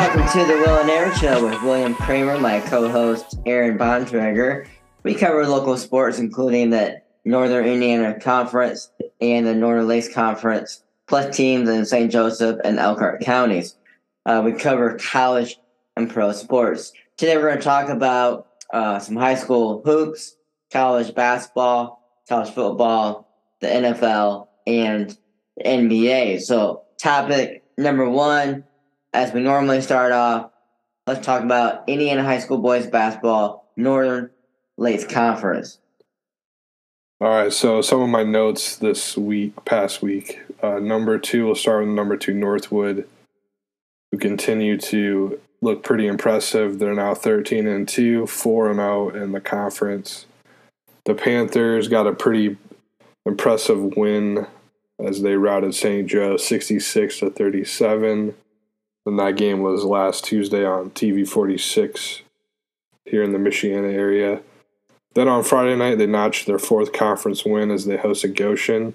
welcome 0.00 0.26
to 0.28 0.46
the 0.46 0.58
Will 0.60 0.78
and 0.78 0.88
Aaron 0.88 1.14
Show 1.18 1.44
with 1.44 1.62
William 1.62 1.94
Kramer, 1.94 2.38
my 2.38 2.60
co-host 2.60 3.38
Aaron 3.44 3.76
Bontrager. 3.76 4.66
We 5.02 5.14
cover 5.14 5.46
local 5.46 5.76
sports, 5.76 6.18
including 6.18 6.70
the 6.70 7.02
Northern 7.26 7.66
Indiana 7.66 8.18
Conference 8.18 8.90
and 9.20 9.46
the 9.46 9.54
Northern 9.54 9.86
Lakes 9.86 10.10
Conference, 10.10 10.82
plus 11.06 11.36
teams 11.36 11.68
in 11.68 11.84
St. 11.84 12.10
Joseph 12.10 12.58
and 12.64 12.78
Elkhart 12.78 13.20
counties. 13.20 13.76
Uh, 14.24 14.40
we 14.42 14.52
cover 14.52 14.96
college 14.96 15.58
and 15.98 16.08
pro 16.08 16.32
sports. 16.32 16.94
Today 17.18 17.36
we're 17.36 17.48
going 17.48 17.58
to 17.58 17.62
talk 17.62 17.90
about 17.90 18.46
uh, 18.72 18.98
some 19.00 19.16
high 19.16 19.34
school 19.34 19.82
hoops, 19.84 20.34
college 20.72 21.14
basketball, 21.14 22.02
college 22.26 22.54
football, 22.54 23.28
the 23.60 23.66
NFL, 23.66 24.48
and 24.66 25.10
the 25.58 25.64
NBA. 25.64 26.40
So, 26.40 26.84
topic 26.98 27.64
number 27.76 28.08
one, 28.08 28.64
as 29.12 29.32
we 29.32 29.40
normally 29.40 29.80
start 29.80 30.12
off, 30.12 30.50
let's 31.06 31.24
talk 31.24 31.42
about 31.42 31.88
Indiana 31.88 32.22
High 32.22 32.38
School 32.38 32.58
boys 32.58 32.86
basketball, 32.86 33.70
Northern 33.76 34.30
Lakes 34.76 35.04
Conference. 35.04 35.78
All 37.20 37.28
right, 37.28 37.52
so 37.52 37.82
some 37.82 38.00
of 38.00 38.08
my 38.08 38.22
notes 38.22 38.76
this 38.76 39.16
week, 39.16 39.64
past 39.64 40.00
week. 40.00 40.40
Uh, 40.62 40.78
number 40.78 41.18
two, 41.18 41.46
we'll 41.46 41.54
start 41.54 41.84
with 41.84 41.94
number 41.94 42.16
two, 42.16 42.32
Northwood, 42.32 43.06
who 44.10 44.18
continue 44.18 44.78
to 44.78 45.38
look 45.60 45.82
pretty 45.82 46.06
impressive. 46.06 46.78
They're 46.78 46.94
now 46.94 47.14
13 47.14 47.66
and 47.66 47.86
2, 47.86 48.26
4 48.26 48.70
and 48.70 48.78
0 48.78 49.10
in 49.10 49.32
the 49.32 49.40
conference. 49.40 50.26
The 51.04 51.14
Panthers 51.14 51.88
got 51.88 52.06
a 52.06 52.14
pretty 52.14 52.56
impressive 53.26 53.96
win 53.96 54.46
as 54.98 55.20
they 55.20 55.34
routed 55.34 55.74
St. 55.74 56.08
Joe 56.08 56.38
66 56.38 57.18
to 57.18 57.30
37. 57.30 58.34
And 59.10 59.18
that 59.18 59.36
game 59.36 59.58
was 59.58 59.82
last 59.82 60.24
Tuesday 60.24 60.64
on 60.64 60.90
TV 60.90 61.26
46 61.26 62.22
here 63.04 63.24
in 63.24 63.32
the 63.32 63.40
Michiana 63.40 63.92
area. 63.92 64.40
Then 65.14 65.26
on 65.26 65.42
Friday 65.42 65.74
night, 65.74 65.98
they 65.98 66.06
notched 66.06 66.46
their 66.46 66.60
fourth 66.60 66.92
conference 66.92 67.44
win 67.44 67.72
as 67.72 67.86
they 67.86 67.96
hosted 67.96 68.36
Goshen. 68.36 68.94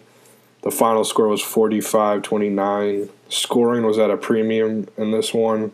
The 0.61 0.71
final 0.71 1.03
score 1.03 1.27
was 1.27 1.41
45 1.41 2.21
29. 2.21 3.09
Scoring 3.27 3.85
was 3.85 3.99
at 3.99 4.09
a 4.09 4.15
premium 4.15 4.87
in 4.95 5.11
this 5.11 5.33
one. 5.33 5.73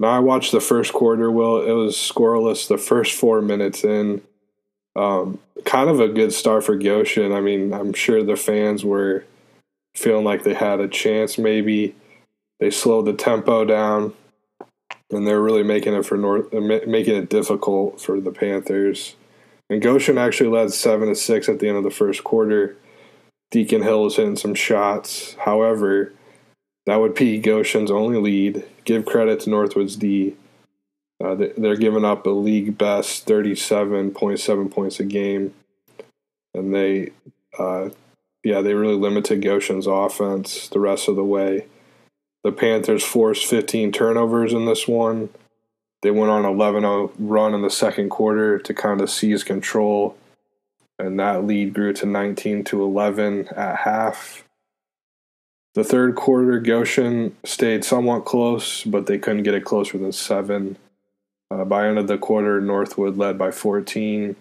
Now 0.00 0.08
I 0.08 0.18
watched 0.18 0.50
the 0.50 0.58
first 0.60 0.92
quarter, 0.92 1.30
Will. 1.30 1.62
It 1.62 1.74
was 1.74 1.94
scoreless 1.94 2.66
the 2.66 2.76
first 2.76 3.12
four 3.12 3.40
minutes 3.40 3.84
in. 3.84 4.20
Um, 4.96 5.38
kind 5.64 5.88
of 5.88 6.00
a 6.00 6.08
good 6.08 6.32
start 6.32 6.64
for 6.64 6.74
Goshen. 6.74 7.30
I 7.30 7.40
mean, 7.40 7.72
I'm 7.72 7.92
sure 7.92 8.24
the 8.24 8.34
fans 8.34 8.84
were 8.84 9.24
feeling 9.94 10.24
like 10.24 10.42
they 10.42 10.54
had 10.54 10.80
a 10.80 10.88
chance 10.88 11.38
maybe. 11.38 11.94
They 12.62 12.70
slowed 12.70 13.06
the 13.06 13.12
tempo 13.12 13.64
down 13.64 14.14
and 15.10 15.26
they're 15.26 15.42
really 15.42 15.64
making 15.64 15.94
it 15.94 16.06
for 16.06 16.16
North, 16.16 16.54
uh, 16.54 16.60
making 16.60 17.16
it 17.16 17.28
difficult 17.28 18.00
for 18.00 18.20
the 18.20 18.30
Panthers. 18.30 19.16
And 19.68 19.82
Goshen 19.82 20.16
actually 20.16 20.50
led 20.50 20.72
seven 20.72 21.08
to 21.08 21.16
six 21.16 21.48
at 21.48 21.58
the 21.58 21.66
end 21.66 21.76
of 21.76 21.82
the 21.82 21.90
first 21.90 22.22
quarter. 22.22 22.76
Deacon 23.50 23.82
Hill 23.82 24.04
was 24.04 24.14
hitting 24.14 24.36
some 24.36 24.54
shots. 24.54 25.34
However, 25.40 26.12
that 26.86 27.00
would 27.00 27.16
be 27.16 27.40
Goshen's 27.40 27.90
only 27.90 28.20
lead. 28.20 28.64
Give 28.84 29.04
credit 29.04 29.40
to 29.40 29.50
Northwood's 29.50 29.96
D. 29.96 30.36
Uh, 31.20 31.34
they're 31.34 31.74
giving 31.74 32.04
up 32.04 32.24
a 32.26 32.30
league 32.30 32.78
best 32.78 33.26
37.7 33.26 34.70
points 34.70 35.00
a 35.00 35.04
game. 35.04 35.52
And 36.54 36.72
they, 36.72 37.10
uh, 37.58 37.88
yeah, 38.44 38.60
they 38.60 38.74
really 38.74 38.94
limited 38.94 39.42
Goshen's 39.42 39.88
offense 39.88 40.68
the 40.68 40.78
rest 40.78 41.08
of 41.08 41.16
the 41.16 41.24
way. 41.24 41.66
The 42.44 42.52
Panthers 42.52 43.04
forced 43.04 43.46
15 43.46 43.92
turnovers 43.92 44.52
in 44.52 44.66
this 44.66 44.88
one. 44.88 45.30
They 46.02 46.10
went 46.10 46.30
on 46.30 46.44
11 46.44 46.82
0 46.82 47.12
run 47.18 47.54
in 47.54 47.62
the 47.62 47.70
second 47.70 48.10
quarter 48.10 48.58
to 48.58 48.74
kind 48.74 49.00
of 49.00 49.10
seize 49.10 49.44
control. 49.44 50.16
And 50.98 51.18
that 51.20 51.44
lead 51.44 51.74
grew 51.74 51.92
to 51.94 52.06
19 52.06 52.64
to 52.64 52.82
11 52.82 53.48
at 53.48 53.76
half. 53.76 54.44
The 55.74 55.84
third 55.84 56.16
quarter, 56.16 56.60
Goshen 56.60 57.34
stayed 57.44 57.84
somewhat 57.84 58.24
close, 58.24 58.84
but 58.84 59.06
they 59.06 59.18
couldn't 59.18 59.44
get 59.44 59.54
it 59.54 59.64
closer 59.64 59.96
than 59.96 60.12
seven. 60.12 60.76
Uh, 61.50 61.64
by 61.64 61.86
end 61.86 61.98
of 61.98 62.08
the 62.08 62.18
quarter, 62.18 62.60
Northwood 62.60 63.16
led 63.16 63.38
by 63.38 63.50
14. 63.50 64.36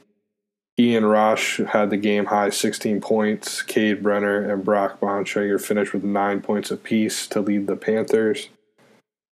Ian 0.80 1.06
Rosh 1.06 1.60
had 1.60 1.90
the 1.90 1.98
game 1.98 2.26
high 2.26 2.50
16 2.50 3.02
points. 3.02 3.62
Cade 3.62 4.02
Brenner 4.02 4.50
and 4.52 4.64
Brock 4.64 5.00
Bontrager 5.00 5.62
finished 5.62 5.94
with 5.94 6.04
nine 6.04 6.42
points 6.42 6.72
apiece 6.72 7.28
to 7.28 7.42
lead 7.42 7.68
the 7.68 7.76
Panthers. 7.76 8.50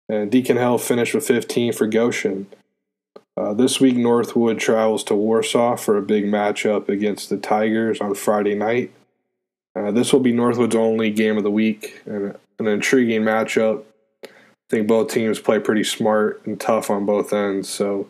And 0.09 0.31
Deacon 0.31 0.57
Hill 0.57 0.77
finished 0.77 1.13
with 1.13 1.27
15 1.27 1.73
for 1.73 1.87
Goshen. 1.87 2.47
Uh, 3.35 3.53
this 3.53 3.79
week, 3.79 3.95
Northwood 3.95 4.57
travels 4.57 5.03
to 5.05 5.15
Warsaw 5.15 5.75
for 5.75 5.95
a 5.95 6.01
big 6.01 6.25
matchup 6.25 6.89
against 6.89 7.29
the 7.29 7.37
Tigers 7.37 8.01
on 8.01 8.15
Friday 8.15 8.55
night. 8.55 8.91
Uh, 9.75 9.91
this 9.91 10.11
will 10.11 10.19
be 10.19 10.31
Northwood's 10.31 10.75
only 10.75 11.11
game 11.11 11.37
of 11.37 11.43
the 11.43 11.51
week 11.51 12.01
and 12.05 12.35
an 12.57 12.67
intriguing 12.67 13.21
matchup. 13.21 13.83
I 14.23 14.29
think 14.69 14.87
both 14.87 15.11
teams 15.11 15.39
play 15.39 15.59
pretty 15.59 15.83
smart 15.83 16.41
and 16.45 16.59
tough 16.59 16.89
on 16.89 17.05
both 17.05 17.31
ends. 17.31 17.69
So 17.69 18.07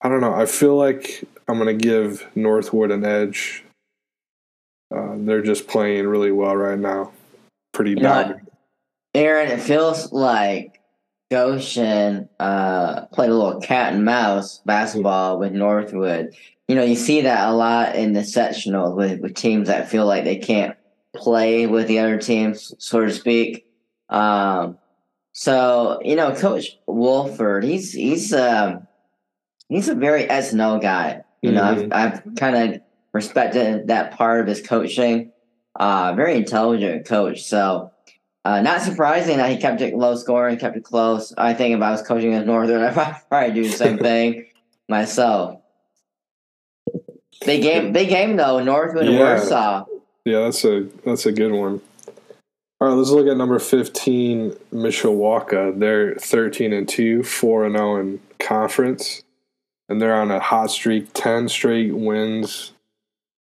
I 0.00 0.08
don't 0.08 0.20
know. 0.20 0.32
I 0.32 0.46
feel 0.46 0.76
like 0.76 1.24
I'm 1.48 1.58
going 1.58 1.76
to 1.76 1.84
give 1.84 2.26
Northwood 2.34 2.90
an 2.90 3.04
edge. 3.04 3.64
Uh, 4.94 5.14
they're 5.18 5.42
just 5.42 5.66
playing 5.66 6.06
really 6.06 6.32
well 6.32 6.56
right 6.56 6.78
now. 6.78 7.12
Pretty 7.72 7.94
bad. 7.94 8.40
Aaron, 9.14 9.50
it 9.50 9.60
feels 9.60 10.12
like 10.12 10.80
Goshen 11.30 12.28
uh, 12.38 13.06
played 13.06 13.30
a 13.30 13.34
little 13.34 13.60
cat 13.60 13.92
and 13.92 14.04
mouse 14.04 14.58
basketball 14.64 15.38
with 15.38 15.52
Northwood. 15.52 16.34
You 16.68 16.76
know, 16.76 16.84
you 16.84 16.96
see 16.96 17.22
that 17.22 17.48
a 17.48 17.52
lot 17.52 17.96
in 17.96 18.12
the 18.12 18.24
sectional 18.24 18.94
with, 18.94 19.20
with 19.20 19.34
teams 19.34 19.68
that 19.68 19.90
feel 19.90 20.06
like 20.06 20.24
they 20.24 20.36
can't 20.36 20.76
play 21.14 21.66
with 21.66 21.88
the 21.88 21.98
other 21.98 22.18
teams, 22.18 22.74
so 22.78 23.04
to 23.04 23.12
speak. 23.12 23.66
Um, 24.08 24.78
so 25.32 26.00
you 26.04 26.14
know, 26.14 26.34
Coach 26.34 26.78
Wolford, 26.86 27.64
he's 27.64 27.92
he's 27.92 28.32
um, 28.32 28.86
he's 29.68 29.88
a 29.88 29.94
very 29.96 30.26
SNO 30.28 30.80
guy. 30.80 31.23
You 31.44 31.52
know, 31.52 31.62
mm-hmm. 31.62 31.92
I've 31.92 32.24
I've 32.24 32.34
kind 32.36 32.56
of 32.56 32.80
respected 33.12 33.88
that 33.88 34.16
part 34.16 34.40
of 34.40 34.46
his 34.46 34.66
coaching. 34.66 35.30
Uh, 35.78 36.14
very 36.14 36.36
intelligent 36.36 37.04
coach. 37.04 37.42
So 37.42 37.92
uh, 38.46 38.62
not 38.62 38.80
surprising 38.80 39.36
that 39.36 39.50
he 39.50 39.58
kept 39.58 39.82
it 39.82 39.94
low 39.94 40.16
scoring, 40.16 40.56
kept 40.56 40.78
it 40.78 40.84
close. 40.84 41.34
I 41.36 41.52
think 41.52 41.76
if 41.76 41.82
I 41.82 41.90
was 41.90 42.00
coaching 42.00 42.32
in 42.32 42.46
Northern, 42.46 42.82
I'd 42.98 43.20
probably 43.28 43.54
do 43.54 43.68
the 43.68 43.76
same 43.76 43.98
thing 43.98 44.46
myself. 44.88 45.60
Big 47.44 47.60
game, 47.60 47.92
big 47.92 48.08
game 48.08 48.36
though. 48.36 48.62
Northwood 48.62 49.04
yeah. 49.04 49.18
Warsaw. 49.18 49.84
Yeah, 50.24 50.40
that's 50.44 50.64
a 50.64 50.88
that's 51.04 51.26
a 51.26 51.32
good 51.32 51.52
one. 51.52 51.82
All 52.80 52.88
right, 52.88 52.94
let's 52.94 53.10
look 53.10 53.26
at 53.26 53.36
number 53.36 53.58
fifteen, 53.58 54.52
Mishawaka. 54.72 55.78
They're 55.78 56.14
thirteen 56.14 56.72
and 56.72 56.88
two, 56.88 57.22
four 57.22 57.66
and 57.66 57.76
zero 57.76 57.96
oh 57.96 58.00
in 58.00 58.20
conference 58.38 59.23
and 59.88 60.00
they're 60.00 60.20
on 60.20 60.30
a 60.30 60.40
hot 60.40 60.70
streak 60.70 61.08
10 61.14 61.48
straight 61.48 61.94
wins. 61.94 62.72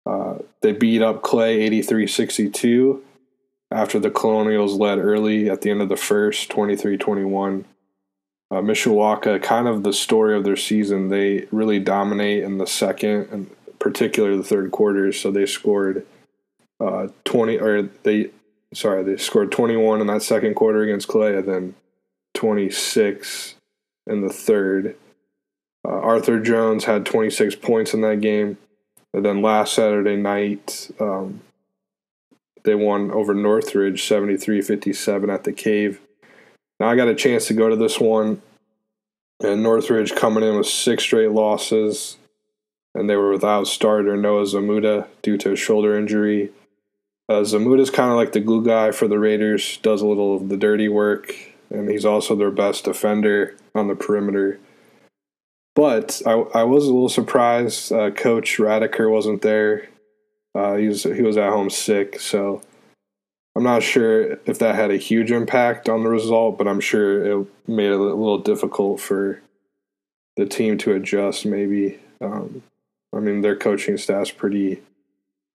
Uh, 0.04 0.38
they 0.60 0.72
beat 0.72 1.03
up 1.03 1.22
Clay 1.22 1.60
83 1.60 2.06
62 2.06 3.03
after 3.70 3.98
the 3.98 4.10
Colonials 4.10 4.75
led 4.75 4.98
early 4.98 5.50
at 5.50 5.62
the 5.62 5.70
end 5.70 5.82
of 5.82 5.88
the 5.88 5.97
first 5.97 6.50
23 6.50 6.97
21. 6.97 7.64
Uh, 8.48 8.56
Mishawaka, 8.56 9.42
kind 9.42 9.66
of 9.66 9.82
the 9.82 9.92
story 9.92 10.37
of 10.37 10.44
their 10.44 10.56
season, 10.56 11.09
they 11.09 11.48
really 11.50 11.81
dominate 11.81 12.44
in 12.44 12.58
the 12.58 12.66
second 12.66 13.28
and 13.32 13.50
particularly 13.81 14.37
the 14.37 14.44
third 14.44 14.70
quarters. 14.70 15.20
So 15.20 15.31
they 15.31 15.47
scored 15.47 16.06
uh, 16.78 17.08
20, 17.25 17.58
or 17.58 17.82
they, 17.82 18.31
sorry, 18.72 19.02
they 19.02 19.17
scored 19.17 19.50
21 19.50 20.00
in 20.00 20.06
that 20.06 20.22
second 20.22 20.55
quarter 20.55 20.82
against 20.82 21.08
Clay 21.08 21.37
and 21.37 21.49
then 21.49 21.75
26 22.34 23.56
in 24.06 24.20
the 24.20 24.32
third. 24.32 24.96
Uh, 25.87 26.00
Arthur 26.00 26.41
Jones 26.41 26.85
had 26.85 27.06
26 27.06 27.55
points 27.56 27.94
in 27.94 28.00
that 28.00 28.21
game. 28.21 28.59
And 29.15 29.25
then 29.25 29.41
last 29.41 29.75
Saturday 29.75 30.17
night, 30.17 30.91
um, 30.99 31.43
they 32.65 32.75
won 32.75 33.12
over 33.12 33.33
Northridge 33.33 34.05
73 34.06 34.61
57 34.61 35.31
at 35.31 35.44
the 35.44 35.53
cave. 35.53 36.00
Now 36.81 36.91
I 36.91 36.97
got 36.97 37.09
a 37.09 37.15
chance 37.15 37.47
to 37.47 37.55
go 37.55 37.71
to 37.71 37.77
this 37.77 38.00
one, 38.00 38.43
and 39.41 39.62
Northridge 39.62 40.15
coming 40.15 40.43
in 40.43 40.56
with 40.56 40.67
six 40.67 41.05
straight 41.05 41.31
losses, 41.31 42.19
and 42.94 43.09
they 43.09 43.17
were 43.17 43.31
without 43.31 43.69
starter 43.69 44.17
Noah 44.17 44.43
Zamuda 44.43 45.06
due 45.23 45.39
to 45.39 45.53
a 45.53 45.56
shoulder 45.56 45.97
injury. 45.97 46.50
Uh, 47.29 47.41
Zamuda's 47.41 47.91
kind 47.91 48.11
of 48.11 48.17
like 48.17 48.32
the 48.32 48.41
glue 48.41 48.65
guy 48.65 48.91
for 48.91 49.09
the 49.09 49.19
Raiders, 49.19 49.79
does 49.79 50.03
a 50.03 50.06
little 50.06 50.37
of 50.37 50.49
the 50.49 50.56
dirty 50.56 50.89
work, 50.89 51.35
and 51.71 51.89
he's 51.89 52.05
also 52.05 52.35
their 52.35 52.50
best 52.50 52.85
defender 52.85 53.56
on 53.75 53.89
the 53.89 53.97
perimeter. 53.97 54.59
But 55.76 56.23
I, 56.25 56.32
I 56.32 56.64
was 56.64 56.84
a 56.84 56.93
little 56.93 57.11
surprised. 57.11 57.93
Uh, 57.93 58.11
Coach 58.11 58.56
Radiker 58.56 59.11
wasn't 59.11 59.43
there. 59.43 59.88
Uh, 60.55 60.76
he 60.76 60.88
was 60.88 61.02
he 61.02 61.20
was 61.20 61.37
at 61.37 61.52
home 61.52 61.69
sick, 61.69 62.19
so 62.19 62.62
I'm 63.55 63.62
not 63.62 63.82
sure 63.82 64.38
if 64.46 64.58
that 64.58 64.75
had 64.75 64.90
a 64.90 64.96
huge 64.96 65.31
impact 65.31 65.90
on 65.90 66.02
the 66.02 66.08
result, 66.08 66.56
but 66.56 66.67
I'm 66.67 66.81
sure 66.81 67.43
it 67.43 67.46
made 67.69 67.90
it 67.90 67.93
a 67.93 67.99
little 67.99 68.38
difficult 68.38 69.00
for 69.00 69.43
the 70.37 70.46
team 70.46 70.78
to 70.78 70.94
adjust. 70.94 71.44
Maybe, 71.44 72.00
um, 72.22 72.62
I 73.14 73.20
mean, 73.20 73.43
their 73.43 73.56
coaching 73.56 73.99
staff's 73.99 74.31
pretty 74.31 74.82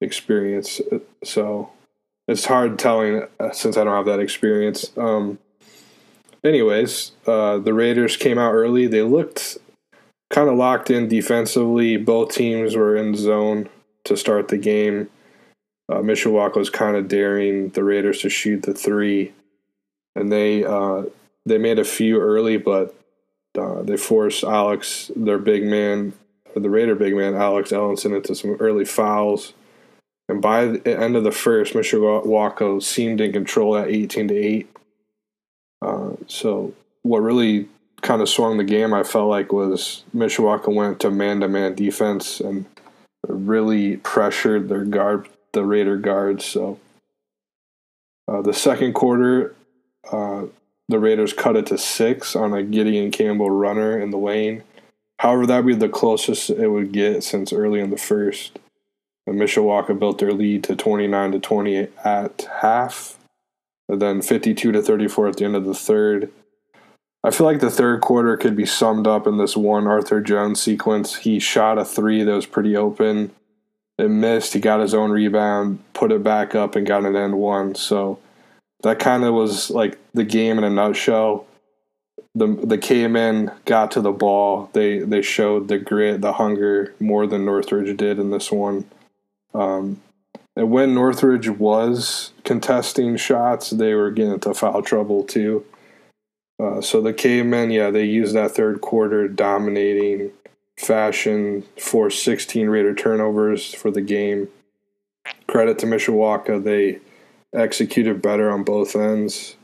experienced, 0.02 0.82
so 1.24 1.72
it's 2.28 2.46
hard 2.46 2.78
telling 2.78 3.24
uh, 3.40 3.52
since 3.54 3.76
I 3.76 3.84
don't 3.84 3.96
have 3.96 4.06
that 4.06 4.20
experience. 4.20 4.92
Um, 4.98 5.40
anyways, 6.44 7.14
uh, 7.26 7.58
the 7.58 7.74
Raiders 7.74 8.18
came 8.18 8.38
out 8.38 8.54
early. 8.54 8.86
They 8.86 9.02
looked 9.02 9.58
kind 10.32 10.50
of 10.50 10.58
locked 10.58 10.90
in 10.90 11.08
defensively. 11.08 11.98
Both 11.98 12.34
teams 12.34 12.76
were 12.76 12.96
in 12.96 13.16
zone 13.16 13.70
to 14.06 14.18
start 14.18 14.48
the 14.48 14.58
game. 14.58 15.10
Uh, 15.90 15.98
Mishawaka 15.98 16.56
was 16.56 16.70
kind 16.70 16.96
of 16.96 17.08
daring 17.08 17.70
the 17.70 17.84
Raiders 17.84 18.22
to 18.22 18.30
shoot 18.30 18.64
the 18.64 18.74
three, 18.74 19.34
and 20.16 20.32
they 20.32 20.64
uh, 20.64 21.04
they 21.46 21.58
made 21.58 21.80
a 21.80 21.84
few 21.84 22.20
early, 22.20 22.58
but 22.58 22.96
uh, 23.58 23.82
they 23.82 23.98
forced 23.98 24.44
Alex, 24.44 25.12
their 25.16 25.38
big 25.38 25.64
man, 25.64 26.14
the 26.56 26.70
Raider 26.70 26.96
big 26.96 27.16
man, 27.16 27.36
Alex 27.36 27.72
Ellenson, 27.72 28.16
into 28.16 28.34
some 28.36 28.56
early 28.60 28.86
fouls. 28.86 29.54
And 30.30 30.42
by 30.42 30.66
the 30.68 30.98
end 30.98 31.18
of 31.18 31.26
the 31.26 31.32
first, 31.32 31.74
Mishawaka 31.74 32.82
seemed 32.82 33.20
in 33.20 33.34
control 33.34 33.76
at 33.76 33.90
18 33.90 34.30
to 34.30 34.36
8. 34.36 34.70
Uh, 35.82 36.12
so, 36.28 36.74
what 37.02 37.22
really 37.22 37.68
kind 38.02 38.22
of 38.22 38.30
swung 38.30 38.58
the 38.58 38.64
game, 38.64 38.94
I 38.94 39.04
felt 39.04 39.30
like, 39.30 39.52
was 39.52 40.04
Mishawaka 40.16 40.74
went 40.74 41.00
to 41.02 41.12
man 41.12 41.40
to 41.42 41.48
man 41.48 41.76
defense 41.76 42.40
and 42.40 42.66
really 43.28 43.98
pressured 43.98 44.70
their 44.70 44.84
guard, 44.84 45.30
the 45.54 45.64
Raider 45.64 45.98
guards. 45.98 46.46
So, 46.46 46.80
uh, 48.28 48.42
the 48.42 48.54
second 48.54 48.94
quarter, 48.94 49.56
uh, 50.12 50.46
the 50.90 51.00
Raiders 51.00 51.34
cut 51.34 51.56
it 51.56 51.68
to 51.68 51.78
six 51.78 52.36
on 52.36 52.54
a 52.54 52.64
Gideon 52.64 53.12
Campbell 53.12 53.50
runner 53.50 54.00
in 54.00 54.12
the 54.12 54.18
lane. 54.18 54.64
However, 55.20 55.46
that 55.46 55.64
would 55.64 55.68
be 55.68 55.76
the 55.76 55.90
closest 55.90 56.50
it 56.50 56.68
would 56.70 56.92
get 56.92 57.24
since 57.24 57.54
early 57.54 57.80
in 57.80 57.92
the 57.92 57.98
first. 57.98 58.60
And 59.28 59.40
Mishawaka 59.40 59.98
built 59.98 60.18
their 60.18 60.34
lead 60.34 60.64
to 60.66 60.76
29 60.76 61.34
to 61.34 61.40
20 61.40 61.88
at 62.04 62.48
half, 62.62 63.20
and 63.88 64.02
then 64.02 64.22
52 64.22 64.72
to 64.72 64.82
34 64.82 65.28
at 65.28 65.38
the 65.38 65.46
end 65.46 65.56
of 65.56 65.66
the 65.66 65.76
third. 65.76 66.32
I 67.24 67.30
feel 67.30 67.46
like 67.46 67.60
the 67.60 67.70
third 67.70 68.02
quarter 68.02 68.36
could 68.36 68.56
be 68.56 68.66
summed 68.66 69.06
up 69.06 69.28
in 69.28 69.38
this 69.38 69.56
one 69.56 69.86
Arthur 69.86 70.22
Jones 70.22 70.62
sequence. 70.62 71.18
He 71.18 71.40
shot 71.40 71.78
a 71.78 71.86
three 71.86 72.24
that 72.24 72.32
was 72.34 72.48
pretty 72.48 72.76
open. 72.76 73.32
It 73.98 74.10
missed. 74.10 74.54
He 74.54 74.60
got 74.60 74.80
his 74.80 74.96
own 74.96 75.12
rebound, 75.12 75.84
put 75.94 76.12
it 76.12 76.24
back 76.24 76.56
up, 76.56 76.76
and 76.76 76.88
got 76.88 77.06
an 77.06 77.16
end 77.16 77.38
one. 77.38 77.76
So 77.76 78.18
that 78.82 78.98
kind 78.98 79.24
of 79.24 79.36
was 79.36 79.70
like 79.70 80.00
the 80.14 80.24
game 80.24 80.58
in 80.58 80.64
a 80.64 80.70
nutshell. 80.70 81.46
The 82.34 82.48
the 82.48 82.78
K-men 82.78 83.52
got 83.66 83.92
to 83.92 84.02
the 84.02 84.12
ball. 84.12 84.70
They 84.74 85.00
they 85.00 85.22
showed 85.22 85.68
the 85.68 85.78
grit, 85.78 86.22
the 86.22 86.34
hunger 86.34 86.96
more 87.00 87.28
than 87.28 87.46
Northridge 87.46 87.96
did 87.98 88.18
in 88.18 88.32
this 88.32 88.52
one. 88.52 88.86
Um, 89.54 90.02
and 90.56 90.72
when 90.72 90.96
Northridge 90.96 91.50
was 91.50 92.32
contesting 92.44 93.18
shots, 93.18 93.70
they 93.70 93.94
were 93.94 94.12
getting 94.12 94.34
into 94.34 94.54
foul 94.54 94.82
trouble 94.82 95.24
too. 95.24 95.66
Uh, 96.62 96.80
so 96.80 97.02
the 97.02 97.14
K-men, 97.14 97.72
yeah, 97.72 97.90
they 97.90 98.04
used 98.04 98.36
that 98.36 98.52
third 98.52 98.82
quarter 98.82 99.28
dominating 99.28 100.32
fashion, 100.78 101.64
for 101.78 102.10
16 102.10 102.68
Raider 102.68 102.94
turnovers 102.94 103.74
for 103.74 103.92
the 103.92 104.02
game. 104.02 104.48
Credit 105.48 105.78
to 105.80 105.86
Mishawaka, 105.86 106.64
they 106.64 107.00
executed 107.54 108.22
better 108.22 108.52
on 108.52 108.64
both 108.64 108.96
ends. 108.96 109.56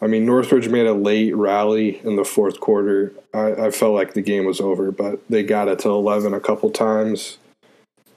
I 0.00 0.06
mean, 0.06 0.26
Northridge 0.26 0.68
made 0.68 0.86
a 0.86 0.92
late 0.92 1.34
rally 1.34 2.00
in 2.04 2.16
the 2.16 2.24
fourth 2.24 2.60
quarter. 2.60 3.12
I, 3.32 3.66
I 3.66 3.70
felt 3.70 3.94
like 3.94 4.14
the 4.14 4.22
game 4.22 4.44
was 4.44 4.60
over, 4.60 4.90
but 4.90 5.20
they 5.28 5.42
got 5.42 5.68
it 5.68 5.78
to 5.80 5.88
11 5.88 6.34
a 6.34 6.40
couple 6.40 6.70
times. 6.70 7.38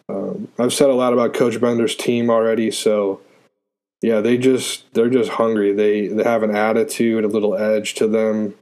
Um, 0.09 0.47
I've 0.57 0.73
said 0.73 0.89
a 0.89 0.93
lot 0.93 1.13
about 1.13 1.33
Coach 1.33 1.59
Bender's 1.59 1.95
team 1.95 2.29
already, 2.29 2.71
so 2.71 3.21
yeah, 4.01 4.21
they 4.21 4.37
just 4.37 4.93
they're 4.93 5.09
just 5.09 5.31
hungry. 5.31 5.73
They 5.73 6.07
they 6.07 6.23
have 6.23 6.43
an 6.43 6.55
attitude, 6.55 7.23
a 7.23 7.27
little 7.27 7.55
edge 7.55 7.95
to 7.95 8.07
them. 8.07 8.55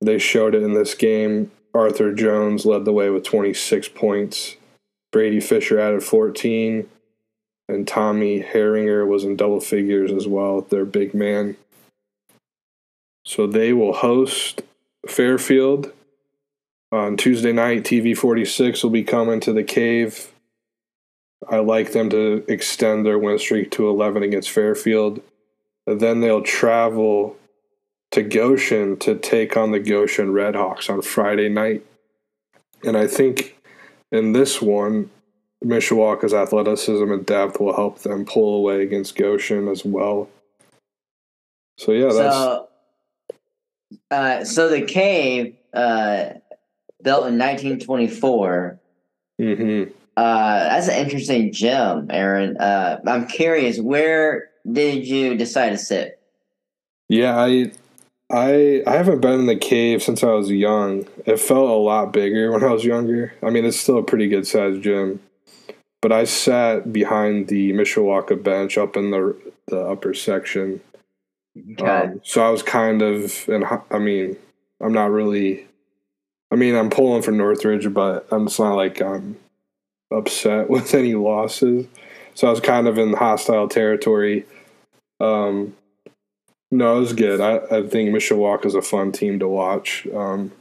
They 0.00 0.18
showed 0.18 0.54
it 0.54 0.62
in 0.62 0.74
this 0.74 0.94
game. 0.94 1.50
Arthur 1.74 2.12
Jones 2.12 2.66
led 2.66 2.84
the 2.84 2.92
way 2.92 3.10
with 3.10 3.24
26 3.24 3.88
points. 3.88 4.56
Brady 5.12 5.40
Fisher 5.40 5.78
added 5.78 6.02
14 6.02 6.88
and 7.70 7.86
Tommy 7.86 8.42
Herringer 8.42 9.06
was 9.06 9.24
in 9.24 9.36
double 9.36 9.60
figures 9.60 10.10
as 10.12 10.26
well, 10.26 10.62
their 10.62 10.84
big 10.84 11.14
man. 11.14 11.56
So 13.24 13.46
they 13.46 13.72
will 13.72 13.92
host 13.92 14.62
Fairfield 15.06 15.92
on 16.90 17.16
Tuesday 17.16 17.52
night. 17.52 17.84
TV 17.84 18.16
46 18.16 18.82
will 18.82 18.90
be 18.90 19.04
coming 19.04 19.40
to 19.40 19.52
the 19.52 19.62
cave. 19.62 20.32
I 21.48 21.58
like 21.58 21.92
them 21.92 22.10
to 22.10 22.44
extend 22.48 23.06
their 23.06 23.18
win 23.18 23.38
streak 23.38 23.70
to 23.72 23.88
11 23.88 24.22
against 24.22 24.50
Fairfield. 24.50 25.20
Then 25.86 26.20
they'll 26.20 26.42
travel 26.42 27.36
to 28.10 28.22
Goshen 28.22 28.98
to 28.98 29.16
take 29.16 29.56
on 29.56 29.70
the 29.70 29.80
Goshen 29.80 30.32
Redhawks 30.32 30.90
on 30.90 31.02
Friday 31.02 31.48
night. 31.48 31.84
And 32.84 32.96
I 32.96 33.06
think 33.06 33.56
in 34.12 34.32
this 34.32 34.60
one, 34.60 35.10
Mishawaka's 35.64 36.34
athleticism 36.34 37.10
and 37.10 37.24
depth 37.24 37.60
will 37.60 37.74
help 37.74 38.00
them 38.00 38.24
pull 38.24 38.56
away 38.56 38.82
against 38.82 39.16
Goshen 39.16 39.68
as 39.68 39.84
well. 39.84 40.28
So 41.76 41.92
yeah, 41.92 42.12
that's 42.12 42.36
so, 42.36 42.68
uh, 44.10 44.44
so 44.44 44.68
the 44.68 44.82
cave 44.82 45.56
uh, 45.72 46.30
built 47.02 47.26
in 47.26 47.38
1924. 47.38 48.78
Mm-hmm. 49.40 49.90
Uh, 50.20 50.64
that's 50.64 50.88
an 50.88 50.98
interesting 50.98 51.52
gem, 51.52 52.08
Aaron. 52.10 52.56
Uh, 52.56 53.00
I'm 53.06 53.26
curious, 53.26 53.78
where 53.78 54.50
did 54.70 55.06
you 55.06 55.36
decide 55.36 55.70
to 55.70 55.78
sit? 55.78 56.20
Yeah, 57.08 57.36
I 57.36 57.72
I 58.30 58.82
I 58.86 58.96
haven't 58.96 59.20
been 59.20 59.40
in 59.40 59.46
the 59.46 59.56
cave 59.56 60.02
since 60.02 60.22
I 60.22 60.32
was 60.32 60.50
young. 60.50 61.06
It 61.26 61.40
felt 61.40 61.70
a 61.70 61.74
lot 61.74 62.12
bigger 62.12 62.52
when 62.52 62.62
I 62.62 62.72
was 62.72 62.84
younger. 62.84 63.32
I 63.42 63.50
mean, 63.50 63.64
it's 63.64 63.80
still 63.80 63.98
a 63.98 64.02
pretty 64.02 64.28
good 64.28 64.46
sized 64.46 64.82
gym 64.82 65.20
but 66.00 66.12
I 66.12 66.24
sat 66.24 66.92
behind 66.92 67.48
the 67.48 67.72
Mishawaka 67.72 68.42
bench 68.42 68.78
up 68.78 68.96
in 68.96 69.10
the 69.10 69.36
the 69.66 69.80
upper 69.80 70.14
section. 70.14 70.80
Okay. 71.72 71.84
Um, 71.84 72.20
so 72.24 72.44
I 72.44 72.50
was 72.50 72.62
kind 72.62 73.02
of, 73.02 73.48
and 73.48 73.64
I 73.90 73.98
mean, 73.98 74.36
I'm 74.80 74.92
not 74.92 75.10
really. 75.10 75.66
I 76.50 76.56
mean, 76.56 76.74
I'm 76.74 76.90
pulling 76.90 77.22
for 77.22 77.30
Northridge, 77.30 77.92
but 77.92 78.26
I'm 78.32 78.46
just 78.46 78.58
not 78.58 78.74
like 78.74 79.00
I'm 79.00 79.36
upset 80.10 80.70
with 80.70 80.94
any 80.94 81.14
losses. 81.14 81.86
So 82.34 82.46
I 82.46 82.50
was 82.50 82.60
kind 82.60 82.86
of 82.86 82.98
in 82.98 83.12
hostile 83.12 83.68
territory. 83.68 84.46
Um, 85.20 85.76
no, 86.70 86.96
it 86.96 87.00
was 87.00 87.12
good. 87.12 87.40
I, 87.40 87.56
I 87.78 87.86
think 87.86 88.10
Mishawaka 88.10 88.66
is 88.66 88.74
a 88.74 88.82
fun 88.82 89.12
team 89.12 89.40
to 89.40 89.48
watch. 89.48 90.06
Um, 90.14 90.52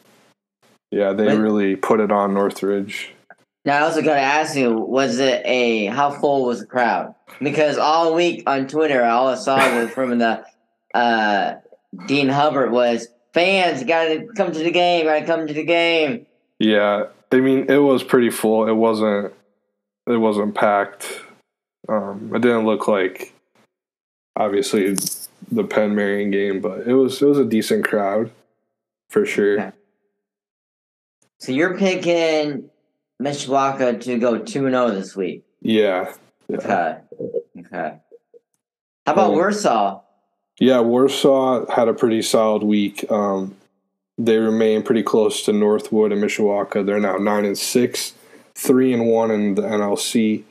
yeah, 0.91 1.13
they 1.13 1.38
really 1.38 1.75
put 1.75 2.00
it 2.00 2.12
on 2.12 2.34
Northridge. 2.34 3.13
Now 3.65 3.84
I 3.84 3.88
was 3.88 3.96
going 3.96 4.06
to 4.06 4.20
ask 4.20 4.56
you, 4.56 4.74
was 4.74 5.20
it 5.20 5.41
a 5.46 5.86
how 5.86 6.10
full 6.10 6.46
was 6.46 6.62
the 6.62 6.65
crowd? 6.65 7.13
Because 7.39 7.77
all 7.77 8.15
week 8.15 8.44
on 8.48 8.68
Twitter, 8.68 9.03
all 9.03 9.27
I 9.27 9.36
saw 9.36 9.58
was 9.79 9.91
from 9.94 10.18
the 10.18 10.44
uh, 10.94 11.56
Dean 12.08 12.29
Hubbard 12.29 12.72
was 12.72 13.08
fans 13.34 13.84
got 13.84 14.06
to 14.06 14.27
come 14.36 14.51
to 14.51 14.60
the 14.60 14.72
game, 14.72 15.06
got 15.06 15.20
to 15.20 15.25
come 15.25 15.46
to 15.46 15.53
the 15.53 15.63
game. 15.63 16.25
Yeah, 16.58 17.06
I 17.32 17.39
mean 17.39 17.70
it 17.70 17.77
was 17.77 18.03
pretty 18.03 18.32
full. 18.32 18.68
It 18.68 18.74
wasn't 18.74 19.34
it 20.10 20.18
wasn't 20.18 20.56
packed. 20.56 21.22
Um, 21.88 22.32
it 22.36 22.42
didn't 22.42 22.66
look 22.66 22.88
like 22.88 23.34
obviously 24.36 24.96
the 25.51 25.63
Penn 25.63 25.96
Marion 25.96 26.32
game, 26.32 26.60
but 26.62 26.88
it 26.88 26.94
was 26.94 27.22
it 27.22 27.25
was 27.25 27.39
a 27.39 27.46
decent 27.46 27.86
crowd 27.86 28.32
for 29.10 29.25
sure. 29.25 29.60
Okay. 29.60 29.72
So 31.39 31.51
you're 31.51 31.78
picking 31.78 32.70
Mishawaka 33.22 34.01
to 34.01 34.18
go 34.18 34.38
2 34.39 34.66
and 34.66 34.74
0 34.74 34.92
this 34.92 35.16
week. 35.16 35.46
Yeah. 35.62 36.13
Okay. 36.51 36.98
Okay. 37.60 37.98
How 39.06 39.13
about 39.13 39.32
um, 39.32 39.36
Warsaw? 39.36 40.01
Yeah, 40.60 40.82
Warsaw 40.82 41.66
had 41.72 41.88
a 41.88 41.94
pretty 41.94 42.22
solid 42.22 42.63
week. 42.63 43.10
Um, 43.10 43.56
they 44.18 44.38
remain 44.38 44.84
pretty 44.84 45.04
close 45.04 45.44
to 45.44 45.54
Northwood 45.54 46.12
and 46.12 46.22
Mishawaka. 46.22 46.86
They're 46.86 47.00
now 47.00 47.16
9 47.16 47.46
and 47.46 47.58
6, 47.58 48.13
3 48.60 48.94
and 48.94 49.08
1 49.08 49.32
in 49.32 49.56
the 49.56 49.62
NLC. 49.63 50.44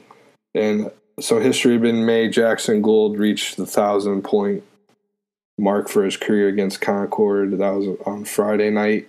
And 0.54 0.90
so 1.20 1.40
history 1.40 1.78
been 1.78 2.06
made. 2.06 2.32
Jackson 2.32 2.82
Gould 2.82 3.18
reached 3.18 3.56
the 3.56 3.64
1,000 3.64 4.22
point 4.22 4.64
mark 5.58 5.88
for 5.88 6.04
his 6.04 6.16
career 6.16 6.48
against 6.48 6.80
Concord. 6.80 7.58
That 7.58 7.70
was 7.70 7.98
on 8.06 8.24
Friday 8.24 8.70
night 8.70 9.08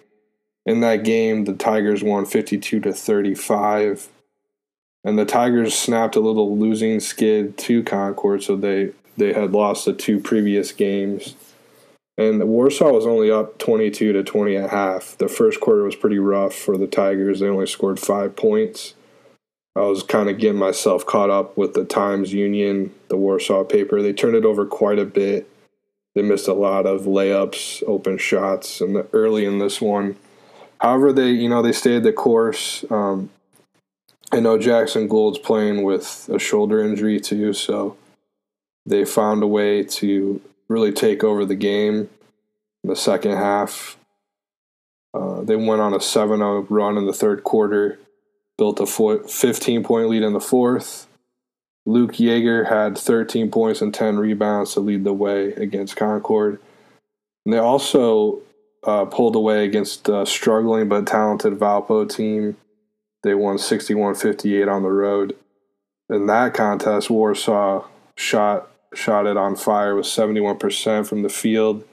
in 0.70 0.82
that 0.82 1.03
game, 1.03 1.46
the 1.46 1.53
Tigers 1.53 2.03
won 2.03 2.25
52 2.25 2.79
to 2.82 2.94
35. 2.94 4.08
And 5.03 5.18
the 5.18 5.25
Tigers 5.25 5.74
snapped 5.74 6.15
a 6.15 6.20
little 6.20 6.58
losing 6.58 7.00
skid 7.00 7.58
to 7.60 7.82
Concord, 7.84 8.44
so 8.44 8.56
they 8.56 8.91
They 9.18 9.34
had 9.34 9.51
lost 9.51 9.86
the 9.86 9.94
two 9.94 10.20
previous 10.20 10.72
games. 10.72 11.36
And 12.19 12.43
Warsaw 12.49 12.91
was 12.91 13.05
only 13.05 13.31
up 13.31 13.57
22 13.59 14.11
to 14.11 14.23
20 14.23 14.57
at 14.57 14.71
half. 14.71 15.17
The 15.17 15.29
first 15.29 15.61
quarter 15.61 15.83
was 15.83 15.95
pretty 15.95 16.19
rough 16.19 16.53
for 16.53 16.77
the 16.77 16.85
Tigers. 16.85 17.39
They 17.39 17.47
only 17.47 17.65
scored 17.65 17.97
five 17.97 18.35
points. 18.35 18.93
I 19.73 19.83
was 19.83 20.03
kind 20.03 20.29
of 20.29 20.38
getting 20.38 20.59
myself 20.59 21.05
caught 21.05 21.29
up 21.29 21.55
with 21.55 21.75
the 21.75 21.85
Times 21.85 22.33
Union, 22.33 22.93
the 23.07 23.15
Warsaw 23.15 23.63
paper. 23.63 24.01
They 24.01 24.11
turned 24.11 24.35
it 24.35 24.43
over 24.43 24.65
quite 24.65 24.99
a 24.99 25.05
bit. 25.05 25.49
They 26.13 26.21
missed 26.21 26.49
a 26.49 26.53
lot 26.53 26.85
of 26.85 27.03
layups, 27.03 27.83
open 27.88 28.17
shots, 28.17 28.81
and 28.81 29.07
early 29.13 29.45
in 29.45 29.59
this 29.59 29.79
one. 29.79 30.17
However, 30.81 31.13
they 31.13 31.29
you 31.29 31.47
know 31.47 31.61
they 31.61 31.71
stayed 31.71 32.03
the 32.03 32.11
course. 32.11 32.83
Um, 32.89 33.29
I 34.33 34.41
know 34.41 34.57
Jackson 34.57 35.07
Gould's 35.07 35.39
playing 35.39 35.83
with 35.83 36.29
a 36.29 36.39
shoulder 36.39 36.83
injury 36.83 37.21
too, 37.21 37.53
so 37.53 37.95
they 38.85 39.05
found 39.05 39.41
a 39.41 39.47
way 39.47 39.83
to 39.83 40.41
really 40.69 40.93
take 40.93 41.23
over 41.23 41.43
the 41.43 41.55
game 41.55 42.09
in 42.83 42.89
the 42.89 42.95
second 42.95 43.35
half. 43.35 43.97
Uh, 45.13 45.41
they 45.41 45.55
went 45.55 45.81
on 45.81 45.93
a 45.93 45.99
7 45.99 46.38
0 46.38 46.67
run 46.69 46.97
in 46.97 47.05
the 47.05 47.13
third 47.13 47.43
quarter, 47.43 47.99
built 48.57 48.79
a 48.79 48.85
15 48.85 49.83
point 49.83 50.09
lead 50.09 50.23
in 50.23 50.33
the 50.33 50.39
fourth. 50.39 51.07
Luke 51.85 52.13
Yeager 52.13 52.69
had 52.69 52.97
13 52.97 53.49
points 53.49 53.81
and 53.81 53.93
10 53.93 54.17
rebounds 54.17 54.73
to 54.73 54.79
lead 54.79 55.03
the 55.03 55.13
way 55.13 55.53
against 55.53 55.95
Concord. 55.95 56.59
And 57.45 57.53
they 57.53 57.57
also 57.57 58.41
uh, 58.83 59.05
pulled 59.05 59.35
away 59.35 59.65
against 59.65 60.07
a 60.07 60.25
struggling 60.25 60.88
but 60.88 61.07
talented 61.07 61.53
Valpo 61.53 62.07
team. 62.07 62.57
They 63.23 63.33
won 63.33 63.57
61 63.57 64.15
58 64.15 64.67
on 64.67 64.83
the 64.83 64.89
road. 64.89 65.35
In 66.09 66.27
that 66.27 66.53
contest, 66.53 67.09
Warsaw 67.09 67.85
shot 68.15 68.69
shot 68.93 69.27
it 69.27 69.38
on 69.38 69.55
fire 69.55 69.96
with 69.96 70.05
71% 70.05 71.08
from 71.08 71.22
the 71.22 71.29
field. 71.29 71.84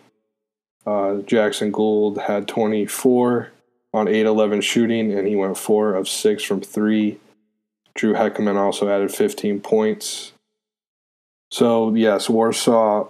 Uh, 0.87 1.17
Jackson 1.23 1.71
Gould 1.71 2.19
had 2.19 2.47
24 2.49 3.51
on 3.93 4.09
8 4.09 4.27
11 4.27 4.61
shooting, 4.61 5.13
and 5.13 5.27
he 5.27 5.35
went 5.35 5.59
4 5.59 5.95
of 5.95 6.09
6 6.09 6.43
from 6.43 6.61
3. 6.61 7.19
Drew 7.95 8.15
Heckman 8.15 8.57
also 8.57 8.89
added 8.89 9.11
15 9.11 9.61
points. 9.61 10.33
So, 11.51 11.95
yes, 11.95 12.29
Warsaw, 12.29 13.09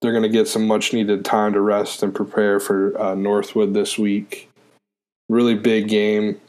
they're 0.00 0.12
going 0.12 0.22
to 0.22 0.28
get 0.28 0.48
some 0.48 0.66
much 0.66 0.92
needed 0.92 1.24
time 1.24 1.52
to 1.52 1.60
rest 1.60 2.02
and 2.02 2.14
prepare 2.14 2.60
for 2.60 2.98
uh, 3.00 3.14
Northwood 3.14 3.74
this 3.74 3.98
week. 3.98 4.48
Really 5.28 5.54
big 5.54 5.88
game. 5.88 6.40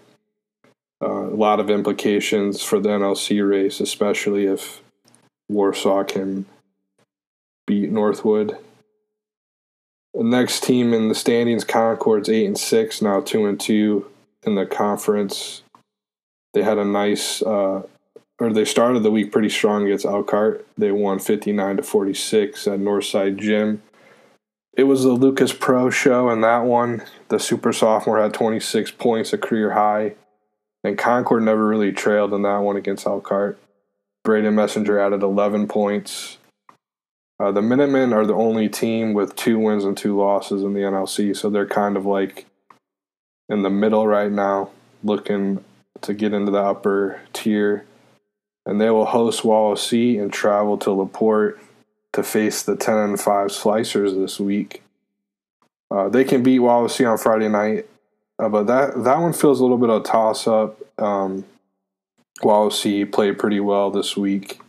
Uh, 1.02 1.28
a 1.28 1.36
lot 1.36 1.60
of 1.60 1.70
implications 1.70 2.62
for 2.64 2.80
the 2.80 2.90
NLC 2.90 3.48
race, 3.48 3.80
especially 3.80 4.46
if 4.46 4.82
Warsaw 5.50 6.04
can 6.04 6.46
beat 7.66 7.92
Northwood. 7.92 8.58
The 10.14 10.24
next 10.24 10.64
team 10.64 10.94
in 10.94 11.10
the 11.10 11.16
standings, 11.16 11.64
Concord's 11.64 12.30
eight 12.30 12.46
and 12.46 12.58
six, 12.58 13.02
now 13.02 13.22
two 13.22 13.46
and 13.46 13.60
two 13.60 14.12
in 14.44 14.56
the 14.56 14.66
conference. 14.66 15.64
They 16.54 16.62
had 16.62 16.78
a 16.78 16.86
nice, 16.86 17.42
uh, 17.42 17.84
or 18.40 18.54
they 18.54 18.66
started 18.66 19.02
the 19.02 19.12
week 19.12 19.32
pretty 19.32 19.50
strong 19.50 19.86
against 19.86 20.06
Elkhart. 20.06 20.68
They 20.78 20.92
won 20.92 21.18
fifty 21.18 21.52
nine 21.52 21.78
to 21.78 21.84
forty 21.84 22.14
six 22.14 22.68
at 22.68 22.80
Northside 22.80 23.38
Gym. 23.38 23.82
It 24.76 24.84
was 24.84 25.04
the 25.04 25.12
Lucas 25.14 25.54
Pro 25.54 25.90
show, 25.90 26.30
and 26.30 26.44
that 26.44 26.64
one, 26.64 27.04
the 27.30 27.40
super 27.40 27.74
sophomore 27.74 28.22
had 28.22 28.34
twenty 28.34 28.60
six 28.60 28.92
points, 28.92 29.34
a 29.34 29.38
career 29.38 29.72
high, 29.72 30.14
and 30.84 30.98
Concord 30.98 31.44
never 31.44 31.66
really 31.68 31.92
trailed 31.92 32.34
in 32.34 32.44
that 32.44 32.58
one 32.58 32.76
against 32.76 33.08
Elkhart. 33.08 33.58
Braden 34.24 34.54
Messenger 34.54 35.00
added 35.00 35.24
eleven 35.24 35.68
points. 35.68 36.38
Uh, 37.40 37.52
the 37.52 37.62
Minutemen 37.62 38.14
are 38.14 38.26
the 38.26 38.36
only 38.36 38.70
team 38.70 39.14
with 39.14 39.36
two 39.36 39.58
wins 39.60 39.84
and 39.84 39.98
two 39.98 40.18
losses 40.18 40.64
in 40.64 40.74
the 40.74 40.82
NLC, 40.82 41.36
so 41.36 41.50
they're 41.50 41.66
kind 41.66 41.98
of 41.98 42.06
like 42.06 42.46
in 43.50 43.64
the 43.64 43.70
middle 43.70 44.08
right 44.08 44.32
now, 44.32 44.70
looking 45.04 45.64
to 46.02 46.14
get 46.14 46.34
into 46.34 46.52
the 46.52 46.60
upper 46.60 47.22
tier. 47.34 47.86
And 48.66 48.80
they 48.80 48.90
will 48.90 49.06
host 49.06 49.44
Wawasee 49.44 50.22
and 50.22 50.32
travel 50.32 50.78
to 50.80 50.92
LaPorte 50.92 51.60
to 52.14 52.24
face 52.24 52.64
the 52.64 52.76
10 52.76 52.98
and 52.98 53.20
5 53.20 53.50
Slicers 53.50 54.16
this 54.16 54.40
week. 54.40 54.84
Uh, 55.92 56.08
they 56.10 56.24
can 56.24 56.44
beat 56.44 56.62
Wawasee 56.62 57.10
on 57.10 57.18
Friday 57.18 57.50
night, 57.50 57.88
uh, 58.40 58.48
but 58.48 58.68
that, 58.68 59.04
that 59.04 59.20
one 59.20 59.34
feels 59.34 59.60
a 59.60 59.64
little 59.64 59.78
bit 59.78 59.90
of 59.90 60.02
a 60.02 60.06
toss 60.06 60.48
up. 60.48 60.80
Um, 61.02 61.46
C 62.72 63.06
played 63.06 63.38
pretty 63.38 63.60
well 63.60 63.92
this 63.92 64.16
week. 64.16 64.60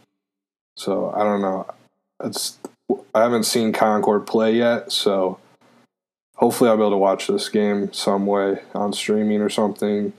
So 0.77 1.13
I 1.15 1.23
don't 1.23 1.41
know 1.41 1.67
it's 2.23 2.59
I 3.15 3.23
haven't 3.23 3.45
seen 3.45 3.73
Concord 3.73 4.27
play 4.27 4.57
yet, 4.57 4.93
so 4.93 5.39
hopefully 6.37 6.69
I'll 6.69 6.77
be 6.77 6.83
able 6.83 6.91
to 6.91 6.97
watch 6.97 7.27
this 7.27 7.49
game 7.49 7.93
some 7.93 8.27
way 8.27 8.61
on 8.75 8.93
streaming 8.93 9.41
or 9.41 9.49
something. 9.49 10.13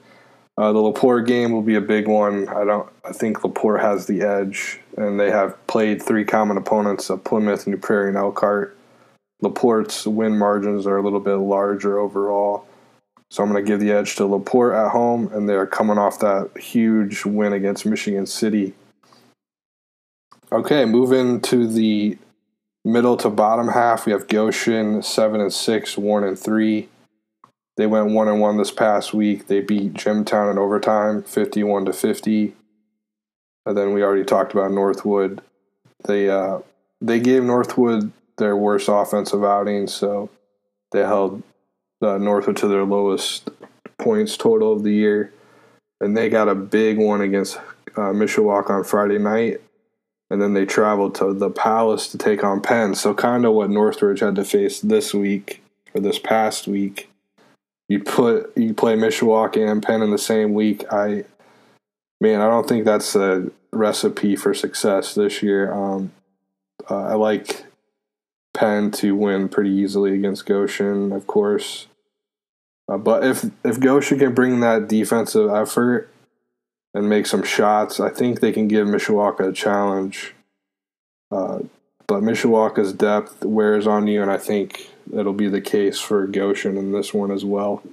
Uh, 0.58 0.72
the 0.72 0.80
Laporte 0.80 1.28
game 1.28 1.52
will 1.52 1.62
be 1.62 1.76
a 1.76 1.82
big 1.82 2.08
one. 2.08 2.48
I 2.48 2.64
don't. 2.64 2.90
I 3.04 3.12
think 3.12 3.44
Laporte 3.44 3.82
has 3.82 4.08
the 4.08 4.22
edge, 4.22 4.80
and 4.98 5.20
they 5.20 5.30
have 5.30 5.68
played 5.68 6.02
three 6.02 6.24
common 6.24 6.58
opponents: 6.58 7.10
of 7.10 7.24
Plymouth, 7.24 7.68
New 7.68 7.78
Prairie, 7.78 8.10
and 8.10 8.18
Elkhart. 8.18 8.78
Laporte's 9.42 10.08
win 10.08 10.38
margins 10.38 10.88
are 10.88 10.98
a 10.98 11.02
little 11.02 11.20
bit 11.20 11.36
larger 11.36 12.00
overall, 12.00 12.66
so 13.30 13.44
I'm 13.44 13.52
going 13.52 13.64
to 13.64 13.70
give 13.70 13.82
the 13.82 13.92
edge 13.92 14.16
to 14.16 14.26
Laporte 14.26 14.74
at 14.74 14.92
home, 14.92 15.30
and 15.34 15.48
they're 15.48 15.68
coming 15.68 15.98
off 15.98 16.20
that 16.20 16.50
huge 16.58 17.26
win 17.26 17.52
against 17.52 17.86
Michigan 17.86 18.26
City 18.26 18.74
Okay, 20.52 20.86
moving 20.86 21.42
to 21.42 21.68
the 21.68 22.20
middle 22.84 23.18
to 23.18 23.32
bottom 23.32 23.70
half, 23.70 24.06
we 24.06 24.12
have 24.12 24.28
Goshen 24.28 25.02
seven 25.02 25.42
and 25.42 25.52
six, 25.52 25.98
one 25.98 26.24
and 26.24 26.38
three. 26.38 26.88
They 27.78 27.88
went 27.88 28.12
one 28.12 28.28
and 28.28 28.40
one 28.40 28.58
this 28.58 28.72
past 28.72 29.12
week. 29.12 29.48
They 29.48 29.62
beat 29.62 29.96
Jimtown 29.96 30.52
in 30.52 30.60
overtime, 30.60 31.24
fifty-one 31.24 31.86
to 31.86 31.94
fifty. 31.94 32.54
And 33.66 33.76
then 33.76 33.94
we 33.94 34.04
already 34.04 34.24
talked 34.24 34.54
about 34.54 34.72
Northwood. 34.72 35.42
They 36.06 36.30
uh, 36.30 36.60
they 37.02 37.20
gave 37.20 37.44
Northwood 37.44 38.12
their 38.38 38.56
worst 38.56 38.88
offensive 38.88 39.44
outing, 39.44 39.88
so 39.88 40.30
they 40.92 41.00
held 41.00 41.42
uh, 42.04 42.20
Northwood 42.20 42.58
to 42.58 42.68
their 42.68 42.84
lowest 42.84 43.50
points 43.98 44.38
total 44.38 44.74
of 44.74 44.84
the 44.84 44.94
year, 44.94 45.34
and 46.00 46.16
they 46.16 46.30
got 46.30 46.50
a 46.50 46.56
big 46.56 47.00
one 47.00 47.22
against 47.22 47.58
uh, 47.98 48.14
Mishawaka 48.14 48.70
on 48.70 48.84
Friday 48.84 49.18
night 49.18 49.62
and 50.30 50.42
then 50.42 50.54
they 50.54 50.66
traveled 50.66 51.16
to 51.16 51.34
the 51.34 51.50
Palace 51.50 52.08
to 52.10 52.18
take 52.18 52.44
on 52.44 52.62
Penn. 52.62 52.96
So 52.96 53.14
kind 53.14 53.46
of 53.46 53.54
what 53.54 53.70
Northridge 53.70 54.22
had 54.22 54.36
to 54.36 54.44
face 54.44 54.80
this 54.80 55.14
week 55.14 55.64
or 55.94 56.02
this 56.02 56.20
past 56.20 56.68
week. 56.68 57.10
You 57.88 58.00
put 58.00 58.56
you 58.58 58.74
play 58.74 58.96
Mishawaka 58.96 59.70
and 59.70 59.84
Penn 59.84 60.02
in 60.02 60.12
the 60.12 60.18
same 60.18 60.54
week. 60.54 60.92
I 60.92 61.26
man, 62.20 62.42
I 62.42 62.48
don't 62.48 62.68
think 62.68 62.86
that's 62.86 63.16
a 63.16 63.52
recipe 63.72 64.36
for 64.36 64.54
success 64.54 65.14
this 65.14 65.44
year. 65.44 65.72
Um, 65.72 66.12
uh, 66.90 67.04
I 67.04 67.14
like 67.14 67.66
Penn 68.56 68.90
to 68.92 69.16
win 69.16 69.50
pretty 69.50 69.70
easily 69.70 70.16
against 70.16 70.48
Goshen, 70.48 71.12
of 71.12 71.28
course. 71.28 71.88
Uh, 72.90 72.98
but 72.98 73.24
if 73.24 73.46
if 73.64 73.80
Goshen 73.80 74.18
can 74.18 74.34
bring 74.34 74.62
that 74.62 74.88
defensive 74.88 75.52
effort 75.52 76.10
and 76.96 77.10
make 77.10 77.28
some 77.28 77.44
shots. 77.44 78.00
I 78.00 78.10
think 78.10 78.40
they 78.40 78.54
can 78.54 78.70
give 78.70 78.88
Mishawaka 78.88 79.50
a 79.50 79.54
challenge. 79.54 80.34
Uh, 81.30 81.60
but 82.08 82.24
Mishawaka's 82.24 82.94
depth 82.94 83.44
wears 83.44 83.86
on 83.86 84.08
you, 84.08 84.22
and 84.22 84.32
I 84.32 84.38
think 84.38 84.90
it'll 85.14 85.34
be 85.34 85.50
the 85.50 85.62
case 85.62 86.00
for 86.00 86.26
Goshen 86.26 86.78
in 86.78 86.94
this 86.94 87.14
one 87.14 87.32
as 87.32 87.44
well. 87.44 87.84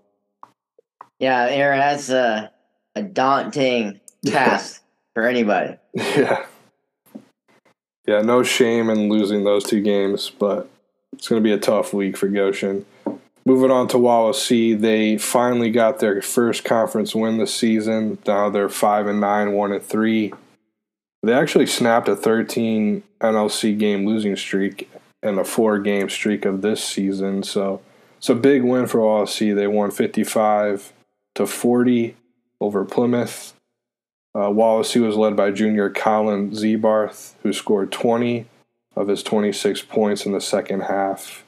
Yeah, 1.18 1.46
Aaron, 1.50 1.80
that's 1.80 2.10
a, 2.10 2.52
a 2.94 3.02
daunting 3.02 4.00
task 4.24 4.82
for 5.14 5.26
anybody. 5.26 5.76
Yeah. 5.94 6.46
Yeah, 8.06 8.20
no 8.22 8.42
shame 8.42 8.88
in 8.90 9.08
losing 9.08 9.44
those 9.44 9.64
two 9.64 9.80
games, 9.80 10.30
but 10.30 10.68
it's 11.12 11.28
going 11.28 11.42
to 11.42 11.44
be 11.44 11.52
a 11.52 11.58
tough 11.58 11.92
week 11.92 12.16
for 12.16 12.28
Goshen. 12.28 12.84
Moving 13.44 13.72
on 13.72 13.88
to 13.88 13.96
Wawasee, 13.96 14.78
they 14.78 15.18
finally 15.18 15.70
got 15.70 15.98
their 15.98 16.22
first 16.22 16.64
conference 16.64 17.14
win 17.14 17.38
this 17.38 17.54
season. 17.54 18.18
Now 18.24 18.50
they're 18.50 18.68
five 18.68 19.08
and 19.08 19.20
nine, 19.20 19.52
one 19.52 19.72
and 19.72 19.82
three. 19.82 20.32
They 21.24 21.32
actually 21.32 21.66
snapped 21.66 22.08
a 22.08 22.14
13 22.14 23.02
NLC 23.20 23.76
game 23.76 24.06
losing 24.06 24.36
streak 24.36 24.90
and 25.22 25.38
a 25.38 25.44
four 25.44 25.78
game 25.78 26.08
streak 26.08 26.44
of 26.44 26.62
this 26.62 26.82
season. 26.82 27.42
So 27.42 27.80
it's 28.18 28.28
a 28.28 28.34
big 28.36 28.62
win 28.62 28.86
for 28.86 29.00
Wawasee. 29.00 29.54
They 29.54 29.66
won 29.66 29.90
55 29.90 30.92
to 31.34 31.46
40 31.46 32.16
over 32.60 32.84
Plymouth. 32.84 33.54
Uh, 34.34 34.48
Wawasee 34.48 35.04
was 35.04 35.16
led 35.16 35.36
by 35.36 35.50
junior 35.50 35.90
Colin 35.90 36.50
Zebarth, 36.52 37.34
who 37.42 37.52
scored 37.52 37.92
20 37.92 38.46
of 38.94 39.08
his 39.08 39.22
26 39.22 39.82
points 39.82 40.24
in 40.26 40.32
the 40.32 40.40
second 40.40 40.82
half. 40.82 41.44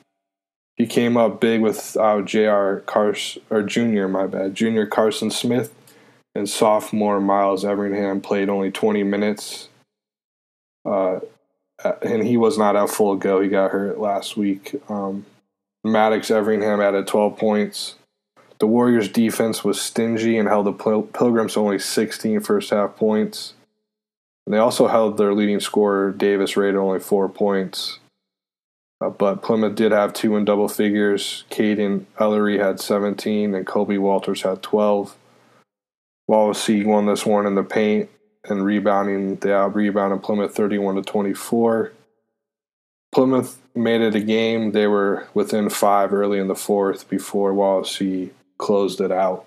He 0.76 0.86
came 0.86 1.16
up 1.16 1.40
big 1.40 1.60
with 1.60 1.96
uh, 1.96 2.22
J.R. 2.22 2.80
Carson, 2.80 3.42
or 3.50 3.62
Junior, 3.62 4.08
my 4.08 4.26
bad. 4.26 4.54
Junior 4.54 4.86
Carson 4.86 5.30
Smith 5.30 5.72
and 6.34 6.48
sophomore 6.48 7.20
Miles 7.20 7.64
Everingham 7.64 8.20
played 8.20 8.48
only 8.48 8.70
20 8.70 9.04
minutes. 9.04 9.68
Uh, 10.84 11.20
and 12.02 12.26
he 12.26 12.36
was 12.36 12.58
not 12.58 12.76
at 12.76 12.90
full 12.90 13.16
go. 13.16 13.40
He 13.40 13.48
got 13.48 13.70
hurt 13.70 13.98
last 13.98 14.36
week. 14.36 14.74
Um, 14.88 15.26
Maddox 15.84 16.30
Everingham 16.30 16.80
added 16.80 17.06
12 17.06 17.36
points. 17.36 17.94
The 18.58 18.66
Warriors' 18.66 19.08
defense 19.08 19.62
was 19.62 19.80
stingy 19.80 20.38
and 20.38 20.48
held 20.48 20.66
the 20.66 20.72
Pilgrims 20.72 21.54
to 21.54 21.60
only 21.60 21.78
16 21.78 22.40
first 22.40 22.70
half 22.70 22.96
points. 22.96 23.54
And 24.46 24.54
they 24.54 24.58
also 24.58 24.88
held 24.88 25.16
their 25.16 25.34
leading 25.34 25.60
scorer, 25.60 26.12
Davis 26.12 26.52
to 26.52 26.76
only 26.76 27.00
four 27.00 27.28
points. 27.28 27.98
Uh, 29.00 29.10
but 29.10 29.42
Plymouth 29.42 29.74
did 29.74 29.92
have 29.92 30.12
two 30.12 30.36
in 30.36 30.44
double 30.44 30.68
figures. 30.68 31.44
Caden 31.50 32.06
Ellery 32.18 32.58
had 32.58 32.80
17, 32.80 33.54
and 33.54 33.66
Kobe 33.66 33.98
Walters 33.98 34.42
had 34.42 34.62
12. 34.62 35.16
Wawasee 36.30 36.84
won 36.84 37.06
this 37.06 37.26
one 37.26 37.46
in 37.46 37.54
the 37.54 37.62
paint 37.62 38.08
and 38.48 38.64
rebounding. 38.64 39.36
They 39.36 39.52
out 39.52 39.74
rebounded 39.74 40.22
Plymouth 40.22 40.54
31 40.54 40.96
to 40.96 41.02
24. 41.02 41.92
Plymouth 43.12 43.60
made 43.74 44.00
it 44.00 44.14
a 44.14 44.20
game. 44.20 44.72
They 44.72 44.86
were 44.86 45.28
within 45.34 45.68
five 45.68 46.12
early 46.12 46.38
in 46.38 46.48
the 46.48 46.54
fourth 46.54 47.08
before 47.08 47.52
Wawasee 47.52 48.30
closed 48.58 49.00
it 49.00 49.12
out. 49.12 49.44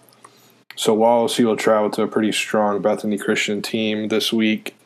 So 0.76 0.96
Wawasee 0.96 1.44
will 1.44 1.58
travel 1.58 1.90
to 1.92 2.04
a 2.04 2.08
pretty 2.08 2.32
strong 2.32 2.82
Bethany 2.82 3.18
Christian 3.18 3.62
team 3.62 4.10
this 4.10 4.32
week. 4.32 4.77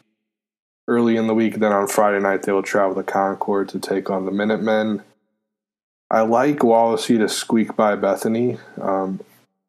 Early 0.88 1.16
in 1.16 1.28
the 1.28 1.36
week, 1.36 1.56
then 1.56 1.72
on 1.72 1.88
Friday 1.88 2.20
night, 2.20 2.44
they 2.44 2.52
will 2.52 2.64
travel 2.64 2.96
to 2.96 3.04
Concord 3.04 3.70
to 3.70 3.80
take 3.80 4.10
on 4.10 4.26
the 4.26 4.32
Minutemen. 4.32 5.04
I 6.10 6.22
like 6.22 6.60
Wawasee 6.60 7.20
to 7.20 7.30
squeak 7.30 7.76
by 7.76 7.96
Bethany. 7.96 8.58
Um, 8.82 9.22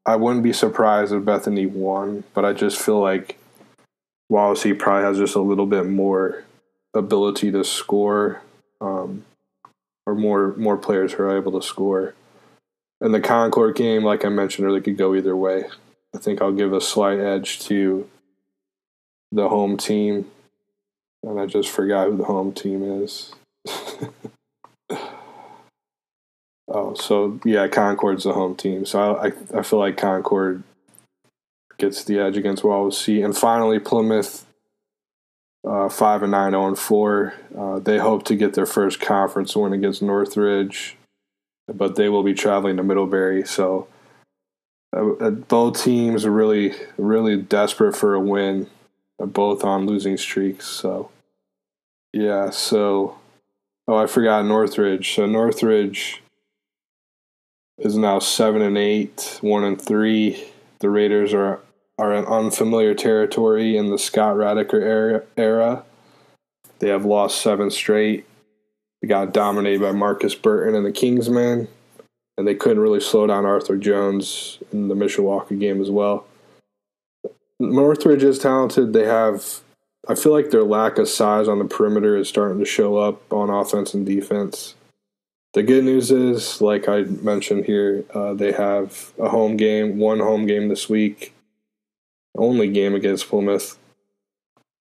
I 0.04 0.16
wouldn't 0.16 0.42
be 0.42 0.52
surprised 0.52 1.12
if 1.12 1.25
Bethany 1.25 1.66
won, 1.66 2.25
but 2.35 2.45
I 2.45 2.52
just 2.52 2.81
feel 2.81 2.99
like 3.00 3.38
Wawasee 4.31 4.76
probably 4.78 5.04
has 5.04 5.19
just 5.19 5.37
a 5.37 5.40
little 5.40 5.66
bit 5.66 5.87
more 5.87 6.42
ability 6.95 7.52
to 7.52 7.62
score, 7.62 8.42
um, 8.81 9.25
or 10.04 10.14
more 10.14 10.54
more 10.57 10.76
players 10.76 11.12
who 11.12 11.23
are 11.23 11.37
able 11.37 11.52
to 11.52 11.66
score. 11.66 12.14
And 13.00 13.14
the 13.14 13.21
Concord 13.21 13.76
game, 13.76 14.02
like 14.02 14.25
I 14.25 14.28
mentioned 14.28 14.66
earlier, 14.66 14.81
could 14.81 14.97
go 14.97 15.14
either 15.14 15.37
way. 15.37 15.64
I 16.14 16.19
think 16.19 16.42
I'll 16.42 16.52
give 16.52 16.73
a 16.73 16.81
slight 16.81 17.21
edge 17.21 17.61
to 17.66 18.09
the 19.31 19.49
home 19.49 19.76
team, 19.76 20.31
and 21.22 21.40
I 21.40 21.46
just 21.46 21.68
forgot 21.68 22.08
who 22.08 22.16
the 22.16 22.24
home 22.24 22.52
team 22.52 22.82
is. 23.02 23.32
oh, 26.68 26.94
so 26.94 27.40
yeah, 27.44 27.68
Concord's 27.68 28.24
the 28.24 28.32
home 28.32 28.56
team. 28.56 28.84
So 28.84 29.16
I, 29.16 29.26
I, 29.26 29.32
I 29.58 29.62
feel 29.62 29.78
like 29.78 29.96
Concord 29.96 30.62
gets 31.78 32.04
the 32.04 32.18
edge 32.18 32.36
against 32.36 32.62
Wawasee. 32.62 33.24
And 33.24 33.36
finally, 33.36 33.78
Plymouth, 33.78 34.46
uh, 35.66 35.88
5 35.88 36.22
and 36.22 36.32
9, 36.32 36.52
0 36.52 36.66
and 36.68 36.78
4. 36.78 37.34
Uh, 37.56 37.78
they 37.78 37.98
hope 37.98 38.24
to 38.24 38.36
get 38.36 38.54
their 38.54 38.66
first 38.66 39.00
conference 39.00 39.56
win 39.56 39.72
against 39.72 40.02
Northridge, 40.02 40.96
but 41.72 41.96
they 41.96 42.08
will 42.08 42.22
be 42.22 42.34
traveling 42.34 42.76
to 42.76 42.82
Middlebury. 42.82 43.46
So 43.46 43.88
uh, 44.94 45.12
uh 45.14 45.30
both 45.30 45.82
teams 45.82 46.24
are 46.24 46.30
really, 46.30 46.74
really 46.96 47.36
desperate 47.36 47.96
for 47.96 48.14
a 48.14 48.20
win, 48.20 48.68
uh, 49.20 49.26
both 49.26 49.64
on 49.64 49.86
losing 49.86 50.16
streaks. 50.16 50.66
So, 50.66 51.10
yeah, 52.12 52.50
so. 52.50 53.19
Oh, 53.88 53.97
I 53.97 54.07
forgot 54.07 54.45
Northridge. 54.45 55.14
So 55.14 55.26
Northridge 55.26 56.23
is 57.78 57.97
now 57.97 58.21
seven 58.21 58.62
and 58.62 58.78
eight, 58.78 59.38
one 59.40 59.64
and 59.64 59.81
three. 59.81 60.45
The 60.78 60.88
Raiders 60.88 61.35
are 61.35 61.61
are 61.99 62.14
in 62.14 62.25
unfamiliar 62.25 62.95
territory 62.95 63.76
in 63.76 63.90
the 63.90 63.99
Scott 63.99 64.37
Radiker 64.37 64.81
era, 64.81 65.23
era. 65.37 65.85
They 66.78 66.88
have 66.88 67.04
lost 67.04 67.40
seven 67.40 67.71
straight. 67.71 68.26
They 69.00 69.09
got 69.09 69.33
dominated 69.33 69.81
by 69.81 69.92
Marcus 69.92 70.35
Burton 70.35 70.75
and 70.75 70.87
the 70.87 70.92
Kingsmen, 70.92 71.68
and 72.37 72.48
they 72.48 72.55
couldn't 72.55 72.83
really 72.83 73.01
slow 73.01 73.27
down 73.27 73.44
Arthur 73.44 73.77
Jones 73.77 74.59
in 74.72 74.88
the 74.88 74.94
Mishawaka 74.94 75.59
game 75.59 75.81
as 75.81 75.90
well. 75.90 76.27
Northridge 77.61 78.25
is 78.25 78.38
talented. 78.38 78.92
They 78.92 79.05
have, 79.05 79.61
I 80.08 80.14
feel 80.14 80.32
like 80.32 80.50
their 80.50 80.64
lack 80.64 80.98
of 80.98 81.08
size 81.08 81.48
on 81.48 81.58
the 81.58 81.64
perimeter 81.64 82.16
is 82.16 82.28
starting 82.28 82.58
to 82.58 82.64
show 82.64 82.96
up 82.96 83.32
on 83.32 83.50
offense 83.50 83.94
and 83.94 84.04
defense. 84.04 84.74
The 85.54 85.62
good 85.62 85.84
news 85.84 86.10
is, 86.10 86.60
like 86.60 86.88
I 86.88 87.02
mentioned 87.02 87.66
here, 87.66 88.04
uh, 88.14 88.34
they 88.34 88.52
have 88.52 89.12
a 89.18 89.28
home 89.28 89.56
game, 89.56 89.98
one 89.98 90.18
home 90.18 90.46
game 90.46 90.68
this 90.68 90.88
week 90.88 91.34
only 92.36 92.68
game 92.68 92.94
against 92.94 93.28
Plymouth. 93.28 93.78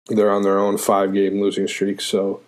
They're 0.07 0.31
on 0.31 0.43
their 0.43 0.59
own 0.59 0.77
five 0.77 1.13
game 1.13 1.39
losing 1.41 1.67
streak. 1.67 2.01
So 2.01 2.41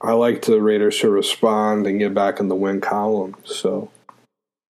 I 0.00 0.12
like 0.12 0.42
the 0.42 0.60
Raiders 0.60 0.98
to 0.98 1.10
respond 1.10 1.86
and 1.86 1.98
get 1.98 2.14
back 2.14 2.40
in 2.40 2.48
the 2.48 2.54
win 2.54 2.80
column. 2.80 3.36
So, 3.44 3.90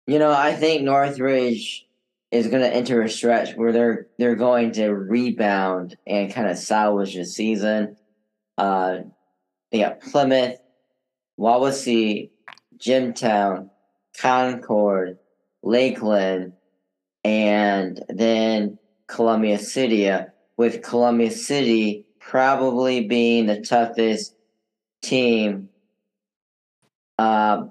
you 0.06 0.18
know, 0.18 0.32
I 0.32 0.54
think 0.54 0.82
Northridge 0.82 1.86
is 2.30 2.46
going 2.46 2.62
to 2.62 2.72
enter 2.72 3.02
a 3.02 3.08
stretch 3.08 3.54
where 3.56 3.72
they're 3.72 4.06
they're 4.18 4.36
going 4.36 4.72
to 4.72 4.90
rebound 4.90 5.96
and 6.06 6.32
kind 6.32 6.48
of 6.48 6.56
salvage 6.58 7.14
the 7.14 7.24
season. 7.24 7.96
Uh, 8.56 8.98
they 9.72 9.80
got 9.80 10.00
Plymouth, 10.00 10.58
Wawasee, 11.38 12.30
Jimtown, 12.76 13.70
Concord, 14.18 15.18
Lakeland, 15.62 16.52
and 17.24 18.02
then 18.08 18.78
Columbia 19.08 19.58
City, 19.58 20.08
uh, 20.08 20.26
with 20.56 20.82
Columbia 20.82 21.30
City 21.30 22.06
probably 22.20 23.06
being 23.06 23.46
the 23.46 23.60
toughest 23.60 24.34
team, 25.02 25.68
uh, 27.18 27.64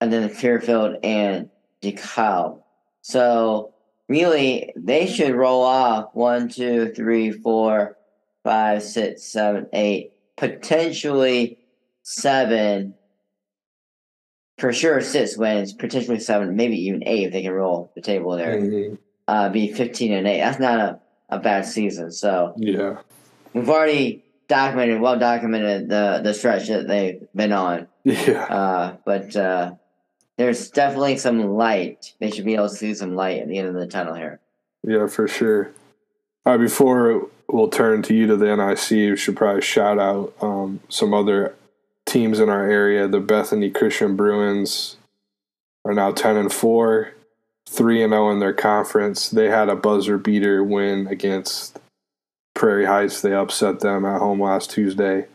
and 0.00 0.12
then 0.12 0.28
Fairfield 0.28 0.96
and 1.04 1.50
DeKalb. 1.82 2.62
So 3.02 3.73
really, 4.08 4.72
they 4.76 5.06
should 5.06 5.34
roll 5.34 5.62
off 5.62 6.10
one, 6.14 6.48
two, 6.48 6.92
three, 6.92 7.30
four, 7.30 7.96
five, 8.42 8.82
six, 8.82 9.22
seven, 9.22 9.66
eight, 9.72 10.12
potentially 10.36 11.58
seven. 12.02 12.94
For 14.58 14.72
sure, 14.72 15.00
six 15.00 15.36
wins, 15.36 15.72
potentially 15.72 16.20
seven, 16.20 16.54
maybe 16.54 16.76
even 16.86 17.02
eight 17.06 17.24
if 17.24 17.32
they 17.32 17.42
can 17.42 17.52
roll 17.52 17.90
the 17.94 18.00
table 18.00 18.36
there. 18.36 18.60
Mm-hmm 18.60 18.94
uh, 19.28 19.48
be 19.48 19.72
15 19.72 20.12
and 20.12 20.26
8. 20.26 20.38
That's 20.38 20.58
not 20.58 20.78
a, 20.78 21.00
a 21.28 21.38
bad 21.38 21.66
season. 21.66 22.12
So 22.12 22.54
yeah, 22.56 22.98
we've 23.52 23.68
already 23.68 24.24
documented, 24.48 25.00
well 25.00 25.18
documented 25.18 25.88
the 25.88 26.20
the 26.22 26.34
stretch 26.34 26.68
that 26.68 26.86
they've 26.86 27.26
been 27.34 27.52
on. 27.52 27.88
Yeah. 28.06 28.44
Uh, 28.44 28.96
but 29.06 29.34
uh, 29.34 29.76
there's 30.36 30.70
definitely 30.70 31.16
some 31.18 31.40
light. 31.54 32.14
They 32.18 32.30
should 32.30 32.44
be 32.44 32.54
able 32.54 32.68
to 32.68 32.74
see 32.74 32.94
some 32.94 33.14
light 33.14 33.38
at 33.38 33.48
the 33.48 33.58
end 33.58 33.68
of 33.68 33.74
the 33.74 33.86
tunnel 33.86 34.14
here. 34.14 34.40
Yeah, 34.82 35.06
for 35.06 35.28
sure. 35.28 35.72
All 36.44 36.52
right, 36.52 36.60
before 36.60 37.28
we'll 37.48 37.68
turn 37.68 38.02
to 38.02 38.14
you 38.14 38.26
to 38.26 38.36
the 38.36 38.54
NIC, 38.54 38.90
we 38.90 39.16
should 39.16 39.36
probably 39.36 39.62
shout 39.62 39.98
out 39.98 40.34
um, 40.40 40.80
some 40.88 41.14
other 41.14 41.54
teams 42.04 42.40
in 42.40 42.48
our 42.48 42.68
area. 42.68 43.08
The 43.08 43.20
Bethany 43.20 43.70
Christian 43.70 44.16
Bruins 44.16 44.96
are 45.84 45.94
now 45.94 46.12
10 46.12 46.36
and 46.36 46.52
4 46.52 47.14
three 47.66 48.02
and 48.02 48.12
0 48.12 48.30
in 48.30 48.40
their 48.40 48.52
conference. 48.52 49.30
They 49.30 49.48
had 49.48 49.68
a 49.68 49.76
buzzer 49.76 50.18
beater 50.18 50.62
win 50.62 51.06
against 51.06 51.78
Prairie 52.54 52.86
Heights. 52.86 53.20
They 53.20 53.34
upset 53.34 53.80
them 53.80 54.04
at 54.04 54.20
home 54.20 54.40
last 54.40 54.70
Tuesday. 54.70 55.26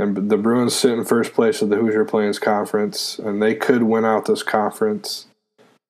And 0.00 0.30
the 0.30 0.38
Bruins 0.38 0.74
sit 0.74 0.92
in 0.92 1.04
first 1.04 1.34
place 1.34 1.60
of 1.60 1.68
the 1.68 1.76
Hoosier 1.76 2.06
Plains 2.06 2.38
Conference, 2.38 3.18
and 3.18 3.42
they 3.42 3.54
could 3.54 3.82
win 3.82 4.06
out 4.06 4.24
this 4.24 4.42
conference 4.42 5.26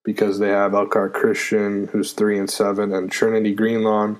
because 0.03 0.39
they 0.39 0.49
have 0.49 0.73
Elkhart 0.73 1.13
Christian, 1.13 1.87
who's 1.87 2.11
three 2.11 2.37
and 2.37 2.49
seven, 2.49 2.93
and 2.93 3.09
Trinity 3.09 3.53
Greenlawn, 3.55 4.19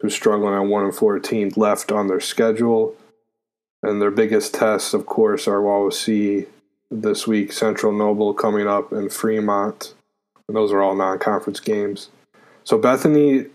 who's 0.00 0.14
struggling 0.14 0.54
at 0.54 0.66
one 0.66 0.84
and 0.84 0.94
fourteen, 0.94 1.52
left 1.56 1.92
on 1.92 2.08
their 2.08 2.20
schedule. 2.20 2.96
And 3.82 4.00
their 4.00 4.12
biggest 4.12 4.54
tests, 4.54 4.94
of 4.94 5.04
course, 5.04 5.46
are 5.46 5.60
Wawasee 5.60 6.46
this 6.90 7.26
week, 7.26 7.52
Central 7.52 7.92
Noble 7.92 8.32
coming 8.32 8.66
up, 8.66 8.92
and 8.92 9.12
Fremont 9.12 9.92
and 10.48 10.56
those 10.56 10.72
are 10.72 10.82
all 10.82 10.94
non-conference 10.94 11.60
games. 11.60 12.10
So 12.64 12.78
Bethany 12.78 13.46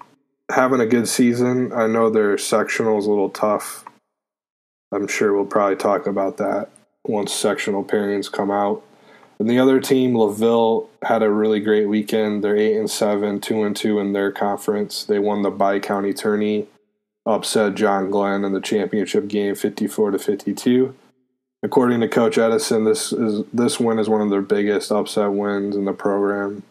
having 0.49 0.79
a 0.79 0.85
good 0.85 1.07
season. 1.07 1.71
I 1.73 1.87
know 1.87 2.09
their 2.09 2.37
sectional 2.37 2.97
is 2.97 3.05
a 3.05 3.09
little 3.09 3.29
tough. 3.29 3.85
I'm 4.91 5.07
sure 5.07 5.33
we'll 5.33 5.45
probably 5.45 5.75
talk 5.75 6.07
about 6.07 6.37
that 6.37 6.69
once 7.05 7.33
sectional 7.33 7.83
pairings 7.83 8.31
come 8.31 8.51
out. 8.51 8.83
And 9.39 9.49
the 9.49 9.59
other 9.59 9.79
team, 9.79 10.15
LaVille, 10.15 10.87
had 11.03 11.21
a 11.21 11.29
really 11.29 11.59
great 11.59 11.87
weekend. 11.87 12.43
They're 12.43 12.57
eight 12.57 12.77
and 12.77 12.89
seven, 12.89 13.39
two 13.39 13.63
and 13.63 13.75
two 13.75 13.99
in 13.99 14.13
their 14.13 14.31
conference. 14.31 15.03
They 15.03 15.19
won 15.19 15.43
the 15.43 15.51
Bi 15.51 15.79
County 15.79 16.13
Tourney, 16.13 16.67
upset 17.25 17.75
John 17.75 18.09
Glenn 18.09 18.43
in 18.43 18.53
the 18.53 18.61
championship 18.61 19.27
game, 19.27 19.53
fifty-four 19.53 20.11
to 20.11 20.19
fifty-two. 20.19 20.95
According 21.61 22.01
to 22.01 22.07
Coach 22.07 22.37
Edison, 22.37 22.83
this 22.83 23.11
is 23.13 23.45
this 23.53 23.79
win 23.79 23.99
is 23.99 24.09
one 24.09 24.21
of 24.21 24.29
their 24.29 24.41
biggest 24.41 24.91
upset 24.91 25.31
wins 25.31 25.75
in 25.75 25.85
the 25.85 25.93
program 25.93 26.63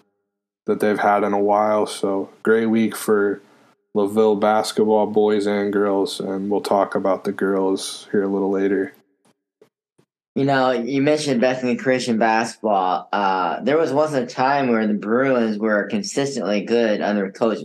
that 0.67 0.81
they've 0.81 0.99
had 0.99 1.23
in 1.23 1.33
a 1.33 1.39
while. 1.39 1.87
So 1.87 2.31
great 2.43 2.67
week 2.67 2.97
for 2.97 3.41
LaVille 3.97 4.37
basketball, 4.37 5.07
boys 5.07 5.47
and 5.47 5.73
girls, 5.73 6.21
and 6.21 6.51
we'll 6.51 6.61
talk 6.61 6.95
about 6.95 7.25
the 7.25 7.33
girls 7.33 8.07
here 8.13 8.23
a 8.23 8.29
little 8.29 8.51
later. 8.51 8.93
You 10.35 10.45
know, 10.45 10.71
you 10.71 11.01
mentioned 11.01 11.41
Bethany 11.41 11.77
Christian 11.77 12.19
basketball. 12.19 13.09
Uh, 13.11 13.61
there 13.63 13.79
was 13.79 13.95
once 13.95 14.13
a 14.13 14.27
time 14.27 14.69
where 14.69 14.87
the 14.87 14.93
Bruins 14.93 15.57
were 15.59 15.89
consistently 15.89 16.61
good 16.61 17.01
under 17.01 17.33
Coach 17.33 17.61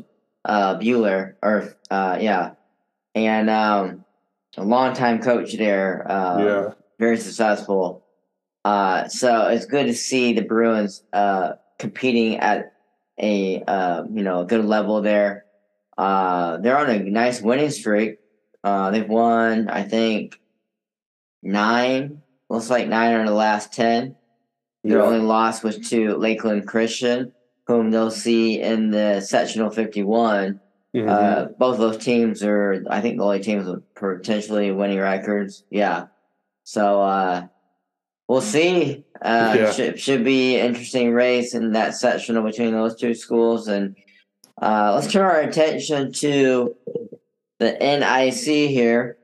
uh, 0.45 0.79
Bueller, 0.79 1.35
or 1.43 1.75
uh, 1.91 2.17
yeah, 2.21 2.51
and 3.13 3.49
um, 3.49 4.05
a 4.55 4.63
longtime 4.63 5.21
coach 5.21 5.57
there. 5.57 6.09
Uh, 6.09 6.43
yeah. 6.43 6.73
very 6.97 7.17
successful. 7.17 8.05
Uh, 8.63 9.09
so 9.09 9.47
it's 9.47 9.65
good 9.65 9.87
to 9.87 9.93
see 9.93 10.31
the 10.31 10.43
Bruins 10.43 11.03
uh, 11.11 11.53
competing 11.77 12.37
at 12.37 12.71
a 13.21 13.61
uh, 13.67 14.03
you 14.09 14.23
know 14.23 14.45
good 14.45 14.63
level 14.63 15.01
there. 15.01 15.43
Uh, 16.01 16.57
they're 16.57 16.79
on 16.79 16.89
a 16.89 16.97
nice 16.99 17.41
winning 17.43 17.69
streak. 17.69 18.17
Uh, 18.63 18.89
they've 18.89 19.07
won, 19.07 19.69
I 19.69 19.83
think, 19.83 20.39
nine. 21.43 22.21
Looks 22.49 22.71
like 22.71 22.87
nine 22.87 23.13
out 23.13 23.21
of 23.21 23.27
the 23.27 23.33
last 23.33 23.71
ten. 23.71 24.15
Their 24.83 24.97
Yeah. 24.97 25.03
only 25.05 25.19
loss 25.19 25.61
was 25.63 25.77
to 25.89 26.15
Lakeland 26.17 26.67
Christian, 26.67 27.33
whom 27.67 27.91
they'll 27.91 28.09
see 28.09 28.59
in 28.59 28.89
the 28.89 29.21
sectional 29.21 29.69
fifty-one. 29.69 30.59
Mhm. 30.95 31.07
Uh, 31.07 31.45
both 31.59 31.75
of 31.75 31.81
those 31.81 32.03
teams 32.03 32.43
are, 32.43 32.83
I 32.89 32.99
think, 32.99 33.17
the 33.17 33.23
only 33.23 33.39
teams 33.39 33.67
with 33.67 33.83
potentially 33.93 34.71
winning 34.71 34.99
records. 34.99 35.63
Yeah. 35.69 36.07
So 36.63 37.01
uh, 37.01 37.43
we'll 38.27 38.41
see. 38.41 39.05
Uh, 39.21 39.53
Yeah. 39.55 39.71
should, 39.71 39.99
should 39.99 40.23
be 40.23 40.57
interesting 40.57 41.11
race 41.13 41.53
in 41.53 41.73
that 41.73 41.93
sectional 41.95 42.41
between 42.43 42.71
those 42.73 42.95
two 42.95 43.13
schools. 43.13 43.67
And 43.67 43.95
uh, 44.61 44.93
let's 44.95 45.11
turn 45.11 45.23
our 45.23 45.41
attention 45.41 46.13
to 46.13 46.75
the 47.59 47.71
NIC 47.71 48.69
here. 48.69 49.17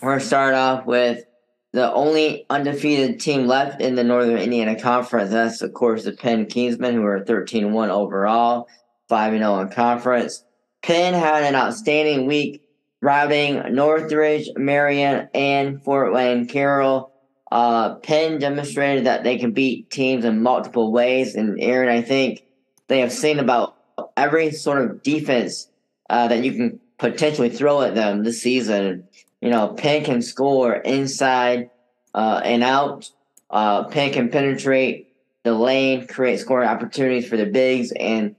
We're 0.00 0.10
going 0.10 0.20
to 0.20 0.26
start 0.26 0.54
off 0.54 0.86
with 0.86 1.24
the 1.72 1.92
only 1.92 2.46
undefeated 2.48 3.18
team 3.18 3.46
left 3.46 3.80
in 3.80 3.96
the 3.96 4.04
Northern 4.04 4.38
Indiana 4.38 4.78
Conference. 4.78 5.30
That's, 5.30 5.60
of 5.60 5.74
course, 5.74 6.04
the 6.04 6.12
Penn 6.12 6.46
Kingsmen, 6.46 6.94
who 6.94 7.04
are 7.04 7.24
13 7.24 7.72
1 7.72 7.90
overall, 7.90 8.68
5 9.08 9.32
0 9.32 9.60
in 9.60 9.68
conference. 9.70 10.44
Penn 10.82 11.14
had 11.14 11.42
an 11.42 11.56
outstanding 11.56 12.26
week 12.26 12.62
routing 13.00 13.74
Northridge, 13.74 14.50
Marion, 14.56 15.28
and 15.34 15.82
Fort 15.82 16.12
Wayne 16.12 16.46
Carroll. 16.46 17.12
Uh, 17.50 17.96
Penn 17.96 18.38
demonstrated 18.38 19.06
that 19.06 19.24
they 19.24 19.38
can 19.38 19.52
beat 19.52 19.90
teams 19.90 20.24
in 20.24 20.42
multiple 20.42 20.92
ways. 20.92 21.34
And 21.34 21.60
Aaron, 21.60 21.88
I 21.88 22.02
think 22.02 22.44
they 22.88 23.00
have 23.00 23.12
seen 23.12 23.38
about 23.38 23.76
every 24.16 24.50
sort 24.50 24.82
of 24.82 25.02
defense 25.02 25.68
uh, 26.10 26.28
that 26.28 26.44
you 26.44 26.52
can 26.52 26.80
potentially 26.98 27.50
throw 27.50 27.82
at 27.82 27.94
them 27.94 28.24
this 28.24 28.42
season. 28.42 29.08
You 29.40 29.50
know, 29.50 29.68
Penn 29.68 30.04
can 30.04 30.22
score 30.22 30.74
inside 30.74 31.70
uh, 32.14 32.40
and 32.44 32.62
out. 32.62 33.10
Uh, 33.50 33.84
Penn 33.84 34.12
can 34.12 34.30
penetrate 34.30 35.12
the 35.42 35.52
lane, 35.52 36.06
create 36.06 36.40
scoring 36.40 36.68
opportunities 36.68 37.28
for 37.28 37.36
the 37.36 37.46
bigs, 37.46 37.92
and 37.92 38.34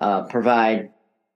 uh, 0.00 0.22
provide 0.22 0.90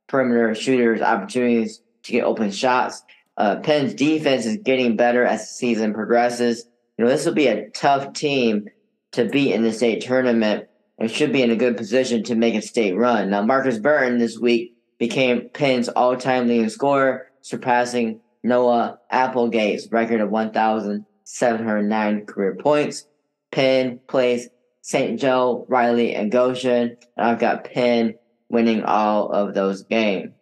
perimeter 0.08 0.54
shooters 0.54 1.00
opportunities 1.00 1.80
to 2.02 2.12
get 2.12 2.24
open 2.24 2.50
shots. 2.50 3.02
Uh, 3.36 3.56
Penn's 3.56 3.94
defense 3.94 4.44
is 4.44 4.58
getting 4.58 4.96
better 4.96 5.24
as 5.24 5.40
the 5.40 5.54
season 5.54 5.94
progresses. 5.94 6.66
You 6.98 7.04
know, 7.04 7.10
this 7.10 7.24
will 7.24 7.32
be 7.32 7.46
a 7.46 7.70
tough 7.70 8.12
team 8.12 8.68
to 9.12 9.24
beat 9.24 9.52
in 9.52 9.62
the 9.62 9.72
state 9.72 10.02
tournament 10.02 10.68
and 10.98 11.10
should 11.10 11.32
be 11.32 11.42
in 11.42 11.50
a 11.50 11.56
good 11.56 11.76
position 11.76 12.22
to 12.24 12.34
make 12.34 12.54
a 12.54 12.62
state 12.62 12.96
run. 12.96 13.30
Now, 13.30 13.42
Marcus 13.42 13.78
Burton 13.78 14.18
this 14.18 14.38
week 14.38 14.76
became 14.98 15.48
Penn's 15.52 15.88
all 15.88 16.16
time 16.16 16.48
leading 16.48 16.68
scorer, 16.68 17.26
surpassing 17.40 18.20
Noah 18.42 18.98
Applegate's 19.10 19.90
record 19.90 20.20
of 20.20 20.30
1,709 20.30 22.26
career 22.26 22.54
points. 22.56 23.06
Penn 23.50 24.00
plays 24.06 24.48
St. 24.82 25.18
Joe, 25.18 25.64
Riley, 25.68 26.14
and 26.14 26.30
Goshen. 26.30 26.96
And 27.16 27.26
I've 27.26 27.38
got 27.38 27.64
Penn 27.64 28.14
winning 28.48 28.82
all 28.84 29.30
of 29.30 29.54
those 29.54 29.82
games. 29.84 30.32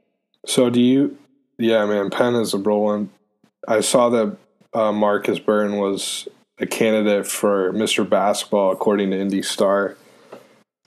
So 0.47 0.71
do 0.71 0.81
you? 0.81 1.19
Yeah, 1.59 1.85
man. 1.87 2.11
Penn 2.11 2.35
is 2.35 2.55
a 2.55 2.59
rolling. 2.59 3.11
I 3.69 3.81
saw 3.81 4.09
that 4.11 4.37
uh, 4.73 4.93
Marcus 4.93 5.39
Burton 5.39 5.77
was 5.77 6.27
a 6.59 6.67
candidate 6.67 7.27
for 7.27 7.73
Mr. 7.73 8.09
Basketball 8.09 8.73
according 8.73 9.11
to 9.11 9.19
Indy 9.19 9.43
Star. 9.43 9.97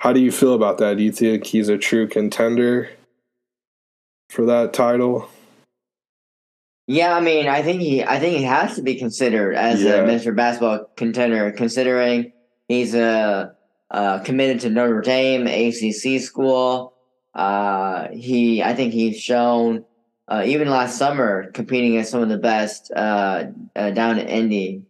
How 0.03 0.11
do 0.11 0.19
you 0.19 0.33
feel 0.33 0.53
about 0.53 0.79
that? 0.79 0.97
Do 0.97 1.03
you 1.03 1.13
think 1.13 1.45
he's 1.45 1.69
a 1.69 1.77
true 1.77 2.09
contender 2.09 2.89
for 4.29 4.45
that 4.45 4.73
title? 4.73 5.29
Yeah, 6.87 7.15
I 7.15 7.21
mean, 7.21 7.47
I 7.47 7.61
think 7.61 7.79
he, 7.79 8.03
I 8.03 8.19
think 8.19 8.35
he 8.35 8.43
has 8.43 8.75
to 8.75 8.81
be 8.81 8.95
considered 8.95 9.55
as 9.55 9.81
Yeah. 9.81 9.93
a 9.93 10.03
Mr. 10.05 10.35
Basketball 10.35 10.91
contender, 10.97 11.49
considering 11.53 12.33
he's 12.67 12.93
uh, 12.93 13.51
uh, 13.91 14.19
committed 14.19 14.59
to 14.63 14.69
Notre 14.69 14.99
Dame 14.99 15.47
ACC 15.47 16.19
school. 16.19 16.95
Uh, 17.33 18.09
he, 18.09 18.61
I 18.61 18.73
think 18.75 18.91
he's 18.91 19.17
shown 19.17 19.85
uh, 20.27 20.43
even 20.45 20.69
last 20.69 20.97
summer 20.97 21.49
competing 21.51 21.91
against 21.93 22.11
some 22.11 22.21
of 22.21 22.27
the 22.27 22.37
best 22.37 22.91
uh, 22.93 23.45
uh, 23.77 23.91
down 23.91 24.19
in 24.19 24.27
Indy 24.27 24.83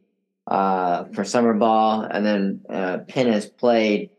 uh, 0.47 1.03
for 1.13 1.23
summer 1.23 1.53
ball, 1.53 2.01
and 2.01 2.25
then 2.25 2.61
uh, 2.67 2.97
Penn 3.07 3.27
has 3.27 3.45
played, 3.45 4.09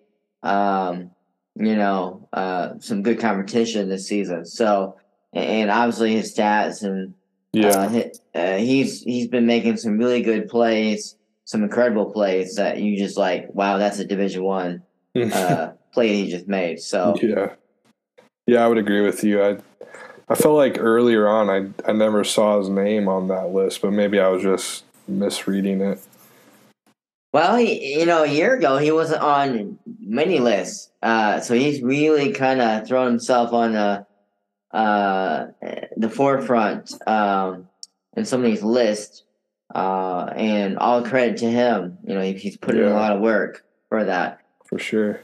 um, 0.44 1.11
you 1.57 1.74
know, 1.74 2.28
uh, 2.33 2.74
some 2.78 3.02
good 3.02 3.18
competition 3.18 3.88
this 3.88 4.07
season. 4.07 4.44
So, 4.44 4.96
and 5.33 5.70
obviously 5.70 6.14
his 6.14 6.33
stats 6.35 6.83
and 6.85 7.14
Yeah, 7.52 7.68
uh, 7.68 7.88
he- 7.88 8.12
uh, 8.35 8.57
he's 8.59 9.02
he's 9.02 9.28
been 9.28 9.46
making 9.46 9.78
some 9.78 9.98
really 9.98 10.22
good 10.22 10.48
plays, 10.48 11.16
some 11.44 11.62
incredible 11.64 12.12
plays 12.12 12.57
that 12.57 12.80
you 12.80 12.96
just 12.96 13.16
like, 13.16 13.52
wow, 13.52 13.78
that's 13.78 13.98
a 13.98 14.04
Division 14.04 14.44
One 14.44 14.83
uh, 15.33 15.72
play 15.92 16.09
he 16.14 16.30
just 16.30 16.46
made. 16.48 16.80
So 16.80 17.16
yeah, 17.22 17.54
yeah. 18.46 18.64
I 18.64 18.68
would 18.68 18.78
agree 18.78 19.00
with 19.00 19.24
you. 19.24 19.42
I 19.42 19.59
I 20.28 20.35
felt 20.35 20.57
like 20.57 20.76
earlier 20.78 21.28
on, 21.28 21.48
I 21.50 21.90
I 21.90 21.92
never 21.92 22.24
saw 22.24 22.59
his 22.59 22.68
name 22.68 23.09
on 23.09 23.28
that 23.28 23.48
list, 23.50 23.80
but 23.83 23.92
maybe 23.92 24.18
I 24.20 24.28
was 24.28 24.42
just 24.42 24.85
misreading 25.07 25.80
it. 25.80 26.00
Well, 27.35 27.57
he, 27.57 27.99
you 27.99 28.07
know, 28.07 28.23
a 28.23 28.29
year 28.29 28.55
ago 28.55 28.79
he 28.79 28.92
wasn't 28.92 29.20
on 29.20 29.77
many 29.99 30.38
lists, 30.38 30.92
uh, 31.03 31.40
so 31.40 31.53
he's 31.53 31.83
really 31.83 32.31
kind 32.31 32.61
of 32.61 32.87
thrown 32.87 33.09
himself 33.09 33.53
on 33.53 33.73
the 33.73 34.07
uh, 34.70 35.47
the 35.97 36.09
forefront 36.09 36.92
um, 37.09 37.68
in 38.16 38.25
some 38.25 38.44
of 38.44 38.47
these 38.47 38.62
lists, 38.62 39.25
uh, 39.75 40.33
and 40.37 40.79
all 40.79 41.03
credit 41.03 41.38
to 41.38 41.51
him. 41.51 41.99
You 42.07 42.14
know, 42.14 42.20
he, 42.20 42.35
he's 42.35 42.57
put 42.57 42.77
in 42.77 42.85
a 42.85 42.94
lot 42.94 43.11
of 43.11 43.20
work 43.20 43.64
for 43.88 44.05
that. 44.05 44.38
For 44.66 44.79
sure. 44.79 45.20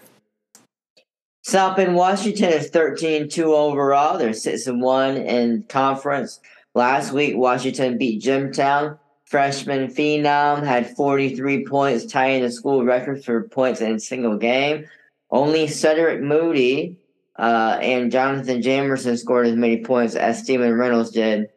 South 1.43 1.77
Bend, 1.77 1.95
Washington 1.95 2.51
is 2.51 2.73
13-2 2.73 3.39
overall. 3.39 4.19
They're 4.19 4.33
6 4.33 4.67
and 4.67 4.83
1 4.83 5.17
in 5.17 5.63
conference. 5.69 6.41
Last 6.75 7.13
week, 7.13 7.37
Washington 7.37 7.99
beat 7.99 8.21
Jimtown. 8.21 8.99
Freshman 9.31 9.87
Phenom 9.87 10.65
had 10.65 10.97
43 10.97 11.65
points, 11.65 12.05
tying 12.05 12.43
the 12.43 12.51
school 12.51 12.85
record 12.85 13.25
for 13.25 13.45
points 13.45 13.81
in 13.81 13.95
a 13.95 14.01
single 14.01 14.37
game. 14.37 14.89
Only 15.31 15.69
Cedric 15.69 16.21
Moody 16.21 16.97
uh, 17.39 17.79
and 17.81 18.11
Jonathan 18.11 18.61
Jamerson 18.61 19.17
scored 19.17 19.47
as 19.47 19.55
many 19.55 19.85
points 19.85 20.17
as 20.17 20.41
Steven 20.41 20.75
Reynolds 20.75 21.13
did. 21.13 21.49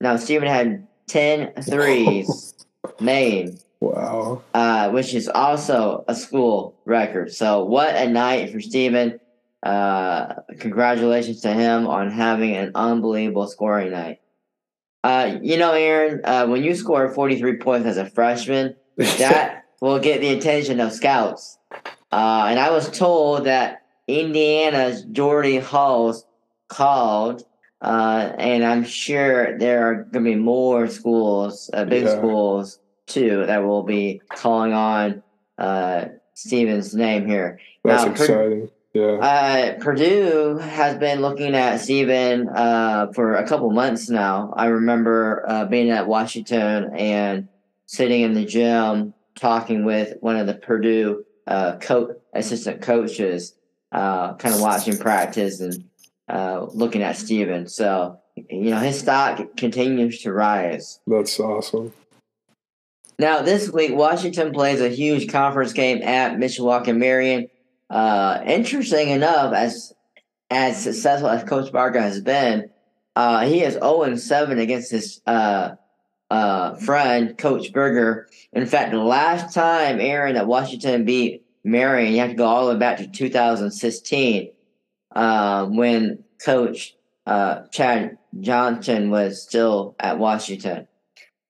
Now, 0.00 0.16
Steven 0.16 0.48
had 0.48 0.88
10 1.06 1.52
threes 1.62 2.54
made 3.00 3.60
Wow. 3.78 4.42
uh, 4.52 4.90
which 4.90 5.14
is 5.14 5.28
also 5.28 6.04
a 6.08 6.16
school 6.16 6.74
record. 6.84 7.32
So 7.32 7.64
what 7.64 7.94
a 7.94 8.08
night 8.08 8.50
for 8.50 8.60
Steven. 8.60 9.20
Uh, 9.62 10.34
congratulations 10.58 11.42
to 11.42 11.52
him 11.52 11.86
on 11.86 12.10
having 12.10 12.56
an 12.56 12.72
unbelievable 12.74 13.46
scoring 13.46 13.92
night. 13.92 14.20
Uh, 15.04 15.38
you 15.42 15.58
know, 15.58 15.72
Aaron, 15.72 16.22
uh, 16.24 16.46
when 16.46 16.64
you 16.64 16.74
score 16.74 17.10
43 17.12 17.58
points 17.58 17.86
as 17.86 17.98
a 17.98 18.08
freshman, 18.08 18.74
that 18.96 19.64
will 19.82 19.98
get 19.98 20.22
the 20.22 20.28
attention 20.28 20.80
of 20.80 20.92
scouts. 20.92 21.58
Uh, 22.10 22.46
and 22.48 22.58
I 22.58 22.70
was 22.70 22.90
told 22.90 23.44
that 23.44 23.82
Indiana's 24.08 25.02
Jordy 25.02 25.58
Halls 25.58 26.24
called, 26.68 27.42
uh, 27.82 28.32
and 28.38 28.64
I'm 28.64 28.82
sure 28.82 29.58
there 29.58 29.86
are 29.90 29.94
going 30.04 30.24
to 30.24 30.30
be 30.30 30.36
more 30.36 30.86
schools, 30.86 31.68
uh, 31.74 31.84
big 31.84 32.04
Yeah. 32.04 32.16
schools 32.16 32.78
too, 33.06 33.44
that 33.44 33.62
will 33.62 33.82
be 33.82 34.22
calling 34.30 34.72
on 34.72 35.22
uh, 35.58 36.06
Steven's 36.32 36.94
name 36.94 37.26
here. 37.28 37.58
That's 37.84 38.06
Now, 38.06 38.10
exciting. 38.12 38.70
Yeah. 38.94 39.16
Uh, 39.16 39.82
Purdue 39.82 40.56
has 40.58 40.96
been 40.98 41.20
looking 41.20 41.56
at 41.56 41.80
Steven 41.80 42.48
uh, 42.48 43.08
for 43.12 43.34
a 43.34 43.46
couple 43.46 43.68
months 43.72 44.08
now. 44.08 44.54
I 44.56 44.66
remember 44.66 45.44
uh, 45.48 45.64
being 45.64 45.90
at 45.90 46.06
Washington 46.06 46.94
and 46.94 47.48
sitting 47.86 48.22
in 48.22 48.34
the 48.34 48.44
gym 48.44 49.12
talking 49.34 49.84
with 49.84 50.14
one 50.20 50.36
of 50.36 50.46
the 50.46 50.54
Purdue 50.54 51.24
uh, 51.48 51.76
co- 51.78 52.14
assistant 52.34 52.82
coaches, 52.82 53.56
uh, 53.90 54.34
kind 54.34 54.54
of 54.54 54.60
watching 54.60 54.96
practice 54.96 55.58
and 55.58 55.84
uh, 56.28 56.64
looking 56.72 57.02
at 57.02 57.16
Steven. 57.16 57.66
So, 57.66 58.20
you 58.36 58.70
know, 58.70 58.78
his 58.78 59.00
stock 59.00 59.56
continues 59.56 60.22
to 60.22 60.32
rise. 60.32 61.00
That's 61.08 61.40
awesome. 61.40 61.92
Now, 63.18 63.42
this 63.42 63.70
week, 63.70 63.92
Washington 63.94 64.52
plays 64.52 64.80
a 64.80 64.88
huge 64.88 65.30
conference 65.30 65.72
game 65.72 66.00
at 66.02 66.36
Mishawaka 66.36 66.96
Marion. 66.96 67.48
Uh, 67.90 68.42
interesting 68.46 69.10
enough, 69.10 69.54
as 69.54 69.92
as 70.50 70.82
successful 70.82 71.28
as 71.28 71.42
Coach 71.44 71.72
Barker 71.72 72.00
has 72.00 72.20
been, 72.20 72.70
uh, 73.16 73.46
he 73.46 73.62
is 73.62 73.74
0 73.74 74.16
7 74.16 74.58
against 74.58 74.90
his 74.90 75.20
uh, 75.26 75.74
uh, 76.30 76.74
friend, 76.76 77.36
Coach 77.38 77.72
Berger. 77.72 78.28
In 78.52 78.66
fact, 78.66 78.92
the 78.92 78.98
last 78.98 79.54
time, 79.54 80.00
Aaron, 80.00 80.34
that 80.34 80.46
Washington 80.46 81.04
beat 81.04 81.44
Marion, 81.64 82.12
you 82.12 82.20
have 82.20 82.30
to 82.30 82.36
go 82.36 82.46
all 82.46 82.66
the 82.66 82.74
way 82.74 82.78
back 82.78 82.98
to 82.98 83.06
2016 83.06 84.50
uh, 85.14 85.66
when 85.66 86.24
Coach 86.44 86.94
uh, 87.26 87.62
Chad 87.72 88.18
Johnson 88.40 89.10
was 89.10 89.42
still 89.42 89.94
at 89.98 90.18
Washington. 90.18 90.86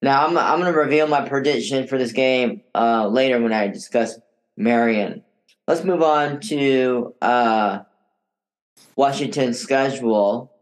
Now, 0.02 0.26
I'm, 0.26 0.36
I'm 0.36 0.60
going 0.60 0.72
to 0.72 0.78
reveal 0.78 1.06
my 1.06 1.26
prediction 1.26 1.86
for 1.88 1.96
this 1.96 2.12
game 2.12 2.62
uh, 2.74 3.08
later 3.08 3.40
when 3.40 3.52
I 3.52 3.68
discuss 3.68 4.18
Marion. 4.56 5.24
Let's 5.66 5.84
move 5.84 6.02
on 6.02 6.40
to 6.40 7.14
uh, 7.22 7.80
Washington's 8.96 9.58
schedule. 9.58 10.52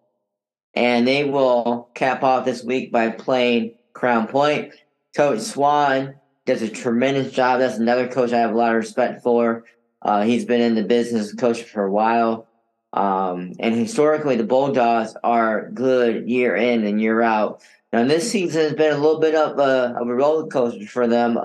And 0.74 1.06
they 1.06 1.24
will 1.24 1.90
cap 1.94 2.22
off 2.22 2.44
this 2.44 2.64
week 2.64 2.92
by 2.92 3.10
playing 3.10 3.74
Crown 3.92 4.26
Point. 4.26 4.72
Coach 5.14 5.40
Swan 5.40 6.14
does 6.46 6.62
a 6.62 6.68
tremendous 6.68 7.32
job. 7.32 7.60
That's 7.60 7.78
another 7.78 8.08
coach 8.08 8.32
I 8.32 8.38
have 8.38 8.52
a 8.52 8.56
lot 8.56 8.70
of 8.70 8.76
respect 8.76 9.22
for. 9.22 9.64
Uh, 10.00 10.22
he's 10.22 10.44
been 10.44 10.60
in 10.60 10.74
the 10.74 10.82
business 10.82 11.32
of 11.32 11.38
coaching 11.38 11.66
for 11.66 11.84
a 11.84 11.90
while. 11.90 12.48
Um, 12.92 13.52
and 13.58 13.74
historically, 13.74 14.36
the 14.36 14.44
Bulldogs 14.44 15.14
are 15.22 15.70
good 15.70 16.28
year 16.28 16.56
in 16.56 16.84
and 16.84 17.00
year 17.00 17.22
out. 17.22 17.62
Now, 17.92 18.04
this 18.04 18.30
season 18.30 18.62
has 18.62 18.72
been 18.72 18.92
a 18.92 18.98
little 18.98 19.20
bit 19.20 19.34
of 19.34 19.58
a, 19.58 19.94
of 20.00 20.08
a 20.08 20.14
roller 20.14 20.46
coaster 20.46 20.86
for 20.86 21.06
them. 21.06 21.38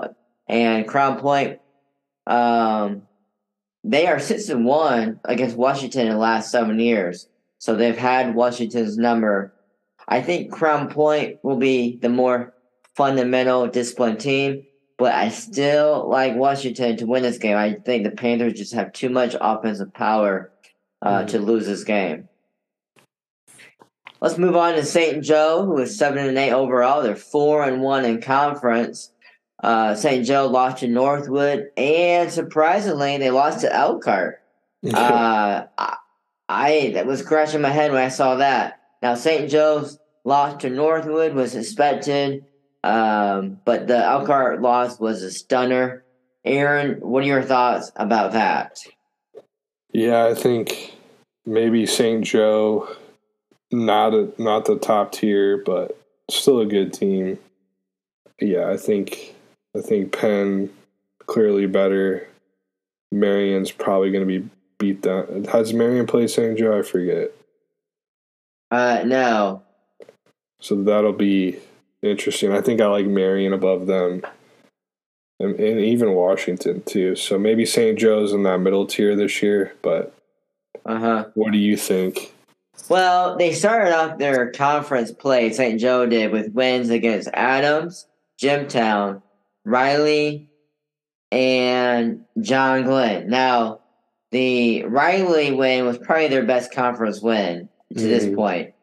And 0.46 0.88
Crown 0.88 1.18
Point, 1.18 1.60
um, 2.26 3.02
they 3.88 4.06
are 4.06 4.20
six 4.20 4.50
and 4.50 4.66
one 4.66 5.18
against 5.24 5.56
Washington 5.56 6.08
in 6.08 6.12
the 6.12 6.18
last 6.18 6.50
seven 6.50 6.78
years. 6.78 7.26
So 7.56 7.74
they've 7.74 7.96
had 7.96 8.34
Washington's 8.34 8.98
number. 8.98 9.54
I 10.06 10.20
think 10.20 10.52
Crown 10.52 10.90
Point 10.90 11.38
will 11.42 11.56
be 11.56 11.96
the 11.96 12.10
more 12.10 12.52
fundamental 12.94 13.66
disciplined 13.66 14.20
team, 14.20 14.64
but 14.98 15.14
I 15.14 15.30
still 15.30 16.06
like 16.06 16.36
Washington 16.36 16.98
to 16.98 17.06
win 17.06 17.22
this 17.22 17.38
game. 17.38 17.56
I 17.56 17.74
think 17.74 18.04
the 18.04 18.10
Panthers 18.10 18.52
just 18.52 18.74
have 18.74 18.92
too 18.92 19.08
much 19.08 19.34
offensive 19.40 19.94
power 19.94 20.52
uh, 21.00 21.20
mm-hmm. 21.20 21.26
to 21.28 21.38
lose 21.38 21.66
this 21.66 21.84
game. 21.84 22.28
Let's 24.20 24.36
move 24.36 24.56
on 24.56 24.74
to 24.74 24.84
St. 24.84 25.24
Joe, 25.24 25.64
who 25.64 25.78
is 25.78 25.96
seven 25.96 26.26
and 26.26 26.36
eight 26.36 26.52
overall. 26.52 27.02
They're 27.02 27.16
four 27.16 27.64
and 27.64 27.80
one 27.80 28.04
in 28.04 28.20
conference. 28.20 29.12
Uh, 29.62 29.94
St. 29.94 30.24
Joe 30.24 30.46
lost 30.46 30.78
to 30.78 30.88
Northwood, 30.88 31.70
and 31.76 32.30
surprisingly, 32.30 33.18
they 33.18 33.30
lost 33.30 33.60
to 33.60 33.74
Elkhart. 33.74 34.40
uh, 34.94 35.64
I, 35.76 35.96
I 36.48 36.90
that 36.94 37.06
was 37.06 37.20
scratching 37.20 37.60
my 37.60 37.70
head 37.70 37.92
when 37.92 38.02
I 38.02 38.08
saw 38.08 38.36
that. 38.36 38.80
Now, 39.02 39.14
St. 39.14 39.50
Joe's 39.50 39.98
loss 40.24 40.60
to 40.62 40.70
Northwood 40.70 41.34
was 41.34 41.56
expected, 41.56 42.44
um, 42.84 43.58
but 43.64 43.88
the 43.88 43.98
Elkhart 43.98 44.62
loss 44.62 45.00
was 45.00 45.22
a 45.22 45.30
stunner. 45.30 46.04
Aaron, 46.44 47.00
what 47.00 47.24
are 47.24 47.26
your 47.26 47.42
thoughts 47.42 47.90
about 47.96 48.32
that? 48.32 48.78
Yeah, 49.92 50.26
I 50.26 50.34
think 50.34 50.94
maybe 51.44 51.84
St. 51.86 52.24
Joe 52.24 52.88
not 53.70 54.14
a, 54.14 54.30
not 54.38 54.64
the 54.64 54.78
top 54.78 55.12
tier, 55.12 55.58
but 55.58 55.98
still 56.30 56.60
a 56.60 56.66
good 56.66 56.92
team. 56.92 57.38
Yeah, 58.40 58.70
I 58.70 58.76
think 58.76 59.34
I 59.78 59.82
think 59.82 60.12
Penn 60.12 60.70
clearly 61.26 61.66
better. 61.66 62.26
Marion's 63.12 63.70
probably 63.70 64.10
going 64.10 64.26
to 64.26 64.40
be 64.40 64.48
beat 64.78 65.02
down. 65.02 65.44
Has 65.44 65.72
Marion 65.72 66.06
played 66.06 66.30
St. 66.30 66.58
Joe? 66.58 66.78
I 66.78 66.82
forget. 66.82 67.32
Uh, 68.70 69.02
no. 69.04 69.62
So 70.60 70.82
that'll 70.82 71.12
be 71.12 71.58
interesting. 72.02 72.52
I 72.52 72.60
think 72.60 72.80
I 72.80 72.86
like 72.86 73.06
Marion 73.06 73.52
above 73.52 73.86
them, 73.86 74.22
and, 75.38 75.54
and 75.58 75.80
even 75.80 76.12
Washington 76.12 76.82
too. 76.82 77.14
So 77.16 77.38
maybe 77.38 77.64
St. 77.64 77.98
Joe's 77.98 78.32
in 78.32 78.42
that 78.42 78.58
middle 78.58 78.86
tier 78.86 79.14
this 79.14 79.42
year. 79.42 79.72
But 79.82 80.14
uh 80.84 80.98
huh. 80.98 81.24
What 81.34 81.52
do 81.52 81.58
you 81.58 81.76
think? 81.76 82.34
Well, 82.88 83.36
they 83.36 83.52
started 83.52 83.94
off 83.94 84.18
their 84.18 84.50
conference 84.50 85.12
play, 85.12 85.52
St. 85.52 85.80
Joe 85.80 86.06
did, 86.06 86.32
with 86.32 86.52
wins 86.52 86.90
against 86.90 87.28
Adams, 87.34 88.06
Jimtown, 88.40 89.22
Riley, 89.64 90.48
and 91.30 92.24
John 92.40 92.84
Glenn. 92.84 93.28
Now, 93.28 93.80
the 94.30 94.84
Riley 94.84 95.52
win 95.52 95.86
was 95.86 95.98
probably 95.98 96.28
their 96.28 96.44
best 96.44 96.72
conference 96.72 97.20
win 97.20 97.68
to 97.90 97.94
mm-hmm. 97.94 98.08
this 98.08 98.34
point. 98.34 98.74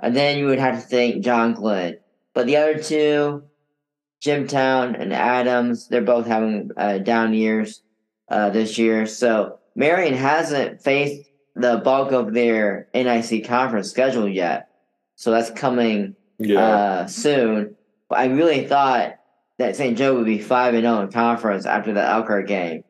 And 0.00 0.16
then 0.16 0.38
you 0.38 0.46
would 0.46 0.58
have 0.58 0.76
to 0.76 0.80
think 0.80 1.24
John 1.24 1.54
Glenn. 1.54 1.98
But 2.34 2.46
the 2.46 2.56
other 2.56 2.78
two, 2.78 3.44
Jimtown 4.20 4.94
and 4.94 5.12
Adams, 5.12 5.88
they're 5.88 6.02
both 6.02 6.26
having 6.26 6.70
uh, 6.76 6.98
down 6.98 7.34
years 7.34 7.82
uh, 8.28 8.50
this 8.50 8.78
year. 8.78 9.06
So 9.06 9.58
Marion 9.76 10.14
hasn't 10.14 10.82
faced 10.82 11.28
the 11.54 11.80
bulk 11.84 12.12
of 12.12 12.32
their 12.32 12.88
NIC 12.94 13.46
conference 13.46 13.90
schedule 13.90 14.28
yet. 14.28 14.68
So 15.16 15.30
that's 15.30 15.50
coming 15.50 16.16
yeah. 16.38 16.60
uh, 16.60 17.06
soon. 17.06 17.76
But 18.08 18.18
I 18.18 18.26
really 18.26 18.66
thought 18.66 19.18
that 19.62 19.76
St. 19.76 19.96
Joe 19.96 20.16
would 20.16 20.26
be 20.26 20.38
5 20.38 20.74
and 20.74 20.82
0 20.82 21.00
in 21.02 21.12
conference 21.12 21.66
after 21.66 21.92
the 21.92 22.02
Elkhart 22.02 22.46
game. 22.46 22.84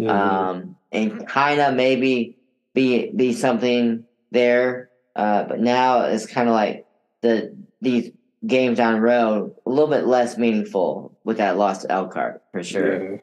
Mm-hmm. 0.00 0.10
Um, 0.10 0.76
and 0.92 1.26
kind 1.26 1.60
of 1.60 1.74
maybe 1.74 2.36
be 2.74 3.10
be 3.10 3.32
something 3.32 4.04
there. 4.30 4.90
Uh, 5.16 5.44
but 5.44 5.60
now 5.60 6.02
it's 6.02 6.26
kind 6.26 6.48
of 6.48 6.54
like 6.54 6.86
the 7.22 7.56
these 7.80 8.12
games 8.46 8.78
down 8.78 8.94
the 8.94 9.00
road 9.00 9.54
a 9.66 9.70
little 9.70 9.88
bit 9.88 10.06
less 10.06 10.38
meaningful 10.38 11.18
with 11.24 11.38
that 11.38 11.58
loss 11.58 11.82
to 11.82 11.90
Elkhart 11.90 12.42
for 12.52 12.62
sure. 12.62 13.12
Yeah. 13.12 13.18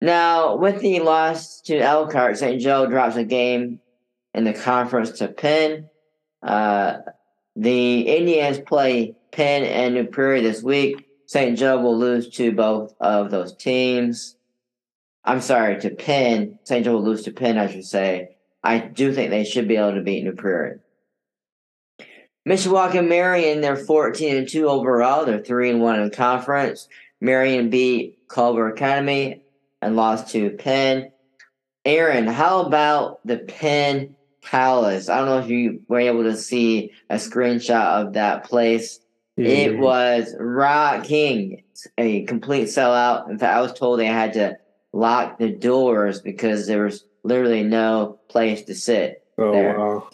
Now, 0.00 0.56
with 0.56 0.80
the 0.80 1.00
loss 1.00 1.60
to 1.62 1.78
Elkhart, 1.78 2.38
St. 2.38 2.60
Joe 2.60 2.86
drops 2.86 3.16
a 3.16 3.24
game 3.24 3.80
in 4.32 4.44
the 4.44 4.54
conference 4.54 5.10
to 5.18 5.28
Penn. 5.28 5.90
Uh, 6.42 6.98
the 7.54 8.00
Indians 8.00 8.60
play 8.60 9.14
Penn 9.30 9.64
and 9.64 9.94
New 9.94 10.04
Prairie 10.04 10.40
this 10.40 10.62
week. 10.62 11.09
St. 11.30 11.56
Joe 11.56 11.80
will 11.80 11.96
lose 11.96 12.28
to 12.30 12.50
both 12.50 12.92
of 13.00 13.30
those 13.30 13.54
teams. 13.54 14.34
I'm 15.24 15.40
sorry, 15.40 15.80
to 15.80 15.90
Penn. 15.90 16.58
St. 16.64 16.84
Joe 16.84 16.94
will 16.94 17.04
lose 17.04 17.22
to 17.22 17.30
Penn, 17.30 17.56
I 17.56 17.70
should 17.70 17.84
say. 17.84 18.30
I 18.64 18.78
do 18.80 19.14
think 19.14 19.30
they 19.30 19.44
should 19.44 19.68
be 19.68 19.76
able 19.76 19.94
to 19.94 20.00
beat 20.00 20.24
New 20.24 20.32
Prairie. 20.32 20.80
Mishawaka 22.48 23.06
Marion, 23.06 23.60
they're 23.60 23.76
14 23.76 24.38
and 24.38 24.48
2 24.48 24.68
overall. 24.68 25.24
They're 25.24 25.38
3 25.38 25.70
and 25.70 25.80
1 25.80 26.00
in 26.00 26.10
conference. 26.10 26.88
Marion 27.20 27.70
beat 27.70 28.26
Culver 28.26 28.68
Academy 28.68 29.44
and 29.80 29.94
lost 29.94 30.32
to 30.32 30.50
Penn. 30.50 31.12
Aaron, 31.84 32.26
how 32.26 32.62
about 32.62 33.24
the 33.24 33.38
Penn 33.38 34.16
Palace? 34.42 35.08
I 35.08 35.18
don't 35.18 35.26
know 35.26 35.38
if 35.38 35.48
you 35.48 35.82
were 35.86 36.00
able 36.00 36.24
to 36.24 36.36
see 36.36 36.90
a 37.08 37.14
screenshot 37.14 38.04
of 38.04 38.14
that 38.14 38.42
place. 38.42 38.98
It 39.36 39.78
was 39.78 40.34
rocking, 40.38 41.62
a 41.96 42.24
complete 42.24 42.68
sellout. 42.68 43.30
In 43.30 43.38
fact, 43.38 43.56
I 43.56 43.60
was 43.60 43.72
told 43.72 43.98
they 43.98 44.06
had 44.06 44.34
to 44.34 44.58
lock 44.92 45.38
the 45.38 45.50
doors 45.50 46.20
because 46.20 46.66
there 46.66 46.84
was 46.84 47.04
literally 47.22 47.62
no 47.62 48.18
place 48.28 48.62
to 48.64 48.74
sit. 48.74 49.24
Oh 49.38 49.52
there. 49.52 49.78
wow! 49.78 50.08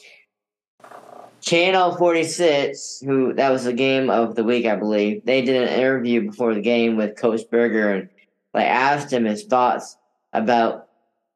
Channel 1.40 1.96
46, 1.96 3.02
who 3.05 3.33
that 3.35 3.50
was 3.50 3.64
the 3.64 3.72
game 3.72 4.11
of 4.11 4.37
the 4.37 4.44
week, 4.44 4.66
I 4.66 4.76
believe. 4.76 5.24
They 5.24 5.42
did 5.42 5.62
an 5.62 5.76
interview 5.76 6.31
before 6.31 6.55
the 6.55 6.61
game 6.61 6.96
with 6.96 7.16
Coach 7.16 7.42
Berger 7.50 7.92
and 7.92 8.09
I 8.57 8.64
asked 8.64 9.12
him 9.12 9.24
his 9.24 9.44
thoughts 9.44 9.98
about 10.33 10.88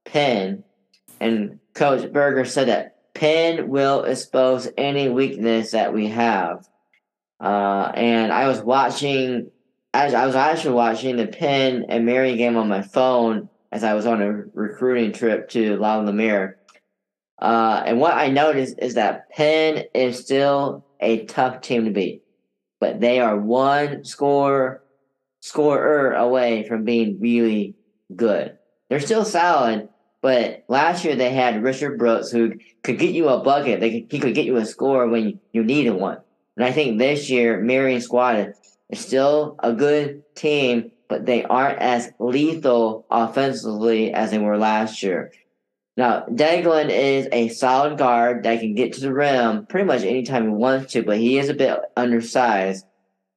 Penn, 0.04 0.64
and 1.20 1.60
Coach 1.74 2.10
Berger 2.12 2.46
said 2.46 2.68
that 2.68 3.12
Penn 3.12 3.68
will 3.68 4.04
expose 4.04 4.68
any 4.78 5.10
weakness 5.10 5.72
that 5.72 5.92
we 5.92 6.08
have. 6.08 6.66
Uh, 7.40 7.90
and 7.94 8.32
I 8.32 8.48
was 8.48 8.60
watching, 8.60 9.50
as 9.94 10.12
I 10.14 10.26
was 10.26 10.34
actually 10.34 10.74
watching 10.74 11.16
the 11.16 11.26
Penn 11.26 11.86
and 11.88 12.04
Mary 12.04 12.36
game 12.36 12.56
on 12.56 12.68
my 12.68 12.82
phone 12.82 13.48
as 13.72 13.84
I 13.84 13.94
was 13.94 14.06
on 14.06 14.20
a 14.20 14.30
recruiting 14.52 15.12
trip 15.12 15.48
to 15.50 15.76
Loudon-La-Mare. 15.76 16.58
Uh, 17.40 17.82
and 17.86 17.98
what 17.98 18.14
I 18.14 18.28
noticed 18.28 18.76
is 18.80 18.94
that 18.94 19.30
Penn 19.30 19.84
is 19.94 20.18
still 20.18 20.84
a 21.00 21.24
tough 21.24 21.62
team 21.62 21.86
to 21.86 21.90
beat, 21.90 22.22
but 22.80 23.00
they 23.00 23.20
are 23.20 23.36
one 23.36 24.04
score 24.04 24.82
scorer 25.40 26.12
away 26.12 26.68
from 26.68 26.84
being 26.84 27.18
really 27.18 27.74
good. 28.14 28.58
They're 28.90 29.00
still 29.00 29.24
solid, 29.24 29.88
but 30.20 30.64
last 30.68 31.04
year 31.04 31.16
they 31.16 31.32
had 31.32 31.62
Richard 31.62 31.98
Brooks 31.98 32.30
who 32.30 32.54
could 32.82 32.98
get 32.98 33.14
you 33.14 33.28
a 33.28 33.42
bucket. 33.42 33.80
They 33.80 34.02
could, 34.02 34.12
he 34.12 34.18
could 34.18 34.34
get 34.34 34.44
you 34.44 34.56
a 34.56 34.66
score 34.66 35.08
when 35.08 35.40
you 35.52 35.64
needed 35.64 35.92
one. 35.92 36.18
And 36.60 36.68
I 36.68 36.72
think 36.72 36.98
this 36.98 37.30
year, 37.30 37.58
Marion 37.58 38.02
squad 38.02 38.52
is 38.90 39.00
still 39.00 39.56
a 39.60 39.72
good 39.72 40.22
team, 40.34 40.92
but 41.08 41.24
they 41.24 41.42
aren't 41.42 41.78
as 41.78 42.12
lethal 42.18 43.06
offensively 43.10 44.12
as 44.12 44.30
they 44.30 44.36
were 44.36 44.58
last 44.58 45.02
year. 45.02 45.32
Now, 45.96 46.26
Degelin 46.26 46.90
is 46.90 47.28
a 47.32 47.48
solid 47.48 47.96
guard 47.96 48.42
that 48.42 48.60
can 48.60 48.74
get 48.74 48.92
to 48.92 49.00
the 49.00 49.10
rim 49.10 49.64
pretty 49.68 49.86
much 49.86 50.02
anytime 50.02 50.42
he 50.42 50.50
wants 50.50 50.92
to, 50.92 51.02
but 51.02 51.16
he 51.16 51.38
is 51.38 51.48
a 51.48 51.54
bit 51.54 51.80
undersized. 51.96 52.84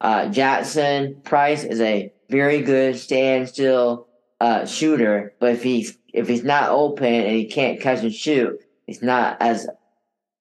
Uh, 0.02 0.28
Jackson 0.28 1.22
Price 1.24 1.64
is 1.64 1.80
a 1.80 2.12
very 2.28 2.60
good 2.60 2.94
standstill 2.94 4.06
uh, 4.38 4.66
shooter, 4.66 5.32
but 5.40 5.52
if 5.52 5.62
he's 5.62 5.96
if 6.12 6.28
he's 6.28 6.44
not 6.44 6.68
open 6.68 7.06
and 7.06 7.34
he 7.34 7.46
can't 7.46 7.80
catch 7.80 8.02
and 8.02 8.14
shoot, 8.14 8.60
he's 8.86 9.00
not 9.00 9.38
as 9.40 9.66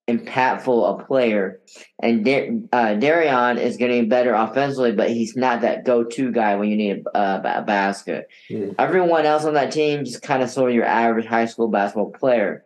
impactful 0.07 1.01
a 1.01 1.05
player. 1.05 1.61
And 2.01 2.27
uh, 2.73 2.95
Darion 2.95 3.57
is 3.57 3.77
getting 3.77 4.09
better 4.09 4.33
offensively, 4.33 4.91
but 4.91 5.09
he's 5.09 5.35
not 5.35 5.61
that 5.61 5.85
go-to 5.85 6.31
guy 6.31 6.55
when 6.55 6.69
you 6.69 6.75
need 6.75 7.03
a, 7.13 7.59
a 7.59 7.61
basket. 7.61 8.27
Mm. 8.49 8.75
Everyone 8.77 9.25
else 9.25 9.45
on 9.45 9.53
that 9.53 9.71
team 9.71 10.03
just 10.03 10.21
kind 10.21 10.43
of 10.43 10.49
sort 10.49 10.71
of 10.71 10.75
your 10.75 10.85
average 10.85 11.25
high 11.25 11.45
school 11.45 11.69
basketball 11.69 12.11
player. 12.11 12.65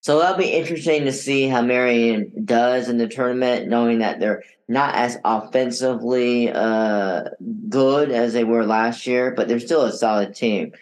So 0.00 0.18
that'll 0.18 0.38
be 0.38 0.52
interesting 0.52 1.04
to 1.04 1.12
see 1.12 1.48
how 1.48 1.62
Marian 1.62 2.32
does 2.44 2.88
in 2.88 2.98
the 2.98 3.08
tournament, 3.08 3.68
knowing 3.68 3.98
that 3.98 4.20
they're 4.20 4.42
not 4.68 4.94
as 4.94 5.18
offensively 5.24 6.50
uh, 6.50 7.24
good 7.68 8.10
as 8.10 8.32
they 8.32 8.44
were 8.44 8.64
last 8.64 9.06
year, 9.06 9.32
but 9.34 9.48
they're 9.48 9.58
still 9.58 9.82
a 9.82 9.92
solid 9.92 10.34
team. 10.34 10.72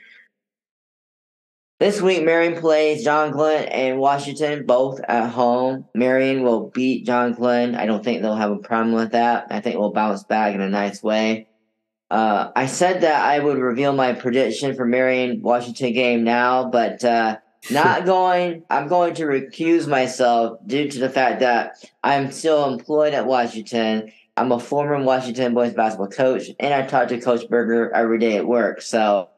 This 1.78 2.00
week, 2.00 2.24
Marian 2.24 2.58
plays 2.58 3.04
John 3.04 3.32
Glenn 3.32 3.66
and 3.66 3.98
Washington 3.98 4.64
both 4.64 4.98
at 5.06 5.28
home. 5.28 5.84
Marian 5.94 6.42
will 6.42 6.70
beat 6.70 7.04
John 7.04 7.34
Glenn. 7.34 7.74
I 7.74 7.84
don't 7.84 8.02
think 8.02 8.22
they'll 8.22 8.34
have 8.34 8.50
a 8.50 8.56
problem 8.56 8.94
with 8.94 9.12
that. 9.12 9.48
I 9.50 9.60
think 9.60 9.78
we'll 9.78 9.92
bounce 9.92 10.24
back 10.24 10.54
in 10.54 10.62
a 10.62 10.70
nice 10.70 11.02
way. 11.02 11.48
Uh, 12.10 12.50
I 12.56 12.64
said 12.64 13.02
that 13.02 13.22
I 13.22 13.40
would 13.40 13.58
reveal 13.58 13.92
my 13.92 14.14
prediction 14.14 14.74
for 14.74 14.86
Marian 14.86 15.42
Washington 15.42 15.92
game 15.92 16.24
now, 16.24 16.70
but 16.70 17.04
uh, 17.04 17.36
not 17.70 18.06
going. 18.06 18.62
I'm 18.70 18.88
going 18.88 19.12
to 19.16 19.24
recuse 19.24 19.86
myself 19.86 20.58
due 20.66 20.90
to 20.90 20.98
the 20.98 21.10
fact 21.10 21.40
that 21.40 21.76
I'm 22.02 22.32
still 22.32 22.72
employed 22.72 23.12
at 23.12 23.26
Washington. 23.26 24.12
I'm 24.38 24.50
a 24.50 24.58
former 24.58 25.02
Washington 25.02 25.52
boys 25.52 25.74
basketball 25.74 26.08
coach, 26.08 26.44
and 26.58 26.72
I 26.72 26.86
talk 26.86 27.08
to 27.08 27.20
Coach 27.20 27.46
Berger 27.50 27.92
every 27.94 28.18
day 28.18 28.38
at 28.38 28.46
work. 28.46 28.80
So 28.80 29.28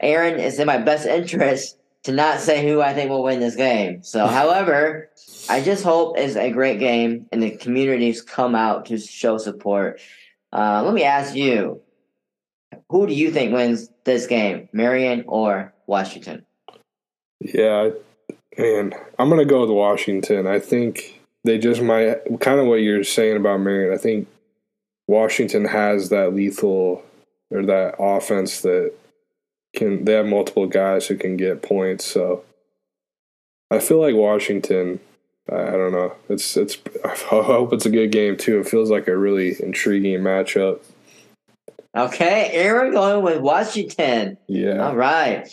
Aaron, 0.00 0.38
it's 0.38 0.58
in 0.58 0.66
my 0.66 0.78
best 0.78 1.06
interest 1.06 1.78
to 2.04 2.12
not 2.12 2.40
say 2.40 2.66
who 2.66 2.80
I 2.80 2.94
think 2.94 3.10
will 3.10 3.22
win 3.22 3.40
this 3.40 3.56
game. 3.56 4.02
So, 4.02 4.26
however, 4.38 5.10
I 5.48 5.60
just 5.60 5.84
hope 5.84 6.16
it's 6.18 6.36
a 6.36 6.50
great 6.50 6.78
game 6.78 7.26
and 7.32 7.42
the 7.42 7.50
communities 7.50 8.22
come 8.22 8.54
out 8.54 8.86
to 8.86 8.98
show 8.98 9.38
support. 9.38 10.00
Uh, 10.52 10.82
let 10.84 10.94
me 10.94 11.02
ask 11.02 11.34
you, 11.34 11.80
who 12.88 13.06
do 13.06 13.14
you 13.14 13.30
think 13.30 13.52
wins 13.52 13.90
this 14.04 14.26
game, 14.26 14.68
Marian 14.72 15.24
or 15.26 15.72
Washington? 15.86 16.44
Yeah, 17.40 17.90
man, 18.56 18.92
I'm 19.18 19.28
gonna 19.28 19.44
go 19.44 19.62
with 19.62 19.70
Washington. 19.70 20.46
I 20.46 20.58
think 20.58 21.20
they 21.44 21.58
just 21.58 21.82
might 21.82 22.18
kind 22.40 22.60
of 22.60 22.66
what 22.66 22.76
you're 22.76 23.04
saying 23.04 23.36
about 23.36 23.60
Marian. 23.60 23.92
I 23.92 23.98
think 23.98 24.28
Washington 25.06 25.64
has 25.66 26.08
that 26.08 26.34
lethal 26.34 27.04
or 27.50 27.64
that 27.66 27.96
offense 27.98 28.62
that 28.62 28.92
can 29.74 30.04
they 30.04 30.12
have 30.12 30.26
multiple 30.26 30.66
guys 30.66 31.06
who 31.06 31.16
can 31.16 31.36
get 31.36 31.62
points. 31.62 32.04
So 32.04 32.44
I 33.70 33.78
feel 33.78 34.00
like 34.00 34.14
Washington. 34.14 35.00
I 35.50 35.72
don't 35.72 35.92
know. 35.92 36.14
It's 36.28 36.56
it's. 36.56 36.78
I 37.04 37.08
hope 37.08 37.72
it's 37.72 37.86
a 37.86 37.90
good 37.90 38.12
game 38.12 38.36
too. 38.36 38.60
It 38.60 38.68
feels 38.68 38.90
like 38.90 39.08
a 39.08 39.16
really 39.16 39.56
intriguing 39.60 40.20
matchup. 40.20 40.80
Okay, 41.96 42.50
Aaron 42.52 42.92
going 42.92 43.22
with 43.22 43.40
Washington. 43.40 44.36
Yeah. 44.48 44.78
All 44.78 44.96
right. 44.96 45.46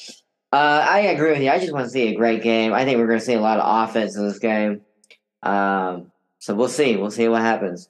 Uh, 0.51 0.86
I 0.89 0.99
agree 1.01 1.31
with 1.31 1.41
you. 1.41 1.49
I 1.49 1.60
just 1.60 1.71
want 1.71 1.86
to 1.86 1.89
see 1.91 2.10
a 2.10 2.15
great 2.15 2.41
game. 2.41 2.73
I 2.73 2.84
think 2.84 2.97
we're 2.97 3.07
going 3.07 3.19
to 3.19 3.25
see 3.25 3.36
a 3.36 3.41
lot 3.41 3.60
of 3.60 3.89
offense 3.89 4.17
in 4.17 4.27
this 4.27 4.39
game. 4.39 4.81
Um, 5.43 6.12
so 6.39 6.55
we'll 6.55 6.67
see. 6.67 6.97
We'll 6.97 7.12
see 7.12 7.27
what 7.27 7.41
happens. 7.41 7.88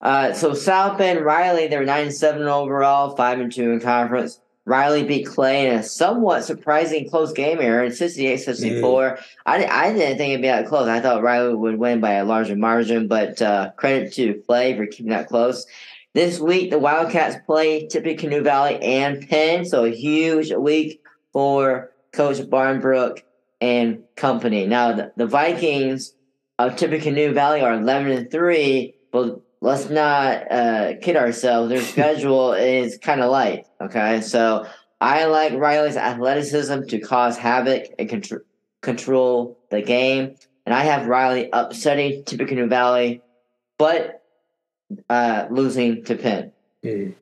Uh, 0.00 0.32
so 0.32 0.54
South 0.54 0.98
Bend 0.98 1.24
Riley, 1.24 1.66
they're 1.66 1.84
nine 1.84 2.04
and 2.04 2.14
seven 2.14 2.42
overall, 2.42 3.16
five 3.16 3.40
and 3.40 3.52
two 3.52 3.72
in 3.72 3.80
conference. 3.80 4.40
Riley 4.66 5.04
beat 5.04 5.26
Clay 5.26 5.66
in 5.66 5.74
a 5.74 5.82
somewhat 5.82 6.44
surprising 6.44 7.08
close 7.08 7.32
game 7.32 7.60
here 7.60 7.84
in 7.84 7.92
68 7.92 8.38
64. 8.38 9.10
Mm. 9.10 9.24
I, 9.44 9.66
I 9.66 9.92
didn't 9.92 10.16
think 10.16 10.30
it'd 10.30 10.42
be 10.42 10.48
that 10.48 10.66
close. 10.66 10.88
I 10.88 11.00
thought 11.00 11.22
Riley 11.22 11.54
would 11.54 11.78
win 11.78 12.00
by 12.00 12.12
a 12.12 12.24
larger 12.24 12.56
margin, 12.56 13.06
but 13.06 13.42
uh, 13.42 13.72
credit 13.76 14.12
to 14.14 14.42
Clay 14.46 14.76
for 14.76 14.86
keeping 14.86 15.10
that 15.10 15.28
close. 15.28 15.66
This 16.14 16.38
week, 16.38 16.70
the 16.70 16.78
Wildcats 16.78 17.36
play 17.44 17.86
Tippecanoe 17.88 18.42
Valley 18.42 18.80
and 18.80 19.28
Penn, 19.28 19.64
so 19.64 19.84
a 19.84 19.90
huge 19.90 20.52
week 20.52 21.02
for 21.32 21.90
Coach 22.12 22.48
Barnbrook 22.48 23.22
and 23.60 24.04
company. 24.16 24.66
Now, 24.66 24.92
the, 24.92 25.12
the 25.16 25.26
Vikings 25.26 26.14
of 26.58 26.76
Tippecanoe 26.76 27.32
Valley 27.32 27.60
are 27.60 27.74
11 27.74 28.12
and 28.12 28.30
3, 28.30 28.94
but 29.10 29.40
let's 29.64 29.88
not 29.88 30.52
uh, 30.52 30.92
kid 31.00 31.16
ourselves. 31.16 31.70
Their 31.70 31.80
schedule 31.92 32.52
is 32.52 32.98
kind 32.98 33.20
of 33.20 33.30
light. 33.30 33.66
Okay, 33.80 34.20
so 34.20 34.66
I 35.00 35.24
like 35.24 35.54
Riley's 35.54 35.96
athleticism 35.96 36.82
to 36.88 37.00
cause 37.00 37.36
havoc 37.36 37.86
and 37.98 38.08
contr- 38.08 38.42
control 38.82 39.58
the 39.70 39.80
game, 39.80 40.36
and 40.66 40.74
I 40.74 40.82
have 40.82 41.06
Riley 41.06 41.48
upsetting 41.52 42.24
Tippecanoe 42.24 42.68
Valley, 42.68 43.22
but 43.78 44.22
uh, 45.08 45.46
losing 45.50 46.04
to 46.04 46.16
Penn. 46.16 46.52
Mm. 46.84 47.14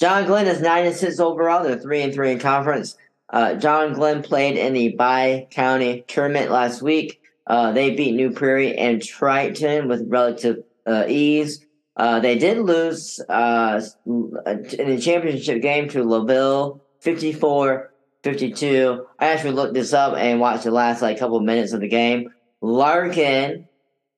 John 0.00 0.26
Glenn 0.26 0.46
is 0.46 0.60
nine 0.60 0.86
and 0.86 0.94
six 0.94 1.18
overall. 1.18 1.64
They're 1.64 1.78
three 1.78 2.02
and 2.02 2.14
three 2.14 2.30
in 2.30 2.38
conference. 2.38 2.96
Uh, 3.30 3.54
John 3.54 3.94
Glenn 3.94 4.22
played 4.22 4.56
in 4.56 4.72
the 4.74 4.90
Bi 4.90 5.48
County 5.50 6.04
tournament 6.06 6.52
last 6.52 6.82
week. 6.82 7.20
Uh, 7.48 7.72
they 7.72 7.96
beat 7.96 8.14
New 8.14 8.30
Prairie 8.30 8.76
and 8.76 9.02
Triton 9.02 9.88
with 9.88 10.04
relative 10.06 10.62
ease. 11.08 11.64
Uh, 11.96 12.20
they 12.20 12.38
did 12.38 12.58
lose 12.58 13.20
uh, 13.28 13.80
in 14.06 14.88
the 14.88 15.00
championship 15.00 15.60
game 15.60 15.88
to 15.88 16.04
LaVille 16.04 16.80
54 17.00 17.90
52. 18.22 19.06
I 19.18 19.26
actually 19.28 19.52
looked 19.52 19.74
this 19.74 19.92
up 19.92 20.16
and 20.16 20.40
watched 20.40 20.64
the 20.64 20.70
last 20.70 21.02
like 21.02 21.18
couple 21.18 21.40
minutes 21.40 21.72
of 21.72 21.80
the 21.80 21.88
game. 21.88 22.30
Larkin 22.60 23.68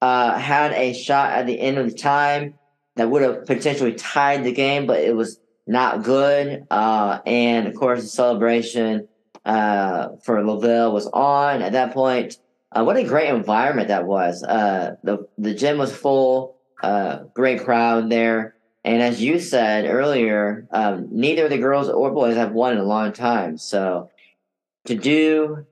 uh, 0.01 0.39
had 0.39 0.73
a 0.73 0.93
shot 0.93 1.33
at 1.33 1.47
the 1.47 1.59
end 1.61 1.79
of 1.79 1.91
the 1.91 1.97
time 1.97 2.55
that 2.97 3.11
would 3.11 3.23
have 3.23 3.47
potentially 3.47 3.95
tied 3.95 4.45
the 4.45 4.53
game, 4.53 4.87
but 4.87 5.01
it 5.01 5.15
was 5.15 5.41
not 5.67 6.03
good. 6.03 6.67
Uh, 6.71 7.21
and 7.27 7.67
of 7.67 7.75
course, 7.75 8.03
the 8.03 8.09
celebration 8.09 9.09
uh, 9.45 10.09
for 10.25 10.43
LaVille 10.43 10.93
was 10.93 11.07
on 11.07 11.63
at 11.63 11.73
that 11.73 11.93
point. 11.93 12.39
Uh, 12.73 12.85
what 12.85 12.97
a 12.97 13.05
great 13.05 13.29
environment 13.29 13.89
that 13.89 14.07
was. 14.07 14.43
Uh, 14.43 14.97
the 15.03 15.27
the 15.39 15.55
gym 15.55 15.79
was 15.79 15.95
full. 15.95 16.57
Uh, 16.83 17.25
great 17.35 17.64
crowd 17.64 18.11
there. 18.11 18.55
And 18.85 19.03
as 19.03 19.23
you 19.23 19.38
said 19.38 19.85
earlier, 19.85 20.66
um, 20.71 21.09
neither 21.11 21.49
the 21.49 21.59
girls 21.59 21.88
or 21.88 22.11
boys 22.12 22.37
have 22.37 22.53
won 22.53 22.73
in 22.73 22.79
a 22.79 22.85
long 22.85 23.12
time. 23.12 23.59
So 23.59 24.11
to 24.87 24.95
do 24.95 25.66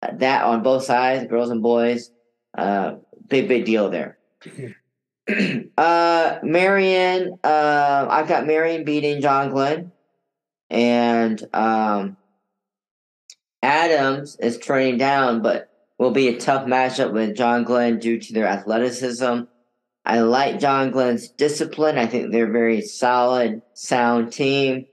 that 0.00 0.44
on 0.44 0.62
both 0.62 0.84
sides, 0.84 1.28
girls 1.28 1.50
and 1.50 1.62
boys, 1.62 2.10
uh, 2.56 2.94
big, 3.28 3.48
big 3.48 3.66
deal 3.66 3.90
there. 3.90 4.18
uh, 5.76 6.38
Marian, 6.42 7.38
uh, 7.44 8.06
I've 8.08 8.28
got 8.28 8.46
Marian 8.46 8.84
beating 8.84 9.20
John 9.20 9.50
Glenn. 9.50 9.92
And 10.70 11.42
um, 11.52 12.16
Adams 13.62 14.36
is 14.40 14.58
turning 14.58 14.98
down, 14.98 15.42
but 15.42 15.70
will 15.98 16.10
be 16.10 16.28
a 16.28 16.38
tough 16.38 16.66
matchup 16.66 17.12
with 17.12 17.36
John 17.36 17.64
Glenn 17.64 17.98
due 17.98 18.18
to 18.18 18.32
their 18.32 18.46
athleticism. 18.46 19.42
I 20.06 20.20
like 20.20 20.60
John 20.60 20.92
Glenn's 20.92 21.28
discipline. 21.30 21.98
I 21.98 22.06
think 22.06 22.30
they're 22.30 22.48
a 22.48 22.52
very 22.52 22.80
solid, 22.80 23.62
sound 23.74 24.32
team. 24.32 24.86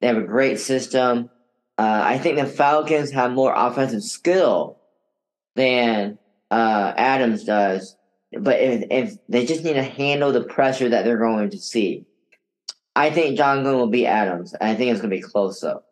They 0.00 0.08
have 0.08 0.16
a 0.16 0.22
great 0.22 0.58
system. 0.58 1.30
Uh, 1.78 2.00
I 2.04 2.18
think 2.18 2.36
the 2.36 2.46
Falcons 2.46 3.12
have 3.12 3.30
more 3.30 3.54
offensive 3.56 4.02
skill 4.02 4.80
than 5.54 6.18
uh, 6.50 6.92
Adams 6.96 7.44
does. 7.44 7.96
But 8.32 8.60
if, 8.60 8.84
if 8.90 9.14
they 9.28 9.46
just 9.46 9.62
need 9.62 9.74
to 9.74 9.84
handle 9.84 10.32
the 10.32 10.42
pressure 10.42 10.88
that 10.88 11.04
they're 11.04 11.16
going 11.16 11.50
to 11.50 11.58
see, 11.58 12.04
I 12.96 13.10
think 13.10 13.36
John 13.36 13.62
Glenn 13.62 13.76
will 13.76 13.86
beat 13.86 14.06
Adams. 14.06 14.52
I 14.60 14.74
think 14.74 14.90
it's 14.90 15.00
going 15.00 15.10
to 15.10 15.16
be 15.16 15.22
close 15.22 15.60
though. 15.60 15.84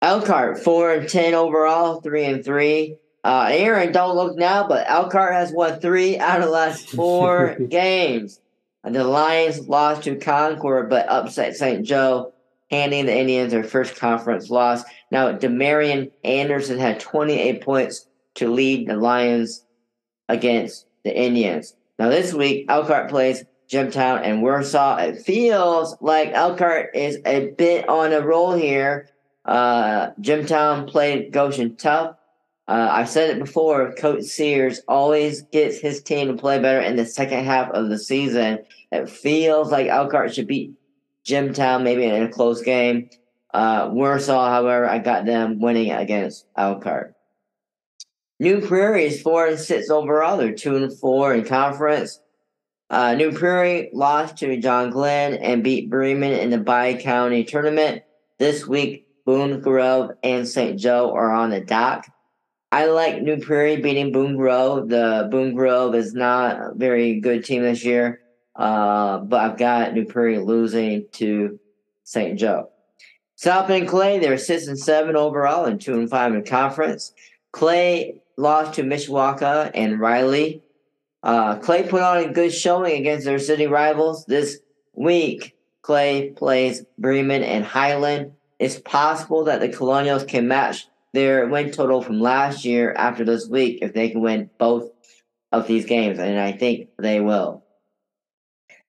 Elkhart 0.00 0.58
four 0.58 0.92
and 0.92 1.08
ten 1.08 1.34
overall, 1.34 2.00
three 2.00 2.24
and 2.24 2.44
three. 2.44 2.96
Uh, 3.24 3.48
Aaron, 3.50 3.92
don't 3.92 4.16
look 4.16 4.36
now, 4.36 4.66
but 4.66 4.84
Elkhart 4.88 5.32
has 5.32 5.52
won 5.52 5.78
three 5.78 6.18
out 6.18 6.40
of 6.40 6.46
the 6.46 6.50
last 6.50 6.88
four 6.90 7.54
games. 7.68 8.40
The 8.84 9.04
Lions 9.04 9.68
lost 9.68 10.02
to 10.04 10.16
Concord, 10.16 10.90
but 10.90 11.08
upset 11.08 11.54
St. 11.54 11.86
Joe, 11.86 12.32
handing 12.70 13.06
the 13.06 13.16
Indians 13.16 13.52
their 13.52 13.62
first 13.62 13.94
conference 13.94 14.50
loss. 14.50 14.82
Now, 15.12 15.32
Demarion 15.32 16.10
Anderson 16.24 16.80
had 16.80 16.98
28 16.98 17.62
points 17.62 18.08
to 18.34 18.50
lead 18.50 18.88
the 18.88 18.96
Lions 18.96 19.64
against 20.28 20.86
the 21.04 21.16
Indians. 21.16 21.76
Now, 22.00 22.08
this 22.08 22.34
week, 22.34 22.66
Elkhart 22.68 23.08
plays 23.08 23.44
Jimtown 23.68 24.22
and 24.24 24.42
Warsaw. 24.42 24.96
It 24.96 25.22
feels 25.22 25.96
like 26.00 26.30
Elkhart 26.32 26.90
is 26.94 27.18
a 27.24 27.50
bit 27.50 27.88
on 27.88 28.12
a 28.12 28.20
roll 28.20 28.52
here. 28.52 29.08
Uh, 29.44 30.10
Jimtown 30.20 30.88
played 30.88 31.32
Goshen 31.32 31.76
tough. 31.76 32.16
Uh, 32.72 32.88
I've 32.90 33.10
said 33.10 33.28
it 33.28 33.38
before. 33.38 33.92
Coach 33.92 34.22
Sears 34.22 34.80
always 34.88 35.42
gets 35.42 35.78
his 35.78 36.02
team 36.02 36.28
to 36.28 36.40
play 36.40 36.58
better 36.58 36.80
in 36.80 36.96
the 36.96 37.04
second 37.04 37.44
half 37.44 37.70
of 37.72 37.90
the 37.90 37.98
season. 37.98 38.60
It 38.90 39.10
feels 39.10 39.70
like 39.70 39.88
Elkhart 39.88 40.34
should 40.34 40.46
beat 40.46 40.72
Jimtown 41.22 41.84
maybe 41.84 42.06
in 42.06 42.22
a 42.22 42.30
close 42.30 42.62
game. 42.62 43.10
Uh, 43.52 43.90
Warsaw, 43.92 44.48
however, 44.48 44.88
I 44.88 45.00
got 45.00 45.26
them 45.26 45.60
winning 45.60 45.92
against 45.92 46.46
Elkhart. 46.56 47.14
New 48.40 48.66
Prairie 48.66 49.04
is 49.04 49.20
four 49.20 49.46
and 49.48 49.58
six 49.58 49.90
overall. 49.90 50.38
They're 50.38 50.54
two 50.54 50.76
and 50.76 50.98
four 50.98 51.34
in 51.34 51.44
conference. 51.44 52.20
Uh, 52.88 53.12
New 53.12 53.32
Prairie 53.32 53.90
lost 53.92 54.38
to 54.38 54.56
John 54.56 54.88
Glenn 54.88 55.34
and 55.34 55.62
beat 55.62 55.90
Bremen 55.90 56.32
in 56.32 56.48
the 56.48 56.56
Bi 56.56 56.94
County 56.94 57.44
tournament. 57.44 58.02
This 58.38 58.66
week, 58.66 59.08
Boone 59.26 59.60
Grove 59.60 60.12
and 60.22 60.48
St. 60.48 60.80
Joe 60.80 61.12
are 61.12 61.32
on 61.32 61.50
the 61.50 61.60
dock. 61.60 62.06
I 62.72 62.86
like 62.86 63.20
New 63.20 63.36
Prairie 63.36 63.76
beating 63.76 64.12
Boone 64.12 64.34
Grove. 64.34 64.88
The 64.88 65.28
Boone 65.30 65.54
Grove 65.54 65.94
is 65.94 66.14
not 66.14 66.56
a 66.56 66.72
very 66.74 67.20
good 67.20 67.44
team 67.44 67.62
this 67.62 67.84
year, 67.84 68.22
uh, 68.56 69.18
but 69.18 69.40
I've 69.40 69.58
got 69.58 69.92
New 69.92 70.06
Prairie 70.06 70.38
losing 70.38 71.04
to 71.12 71.60
St. 72.04 72.38
Joe. 72.38 72.70
South 73.36 73.68
Bend 73.68 73.88
Clay, 73.88 74.18
they're 74.18 74.38
six 74.38 74.68
and 74.68 74.78
seven 74.78 75.16
overall 75.16 75.66
and 75.66 75.78
two 75.78 75.92
and 75.92 76.08
five 76.08 76.34
in 76.34 76.44
conference. 76.44 77.12
Clay 77.52 78.22
lost 78.38 78.72
to 78.74 78.84
Mishawaka 78.84 79.70
and 79.74 80.00
Riley. 80.00 80.62
Uh, 81.22 81.56
Clay 81.56 81.82
put 81.86 82.00
on 82.00 82.24
a 82.24 82.32
good 82.32 82.54
showing 82.54 82.98
against 82.98 83.26
their 83.26 83.38
city 83.38 83.66
rivals 83.66 84.24
this 84.24 84.60
week. 84.94 85.54
Clay 85.82 86.30
plays 86.30 86.86
Bremen 86.96 87.42
and 87.42 87.66
Highland. 87.66 88.32
It's 88.58 88.78
possible 88.78 89.44
that 89.44 89.60
the 89.60 89.68
Colonials 89.68 90.24
can 90.24 90.48
match 90.48 90.86
their 91.12 91.46
win 91.46 91.70
total 91.70 92.02
from 92.02 92.20
last 92.20 92.64
year 92.64 92.92
after 92.94 93.24
this 93.24 93.48
week 93.48 93.80
if 93.82 93.92
they 93.92 94.10
can 94.10 94.20
win 94.20 94.50
both 94.58 94.90
of 95.52 95.66
these 95.66 95.84
games, 95.84 96.18
and 96.18 96.38
I 96.38 96.52
think 96.52 96.88
they 96.98 97.20
will. 97.20 97.62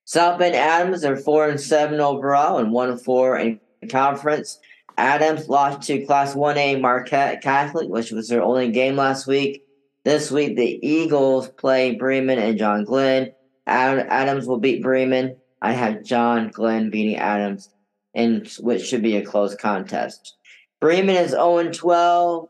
South 0.05 0.39
Bend 0.39 0.55
Adams 0.55 1.03
are 1.03 1.17
four 1.17 1.47
and 1.47 1.59
seven 1.59 1.99
overall 1.99 2.57
and 2.57 2.71
one 2.71 2.89
and 2.89 3.01
four 3.01 3.37
in 3.37 3.59
conference. 3.89 4.59
Adams 4.97 5.49
lost 5.49 5.87
to 5.87 6.05
Class 6.05 6.35
1A 6.35 6.79
Marquette 6.79 7.41
Catholic, 7.41 7.89
which 7.89 8.11
was 8.11 8.27
their 8.27 8.43
only 8.43 8.69
game 8.71 8.95
last 8.95 9.27
week. 9.27 9.65
This 10.03 10.29
week, 10.29 10.55
the 10.55 10.79
Eagles 10.85 11.49
play 11.49 11.95
Bremen 11.95 12.37
and 12.37 12.57
John 12.57 12.83
Glenn. 12.83 13.33
Adams 13.65 14.45
will 14.45 14.59
beat 14.59 14.83
Bremen. 14.83 15.37
I 15.61 15.71
have 15.71 16.03
John 16.03 16.49
Glenn 16.49 16.89
beating 16.89 17.15
Adams, 17.15 17.69
and 18.13 18.47
which 18.59 18.85
should 18.85 19.01
be 19.01 19.15
a 19.15 19.25
close 19.25 19.55
contest. 19.55 20.35
Bremen 20.83 21.15
is 21.15 21.31
0 21.31 21.71
12 21.71 22.49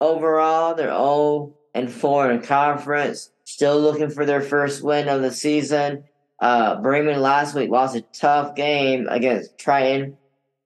overall. 0.00 0.74
They're 0.76 0.86
0 0.86 1.52
and 1.74 1.90
4 1.90 2.30
in 2.30 2.42
conference. 2.42 3.32
Still 3.42 3.80
looking 3.80 4.08
for 4.08 4.24
their 4.24 4.40
first 4.40 4.84
win 4.84 5.08
of 5.08 5.20
the 5.20 5.32
season. 5.32 6.04
Uh, 6.38 6.80
Bremen 6.80 7.20
last 7.20 7.56
week 7.56 7.68
lost 7.68 7.96
a 7.96 8.02
tough 8.02 8.54
game 8.54 9.08
against 9.10 9.58
Triton 9.58 10.16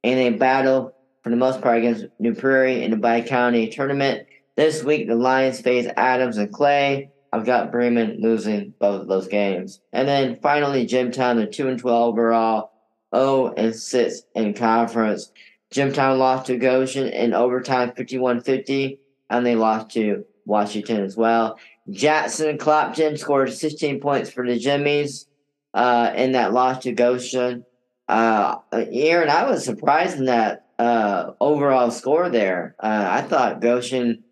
in 0.02 0.18
a 0.18 0.36
battle 0.36 0.94
for 1.22 1.30
the 1.30 1.36
most 1.36 1.62
part 1.62 1.78
against 1.78 2.04
New 2.18 2.34
Prairie 2.34 2.84
in 2.84 2.90
the 2.90 2.98
Bi 2.98 3.22
County 3.22 3.70
tournament. 3.70 4.26
This 4.54 4.84
week, 4.84 5.08
the 5.08 5.14
Lions 5.14 5.62
face 5.62 5.90
Adams 5.96 6.36
and 6.36 6.52
Clay. 6.52 7.10
I've 7.32 7.46
got 7.46 7.72
Bremen 7.72 8.18
losing 8.20 8.74
both 8.78 9.00
of 9.00 9.08
those 9.08 9.28
games. 9.28 9.80
And 9.94 10.06
then 10.06 10.38
finally, 10.42 10.84
Jimtown, 10.84 11.36
they're 11.38 11.46
2 11.46 11.66
and 11.66 11.78
12 11.78 12.12
overall, 12.12 12.72
0 13.16 13.54
and 13.56 13.74
6 13.74 14.22
in 14.34 14.52
conference. 14.52 15.32
Jimtown 15.74 16.18
lost 16.18 16.46
to 16.46 16.56
Goshen 16.56 17.08
in 17.08 17.34
overtime 17.34 17.92
51 17.96 18.42
50, 18.42 19.00
and 19.28 19.44
they 19.44 19.56
lost 19.56 19.90
to 19.90 20.24
Washington 20.46 21.02
as 21.02 21.16
well. 21.16 21.58
Jackson 21.90 22.50
and 22.50 22.60
Clapton 22.60 23.16
scored 23.16 23.52
16 23.52 24.00
points 24.00 24.30
for 24.30 24.46
the 24.46 24.56
Jimmies 24.56 25.26
uh, 25.74 26.12
in 26.14 26.32
that 26.32 26.52
loss 26.52 26.84
to 26.84 26.92
Goshen. 26.92 27.64
Uh, 28.08 28.56
Aaron, 28.72 29.28
I 29.28 29.50
was 29.50 29.64
surprised 29.64 30.16
in 30.18 30.26
that 30.26 30.66
uh, 30.78 31.32
overall 31.40 31.90
score 31.90 32.28
there. 32.28 32.76
Uh, 32.78 33.06
I 33.10 33.22
thought 33.22 33.60
Goshen 33.60 34.22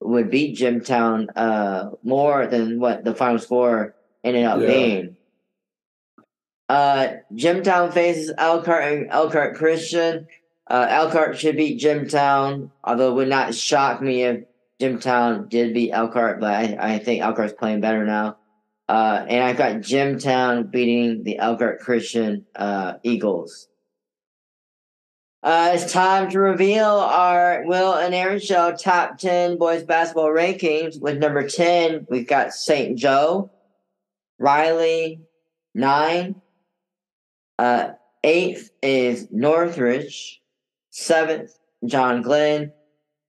would 0.00 0.30
beat 0.30 0.56
Jimtown 0.56 1.28
uh, 1.34 1.90
more 2.04 2.46
than 2.46 2.78
what 2.78 3.04
the 3.04 3.14
final 3.14 3.40
score 3.40 3.96
ended 4.22 4.44
up 4.44 4.60
yeah. 4.60 4.66
being. 4.66 5.16
Uh, 6.68 7.08
Jimtown 7.34 7.90
faces 7.90 8.32
Elkhart 8.38 8.84
and 8.84 9.10
Elkhart 9.10 9.56
Christian. 9.56 10.28
Uh, 10.72 10.86
Elkhart 10.88 11.38
should 11.38 11.58
beat 11.58 11.78
Jimtown, 11.78 12.70
although 12.82 13.10
it 13.10 13.14
would 13.14 13.28
not 13.28 13.54
shock 13.54 14.00
me 14.00 14.22
if 14.22 14.44
Jimtown 14.80 15.50
did 15.50 15.74
beat 15.74 15.92
Elkhart, 15.92 16.40
but 16.40 16.50
I, 16.50 16.94
I 16.94 16.98
think 16.98 17.22
Elkhart's 17.22 17.52
playing 17.52 17.82
better 17.82 18.06
now. 18.06 18.38
Uh, 18.88 19.22
and 19.28 19.44
I've 19.44 19.58
got 19.58 19.82
Jimtown 19.82 20.70
beating 20.70 21.24
the 21.24 21.38
Elkhart 21.38 21.80
Christian 21.80 22.46
uh, 22.56 22.94
Eagles. 23.02 23.68
Uh, 25.42 25.72
it's 25.74 25.92
time 25.92 26.30
to 26.30 26.40
reveal 26.40 26.86
our 26.86 27.64
Will 27.66 27.92
and 27.92 28.14
Aaron 28.14 28.40
Show 28.40 28.74
top 28.74 29.18
10 29.18 29.58
boys 29.58 29.82
basketball 29.82 30.30
rankings. 30.30 30.98
With 30.98 31.18
number 31.18 31.46
10, 31.46 32.06
we've 32.08 32.26
got 32.26 32.54
St. 32.54 32.96
Joe, 32.96 33.50
Riley, 34.38 35.20
9. 35.74 36.34
Uh, 37.58 37.90
eighth 38.24 38.70
is 38.82 39.28
Northridge. 39.30 40.41
Seventh, 40.92 41.58
John 41.86 42.22
Glenn. 42.22 42.72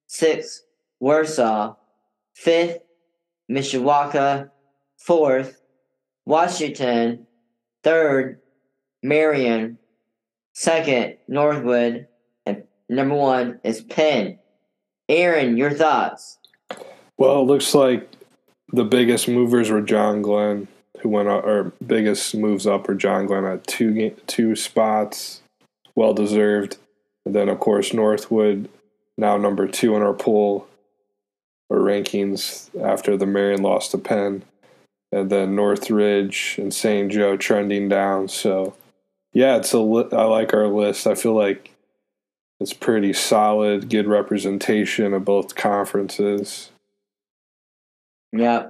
Sixth, 0.07 0.63
Warsaw. 0.99 1.75
Fifth, 2.35 2.79
Mishawaka. 3.49 4.51
Fourth, 4.97 5.61
Washington. 6.25 7.25
Third, 7.83 8.39
Marian. 9.01 9.77
Second, 10.53 11.17
Northwood. 11.27 12.07
And 12.45 12.63
number 12.89 13.15
one 13.15 13.59
is 13.63 13.81
Penn. 13.81 14.39
Aaron, 15.09 15.57
your 15.57 15.71
thoughts? 15.71 16.37
Well, 17.17 17.41
it 17.41 17.45
looks 17.45 17.73
like 17.73 18.09
the 18.71 18.85
biggest 18.85 19.27
movers 19.27 19.69
were 19.69 19.81
John 19.81 20.21
Glenn, 20.21 20.67
who 21.01 21.09
went 21.09 21.29
up, 21.29 21.43
or 21.45 21.73
biggest 21.85 22.35
moves 22.35 22.67
up 22.67 22.87
were 22.87 22.95
John 22.95 23.25
Glenn 23.25 23.45
at 23.45 23.65
two 23.67 24.11
two 24.27 24.55
spots, 24.55 25.41
well 25.95 26.13
deserved. 26.13 26.77
And 27.25 27.35
then, 27.35 27.49
of 27.49 27.59
course, 27.59 27.93
Northwood, 27.93 28.69
now 29.17 29.37
number 29.37 29.67
two 29.67 29.95
in 29.95 30.01
our 30.01 30.13
pool 30.13 30.67
or 31.69 31.79
rankings 31.79 32.69
after 32.81 33.17
the 33.17 33.25
Marian 33.25 33.61
lost 33.61 33.91
to 33.91 33.97
Penn. 33.97 34.43
And 35.11 35.29
then 35.29 35.55
Northridge 35.55 36.55
and 36.57 36.73
St. 36.73 37.11
Joe 37.11 37.37
trending 37.37 37.87
down. 37.87 38.27
So, 38.27 38.75
yeah, 39.31 39.57
it's 39.57 39.73
a 39.73 39.79
li- 39.79 40.09
I 40.11 40.23
like 40.23 40.53
our 40.53 40.67
list. 40.67 41.07
I 41.07 41.15
feel 41.15 41.35
like 41.35 41.71
it's 42.59 42.73
pretty 42.73 43.13
solid, 43.13 43.89
good 43.89 44.07
representation 44.07 45.13
of 45.13 45.25
both 45.25 45.55
conferences. 45.55 46.71
Yeah. 48.31 48.69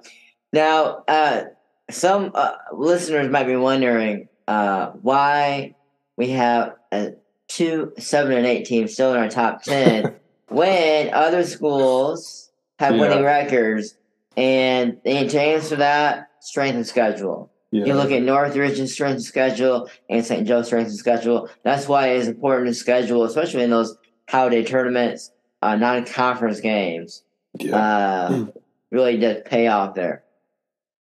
Now, 0.52 1.04
uh, 1.08 1.44
some 1.90 2.32
uh, 2.34 2.56
listeners 2.74 3.30
might 3.30 3.48
be 3.48 3.56
wondering 3.56 4.28
uh, 4.48 4.88
why 5.02 5.76
we 6.18 6.30
have 6.32 6.76
a 6.92 7.14
two, 7.54 7.94
seven, 7.98 8.34
and 8.34 8.46
eight 8.46 8.66
teams 8.66 8.94
still 8.94 9.14
in 9.14 9.20
our 9.20 9.30
top 9.30 9.64
ten 9.64 10.16
when 10.48 11.14
other 11.14 11.44
schools 11.44 12.52
have 12.80 12.96
yeah. 12.96 13.02
winning 13.02 13.24
records. 13.24 13.96
And 14.36 15.02
to 15.04 15.12
answer 15.12 15.70
to 15.70 15.76
that, 15.78 16.32
strength 16.40 16.76
and 16.76 16.88
schedule. 16.88 17.52
Yeah. 17.72 17.86
You 17.86 17.94
look 17.96 18.12
at 18.12 18.22
Northridge's 18.22 18.94
strength 18.94 19.16
and 19.16 19.24
schedule 19.24 19.90
and 20.10 20.26
St. 20.26 20.48
Joe's 20.48 20.68
strength 20.68 20.90
and 20.90 20.98
schedule. 20.98 21.50
That's 21.64 21.88
why 21.88 22.10
it's 22.10 22.28
important 22.28 22.68
to 22.68 22.74
schedule, 22.74 23.24
especially 23.24 23.64
in 23.64 23.70
those 23.70 23.98
holiday 24.30 24.64
tournaments, 24.64 25.32
uh, 25.62 25.76
non-conference 25.76 26.60
games. 26.60 27.24
Yeah. 27.60 27.78
Uh, 27.78 28.46
really 28.92 29.18
does 29.18 29.38
pay 29.46 29.68
off 29.68 29.96
there. 29.96 30.24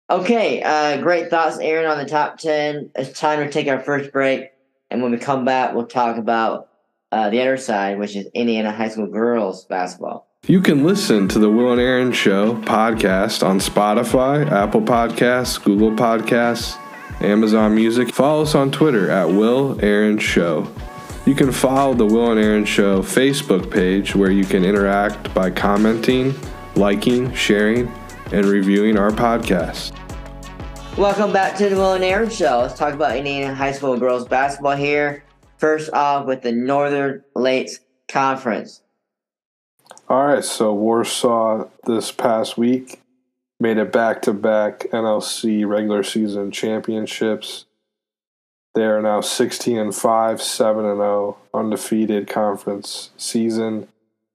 Okay, 0.08 0.62
uh, 0.62 1.00
great 1.02 1.30
thoughts, 1.30 1.58
Aaron, 1.58 1.90
on 1.90 1.98
the 1.98 2.08
top 2.08 2.38
10. 2.38 2.90
It's 2.94 3.18
time 3.18 3.40
to 3.40 3.50
take 3.50 3.66
our 3.68 3.80
first 3.80 4.12
break. 4.12 4.50
And 4.90 5.02
when 5.02 5.12
we 5.12 5.18
come 5.18 5.44
back, 5.44 5.74
we'll 5.74 5.86
talk 5.86 6.16
about 6.16 6.68
uh, 7.12 7.30
the 7.30 7.40
other 7.40 7.56
side, 7.56 7.98
which 7.98 8.16
is 8.16 8.26
Indiana 8.34 8.72
High 8.72 8.88
School 8.88 9.06
girls 9.06 9.64
basketball. 9.66 10.26
You 10.46 10.60
can 10.60 10.84
listen 10.84 11.26
to 11.28 11.40
the 11.40 11.50
Will 11.50 11.72
and 11.72 11.80
Aaron 11.80 12.12
Show 12.12 12.54
podcast 12.62 13.44
on 13.44 13.58
Spotify, 13.58 14.48
Apple 14.50 14.82
Podcasts, 14.82 15.62
Google 15.62 15.90
Podcasts, 15.90 16.78
Amazon 17.20 17.74
Music. 17.74 18.14
Follow 18.14 18.42
us 18.42 18.54
on 18.54 18.70
Twitter 18.70 19.10
at 19.10 19.28
Will 19.28 19.78
Aaron 19.82 20.18
Show. 20.18 20.70
You 21.24 21.34
can 21.34 21.50
follow 21.50 21.94
the 21.94 22.06
Will 22.06 22.30
and 22.30 22.38
Aaron 22.38 22.64
Show 22.64 23.02
Facebook 23.02 23.72
page 23.72 24.14
where 24.14 24.30
you 24.30 24.44
can 24.44 24.64
interact 24.64 25.34
by 25.34 25.50
commenting, 25.50 26.32
liking, 26.76 27.34
sharing, 27.34 27.92
and 28.30 28.44
reviewing 28.44 28.96
our 28.96 29.10
podcast. 29.10 29.92
Welcome 30.96 31.30
back 31.30 31.58
to 31.58 31.68
the 31.68 31.76
Will 31.76 31.92
and 31.92 32.02
Aaron 32.02 32.30
Show. 32.30 32.60
Let's 32.60 32.78
talk 32.78 32.94
about 32.94 33.18
Indiana 33.18 33.54
High 33.54 33.72
School 33.72 33.98
girls 33.98 34.26
basketball 34.26 34.76
here. 34.76 35.24
First 35.58 35.92
off, 35.92 36.24
with 36.24 36.40
the 36.40 36.52
Northern 36.52 37.22
Lakes 37.34 37.80
Conference. 38.08 38.80
All 40.08 40.24
right, 40.24 40.42
so 40.42 40.72
Warsaw 40.72 41.68
this 41.84 42.10
past 42.12 42.56
week 42.56 43.02
made 43.60 43.76
it 43.76 43.92
back 43.92 44.22
to 44.22 44.32
back 44.32 44.86
NLC 44.90 45.68
regular 45.68 46.02
season 46.02 46.50
championships. 46.50 47.66
They 48.74 48.84
are 48.84 49.02
now 49.02 49.20
16 49.20 49.76
and 49.76 49.94
5, 49.94 50.40
7 50.40 50.84
and 50.86 50.96
0, 50.96 51.36
undefeated 51.52 52.26
conference 52.26 53.10
season. 53.18 53.88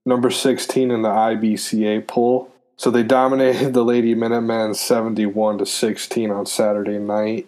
Number 0.05 0.29
16 0.29 0.91
in 0.91 1.01
the 1.01 1.09
IBCA 1.09 2.05
poll. 2.05 2.50
So 2.81 2.89
they 2.89 3.03
dominated 3.03 3.75
the 3.75 3.85
Lady 3.85 4.15
Minutemen 4.15 4.73
71 4.73 5.59
to 5.59 5.67
16 5.67 6.31
on 6.31 6.47
Saturday 6.47 6.97
night. 6.97 7.47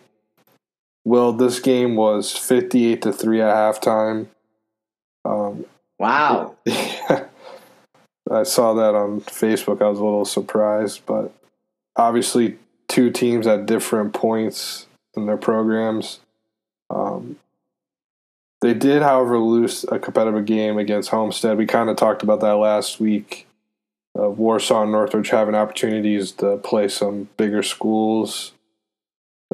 Well, 1.06 1.34
this 1.34 1.60
game 1.60 1.96
was 1.96 2.38
58 2.38 3.02
to 3.02 3.12
3 3.12 3.42
at 3.42 3.56
halftime. 3.56 4.28
Um, 5.26 5.66
wow. 5.98 6.56
I 6.68 8.44
saw 8.44 8.76
that 8.76 8.94
on 8.94 9.22
Facebook. 9.22 9.82
I 9.82 9.90
was 9.90 9.98
a 9.98 10.04
little 10.04 10.24
surprised, 10.24 11.02
but 11.08 11.34
obviously, 11.96 12.60
two 12.88 13.10
teams 13.10 13.48
at 13.48 13.66
different 13.66 14.14
points 14.14 14.86
in 15.18 15.26
their 15.26 15.38
programs. 15.38 16.20
Um, 16.92 17.40
they 18.62 18.76
did, 18.76 19.02
however, 19.02 19.40
lose 19.40 19.84
a 19.86 19.98
competitive 19.98 20.46
game 20.46 20.78
against 20.78 21.10
Homestead. 21.10 21.58
We 21.58 21.66
kind 21.66 21.90
of 21.90 21.96
talked 21.96 22.22
about 22.22 22.42
that 22.42 22.58
last 22.58 23.00
week 23.00 23.48
of 24.16 24.38
Warsaw 24.38 24.84
and 24.84 24.92
Northridge 24.92 25.30
having 25.30 25.56
opportunities 25.56 26.32
to 26.34 26.58
play 26.58 26.88
some 26.88 27.30
bigger 27.38 27.64
schools 27.64 28.54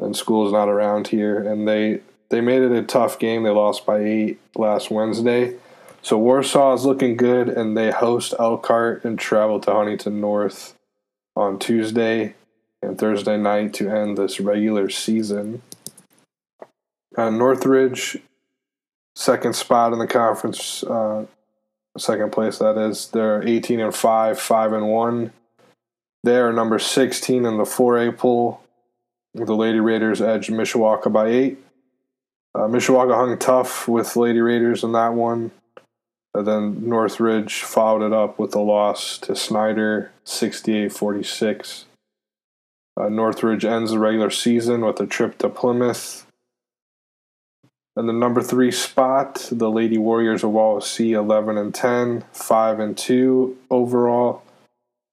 and 0.00 0.16
schools 0.16 0.52
not 0.52 0.68
around 0.68 1.08
here, 1.08 1.38
and 1.38 1.66
they 1.66 2.00
they 2.28 2.40
made 2.40 2.62
it 2.62 2.72
a 2.72 2.82
tough 2.82 3.18
game. 3.18 3.42
They 3.42 3.50
lost 3.50 3.84
by 3.84 3.98
eight 3.98 4.40
last 4.54 4.90
Wednesday. 4.90 5.56
So 6.02 6.16
Warsaw 6.16 6.74
is 6.74 6.84
looking 6.84 7.16
good, 7.16 7.48
and 7.48 7.76
they 7.76 7.90
host 7.90 8.34
Elkhart 8.38 9.04
and 9.04 9.18
travel 9.18 9.60
to 9.60 9.72
Huntington 9.72 10.20
North 10.20 10.74
on 11.36 11.58
Tuesday 11.58 12.34
and 12.82 12.98
Thursday 12.98 13.36
night 13.36 13.74
to 13.74 13.90
end 13.90 14.16
this 14.16 14.40
regular 14.40 14.88
season. 14.88 15.60
Uh, 17.16 17.28
Northridge, 17.28 18.18
second 19.14 19.54
spot 19.54 19.92
in 19.92 19.98
the 19.98 20.06
conference, 20.06 20.82
uh, 20.84 21.26
second 21.98 22.32
place 22.32 22.58
that 22.58 22.78
is. 22.78 23.08
They're 23.08 23.46
18 23.46 23.80
and 23.80 23.94
5, 23.94 24.40
5 24.40 24.72
and 24.72 24.88
1. 24.88 25.32
They 26.22 26.36
are 26.36 26.52
number 26.52 26.78
16 26.78 27.44
in 27.44 27.56
the 27.56 27.64
4A 27.64 28.16
pool. 28.16 28.62
The 29.34 29.54
Lady 29.54 29.80
Raiders 29.80 30.20
edged 30.20 30.50
Mishawaka 30.50 31.12
by 31.12 31.28
8. 31.28 31.58
Uh, 32.54 32.58
Mishawaka 32.60 33.14
hung 33.14 33.38
tough 33.38 33.86
with 33.86 34.16
Lady 34.16 34.40
Raiders 34.40 34.82
in 34.82 34.92
that 34.92 35.14
one. 35.14 35.52
And 36.34 36.46
then 36.46 36.88
Northridge 36.88 37.62
followed 37.62 38.06
it 38.06 38.12
up 38.12 38.38
with 38.38 38.54
a 38.54 38.60
loss 38.60 39.18
to 39.18 39.34
Snider, 39.34 40.12
68 40.24 40.92
46. 40.92 41.86
Uh, 42.96 43.08
Northridge 43.08 43.64
ends 43.64 43.92
the 43.92 43.98
regular 43.98 44.30
season 44.30 44.84
with 44.84 45.00
a 45.00 45.06
trip 45.06 45.38
to 45.38 45.48
Plymouth. 45.48 46.26
And 48.00 48.08
the 48.08 48.14
number 48.14 48.40
three 48.40 48.70
spot, 48.70 49.46
the 49.52 49.70
Lady 49.70 49.98
Warriors 49.98 50.42
of 50.42 50.52
Wawasee, 50.52 51.10
11 51.10 51.58
and 51.58 51.74
10, 51.74 52.24
5 52.32 52.80
and 52.80 52.96
2 52.96 53.58
overall 53.68 54.42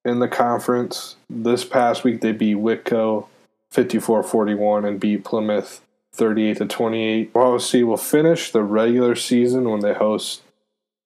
in 0.06 0.20
the 0.20 0.30
conference. 0.30 1.18
This 1.30 1.66
past 1.66 2.06
week, 2.06 2.22
they 2.22 2.32
beat 2.32 2.56
Whitko 2.56 3.28
54 3.72 4.24
41 4.24 4.86
and 4.86 5.02
beat 5.02 5.26
Plymouth 5.26 5.82
38 6.14 6.60
to 6.60 6.66
28. 6.66 7.34
Wawasee 7.34 7.86
will 7.86 7.98
finish 7.98 8.52
the 8.52 8.64
regular 8.64 9.16
season 9.16 9.70
when 9.70 9.82
they 9.82 9.94
host 9.94 10.44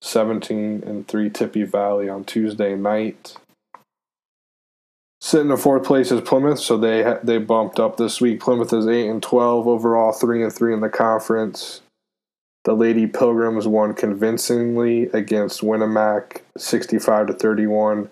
17 0.04 0.84
and 0.86 1.08
3 1.08 1.32
Tippy 1.32 1.64
Valley 1.64 2.08
on 2.08 2.26
Tuesday 2.26 2.76
night. 2.76 3.38
Sitting 5.24 5.52
in 5.52 5.58
fourth 5.58 5.84
place 5.84 6.12
is 6.12 6.22
Plymouth, 6.22 6.60
so 6.60 6.78
they 6.78 7.16
they 7.24 7.38
bumped 7.38 7.80
up 7.80 7.96
this 7.96 8.20
week. 8.20 8.40
Plymouth 8.40 8.74
is 8.74 8.88
eight 8.88 9.08
and 9.08 9.22
twelve 9.22 9.68
overall, 9.68 10.12
three 10.12 10.42
and 10.42 10.52
three 10.52 10.74
in 10.74 10.82
the 10.82 10.90
conference. 10.90 11.82
The 12.64 12.74
Lady 12.74 13.06
Pilgrims 13.06 13.68
won 13.68 13.94
convincingly 13.94 15.04
against 15.14 15.62
Winamac, 15.62 16.42
sixty-five 16.58 17.28
to 17.28 17.34
thirty-one, 17.34 18.10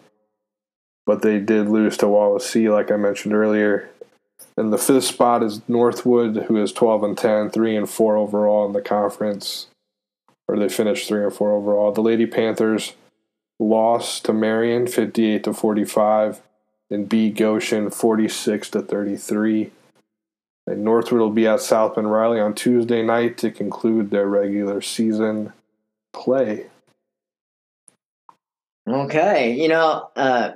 but 1.07 1.23
they 1.23 1.39
did 1.39 1.67
lose 1.67 1.97
to 1.97 2.05
Wawasee, 2.05 2.71
like 2.71 2.91
I 2.91 2.95
mentioned 2.95 3.33
earlier. 3.33 3.89
And 4.55 4.71
the 4.71 4.77
fifth 4.77 5.05
spot 5.05 5.41
is 5.41 5.61
Northwood, 5.67 6.45
who 6.47 6.61
is 6.61 6.71
twelve 6.71 7.03
and 7.03 7.17
10, 7.17 7.49
3 7.49 7.75
and 7.75 7.89
four 7.89 8.17
overall 8.17 8.67
in 8.67 8.73
the 8.73 8.81
conference, 8.81 9.65
or 10.47 10.59
they 10.59 10.69
finished 10.69 11.07
three 11.07 11.23
and 11.23 11.33
four 11.33 11.53
overall. 11.53 11.91
The 11.91 12.01
Lady 12.01 12.27
Panthers 12.27 12.93
lost 13.59 14.25
to 14.25 14.33
Marian, 14.33 14.85
fifty-eight 14.85 15.43
to 15.45 15.53
forty-five 15.53 16.41
and 16.89 17.07
B 17.07 17.29
Goshen 17.29 17.89
46 17.89 18.69
to 18.71 18.81
33. 18.81 19.71
And 20.67 20.83
Northwood 20.83 21.21
will 21.21 21.29
be 21.29 21.47
at 21.47 21.61
South 21.61 21.95
Bend 21.95 22.11
Riley 22.11 22.39
on 22.39 22.53
Tuesday 22.53 23.01
night 23.01 23.37
to 23.39 23.51
conclude 23.51 24.11
their 24.11 24.27
regular 24.27 24.81
season 24.81 25.53
play. 26.13 26.67
Okay, 28.87 29.53
you 29.53 29.67
know, 29.67 30.09
uh, 30.15 30.51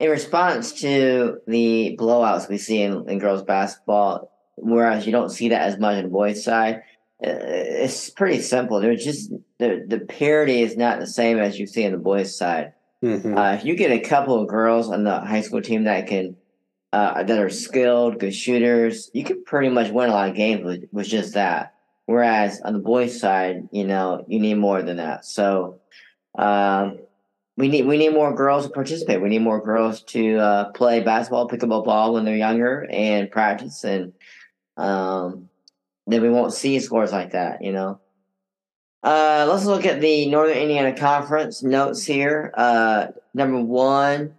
in 0.00 0.10
response 0.10 0.72
to 0.80 1.40
the 1.46 1.96
blowouts 1.98 2.48
we 2.48 2.58
see 2.58 2.82
in, 2.82 3.08
in 3.08 3.18
girls 3.18 3.42
basketball, 3.42 4.30
whereas 4.56 5.06
you 5.06 5.12
don't 5.12 5.30
see 5.30 5.48
that 5.50 5.62
as 5.62 5.78
much 5.78 6.02
the 6.02 6.08
boys' 6.08 6.42
side, 6.42 6.82
uh, 7.24 7.30
it's 7.30 8.10
pretty 8.10 8.42
simple. 8.42 8.80
They're 8.80 8.96
just 8.96 9.30
the 9.58 9.84
the 9.86 10.00
parity 10.00 10.62
is 10.62 10.76
not 10.76 11.00
the 11.00 11.06
same 11.06 11.38
as 11.38 11.58
you 11.58 11.66
see 11.66 11.86
on 11.86 11.92
the 11.92 11.98
boys' 11.98 12.36
side. 12.36 12.72
Mm-hmm. 13.04 13.36
Uh, 13.36 13.52
if 13.52 13.64
you 13.64 13.76
get 13.76 13.90
a 13.90 14.00
couple 14.00 14.40
of 14.40 14.48
girls 14.48 14.88
on 14.90 15.04
the 15.04 15.20
high 15.20 15.42
school 15.42 15.60
team 15.60 15.84
that 15.84 16.06
can 16.06 16.36
uh, 16.92 17.22
that 17.22 17.38
are 17.38 17.50
skilled, 17.50 18.18
good 18.18 18.34
shooters, 18.34 19.10
you 19.12 19.22
can 19.22 19.44
pretty 19.44 19.68
much 19.68 19.90
win 19.90 20.08
a 20.08 20.12
lot 20.12 20.30
of 20.30 20.34
games 20.34 20.64
with, 20.64 20.84
with 20.92 21.06
just 21.06 21.34
that. 21.34 21.74
Whereas 22.06 22.60
on 22.60 22.72
the 22.72 22.78
boys' 22.78 23.20
side, 23.20 23.68
you 23.72 23.84
know, 23.84 24.24
you 24.28 24.38
need 24.38 24.54
more 24.54 24.80
than 24.82 24.96
that. 24.96 25.24
So 25.24 25.80
um, 26.38 26.98
we 27.56 27.68
need 27.68 27.86
we 27.86 27.98
need 27.98 28.12
more 28.12 28.34
girls 28.34 28.66
to 28.66 28.72
participate. 28.72 29.20
We 29.20 29.28
need 29.28 29.42
more 29.42 29.62
girls 29.62 30.02
to 30.04 30.38
uh, 30.38 30.64
play 30.72 31.00
basketball, 31.00 31.48
pick 31.48 31.62
up 31.62 31.70
a 31.70 31.82
ball 31.82 32.14
when 32.14 32.24
they're 32.24 32.36
younger, 32.36 32.86
and 32.90 33.30
practice. 33.30 33.84
And 33.84 34.12
um, 34.76 35.48
then 36.06 36.22
we 36.22 36.30
won't 36.30 36.52
see 36.52 36.78
scores 36.80 37.12
like 37.12 37.32
that, 37.32 37.62
you 37.62 37.72
know. 37.72 38.00
Uh, 39.06 39.46
let's 39.48 39.64
look 39.64 39.86
at 39.86 40.00
the 40.00 40.26
Northern 40.26 40.58
Indiana 40.58 40.92
Conference 40.92 41.62
notes 41.62 42.04
here. 42.04 42.52
Uh, 42.56 43.06
number 43.34 43.60
one, 43.60 44.34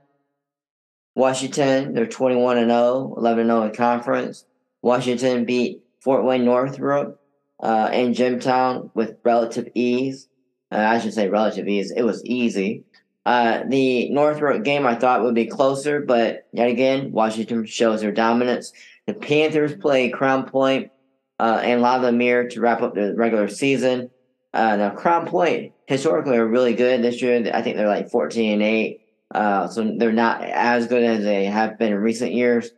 Washington. 1.15 1.93
They're 1.93 2.05
21 2.05 2.57
and 2.57 2.69
0, 2.69 3.13
11 3.15 3.47
0 3.47 3.63
in 3.63 3.73
conference. 3.73 4.43
Washington 4.81 5.45
beat 5.45 5.83
Fort 6.01 6.25
Wayne 6.25 6.43
Northrop 6.43 7.17
uh, 7.63 7.89
and 7.93 8.13
Jimtown 8.13 8.91
with 8.93 9.15
relative 9.23 9.69
ease. 9.73 10.27
Uh, 10.69 10.79
I 10.79 10.99
should 10.99 11.13
say 11.13 11.29
relative 11.29 11.69
ease. 11.69 11.91
It 11.91 12.03
was 12.03 12.21
easy. 12.25 12.83
Uh, 13.25 13.63
the 13.69 14.09
Northrop 14.09 14.65
game 14.65 14.85
I 14.85 14.95
thought 14.95 15.23
would 15.23 15.33
be 15.33 15.47
closer, 15.47 16.01
but 16.01 16.45
yet 16.51 16.67
again, 16.67 17.13
Washington 17.13 17.65
shows 17.65 18.01
their 18.01 18.11
dominance. 18.11 18.73
The 19.05 19.13
Panthers 19.13 19.77
play 19.77 20.09
Crown 20.09 20.45
Point 20.45 20.91
uh, 21.39 21.61
and 21.63 21.81
La 21.81 21.95
Lumiere 21.95 22.49
to 22.49 22.59
wrap 22.59 22.81
up 22.81 22.95
the 22.95 23.15
regular 23.15 23.47
season. 23.47 24.11
Uh, 24.57 24.75
now 24.75 24.89
Crown 24.89 25.27
Point 25.27 25.73
historically 25.85 26.35
are 26.35 26.47
really 26.47 26.73
good 26.73 27.03
this 27.03 27.21
year. 27.21 27.51
I 27.53 27.61
think 27.61 27.77
they're 27.77 27.87
like 27.87 28.09
fourteen 28.09 28.53
and 28.53 28.63
eight, 28.63 29.01
uh, 29.33 29.67
so 29.67 29.93
they're 29.97 30.11
not 30.11 30.43
as 30.43 30.87
good 30.87 31.03
as 31.03 31.23
they 31.23 31.45
have 31.45 31.77
been 31.77 31.93
in 31.93 31.99
recent 31.99 32.33
years. 32.33 32.71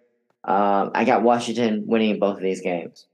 Um, 0.43 0.91
I 0.93 1.05
got 1.05 1.23
Washington 1.23 1.85
winning 1.87 2.19
both 2.19 2.35
of 2.35 2.43
these 2.43 2.59
games. 2.59 3.05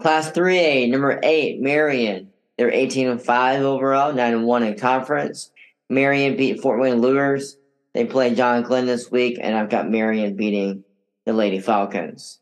Class 0.00 0.32
3A, 0.32 0.90
number 0.90 1.20
eight, 1.22 1.60
Marian. 1.60 2.30
They're 2.58 2.70
18 2.70 3.08
and 3.08 3.22
5 3.22 3.62
overall, 3.62 4.12
9 4.12 4.32
and 4.32 4.44
1 4.44 4.62
in 4.64 4.78
conference. 4.78 5.52
Marian 5.88 6.36
beat 6.36 6.60
Fort 6.60 6.80
Wayne 6.80 7.00
Luers. 7.00 7.56
They 7.92 8.04
play 8.04 8.34
John 8.34 8.62
Glenn 8.62 8.86
this 8.86 9.10
week, 9.10 9.38
and 9.40 9.56
I've 9.56 9.70
got 9.70 9.88
Marian 9.88 10.34
beating 10.34 10.82
the 11.26 11.32
Lady 11.32 11.60
Falcons. 11.60 12.40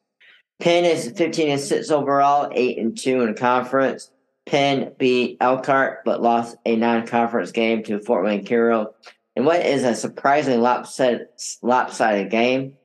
Penn 0.61 0.85
is 0.85 1.13
15 1.15 1.51
and 1.51 1.61
6 1.61 1.91
overall, 1.91 2.51
8 2.55 2.79
and 2.79 2.97
2 2.97 3.23
in 3.23 3.35
conference. 3.35 4.11
Penn 4.47 4.93
beat 4.99 5.37
Elkhart, 5.41 6.01
but 6.05 6.23
lost 6.23 6.57
a 6.67 6.77
non-conference 6.77 7.53
game 7.53 7.83
to 7.85 8.01
Fort 8.01 8.25
Wayne 8.25 8.45
Carroll 8.45 8.95
And 9.37 9.47
what 9.47 9.65
is 9.65 9.85
a 9.85 9.95
surprisingly 9.95 10.59
lopsided, 10.59 11.29
lopsided 11.63 12.31
game. 12.31 12.77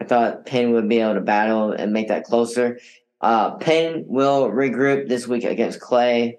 I 0.00 0.04
thought 0.04 0.46
Penn 0.46 0.72
would 0.72 0.88
be 0.88 1.00
able 1.00 1.14
to 1.14 1.20
battle 1.20 1.72
and 1.72 1.92
make 1.92 2.08
that 2.08 2.24
closer. 2.24 2.80
Uh, 3.20 3.56
Penn 3.56 4.04
will 4.06 4.50
regroup 4.50 5.08
this 5.08 5.28
week 5.28 5.44
against 5.44 5.80
Clay. 5.80 6.38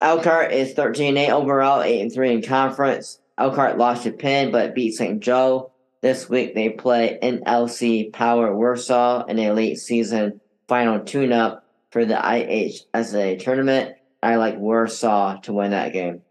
Elkhart 0.00 0.52
is 0.52 0.72
13 0.72 1.16
8 1.16 1.30
overall, 1.30 1.82
8 1.82 2.00
and 2.00 2.12
3 2.12 2.34
in 2.34 2.42
conference. 2.42 3.18
Elkhart 3.36 3.76
lost 3.76 4.04
to 4.04 4.12
Penn, 4.12 4.52
but 4.52 4.74
beat 4.74 4.92
St. 4.92 5.20
Joe. 5.20 5.72
this 6.02 6.28
week 6.28 6.54
they 6.54 6.70
play 6.70 7.18
NLC 7.22 8.12
Power 8.12 8.54
Warsaw 8.54 9.24
in 9.26 9.38
a 9.38 9.52
late 9.52 9.78
season 9.78 10.40
final 10.68 11.00
tune 11.00 11.32
up 11.32 11.59
for 11.90 12.04
the 12.04 12.14
IHSA 12.14 13.42
tournament. 13.42 13.96
I 14.22 14.36
like 14.36 14.58
Warsaw 14.58 15.40
to 15.42 15.52
win 15.52 15.70
that 15.72 15.92
game. 15.92 16.22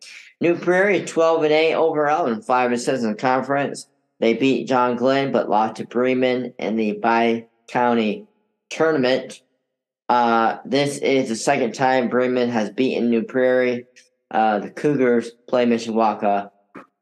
New 0.42 0.56
Prairie 0.56 1.06
12 1.06 1.44
and 1.44 1.52
8 1.52 1.74
overall 1.76 2.28
and 2.28 2.44
5 2.44 2.72
and 2.72 2.82
6 2.82 3.04
in 3.04 3.10
the 3.10 3.16
conference. 3.16 3.88
They 4.20 4.34
beat 4.34 4.68
John 4.68 4.96
Glenn 4.96 5.32
but 5.32 5.50
lost 5.50 5.78
to 5.78 5.86
Bremen 5.86 6.54
in 6.60 6.76
the 6.76 6.94
Bi 6.94 7.48
County 7.68 8.28
tournament. 8.70 9.42
Uh, 10.08 10.58
this 10.66 10.98
is 10.98 11.30
the 11.30 11.36
second 11.36 11.74
time 11.74 12.10
Bremen 12.10 12.50
has 12.50 12.70
beaten 12.70 13.10
New 13.10 13.24
Prairie. 13.24 13.86
Uh, 14.32 14.60
the 14.60 14.70
Cougars 14.70 15.32
play 15.48 15.66
Mishawaka, 15.66 16.52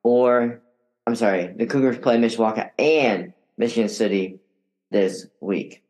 or 0.04 0.62
I'm 1.06 1.16
sorry, 1.16 1.54
the 1.56 1.66
Cougars 1.66 1.98
play 1.98 2.18
Mishawaka 2.18 2.70
and 2.80 3.34
Michigan 3.58 3.90
City 3.90 4.40
this 4.92 5.28
week. 5.42 5.84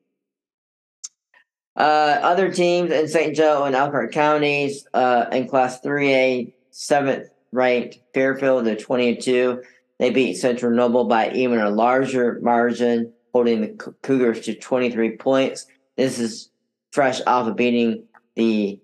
Uh, 1.77 2.19
other 2.23 2.51
teams 2.51 2.91
in 2.91 3.07
St. 3.07 3.35
Joe 3.35 3.65
and 3.65 3.75
Elkhart 3.75 4.11
counties 4.11 4.87
uh, 4.95 5.25
in 5.31 5.47
Class 5.47 5.79
3A, 5.81 6.51
seventh 6.71 7.29
ranked 7.51 7.99
Fairfield, 8.15 8.65
they're 8.65 8.75
20 8.75 9.09
and 9.09 9.21
2. 9.21 9.63
They 9.99 10.09
beat 10.09 10.35
Central 10.35 10.71
Noble 10.71 11.05
by 11.05 11.31
even 11.31 11.59
a 11.59 11.69
larger 11.69 12.39
margin, 12.41 13.13
holding 13.31 13.61
the 13.61 13.93
Cougars 14.01 14.41
to 14.41 14.55
23 14.55 15.17
points. 15.17 15.67
This 15.95 16.17
is 16.17 16.49
fresh 16.91 17.21
off 17.27 17.47
of 17.47 17.55
beating 17.55 18.05
the 18.35 18.79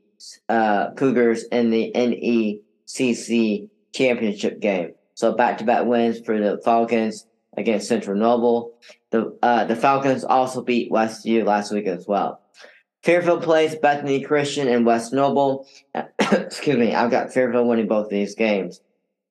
uh, 0.47 0.91
Cougars 0.91 1.45
in 1.45 1.71
the 1.71 1.91
NECC 1.95 3.69
championship 3.91 4.59
game. 4.59 4.93
So 5.15 5.33
back 5.33 5.57
to 5.59 5.63
back 5.63 5.85
wins 5.85 6.19
for 6.19 6.39
the 6.39 6.59
Falcons 6.63 7.25
against 7.57 7.87
Central 7.87 8.17
Noble. 8.17 8.73
The 9.09 9.37
uh, 9.41 9.65
the 9.65 9.75
Falcons 9.75 10.23
also 10.23 10.61
beat 10.61 10.91
Westview 10.91 11.45
last 11.45 11.71
week 11.71 11.85
as 11.85 12.07
well. 12.07 12.42
Fairfield 13.03 13.43
plays 13.43 13.75
Bethany 13.75 14.21
Christian 14.21 14.67
and 14.67 14.85
West 14.85 15.13
Noble. 15.13 15.67
Excuse 16.19 16.77
me, 16.77 16.95
I've 16.95 17.11
got 17.11 17.33
Fairfield 17.33 17.67
winning 17.67 17.87
both 17.87 18.05
of 18.05 18.11
these 18.11 18.35
games. 18.35 18.81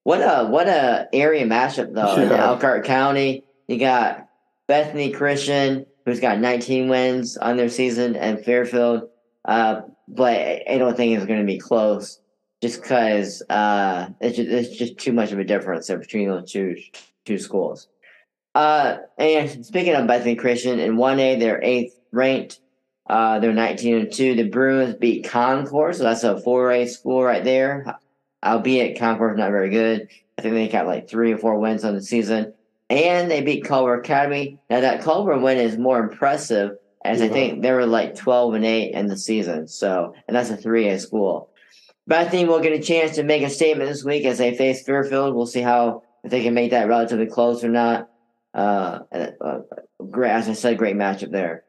What 0.05 0.21
a 0.21 0.47
what 0.47 0.69
a 0.69 1.09
area 1.13 1.47
matchup 1.47 1.95
though 1.95 2.17
yeah. 2.17 2.23
in 2.23 2.33
Elkhart 2.33 2.85
County. 2.85 3.45
You 3.69 3.79
got 3.79 4.29
Bethany 4.67 5.11
Christian, 5.11 5.87
who's 6.05 6.21
got 6.21 6.39
19 6.39 6.89
wins 6.89 7.37
on 7.37 7.57
their 7.57 7.69
season, 7.69 8.17
and 8.17 8.45
Fairfield. 8.45 9.09
Uh, 9.45 9.83
but 10.09 10.69
I 10.69 10.77
don't 10.79 10.97
think 10.97 11.17
it's 11.17 11.27
going 11.27 11.41
to 11.41 11.47
be 11.47 11.59
close, 11.59 12.21
just 12.61 12.83
because 12.83 13.43
uh, 13.49 14.09
it's 14.21 14.37
just, 14.37 14.51
it's 14.51 14.77
just 14.77 14.99
too 14.99 15.13
much 15.13 15.33
of 15.33 15.39
a 15.39 15.45
difference 15.45 15.89
between 15.89 16.29
those 16.29 16.51
two 16.51 16.77
two 17.25 17.39
schools. 17.39 17.89
Uh, 18.55 18.99
and 19.17 19.65
speaking 19.65 19.95
of 19.95 20.07
Bethany 20.07 20.35
Christian, 20.35 20.79
in 20.79 20.97
1A, 20.97 21.39
they're 21.39 21.63
eighth 21.63 21.99
ranked. 22.11 22.61
Uh, 23.13 23.39
they're 23.41 23.53
19 23.53 23.95
and 23.95 24.11
2. 24.11 24.37
The 24.37 24.49
Bruins 24.49 24.95
beat 24.95 25.29
Concord, 25.29 25.95
so 25.95 26.05
that's 26.05 26.25
a 26.25 26.37
4A 26.37 26.89
school 26.89 27.23
right 27.23 27.45
there. 27.45 27.99
Albeit 28.43 28.99
Concord's 28.99 29.39
not 29.39 29.51
very 29.51 29.69
good. 29.69 30.09
I 30.39 30.41
think 30.41 30.55
they 30.55 30.67
got 30.67 30.87
like 30.87 31.11
three 31.11 31.31
or 31.31 31.37
four 31.37 31.59
wins 31.59 31.85
on 31.85 31.95
the 31.95 32.01
season. 32.01 32.55
And 32.89 33.31
they 33.31 33.43
beat 33.43 33.67
Culver 33.67 34.01
Academy. 34.01 34.59
Now, 34.71 34.81
that 34.81 35.03
Culver 35.03 35.37
win 35.37 35.59
is 35.59 35.77
more 35.77 35.99
impressive, 35.99 36.79
as 37.05 37.21
yeah. 37.21 37.27
I 37.27 37.29
think 37.29 37.61
they 37.61 37.73
were 37.73 37.85
like 37.85 38.17
12 38.17 38.55
and 38.55 38.65
8 38.65 38.95
in 38.95 39.09
the 39.09 39.19
season. 39.19 39.69
So, 39.69 40.15
and 40.27 40.35
that's 40.35 40.49
a 40.49 40.57
3A 40.57 40.99
school. 40.99 41.51
But 42.07 42.21
I 42.21 42.25
think 42.31 42.49
we'll 42.49 42.61
get 42.61 42.73
a 42.73 42.83
chance 42.83 43.17
to 43.17 43.25
make 43.25 43.43
a 43.43 43.51
statement 43.51 43.91
this 43.91 44.05
week 44.05 44.25
as 44.25 44.39
they 44.39 44.57
face 44.57 44.85
Fairfield. 44.85 45.35
We'll 45.35 45.45
see 45.45 45.61
how, 45.61 46.03
if 46.25 46.31
they 46.31 46.43
can 46.43 46.55
make 46.55 46.71
that 46.71 46.89
relatively 46.89 47.27
close 47.27 47.63
or 47.63 47.69
not. 47.69 48.09
Uh, 48.55 49.01
uh, 49.13 49.59
great, 50.11 50.31
as 50.31 50.49
I 50.49 50.55
said, 50.55 50.79
great 50.79 50.97
matchup 50.97 51.31
there. 51.31 51.65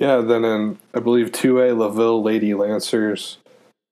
Yeah, 0.00 0.18
then 0.18 0.44
in 0.44 0.78
I 0.94 1.00
believe 1.00 1.32
two 1.32 1.60
A 1.60 1.74
LaVille 1.74 2.22
Lady 2.22 2.54
Lancers, 2.54 3.38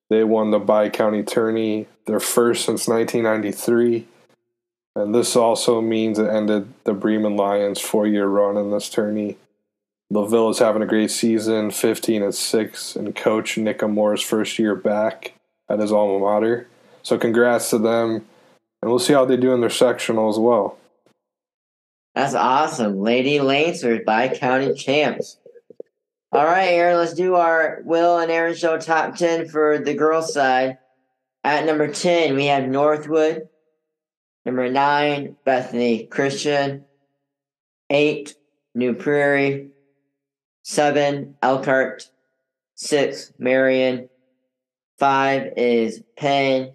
they 0.09 0.23
won 0.23 0.53
the 0.53 0.61
Bi 0.61 0.89
County 0.89 1.25
Tourney, 1.25 1.89
their 2.07 2.21
first 2.21 2.65
since 2.65 2.87
1993, 2.87 4.07
and 4.95 5.13
this 5.13 5.35
also 5.35 5.81
means 5.81 6.21
it 6.21 6.31
ended 6.31 6.73
the 6.85 6.93
Bremen 6.93 7.37
Lions' 7.37 7.81
four-year 7.81 8.29
run 8.29 8.57
in 8.57 8.71
this 8.71 8.89
tourney. 8.89 9.37
LaVille 10.13 10.51
is 10.51 10.61
having 10.61 10.81
a 10.81 10.87
great 10.87 11.11
season, 11.11 11.73
15 11.73 12.23
and 12.23 12.33
six, 12.33 12.95
and 12.95 13.17
coach 13.17 13.59
Nick 13.59 13.83
Amore's 13.83 14.23
first 14.23 14.61
year 14.61 14.77
back 14.77 15.35
at 15.69 15.81
his 15.81 15.91
alma 15.91 16.21
mater. 16.21 16.69
So 17.03 17.19
congrats 17.19 17.71
to 17.71 17.79
them, 17.79 18.25
and 18.81 18.91
we'll 18.93 19.01
see 19.01 19.13
how 19.13 19.25
they 19.25 19.37
do 19.37 19.53
in 19.53 19.61
their 19.61 19.71
sectional 19.71 20.29
as 20.29 20.39
well. 20.39 20.79
That's 22.15 22.35
awesome, 22.35 23.01
Lady 23.01 23.41
Lancers 23.41 24.03
Bi 24.07 24.29
County 24.29 24.73
champs. 24.73 25.39
All 26.37 26.45
right, 26.45 26.69
Aaron, 26.69 26.99
let's 26.99 27.15
do 27.15 27.37
our 27.37 27.81
Will 27.87 28.19
and 28.19 28.31
Aaron 28.31 28.55
Show 28.55 28.77
top 28.77 29.17
10 29.17 29.49
for 29.49 29.79
the 29.79 29.95
girls' 29.95 30.35
side. 30.35 30.77
At 31.43 31.65
number 31.65 31.91
10, 31.91 32.37
we 32.37 32.45
have 32.45 32.69
Northwood. 32.69 33.49
Number 34.45 34.69
9, 34.69 35.37
Bethany 35.47 36.05
Christian. 36.05 36.85
8, 37.89 38.35
New 38.75 38.93
Prairie. 38.93 39.71
7, 40.63 41.37
Elkhart. 41.41 42.11
6, 42.75 43.33
Marian. 43.39 44.11
5 44.99 45.55
is 45.57 46.03
Penn. 46.19 46.75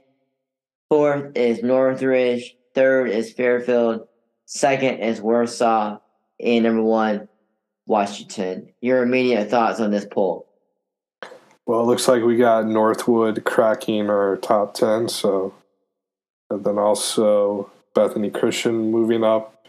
Fourth 0.89 1.37
is 1.37 1.61
Northridge. 1.61 2.57
Third 2.73 3.11
is 3.11 3.31
Fairfield. 3.31 4.07
Second 4.45 5.01
is 5.01 5.21
Warsaw. 5.21 5.99
And 6.39 6.63
number 6.63 6.81
one, 6.81 7.27
Washington. 7.85 8.69
Your 8.81 9.03
immediate 9.03 9.49
thoughts 9.49 9.79
on 9.79 9.91
this 9.91 10.05
poll? 10.05 10.47
Well, 11.65 11.81
it 11.81 11.85
looks 11.85 12.07
like 12.07 12.23
we 12.23 12.37
got 12.37 12.65
Northwood 12.65 13.43
cracking 13.43 14.09
our 14.09 14.37
top 14.37 14.73
10. 14.73 15.09
So, 15.09 15.53
and 16.49 16.63
then 16.63 16.77
also 16.77 17.69
Bethany 17.93 18.29
Christian 18.29 18.91
moving 18.91 19.23
up, 19.23 19.65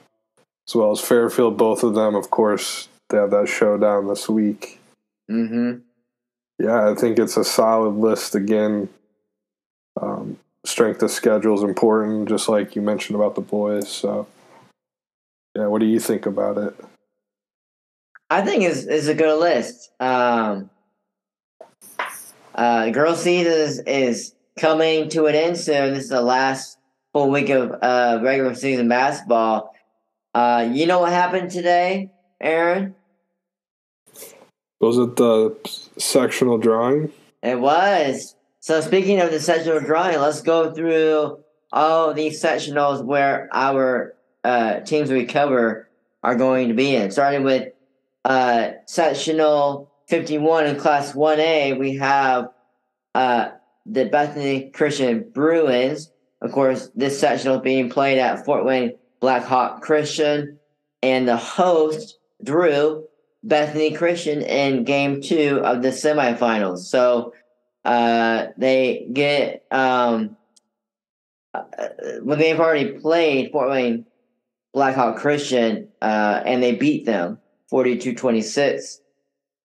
as 0.68 0.74
well 0.74 0.90
as 0.90 1.00
Fairfield. 1.00 1.56
Both 1.56 1.82
of 1.82 1.94
them, 1.94 2.14
of 2.14 2.30
course, 2.30 2.88
they 3.10 3.18
have 3.18 3.30
that 3.30 3.48
showdown 3.48 4.08
this 4.08 4.28
week. 4.28 4.80
Mm-hmm. 5.30 5.78
Yeah, 6.58 6.90
I 6.90 6.94
think 6.94 7.18
it's 7.18 7.36
a 7.36 7.44
solid 7.44 7.94
list 7.96 8.34
again. 8.34 8.88
Um, 10.00 10.38
strength 10.64 11.02
of 11.02 11.10
schedule 11.10 11.54
is 11.54 11.62
important, 11.62 12.28
just 12.28 12.48
like 12.48 12.74
you 12.76 12.82
mentioned 12.82 13.16
about 13.16 13.34
the 13.34 13.40
boys. 13.40 13.88
So, 13.88 14.26
yeah, 15.54 15.66
what 15.66 15.80
do 15.80 15.86
you 15.86 16.00
think 16.00 16.26
about 16.26 16.58
it? 16.58 16.74
I 18.32 18.40
think 18.40 18.62
is 18.62 18.86
is 18.86 19.08
a 19.08 19.14
good 19.14 19.38
list. 19.38 19.90
Um, 20.00 20.70
uh, 22.54 22.88
girl 22.88 23.14
season 23.14 23.52
is, 23.52 23.78
is 23.80 24.34
coming 24.58 25.10
to 25.10 25.26
an 25.26 25.34
end 25.34 25.58
soon. 25.58 25.92
This 25.92 26.04
is 26.04 26.08
the 26.08 26.22
last 26.22 26.78
full 27.12 27.28
week 27.28 27.50
of 27.50 27.72
uh, 27.82 28.20
regular 28.22 28.54
season 28.54 28.88
basketball. 28.88 29.74
Uh, 30.34 30.66
you 30.72 30.86
know 30.86 31.00
what 31.00 31.12
happened 31.12 31.50
today, 31.50 32.10
Aaron? 32.40 32.94
Was 34.80 34.96
it 34.96 35.16
the 35.16 35.54
sectional 35.98 36.56
drawing? 36.56 37.12
It 37.42 37.60
was. 37.60 38.34
So 38.60 38.80
speaking 38.80 39.20
of 39.20 39.30
the 39.30 39.40
sectional 39.40 39.80
drawing, 39.80 40.18
let's 40.18 40.40
go 40.40 40.72
through 40.72 41.38
all 41.70 42.14
these 42.14 42.42
sectionals 42.42 43.04
where 43.04 43.50
our 43.52 44.14
uh, 44.42 44.80
teams 44.80 45.10
we 45.10 45.26
cover 45.26 45.86
are 46.22 46.34
going 46.34 46.68
to 46.68 46.74
be 46.74 46.96
in. 46.96 47.10
Starting 47.10 47.42
with 47.42 47.74
uh, 48.24 48.70
sectional 48.86 49.92
51 50.08 50.66
in 50.66 50.76
class 50.76 51.12
1A, 51.12 51.78
we 51.78 51.96
have 51.96 52.48
uh, 53.14 53.50
the 53.86 54.06
Bethany 54.06 54.70
Christian 54.70 55.28
Bruins. 55.32 56.10
Of 56.40 56.52
course, 56.52 56.90
this 56.94 57.18
sectional 57.18 57.58
being 57.58 57.88
played 57.88 58.18
at 58.18 58.44
Fort 58.44 58.64
Wayne 58.64 58.94
Blackhawk 59.20 59.82
Christian, 59.82 60.58
and 61.02 61.26
the 61.26 61.36
host, 61.36 62.18
Drew, 62.42 63.06
Bethany 63.44 63.92
Christian 63.92 64.42
in 64.42 64.84
game 64.84 65.20
two 65.20 65.60
of 65.64 65.82
the 65.82 65.88
semifinals. 65.88 66.78
So 66.78 67.32
uh, 67.84 68.46
they 68.56 69.06
get, 69.12 69.64
um, 69.70 70.36
uh, 71.54 71.62
they've 72.24 72.58
already 72.58 72.98
played 72.98 73.50
Fort 73.50 73.70
Wayne 73.70 74.06
Blackhawk 74.72 75.16
Christian, 75.16 75.88
uh, 76.00 76.42
and 76.44 76.62
they 76.62 76.74
beat 76.74 77.04
them. 77.04 77.38
42 77.72 78.14
26. 78.14 79.00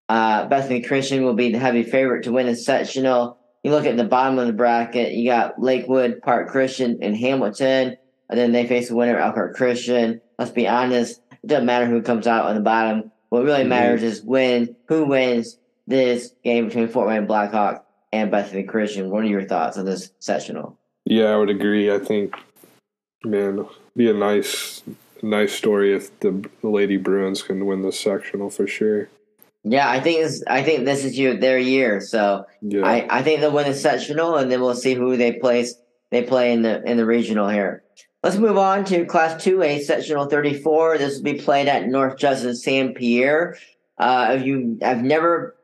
Uh, 0.07 0.47
Bethany 0.47 0.81
Christian 0.81 1.25
will 1.25 1.33
be 1.33 1.51
the 1.51 1.59
heavy 1.59 1.83
favorite 1.83 2.23
to 2.23 2.31
win 2.31 2.45
the 2.45 2.55
sectional. 2.55 3.37
You 3.65 3.71
look 3.71 3.85
at 3.85 3.97
the 3.97 4.05
bottom 4.05 4.39
of 4.39 4.47
the 4.47 4.53
bracket, 4.53 5.11
you 5.11 5.29
got 5.29 5.61
Lakewood, 5.61 6.21
Park 6.21 6.47
Christian, 6.47 6.99
and 7.01 7.17
Hamilton. 7.17 7.97
And 8.29 8.39
then 8.39 8.53
they 8.53 8.65
face 8.65 8.87
the 8.87 8.95
winner, 8.95 9.17
Elkhart 9.17 9.57
Christian. 9.57 10.21
Let's 10.39 10.51
be 10.51 10.69
honest, 10.69 11.19
it 11.43 11.47
doesn't 11.47 11.65
matter 11.65 11.85
who 11.85 12.01
comes 12.01 12.27
out 12.27 12.45
on 12.45 12.55
the 12.55 12.61
bottom. 12.61 13.11
What 13.27 13.43
really 13.43 13.59
mm-hmm. 13.59 13.69
matters 13.69 14.03
is 14.03 14.23
win 14.23 14.77
who 14.87 15.03
wins 15.03 15.57
this 15.85 16.33
game 16.45 16.67
between 16.67 16.87
Fort 16.87 17.09
Wayne 17.09 17.27
Blackhawk 17.27 17.85
and 18.13 18.31
Bethany 18.31 18.63
Christian. 18.63 19.09
What 19.09 19.25
are 19.25 19.27
your 19.27 19.43
thoughts 19.43 19.77
on 19.77 19.83
this 19.83 20.13
sectional? 20.19 20.79
Yeah, 21.03 21.25
I 21.25 21.35
would 21.35 21.49
agree. 21.49 21.93
I 21.93 21.99
think, 21.99 22.35
man, 23.25 23.67
be 23.97 24.09
a 24.09 24.13
nice 24.13 24.81
nice 25.21 25.53
story 25.53 25.93
if 25.93 26.17
the, 26.19 26.49
Lady 26.63 26.97
Bruins 26.97 27.41
can 27.41 27.65
win 27.65 27.81
the 27.81 27.91
sectional 27.91 28.49
for 28.49 28.67
sure. 28.67 29.09
Yeah, 29.63 29.89
I 29.89 29.99
think 29.99 30.21
this. 30.21 30.43
I 30.47 30.63
think 30.63 30.85
this 30.85 31.03
is 31.03 31.17
your, 31.17 31.35
their 31.35 31.57
year. 31.59 31.99
So 31.99 32.45
Yeah. 32.61 32.85
I, 32.85 33.07
I 33.09 33.23
think 33.23 33.41
they'll 33.41 33.51
win 33.51 33.67
the 33.67 33.73
sectional, 33.73 34.35
and 34.35 34.51
then 34.51 34.61
we'll 34.61 34.75
see 34.75 34.93
who 34.93 35.17
they 35.17 35.33
place. 35.33 35.75
They 36.09 36.23
play 36.23 36.53
in 36.53 36.61
the 36.61 36.81
in 36.83 36.97
the 36.97 37.05
regional 37.05 37.49
here. 37.49 37.83
Let's 38.23 38.37
move 38.37 38.57
on 38.57 38.85
to 38.85 39.05
Class 39.05 39.43
Two 39.43 39.61
A 39.63 39.81
Sectional 39.81 40.25
Thirty 40.25 40.53
Four. 40.53 40.97
This 40.97 41.17
will 41.17 41.23
be 41.23 41.39
played 41.39 41.67
at 41.67 41.87
North 41.87 42.17
Judson 42.17 42.55
Saint 42.55 42.95
Pierre. 42.95 43.57
Uh, 43.97 44.35
if 44.37 44.45
you 44.45 44.77
have 44.81 45.03
never 45.03 45.55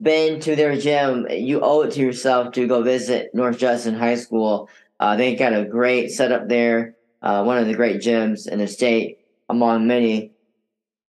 been 0.00 0.40
to 0.40 0.54
their 0.54 0.76
gym, 0.76 1.26
you 1.30 1.60
owe 1.60 1.82
it 1.82 1.92
to 1.92 2.00
yourself 2.00 2.52
to 2.52 2.66
go 2.66 2.82
visit 2.82 3.34
North 3.34 3.58
Judson 3.58 3.94
High 3.94 4.16
School. 4.16 4.68
Uh, 5.00 5.16
they 5.16 5.34
got 5.34 5.54
a 5.54 5.64
great 5.64 6.10
setup 6.10 6.48
there. 6.48 6.95
Uh, 7.26 7.42
one 7.42 7.58
of 7.58 7.66
the 7.66 7.74
great 7.74 8.00
gyms 8.00 8.46
in 8.46 8.60
the 8.60 8.68
state, 8.68 9.18
among 9.48 9.84
many. 9.84 10.30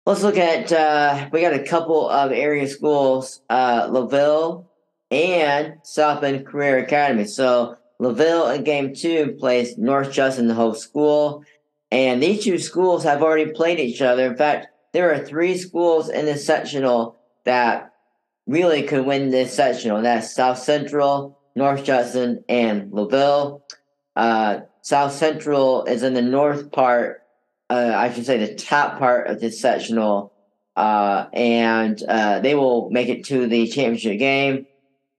Let's 0.06 0.22
look 0.22 0.38
at. 0.38 0.72
Uh, 0.72 1.28
we 1.30 1.42
got 1.42 1.52
a 1.52 1.62
couple 1.62 2.08
of 2.08 2.32
area 2.32 2.66
schools: 2.68 3.42
uh, 3.50 3.86
LaVille 3.90 4.64
and 5.10 5.74
South 5.82 6.22
Bend 6.22 6.46
Career 6.46 6.78
Academy. 6.78 7.26
So 7.26 7.76
LaVille 7.98 8.48
in 8.48 8.64
game 8.64 8.94
two 8.94 9.36
plays 9.38 9.76
North 9.76 10.10
Judson, 10.10 10.46
the 10.46 10.54
host 10.54 10.82
school, 10.82 11.44
and 11.90 12.22
these 12.22 12.42
two 12.42 12.58
schools 12.58 13.04
have 13.04 13.22
already 13.22 13.52
played 13.52 13.78
each 13.78 14.00
other. 14.00 14.24
In 14.26 14.38
fact, 14.38 14.68
there 14.94 15.12
are 15.12 15.18
three 15.18 15.58
schools 15.58 16.08
in 16.08 16.24
this 16.24 16.46
sectional 16.46 17.18
that 17.44 17.92
really 18.46 18.84
could 18.84 19.04
win 19.04 19.28
this 19.28 19.52
sectional. 19.52 20.00
That's 20.00 20.34
South 20.34 20.60
Central, 20.60 21.38
North 21.54 21.84
Judson, 21.84 22.42
and 22.48 22.90
LaVille. 22.90 23.60
Uh, 24.16 24.60
South 24.86 25.12
Central 25.12 25.84
is 25.86 26.04
in 26.04 26.14
the 26.14 26.22
north 26.22 26.70
part, 26.70 27.22
uh, 27.68 27.92
I 27.96 28.12
should 28.12 28.24
say 28.24 28.38
the 28.38 28.54
top 28.54 29.00
part 29.00 29.26
of 29.26 29.40
this 29.40 29.60
sectional, 29.60 30.32
uh, 30.76 31.26
and 31.32 32.00
uh, 32.04 32.38
they 32.38 32.54
will 32.54 32.88
make 32.90 33.08
it 33.08 33.24
to 33.24 33.48
the 33.48 33.66
championship 33.66 34.20
game. 34.20 34.64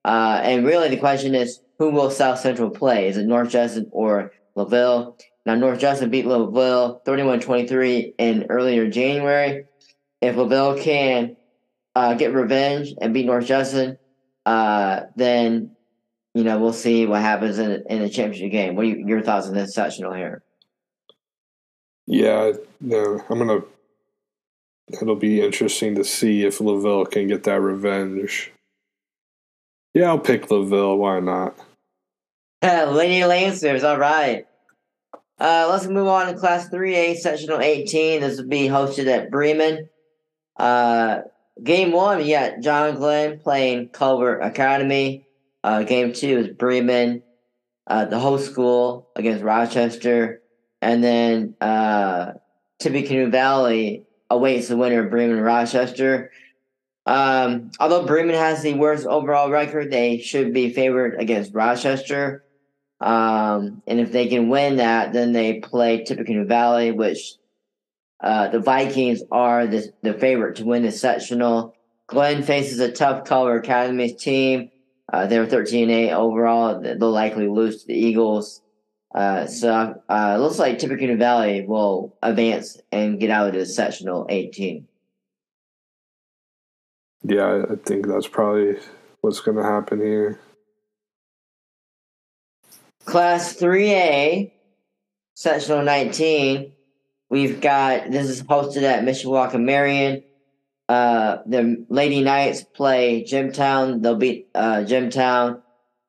Uh, 0.06 0.40
and 0.42 0.66
really, 0.66 0.88
the 0.88 0.96
question 0.96 1.36
is, 1.36 1.60
who 1.80 1.90
will 1.90 2.10
South 2.10 2.40
Central 2.40 2.70
play? 2.70 3.10
Is 3.10 3.18
it 3.18 3.26
North 3.26 3.50
Judson 3.50 3.90
or 3.92 4.32
LaVille? 4.56 5.18
Now, 5.46 5.56
North 5.56 5.80
Judson 5.80 6.10
beat 6.12 6.26
LaVille 6.26 7.02
31 7.04 7.42
23 7.42 8.14
in 8.18 8.46
earlier 8.50 8.90
January. 8.90 9.66
If 10.22 10.38
LaVille 10.38 10.82
can 10.82 11.36
uh, 11.94 12.14
get 12.14 12.34
revenge 12.34 12.94
and 13.02 13.14
beat 13.14 13.26
North 13.26 13.46
Judson, 13.46 13.98
uh, 14.46 15.02
then 15.18 15.76
you 16.38 16.44
know 16.44 16.60
we'll 16.60 16.72
see 16.72 17.08
what 17.08 17.22
happens 17.22 17.58
in 17.58 17.84
in 17.90 18.04
the 18.04 18.10
championship 18.10 18.52
game. 18.52 18.76
What 18.76 18.86
are 18.86 18.90
you, 18.90 19.08
your 19.08 19.22
thoughts 19.24 19.48
on 19.48 19.56
this 19.56 19.74
sectional 19.74 20.14
here? 20.14 20.44
Yeah, 22.06 22.54
no, 22.80 23.24
I'm 23.28 23.40
gonna. 23.40 23.62
It'll 25.02 25.16
be 25.16 25.42
interesting 25.42 25.96
to 25.96 26.04
see 26.04 26.46
if 26.46 26.60
LaVille 26.60 27.10
can 27.10 27.28
get 27.28 27.44
that 27.44 27.60
revenge. 27.60 28.52
Yeah, 29.96 30.10
I'll 30.10 30.20
pick 30.20 30.50
LaVille. 30.50 30.98
Why 30.98 31.20
not? 31.20 31.58
Lady 32.62 33.26
Lancers, 33.26 33.84
all 33.84 33.98
right. 33.98 34.46
Uh, 35.40 35.68
let's 35.70 35.88
move 35.88 36.08
on 36.08 36.32
to 36.34 36.40
Class 36.40 36.70
3A, 36.70 37.18
Sectional 37.18 37.60
18. 37.60 38.22
This 38.22 38.38
will 38.38 38.48
be 38.48 38.68
hosted 38.68 39.08
at 39.08 39.30
Bremen. 39.30 39.90
Uh, 40.56 41.22
game 41.64 41.92
one, 41.92 42.26
you 42.26 42.36
got 42.36 42.62
John 42.62 42.96
Glenn 42.96 43.40
playing 43.40 43.90
Culver 43.90 44.40
Academy. 44.40 45.27
Uh, 45.68 45.84
game 45.84 46.14
two 46.14 46.38
is 46.38 46.48
Bremen, 46.48 47.22
uh, 47.88 48.06
the 48.06 48.18
host 48.18 48.50
school 48.50 49.10
against 49.18 49.44
Rochester. 49.44 50.42
And 50.82 51.04
then 51.04 51.56
uh, 51.60 52.36
Tippecanoe 52.80 53.30
Valley 53.30 54.06
awaits 54.30 54.70
the 54.70 54.78
winner 54.78 55.04
of 55.04 55.10
Bremen 55.10 55.36
and 55.36 55.46
Rochester. 55.46 56.32
Um, 57.06 57.72
although 57.82 58.06
Bremen 58.06 58.38
has 58.38 58.64
the 58.64 58.76
worst 58.76 59.06
overall 59.06 59.52
record, 59.52 59.92
they 59.92 60.20
should 60.20 60.54
be 60.54 60.72
favored 60.72 61.20
against 61.20 61.54
Rochester. 61.54 62.46
Um, 63.02 63.84
and 63.88 64.00
if 64.00 64.14
they 64.14 64.28
can 64.28 64.48
win 64.48 64.78
that, 64.78 65.12
then 65.12 65.34
they 65.34 65.60
play 65.60 66.06
Tippecanoe 66.06 66.46
Valley, 66.46 66.94
which 66.94 67.34
uh, 68.24 68.48
the 68.48 68.62
Vikings 68.62 69.22
are 69.34 69.68
the, 69.68 69.92
the 70.02 70.14
favorite 70.14 70.56
to 70.58 70.66
win 70.66 70.84
the 70.84 70.94
sectional. 70.94 71.76
Glenn 72.08 72.42
faces 72.42 72.80
a 72.80 72.90
tough 72.90 73.26
Culver 73.26 73.58
Academy 73.58 74.14
team. 74.14 74.72
Uh, 75.12 75.26
they're 75.28 75.46
13 75.46 75.90
8 75.90 76.12
overall. 76.14 76.82
They'll 76.82 77.12
likely 77.12 77.48
lose 77.48 77.82
to 77.82 77.88
the 77.88 77.94
Eagles. 77.94 78.62
Uh, 79.16 79.48
so 79.48 80.02
uh, 80.10 80.34
it 80.36 80.40
looks 80.40 80.60
like 80.60 80.80
Tippecanoe 80.80 81.18
Valley 81.18 81.66
will 81.66 82.16
advance 82.22 82.80
and 82.92 83.20
get 83.20 83.30
out 83.30 83.48
of 83.48 83.54
the 83.54 83.66
sectional 83.66 84.26
18. 84.30 84.86
Yeah, 87.24 87.64
I 87.70 87.76
think 87.86 88.08
that's 88.08 88.28
probably 88.28 88.78
what's 89.22 89.40
going 89.40 89.58
to 89.58 89.64
happen 89.64 90.00
here. 90.00 90.40
Class 93.06 93.56
3A, 93.56 94.52
sectional 95.34 95.84
19. 95.84 96.74
We've 97.30 97.60
got 97.60 98.12
this 98.12 98.30
is 98.30 98.44
hosted 98.44 98.84
at 98.84 99.04
Mishawaka 99.04 99.62
Marian. 99.62 100.24
Uh, 100.90 101.40
the 101.46 101.86
Lady 101.90 102.22
Knights 102.22 102.64
play 102.64 103.24
Jimtown. 103.24 104.02
They'll 104.02 104.16
beat 104.16 104.48
uh, 104.56 104.84
Jimtown, 104.86 105.62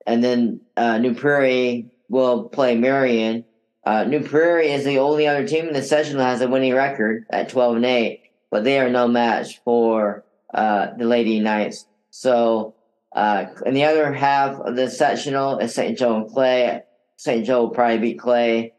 and 0.06 0.22
then 0.22 0.60
uh, 0.76 0.98
New 0.98 1.14
Prairie 1.14 1.90
will 2.08 2.44
play 2.44 2.76
Marian. 2.76 3.44
Uh, 3.84 4.04
New 4.04 4.20
Prairie 4.22 4.70
is 4.70 4.84
the 4.84 4.98
only 4.98 5.26
other 5.26 5.46
team 5.46 5.66
in 5.66 5.72
the 5.74 5.82
session 5.82 6.18
that 6.18 6.24
has 6.24 6.40
a 6.42 6.48
winning 6.48 6.74
record 6.74 7.26
at 7.30 7.48
twelve 7.48 7.74
and 7.76 7.84
eight, 7.84 8.22
but 8.50 8.62
they 8.62 8.78
are 8.78 8.90
no 8.90 9.08
match 9.08 9.60
for 9.64 10.24
uh, 10.54 10.88
the 10.96 11.04
Lady 11.04 11.40
Knights. 11.40 11.86
So, 12.10 12.74
uh, 13.12 13.46
in 13.66 13.74
the 13.74 13.84
other 13.84 14.12
half 14.12 14.60
of 14.60 14.76
the 14.76 14.90
sectional 14.90 15.58
is 15.58 15.74
St. 15.74 15.98
Joe 15.98 16.16
and 16.16 16.30
Clay. 16.30 16.82
St. 17.16 17.44
Joe 17.44 17.62
will 17.62 17.70
probably 17.70 17.98
beat 17.98 18.18
Clay. 18.18 18.74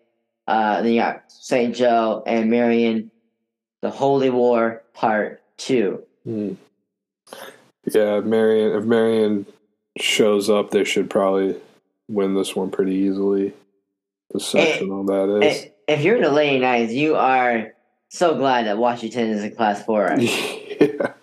Uh, 0.48 0.82
then 0.82 0.94
you 0.94 1.02
got 1.02 1.24
St. 1.28 1.76
Joe 1.76 2.24
and 2.26 2.50
Marian, 2.50 3.12
the 3.82 3.92
Holy 3.92 4.30
War 4.30 4.84
Part 4.94 5.39
Two. 5.64 6.02
Hmm. 6.24 6.54
Yeah, 7.94 8.22
Marian. 8.22 8.76
If 8.76 8.86
Marian 8.86 9.46
shows 10.00 10.50
up, 10.50 10.72
they 10.72 10.84
should 10.84 11.10
probably 11.10 11.56
win 12.08 12.34
this 12.34 12.56
one 12.56 12.72
pretty 12.72 12.94
easily. 12.96 13.54
The 14.32 14.40
sectional 14.40 15.04
that 15.06 15.30
is. 15.46 15.64
If- 15.64 15.72
If 15.90 16.04
you're 16.04 16.18
in 16.18 16.22
the 16.22 16.30
Lady 16.32 16.60
Knights, 16.60 16.94
you 16.94 17.16
are 17.16 17.74
so 18.10 18.36
glad 18.36 18.68
that 18.68 18.78
Washington 18.78 19.30
is 19.32 19.44
in 19.44 19.56
Class 19.56 19.84
Four. 19.84 20.16
yeah. 20.20 21.14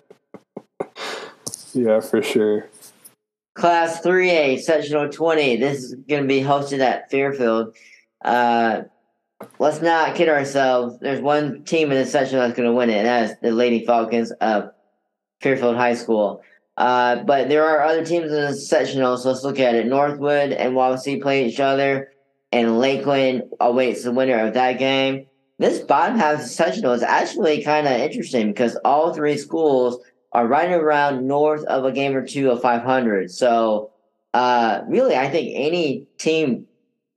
yeah, 1.73 1.99
for 2.01 2.21
sure. 2.21 2.67
Class 3.55 4.01
3A, 4.01 4.59
Sectional 4.59 5.09
20. 5.09 5.55
This 5.55 5.83
is 5.83 5.95
going 5.95 6.21
to 6.23 6.27
be 6.27 6.41
hosted 6.41 6.79
at 6.79 7.09
Fairfield. 7.09 7.75
Uh, 8.23 8.81
let's 9.59 9.81
not 9.81 10.15
kid 10.15 10.29
ourselves. 10.29 10.97
There's 10.99 11.21
one 11.21 11.63
team 11.63 11.91
in 11.91 11.97
this 11.97 12.11
section 12.11 12.39
that's 12.39 12.55
going 12.55 12.69
to 12.69 12.75
win 12.75 12.89
it, 12.89 12.97
and 12.97 13.07
that 13.07 13.31
is 13.31 13.37
the 13.41 13.51
Lady 13.51 13.85
Falcons 13.85 14.31
of 14.31 14.71
Fairfield 15.41 15.75
High 15.75 15.95
School. 15.95 16.41
Uh, 16.75 17.23
but 17.23 17.49
there 17.49 17.65
are 17.65 17.83
other 17.83 18.05
teams 18.05 18.31
in 18.31 18.41
the 18.41 18.53
sectional, 18.53 19.17
so 19.17 19.29
let's 19.29 19.43
look 19.43 19.59
at 19.59 19.75
it. 19.75 19.87
Northwood 19.87 20.51
and 20.51 20.73
Wawasee 20.73 21.21
play 21.21 21.47
each 21.47 21.59
other, 21.59 22.09
and 22.51 22.79
Lakeland 22.79 23.43
awaits 23.59 24.03
the 24.03 24.11
winner 24.11 24.45
of 24.45 24.53
that 24.53 24.77
game. 24.77 25.25
This 25.59 25.79
bottom 25.79 26.19
half 26.19 26.35
of 26.35 26.41
the 26.41 26.47
sectional 26.47 26.93
is 26.93 27.01
actually 27.01 27.63
kind 27.63 27.87
of 27.87 27.93
interesting 27.93 28.49
because 28.49 28.77
all 28.85 29.11
three 29.13 29.37
schools 29.37 29.99
are 30.33 30.47
right 30.47 30.71
around 30.71 31.27
north 31.27 31.63
of 31.63 31.83
a 31.83 31.91
game 31.91 32.15
or 32.15 32.25
two 32.25 32.51
of 32.51 32.61
500. 32.61 33.31
So, 33.31 33.91
uh, 34.35 34.81
really, 34.87 35.15
I 35.15 35.29
think 35.29 35.53
any 35.55 36.05
team 36.19 36.67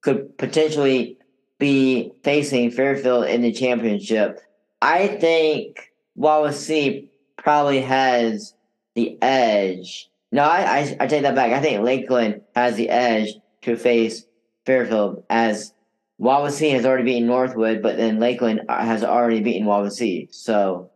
could 0.00 0.38
potentially 0.38 1.18
be 1.60 2.10
facing 2.24 2.72
Fairfield 2.72 3.26
in 3.26 3.42
the 3.42 3.52
championship. 3.52 4.40
I 4.82 5.06
think 5.06 5.92
Wawasee 6.18 7.08
probably 7.36 7.82
has 7.82 8.54
the 8.96 9.16
edge. 9.22 10.10
No, 10.32 10.42
I, 10.42 10.78
I, 10.78 10.96
I 11.00 11.06
take 11.06 11.22
that 11.22 11.34
back. 11.36 11.52
I 11.52 11.60
think 11.60 11.82
Lakeland 11.82 12.40
has 12.56 12.74
the 12.74 12.88
edge 12.88 13.34
to 13.62 13.76
face 13.76 14.24
Fairfield 14.64 15.22
as 15.30 15.72
Wawasee 16.20 16.72
has 16.72 16.84
already 16.84 17.04
beaten 17.04 17.26
Northwood, 17.26 17.82
but 17.82 17.96
then 17.96 18.18
Lakeland 18.18 18.62
has 18.68 19.04
already 19.04 19.40
beaten 19.40 19.66
Wawasee. 19.66 20.34
So 20.34 20.90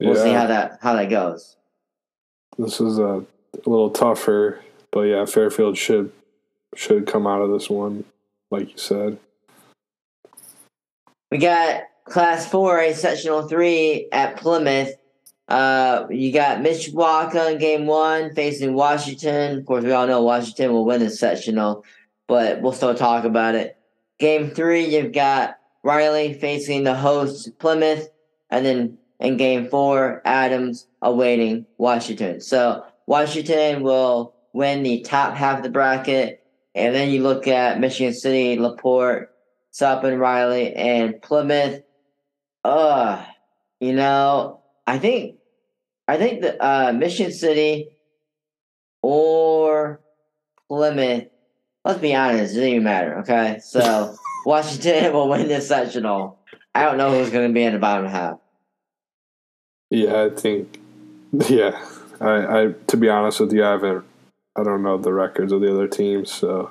we'll 0.00 0.14
see 0.14 0.32
how 0.32 0.46
that 0.46 0.78
how 0.80 0.94
that 0.94 1.10
goes. 1.10 1.56
This 2.58 2.80
is 2.80 2.98
a 2.98 3.24
little 3.66 3.90
tougher, 3.90 4.60
but 4.90 5.02
yeah, 5.02 5.24
Fairfield 5.26 5.76
should 5.76 6.12
should 6.74 7.06
come 7.06 7.26
out 7.26 7.42
of 7.42 7.50
this 7.50 7.68
one, 7.68 8.04
like 8.50 8.70
you 8.72 8.78
said. 8.78 9.18
We 11.30 11.38
got 11.38 11.82
Class 12.04 12.48
4A 12.48 12.94
Sectional 12.94 13.46
3 13.46 14.08
at 14.12 14.36
Plymouth. 14.36 14.94
Uh, 15.48 16.06
you 16.10 16.32
got 16.32 16.58
Mishawaka 16.58 17.52
in 17.52 17.58
Game 17.58 17.86
1 17.86 18.34
facing 18.34 18.74
Washington. 18.74 19.58
Of 19.58 19.66
course, 19.66 19.84
we 19.84 19.92
all 19.92 20.06
know 20.06 20.22
Washington 20.22 20.72
will 20.72 20.84
win 20.84 21.00
this 21.00 21.18
sectional, 21.18 21.84
but 22.26 22.60
we'll 22.60 22.72
still 22.72 22.94
talk 22.94 23.24
about 23.24 23.54
it. 23.54 23.76
Game 24.18 24.50
3, 24.50 24.86
you've 24.86 25.12
got 25.12 25.58
Riley 25.82 26.34
facing 26.34 26.84
the 26.84 26.94
host 26.94 27.58
Plymouth, 27.58 28.08
and 28.50 28.64
then 28.64 28.98
in 29.20 29.36
game 29.36 29.68
four, 29.68 30.22
Adams 30.24 30.86
awaiting 31.02 31.66
Washington. 31.76 32.40
So 32.40 32.84
Washington 33.06 33.82
will 33.82 34.34
win 34.52 34.82
the 34.82 35.00
top 35.00 35.34
half 35.34 35.58
of 35.58 35.62
the 35.62 35.70
bracket, 35.70 36.44
and 36.74 36.94
then 36.94 37.10
you 37.10 37.22
look 37.22 37.46
at 37.46 37.80
Michigan 37.80 38.14
City, 38.14 38.58
Laporte, 38.58 39.30
Sutton, 39.70 40.18
Riley, 40.18 40.74
and 40.74 41.20
Plymouth. 41.20 41.82
Uh, 42.64 43.24
you 43.80 43.92
know, 43.92 44.60
I 44.86 44.98
think 44.98 45.36
I 46.06 46.16
think 46.16 46.40
the 46.40 46.62
uh, 46.64 46.92
Michigan 46.92 47.32
City 47.32 47.90
or 49.02 50.00
Plymouth. 50.68 51.28
Let's 51.84 52.00
be 52.00 52.14
honest, 52.14 52.52
it 52.52 52.56
doesn't 52.56 52.68
even 52.68 52.82
matter. 52.82 53.18
Okay, 53.20 53.58
so 53.62 54.16
Washington 54.46 55.12
will 55.12 55.28
win 55.28 55.48
this 55.48 55.68
sectional. 55.68 56.38
I 56.74 56.84
don't 56.84 56.98
know 56.98 57.10
who's 57.10 57.30
going 57.30 57.48
to 57.48 57.54
be 57.54 57.62
in 57.62 57.72
the 57.72 57.78
bottom 57.78 58.06
half. 58.06 58.38
Yeah, 59.90 60.24
I 60.24 60.30
think. 60.30 60.80
Yeah, 61.32 61.82
I, 62.20 62.62
I 62.62 62.74
to 62.88 62.96
be 62.96 63.08
honest 63.08 63.40
with 63.40 63.52
you, 63.52 63.64
I 63.64 63.72
haven't. 63.72 64.04
I 64.56 64.64
don't 64.64 64.82
know 64.82 64.98
the 64.98 65.12
records 65.12 65.52
of 65.52 65.60
the 65.60 65.72
other 65.72 65.86
teams, 65.86 66.32
so 66.32 66.70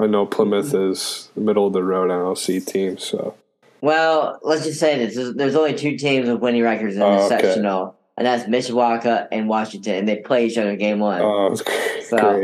I 0.00 0.06
know 0.06 0.26
Plymouth 0.26 0.72
Mm-hmm. 0.72 0.92
is 0.92 1.30
middle 1.36 1.66
of 1.66 1.72
the 1.72 1.82
road 1.82 2.10
NLC 2.10 2.64
team. 2.64 2.98
So 2.98 3.34
Well, 3.80 4.38
let's 4.42 4.64
just 4.64 4.80
say 4.80 4.98
this: 4.98 5.14
there's, 5.14 5.34
there's 5.34 5.54
only 5.54 5.74
two 5.74 5.96
teams 5.96 6.28
with 6.28 6.40
winning 6.40 6.62
records 6.62 6.94
in 6.94 7.00
the 7.00 7.06
Oh, 7.06 7.26
okay. 7.26 7.28
sectional, 7.28 7.96
and 8.16 8.26
that's 8.26 8.44
Mishawaka 8.44 9.28
and 9.30 9.48
Washington, 9.48 9.94
and 9.94 10.08
they 10.08 10.16
play 10.16 10.46
each 10.46 10.58
other 10.58 10.76
game 10.76 10.98
one. 10.98 11.20
oh, 11.22 11.54
So- 12.08 12.40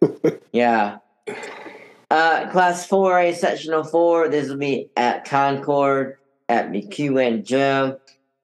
great. 0.00 0.40
Yeah. 0.52 0.98
Uh, 2.10 2.48
class 2.52 2.86
4A, 2.88 3.34
sectional 3.34 3.82
4. 3.82 4.28
This 4.28 4.48
will 4.48 4.56
be 4.58 4.88
at 4.96 5.24
Concord 5.24 6.16
at 6.48 6.70
McEwen 6.70 7.44
Gym. 7.44 7.96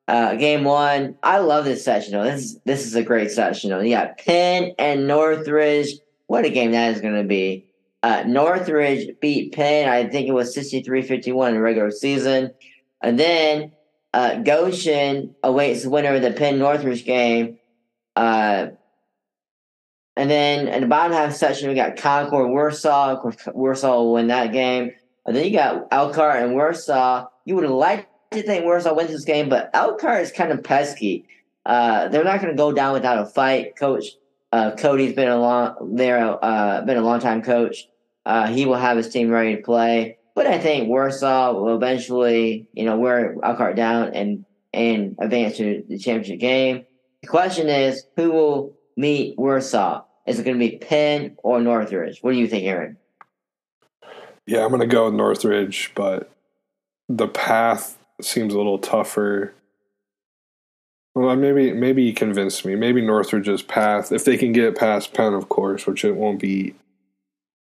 Uh, 0.08 0.34
game 0.34 0.64
one. 0.64 1.14
I 1.22 1.38
love 1.38 1.64
this 1.66 1.84
sectional. 1.84 2.24
This 2.24 2.40
is 2.42 2.60
this 2.64 2.84
is 2.86 2.96
a 2.96 3.02
great 3.04 3.30
sectional. 3.30 3.84
You 3.84 3.90
got 3.94 4.18
Penn 4.18 4.72
and 4.76 5.06
Northridge. 5.06 5.98
What 6.26 6.44
a 6.44 6.50
game 6.50 6.72
that 6.72 6.92
is 6.94 7.00
going 7.00 7.14
to 7.14 7.22
be. 7.22 7.66
Uh, 8.02 8.24
Northridge 8.26 9.14
beat 9.20 9.52
Penn. 9.52 9.88
I 9.88 10.08
think 10.08 10.28
it 10.28 10.32
was 10.32 10.56
63-51 10.56 11.48
in 11.48 11.54
the 11.54 11.60
regular 11.60 11.90
season. 11.90 12.52
And 13.02 13.18
then 13.18 13.72
uh, 14.14 14.36
Goshen 14.36 15.34
awaits 15.42 15.82
the 15.82 15.90
winner 15.90 16.14
of 16.14 16.22
the 16.22 16.32
Penn 16.32 16.58
Northridge 16.58 17.04
game. 17.04 17.58
Uh, 18.16 18.68
and 20.16 20.30
then 20.30 20.68
in 20.68 20.82
the 20.82 20.86
bottom 20.86 21.12
half 21.12 21.34
section, 21.34 21.68
we 21.68 21.74
got 21.74 21.96
Concord, 21.96 22.50
Warsaw. 22.50 23.22
Warsaw 23.52 23.96
will 23.96 24.14
win 24.14 24.28
that 24.28 24.52
game. 24.52 24.92
And 25.26 25.36
then 25.36 25.44
you 25.44 25.52
got 25.52 25.86
Elkhart 25.90 26.42
and 26.42 26.54
Warsaw. 26.54 27.28
You 27.44 27.54
would 27.56 27.68
liked 27.68 28.08
to 28.32 28.42
think 28.42 28.64
Warsaw 28.64 28.94
wins 28.94 29.10
this 29.10 29.24
game, 29.24 29.48
but 29.48 29.70
Elkhart 29.74 30.22
is 30.22 30.32
kind 30.32 30.52
of 30.52 30.64
pesky. 30.64 31.26
Uh, 31.66 32.08
they're 32.08 32.24
not 32.24 32.40
going 32.40 32.52
to 32.52 32.56
go 32.56 32.72
down 32.72 32.94
without 32.94 33.18
a 33.18 33.26
fight. 33.26 33.76
Coach 33.76 34.04
uh, 34.52 34.72
Cody's 34.76 35.14
been 35.14 35.28
a 35.28 35.38
long 35.38 35.94
there, 35.96 36.44
uh, 36.44 36.82
been 36.82 36.96
a 36.96 37.02
long 37.02 37.20
time 37.20 37.42
coach. 37.42 37.88
Uh, 38.26 38.48
he 38.48 38.66
will 38.66 38.76
have 38.76 38.96
his 38.96 39.08
team 39.08 39.30
ready 39.30 39.56
to 39.56 39.62
play. 39.62 40.18
But 40.34 40.46
I 40.46 40.58
think 40.58 40.88
Warsaw 40.88 41.52
will 41.52 41.74
eventually, 41.74 42.68
you 42.72 42.84
know, 42.84 42.96
wear 42.98 43.36
Elkhart 43.42 43.76
down 43.76 44.14
and 44.14 44.44
and 44.72 45.16
advance 45.18 45.56
to 45.56 45.84
the 45.88 45.98
championship 45.98 46.38
game. 46.38 46.84
The 47.22 47.28
question 47.28 47.68
is, 47.68 48.04
who 48.16 48.30
will 48.30 48.76
meet 48.96 49.38
Warsaw? 49.38 50.04
Is 50.26 50.38
it 50.38 50.44
going 50.44 50.58
to 50.58 50.66
be 50.70 50.78
Penn 50.78 51.36
or 51.42 51.60
Northridge? 51.60 52.20
What 52.20 52.32
do 52.32 52.38
you 52.38 52.46
think, 52.46 52.64
Aaron? 52.64 52.96
Yeah, 54.46 54.62
I'm 54.64 54.68
going 54.68 54.80
to 54.80 54.86
go 54.86 55.06
with 55.06 55.14
Northridge, 55.14 55.92
but 55.94 56.30
the 57.08 57.28
path 57.28 57.98
seems 58.20 58.54
a 58.54 58.56
little 58.56 58.78
tougher. 58.78 59.54
Well, 61.20 61.36
maybe 61.36 61.74
maybe 61.74 62.02
you 62.04 62.14
convinced 62.14 62.64
me. 62.64 62.76
Maybe 62.76 63.02
Northridge's 63.02 63.60
path, 63.60 64.10
if 64.10 64.24
they 64.24 64.38
can 64.38 64.52
get 64.52 64.74
past 64.74 65.12
Penn, 65.12 65.34
of 65.34 65.50
course, 65.50 65.86
which 65.86 66.02
it 66.02 66.16
won't 66.16 66.40
be 66.40 66.74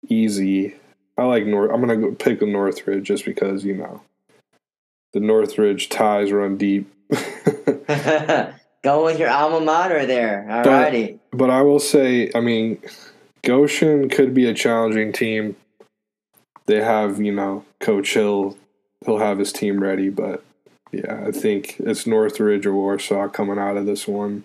easy. 0.09 0.77
I 1.17 1.25
like 1.25 1.45
North. 1.45 1.73
I'm 1.73 1.85
going 1.85 2.01
to 2.01 2.07
go 2.07 2.15
pick 2.15 2.41
Northridge 2.41 3.05
just 3.05 3.25
because 3.25 3.65
you 3.65 3.75
know 3.75 4.03
the 5.13 5.19
Northridge 5.19 5.89
ties 5.89 6.31
run 6.31 6.57
deep. 6.57 6.89
Go 8.85 9.05
with 9.05 9.19
your 9.19 9.29
alma 9.29 9.61
mater 9.61 10.07
there. 10.07 10.47
Alrighty. 10.49 11.19
But 11.33 11.51
I 11.51 11.63
will 11.63 11.81
say, 11.81 12.31
I 12.37 12.41
mean, 12.41 12.81
Goshen 13.43 14.09
could 14.09 14.35
be 14.35 14.47
a 14.47 14.55
challenging 14.55 15.13
team. 15.13 15.57
They 16.67 16.81
have, 16.81 17.21
you 17.21 17.33
know, 17.33 17.65
Coach 17.81 18.15
Hill. 18.15 18.57
He'll 19.05 19.19
have 19.19 19.41
his 19.41 19.53
team 19.53 19.83
ready, 19.83 20.11
but 20.11 20.45
yeah, 20.93 21.25
I 21.27 21.31
think 21.33 21.77
it's 21.81 22.07
Northridge 22.07 22.67
or 22.67 22.75
Warsaw 22.75 23.29
coming 23.29 23.59
out 23.59 23.77
of 23.77 23.87
this 23.87 24.09
one. 24.09 24.45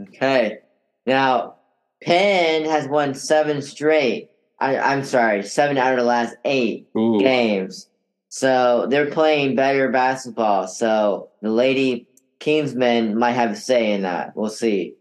Okay. 0.00 0.58
Now, 1.06 1.56
Penn 2.02 2.64
has 2.64 2.88
won 2.88 3.14
seven 3.14 3.62
straight. 3.62 4.30
I, 4.60 4.78
I'm 4.78 5.04
sorry, 5.04 5.42
seven 5.42 5.78
out 5.78 5.92
of 5.92 5.98
the 5.98 6.04
last 6.04 6.36
eight 6.44 6.88
Ooh, 6.96 7.18
games. 7.18 7.88
So 8.28 8.86
they're 8.88 9.10
playing 9.10 9.56
better 9.56 9.90
basketball. 9.90 10.66
So 10.68 11.30
the 11.42 11.50
Lady 11.50 12.08
Kingsmen 12.40 13.14
might 13.14 13.32
have 13.32 13.52
a 13.52 13.56
say 13.56 13.92
in 13.92 14.02
that. 14.02 14.36
We'll 14.36 14.50
see. 14.50 14.94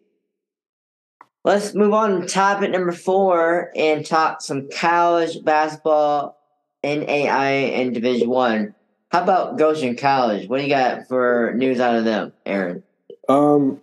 Let's 1.44 1.74
move 1.74 1.94
on 1.94 2.22
to 2.22 2.28
topic 2.28 2.72
number 2.72 2.94
four 2.94 3.72
and 3.76 4.06
talk 4.06 4.42
some 4.42 4.70
college 4.70 5.44
basketball, 5.44 6.38
NAI 6.84 7.50
and 7.74 7.94
Division 7.94 8.30
One. 8.30 8.76
How 9.14 9.22
about 9.22 9.58
Goshen 9.60 9.96
College? 9.96 10.50
What 10.50 10.58
do 10.58 10.64
you 10.64 10.70
got 10.70 11.08
for 11.08 11.54
news 11.56 11.80
out 11.80 11.96
of 11.96 12.04
them, 12.04 12.34
Aaron? 12.48 12.82
um, 13.30 13.80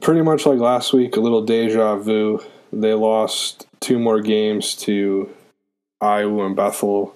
pretty 0.00 0.22
much 0.22 0.44
like 0.44 0.58
last 0.58 0.92
week, 0.92 1.16
a 1.16 1.20
little 1.20 1.42
deja 1.42 1.96
vu. 1.96 2.42
They 2.72 2.94
lost 2.94 3.68
two 3.78 3.98
more 3.98 4.20
games 4.20 4.74
to 4.76 5.30
Iowa 6.00 6.46
and 6.46 6.56
Bethel. 6.56 7.14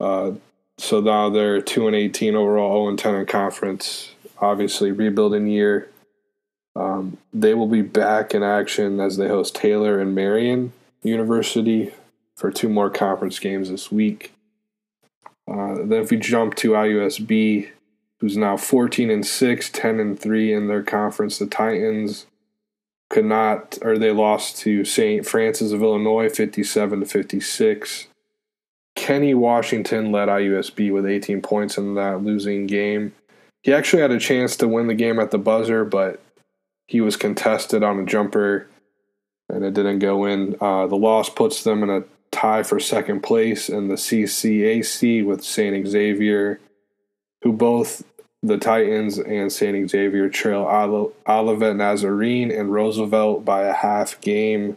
Uh, 0.00 0.32
so 0.78 1.00
now 1.00 1.28
they're 1.28 1.60
two 1.60 1.86
and 1.86 1.94
eighteen 1.94 2.34
overall, 2.34 2.82
zero 2.82 2.88
and 2.88 2.98
ten 2.98 3.14
in 3.14 3.26
conference. 3.26 4.14
Obviously, 4.38 4.90
rebuilding 4.90 5.46
year. 5.46 5.90
Um, 6.74 7.18
they 7.32 7.54
will 7.54 7.68
be 7.68 7.82
back 7.82 8.34
in 8.34 8.42
action 8.42 9.00
as 9.00 9.16
they 9.16 9.28
host 9.28 9.54
Taylor 9.54 10.00
and 10.00 10.14
Marian 10.14 10.72
University 11.02 11.92
for 12.36 12.50
two 12.50 12.68
more 12.68 12.90
conference 12.90 13.38
games 13.38 13.70
this 13.70 13.92
week. 13.92 14.33
Uh, 15.46 15.74
then, 15.74 16.02
if 16.02 16.10
we 16.10 16.16
jump 16.16 16.54
to 16.56 16.70
IUSB, 16.70 17.68
who's 18.20 18.36
now 18.36 18.56
14 18.56 19.10
and 19.10 19.26
6, 19.26 19.70
10 19.70 20.00
and 20.00 20.18
3 20.18 20.52
in 20.52 20.68
their 20.68 20.82
conference, 20.82 21.38
the 21.38 21.46
Titans 21.46 22.26
could 23.10 23.24
not, 23.24 23.78
or 23.82 23.98
they 23.98 24.10
lost 24.10 24.56
to 24.58 24.84
St. 24.84 25.26
Francis 25.26 25.72
of 25.72 25.82
Illinois 25.82 26.28
57 26.28 27.00
to 27.00 27.06
56. 27.06 28.08
Kenny 28.96 29.34
Washington 29.34 30.12
led 30.12 30.28
IUSB 30.28 30.92
with 30.92 31.06
18 31.06 31.42
points 31.42 31.76
in 31.76 31.94
that 31.94 32.22
losing 32.22 32.66
game. 32.66 33.12
He 33.62 33.72
actually 33.72 34.02
had 34.02 34.10
a 34.10 34.18
chance 34.18 34.56
to 34.56 34.68
win 34.68 34.86
the 34.86 34.94
game 34.94 35.18
at 35.18 35.30
the 35.30 35.38
buzzer, 35.38 35.84
but 35.84 36.22
he 36.86 37.00
was 37.00 37.16
contested 37.16 37.82
on 37.82 37.98
a 37.98 38.04
jumper 38.04 38.68
and 39.48 39.64
it 39.64 39.74
didn't 39.74 39.98
go 39.98 40.24
in. 40.24 40.56
Uh, 40.60 40.86
the 40.86 40.96
loss 40.96 41.28
puts 41.28 41.64
them 41.64 41.82
in 41.82 41.90
a 41.90 42.04
tie 42.44 42.62
for 42.62 42.78
second 42.78 43.22
place 43.22 43.70
in 43.70 43.88
the 43.88 43.94
CCAC 43.94 45.24
with 45.24 45.42
St. 45.42 45.86
Xavier, 45.86 46.60
who 47.40 47.54
both 47.54 48.04
the 48.42 48.58
Titans 48.58 49.18
and 49.18 49.50
St. 49.50 49.88
Xavier 49.88 50.28
trail 50.28 50.66
Olivet 51.26 51.76
Nazarene 51.76 52.50
and 52.50 52.70
Roosevelt 52.70 53.46
by 53.46 53.62
a 53.62 53.72
half 53.72 54.20
game. 54.20 54.76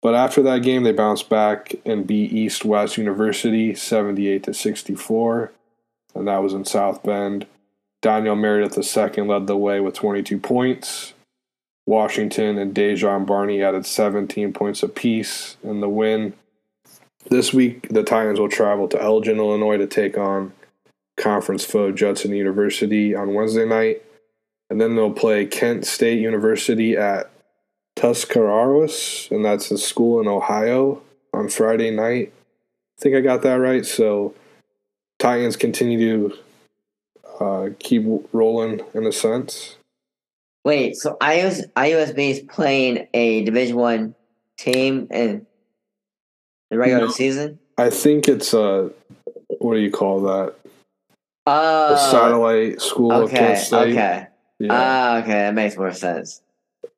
But 0.00 0.14
after 0.14 0.42
that 0.44 0.62
game, 0.62 0.82
they 0.82 0.92
bounced 0.92 1.28
back 1.28 1.74
and 1.84 2.06
beat 2.06 2.32
East 2.32 2.64
West 2.64 2.96
University 2.96 3.74
78 3.74 4.44
to 4.44 4.54
64, 4.54 5.52
and 6.14 6.26
that 6.26 6.42
was 6.42 6.54
in 6.54 6.64
South 6.64 7.02
Bend. 7.02 7.46
Daniel 8.00 8.34
Meredith 8.34 8.78
II 8.78 9.24
led 9.24 9.46
the 9.46 9.58
way 9.58 9.78
with 9.78 9.94
22 9.94 10.38
points. 10.38 11.12
Washington 11.84 12.56
and 12.56 12.74
Dejon 12.74 13.26
Barney 13.26 13.62
added 13.62 13.84
17 13.84 14.54
points 14.54 14.82
apiece 14.82 15.58
in 15.62 15.80
the 15.80 15.88
win. 15.88 16.32
This 17.30 17.52
week, 17.52 17.88
the 17.88 18.02
Titans 18.02 18.40
will 18.40 18.48
travel 18.48 18.88
to 18.88 19.00
Elgin, 19.00 19.38
Illinois 19.38 19.78
to 19.78 19.86
take 19.86 20.18
on 20.18 20.52
conference 21.16 21.64
foe 21.64 21.92
Judson 21.92 22.32
University 22.34 23.14
on 23.14 23.34
Wednesday 23.34 23.66
night. 23.66 24.02
And 24.70 24.80
then 24.80 24.96
they'll 24.96 25.12
play 25.12 25.46
Kent 25.46 25.86
State 25.86 26.20
University 26.20 26.96
at 26.96 27.30
Tuscarawas, 27.96 29.28
and 29.30 29.44
that's 29.44 29.70
a 29.70 29.78
school 29.78 30.20
in 30.20 30.26
Ohio 30.26 31.02
on 31.34 31.48
Friday 31.48 31.90
night. 31.90 32.32
I 32.98 33.02
think 33.02 33.16
I 33.16 33.20
got 33.20 33.42
that 33.42 33.56
right. 33.56 33.84
So, 33.84 34.34
Titans 35.18 35.56
continue 35.56 36.28
to 36.30 36.38
uh, 37.38 37.68
keep 37.78 38.04
rolling 38.32 38.80
in 38.94 39.06
a 39.06 39.12
sense. 39.12 39.76
Wait, 40.64 40.96
so 40.96 41.16
IUS, 41.20 41.70
IUSB 41.74 42.30
is 42.30 42.40
playing 42.40 43.08
a 43.14 43.44
Division 43.44 43.76
One 43.76 44.14
team 44.56 45.08
in 45.10 45.46
the 46.72 46.78
regular 46.78 47.04
No. 47.04 47.10
season? 47.10 47.58
I 47.76 47.90
think 47.90 48.28
it's 48.28 48.54
uh 48.54 48.88
what 49.60 49.74
do 49.74 49.80
you 49.80 49.90
call 49.90 50.22
that? 50.22 50.54
The 51.44 51.96
satellite 52.10 52.80
school 52.80 53.12
of 53.12 53.24
okay, 53.24 53.62
okay. 53.72 54.26
Yeah. 54.58 54.68
Ah, 54.70 55.18
okay, 55.18 55.32
that 55.32 55.54
makes 55.54 55.76
more 55.76 55.92
sense. 55.92 56.40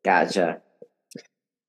Gotcha. 0.04 0.60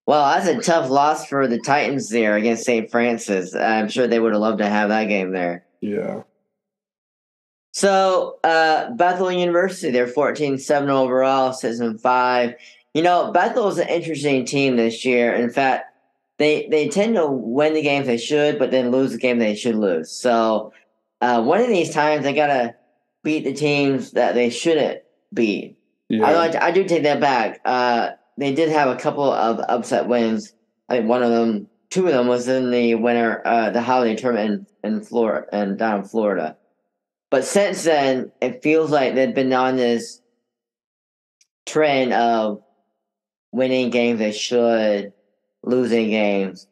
Well, 0.06 0.24
that's 0.36 0.47
a 0.47 0.62
tough 0.62 0.89
loss 0.91 1.26
for 1.26 1.47
the 1.47 1.58
Titans 1.58 2.10
there 2.10 2.36
against 2.36 2.64
St. 2.66 2.91
Francis. 2.91 3.56
I'm 3.56 3.89
sure 3.89 4.06
they 4.08 4.20
would 4.20 4.34
have 4.34 4.41
loved 4.41 4.60
to 4.60 4.68
have 4.68 4.89
that 4.89 5.06
game 5.06 5.32
there. 5.32 5.66
yeah. 5.82 6.22
So, 7.74 8.38
uh, 8.43 8.91
Bethel 8.91 9.32
University, 9.32 9.91
they're 9.91 10.08
14 10.08 10.58
7 10.60 10.89
overall, 10.89 11.51
6 11.51 11.80
and 11.80 11.99
5. 11.99 12.53
You 12.93 13.01
know, 13.01 13.32
Bethel 13.34 13.68
is 13.68 13.78
an 13.80 13.89
interesting 13.89 14.45
team 14.45 14.78
this 14.78 15.03
year. 15.03 15.34
In 15.34 15.49
fact, 15.49 15.91
they 16.38 16.67
they 16.69 16.89
tend 16.89 17.15
to 17.15 17.27
win 17.27 17.73
the 17.73 17.81
games 17.81 18.07
they 18.07 18.17
should, 18.17 18.59
but 18.59 18.71
then 18.71 18.91
lose 18.91 19.11
the 19.11 19.17
game 19.17 19.39
they 19.39 19.55
should 19.55 19.75
lose. 19.75 20.11
So, 20.11 20.73
uh, 21.21 21.41
one 21.43 21.61
of 21.61 21.67
these 21.67 21.93
times 21.93 22.23
they 22.23 22.33
got 22.33 22.47
to 22.47 22.75
beat 23.23 23.43
the 23.43 23.53
teams 23.53 24.11
that 24.11 24.36
they 24.36 24.49
shouldn't 24.49 25.01
beat. 25.33 25.77
Yeah. 26.09 26.25
I, 26.25 26.67
I 26.67 26.71
do 26.71 26.83
take 26.83 27.03
that 27.03 27.19
back. 27.19 27.61
Uh, 27.65 28.11
they 28.38 28.53
did 28.53 28.69
have 28.69 28.89
a 28.89 28.95
couple 28.95 29.31
of 29.31 29.59
upset 29.67 30.07
wins. 30.07 30.53
I 30.89 30.97
think 30.97 31.09
one 31.09 31.23
of 31.23 31.31
them, 31.31 31.67
two 31.89 32.05
of 32.07 32.13
them, 32.13 32.27
was 32.27 32.47
in 32.47 32.69
the 32.69 32.95
winter, 32.95 33.41
uh, 33.45 33.71
the 33.71 33.81
holiday 33.81 34.15
tournament 34.15 34.67
in, 34.83 34.95
in 34.95 35.01
Florida 35.01 35.47
and 35.51 35.77
down 35.77 35.99
in 35.99 36.05
Florida. 36.05 36.57
But 37.31 37.45
since 37.45 37.83
then, 37.83 38.31
it 38.41 38.61
feels 38.61 38.91
like 38.91 39.15
they've 39.15 39.33
been 39.33 39.51
on 39.51 39.77
this 39.77 40.21
trend 41.65 42.13
of 42.13 42.61
winning 43.51 43.89
games 43.89 44.19
they 44.19 44.31
should, 44.31 45.13
losing 45.66 46.09
games 46.09 46.68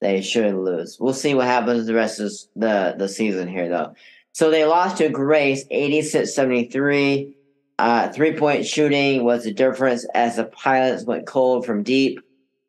they 0.00 0.20
should 0.20 0.54
lose. 0.54 0.98
We'll 1.00 1.14
see 1.14 1.34
what 1.34 1.46
happens 1.46 1.86
the 1.86 1.94
rest 1.94 2.20
of 2.20 2.30
the, 2.54 2.94
the 2.98 3.08
season 3.08 3.48
here, 3.48 3.68
though. 3.68 3.94
So 4.32 4.50
they 4.50 4.64
lost 4.64 4.98
to 4.98 5.08
Grace 5.08 5.64
86 5.70 6.34
73. 6.34 7.36
Uh, 7.78 8.08
three 8.12 8.36
point 8.36 8.66
shooting 8.66 9.24
was 9.24 9.44
the 9.44 9.52
difference 9.52 10.06
as 10.14 10.36
the 10.36 10.44
Pilots 10.44 11.04
went 11.04 11.26
cold 11.26 11.64
from 11.64 11.82
deep. 11.82 12.20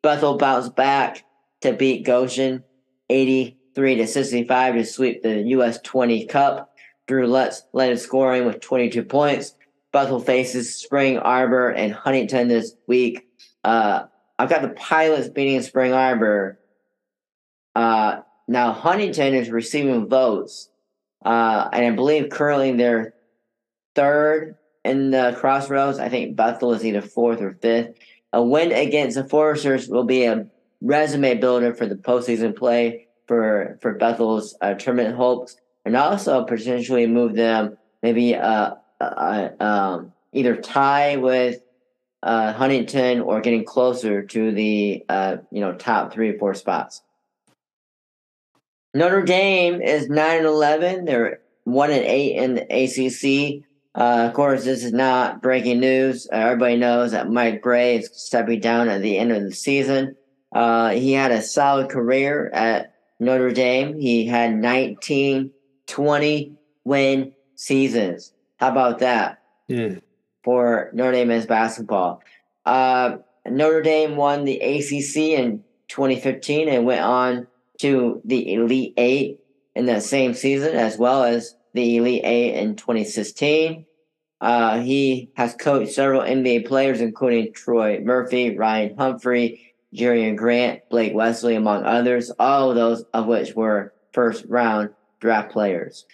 Bethel 0.02 0.38
bounced 0.38 0.74
back 0.74 1.24
to 1.60 1.72
beat 1.72 2.04
Goshen 2.04 2.64
83 3.10 3.96
to 3.96 4.06
65 4.06 4.74
to 4.74 4.84
sweep 4.84 5.22
the 5.22 5.42
US 5.42 5.80
20 5.82 6.26
Cup. 6.26 6.72
Drew 7.06 7.26
Lutz 7.26 7.62
led 7.72 7.90
in 7.90 7.98
scoring 7.98 8.46
with 8.46 8.60
22 8.60 9.04
points. 9.04 9.54
Bethel 9.92 10.20
faces 10.20 10.74
Spring 10.74 11.18
Arbor 11.18 11.70
and 11.70 11.92
Huntington 11.92 12.48
this 12.48 12.74
week. 12.86 13.28
Uh, 13.62 14.04
I've 14.38 14.50
got 14.50 14.62
the 14.62 14.68
Pilots 14.68 15.28
beating 15.28 15.62
Spring 15.62 15.92
Arbor. 15.92 16.58
Uh, 17.74 18.20
now 18.48 18.72
Huntington 18.72 19.34
is 19.34 19.50
receiving 19.50 20.08
votes, 20.08 20.68
uh, 21.24 21.68
and 21.72 21.84
I 21.84 21.90
believe 21.90 22.30
currently 22.30 22.72
they're 22.72 23.14
third 23.94 24.56
in 24.84 25.10
the 25.10 25.36
crossroads. 25.38 25.98
I 25.98 26.08
think 26.08 26.36
Bethel 26.36 26.74
is 26.74 26.84
either 26.84 27.02
fourth 27.02 27.40
or 27.40 27.58
fifth. 27.60 27.94
A 28.32 28.42
win 28.42 28.72
against 28.72 29.16
the 29.16 29.24
Foresters 29.24 29.88
will 29.88 30.04
be 30.04 30.24
a 30.24 30.46
resume 30.80 31.34
builder 31.34 31.74
for 31.74 31.86
the 31.86 31.94
postseason 31.94 32.54
play 32.54 33.08
for 33.26 33.78
for 33.80 33.94
Bethel's 33.94 34.56
uh, 34.60 34.74
tournament 34.74 35.16
hopes, 35.16 35.56
and 35.84 35.96
also 35.96 36.44
potentially 36.44 37.06
move 37.06 37.34
them 37.34 37.76
maybe 38.02 38.34
uh, 38.34 38.74
uh, 39.00 39.48
um, 39.58 40.12
either 40.32 40.56
tie 40.56 41.16
with 41.16 41.60
uh, 42.22 42.52
Huntington 42.52 43.20
or 43.20 43.40
getting 43.40 43.64
closer 43.64 44.22
to 44.22 44.52
the 44.52 45.04
uh, 45.08 45.36
you 45.50 45.60
know 45.60 45.74
top 45.74 46.12
three 46.12 46.30
or 46.30 46.38
four 46.38 46.54
spots. 46.54 47.02
Notre 48.94 49.22
Dame 49.22 49.80
is 49.82 50.08
nine 50.08 50.38
and 50.38 50.46
eleven. 50.46 51.04
They're 51.04 51.40
one 51.64 51.90
and 51.90 52.04
eight 52.04 52.36
in 52.36 52.54
the 52.54 52.62
ACC. 52.62 53.64
Uh, 53.94 54.26
of 54.28 54.34
course, 54.34 54.64
this 54.64 54.84
is 54.84 54.92
not 54.92 55.42
breaking 55.42 55.80
news. 55.80 56.28
Uh, 56.30 56.36
everybody 56.36 56.76
knows 56.76 57.12
that 57.12 57.30
Mike 57.30 57.62
Brey 57.62 57.96
is 57.96 58.10
stepping 58.12 58.60
down 58.60 58.88
at 58.88 59.00
the 59.00 59.16
end 59.18 59.32
of 59.32 59.42
the 59.42 59.54
season. 59.54 60.16
Uh, 60.54 60.90
he 60.90 61.12
had 61.12 61.32
a 61.32 61.42
solid 61.42 61.88
career 61.88 62.50
at 62.52 62.94
Notre 63.18 63.52
Dame. 63.52 63.98
He 63.98 64.26
had 64.26 64.54
19, 64.54 65.50
20 65.86 66.52
win 66.84 67.32
seasons. 67.54 68.32
How 68.58 68.70
about 68.70 68.98
that 69.00 69.42
Hmm. 69.68 69.94
For 70.46 70.90
Notre 70.92 71.10
Dame 71.10 71.28
men's 71.28 71.44
basketball? 71.44 72.22
Uh, 72.64 73.16
Notre 73.50 73.82
Dame 73.82 74.14
won 74.14 74.44
the 74.44 74.60
ACC 74.60 75.38
in 75.38 75.64
2015 75.88 76.68
and 76.68 76.86
went 76.86 77.02
on 77.02 77.48
to 77.78 78.22
the 78.24 78.54
Elite 78.54 78.94
Eight 78.96 79.40
in 79.74 79.86
that 79.86 80.04
same 80.04 80.34
season, 80.34 80.76
as 80.76 80.96
well 80.96 81.24
as 81.24 81.56
the 81.74 81.96
Elite 81.96 82.24
Eight 82.24 82.54
in 82.54 82.76
2016. 82.76 83.86
Uh, 84.40 84.78
he 84.78 85.32
has 85.36 85.56
coached 85.56 85.92
several 85.92 86.22
NBA 86.22 86.68
players, 86.68 87.00
including 87.00 87.52
Troy 87.52 87.98
Murphy, 88.00 88.56
Ryan 88.56 88.96
Humphrey, 88.96 89.74
Jerian 89.92 90.36
Grant, 90.36 90.88
Blake 90.90 91.12
Wesley, 91.12 91.56
among 91.56 91.84
others, 91.84 92.30
all 92.38 92.70
of 92.70 92.76
those 92.76 93.04
of 93.12 93.26
which 93.26 93.54
were 93.56 93.92
first 94.12 94.44
round 94.46 94.90
draft 95.18 95.50
players. 95.50 96.04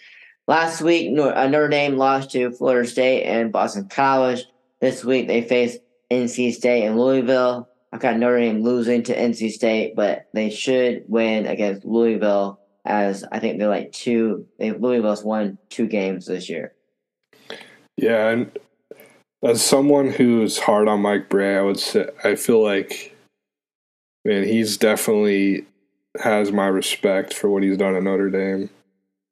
Last 0.47 0.81
week, 0.81 1.17
uh, 1.17 1.47
Notre 1.47 1.69
Dame 1.69 1.97
lost 1.97 2.31
to 2.31 2.51
Florida 2.51 2.87
State 2.87 3.23
and 3.23 3.51
Boston 3.51 3.87
College. 3.87 4.43
This 4.81 5.05
week, 5.05 5.27
they 5.27 5.41
faced 5.41 5.79
NC 6.11 6.53
State 6.53 6.85
and 6.85 6.99
Louisville. 6.99 7.69
I've 7.93 8.01
got 8.01 8.17
Notre 8.17 8.39
Dame 8.39 8.61
losing 8.61 9.03
to 9.03 9.15
NC 9.15 9.51
State, 9.51 9.95
but 9.95 10.27
they 10.33 10.49
should 10.49 11.05
win 11.07 11.45
against 11.45 11.85
Louisville, 11.85 12.59
as 12.83 13.23
I 13.31 13.39
think 13.39 13.57
they're 13.57 13.69
like 13.69 13.93
two. 13.93 14.45
They 14.59 14.71
Louisville's 14.71 15.23
won 15.23 15.57
two 15.69 15.87
games 15.87 16.25
this 16.25 16.49
year. 16.49 16.73
Yeah, 17.95 18.29
and 18.29 18.59
as 19.43 19.63
someone 19.63 20.09
who's 20.09 20.57
hard 20.57 20.89
on 20.89 21.01
Mike 21.01 21.29
Brey, 21.29 21.57
I 21.57 21.61
would 21.61 21.79
say 21.79 22.09
I 22.23 22.35
feel 22.35 22.61
like, 22.61 23.15
man, 24.25 24.43
he's 24.43 24.75
definitely 24.75 25.65
has 26.21 26.51
my 26.51 26.67
respect 26.67 27.33
for 27.33 27.49
what 27.49 27.63
he's 27.63 27.77
done 27.77 27.95
at 27.95 28.03
Notre 28.03 28.29
Dame. 28.29 28.69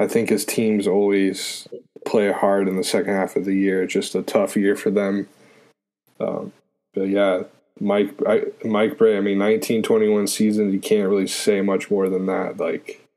I 0.01 0.07
think 0.07 0.29
his 0.29 0.45
teams 0.45 0.87
always 0.87 1.67
play 2.05 2.31
hard 2.31 2.67
in 2.67 2.75
the 2.75 2.83
second 2.83 3.13
half 3.13 3.35
of 3.35 3.45
the 3.45 3.53
year. 3.53 3.83
It's 3.83 3.93
just 3.93 4.15
a 4.15 4.23
tough 4.23 4.57
year 4.57 4.75
for 4.75 4.89
them. 4.89 5.27
Um, 6.19 6.51
but 6.95 7.07
yeah, 7.07 7.43
Mike 7.79 8.15
I, 8.27 8.45
Mike 8.65 8.97
Brey. 8.97 9.15
I 9.15 9.21
mean, 9.21 9.37
nineteen 9.37 9.83
twenty 9.83 10.09
one 10.09 10.25
seasons. 10.25 10.73
You 10.73 10.79
can't 10.79 11.07
really 11.07 11.27
say 11.27 11.61
much 11.61 11.91
more 11.91 12.09
than 12.09 12.25
that. 12.25 12.57
Like 12.57 13.07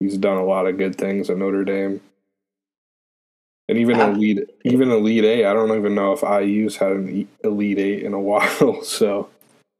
he's 0.00 0.18
done 0.18 0.36
a 0.36 0.44
lot 0.44 0.66
of 0.66 0.76
good 0.76 0.96
things 0.96 1.30
at 1.30 1.38
Notre 1.38 1.64
Dame. 1.64 2.00
And 3.68 3.78
even 3.78 4.00
Uh, 4.00 4.10
elite, 4.10 4.50
even 4.64 4.90
elite 4.90 5.24
eight. 5.24 5.46
I 5.46 5.52
don't 5.52 5.76
even 5.76 5.94
know 5.94 6.12
if 6.12 6.22
IU's 6.22 6.76
had 6.76 6.92
an 6.92 7.28
elite 7.44 7.78
eight 7.78 8.02
in 8.02 8.12
a 8.12 8.20
while. 8.30 8.82
So 8.82 9.28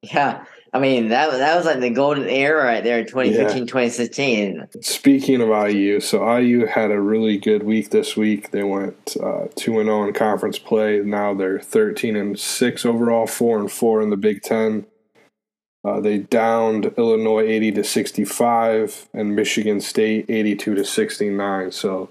Yeah, 0.02 0.44
I 0.74 0.80
mean 0.80 1.10
that 1.10 1.30
that 1.30 1.56
was 1.56 1.66
like 1.66 1.78
the 1.78 1.90
golden 1.90 2.28
era 2.28 2.64
right 2.64 2.82
there, 2.82 3.04
2015, 3.04 3.68
2016. 3.68 4.66
speaking 4.82 5.40
of 5.40 5.48
IU, 5.48 6.00
so 6.00 6.36
IU 6.36 6.66
had 6.66 6.90
a 6.90 7.00
really 7.00 7.38
good 7.38 7.62
week 7.62 7.90
this 7.90 8.16
week. 8.16 8.50
They 8.50 8.64
went 8.64 9.16
uh, 9.22 9.46
two 9.54 9.78
and 9.78 9.86
zero 9.86 10.04
in 10.08 10.12
conference 10.14 10.58
play. 10.58 10.98
Now 10.98 11.32
they're 11.32 11.60
thirteen 11.60 12.16
and 12.16 12.36
six 12.36 12.84
overall, 12.84 13.28
four 13.28 13.60
and 13.60 13.70
four 13.70 14.02
in 14.02 14.10
the 14.10 14.16
Big 14.16 14.42
Ten. 14.42 14.86
Uh, 15.84 16.00
they 16.00 16.18
downed 16.18 16.86
Illinois 16.98 17.46
eighty 17.46 17.70
to 17.70 17.84
sixty 17.84 18.24
five 18.24 19.08
and 19.14 19.36
Michigan 19.36 19.80
State 19.80 20.26
eighty 20.28 20.56
two 20.56 20.74
to 20.74 20.84
sixty 20.84 21.30
nine. 21.30 21.70
So 21.70 22.10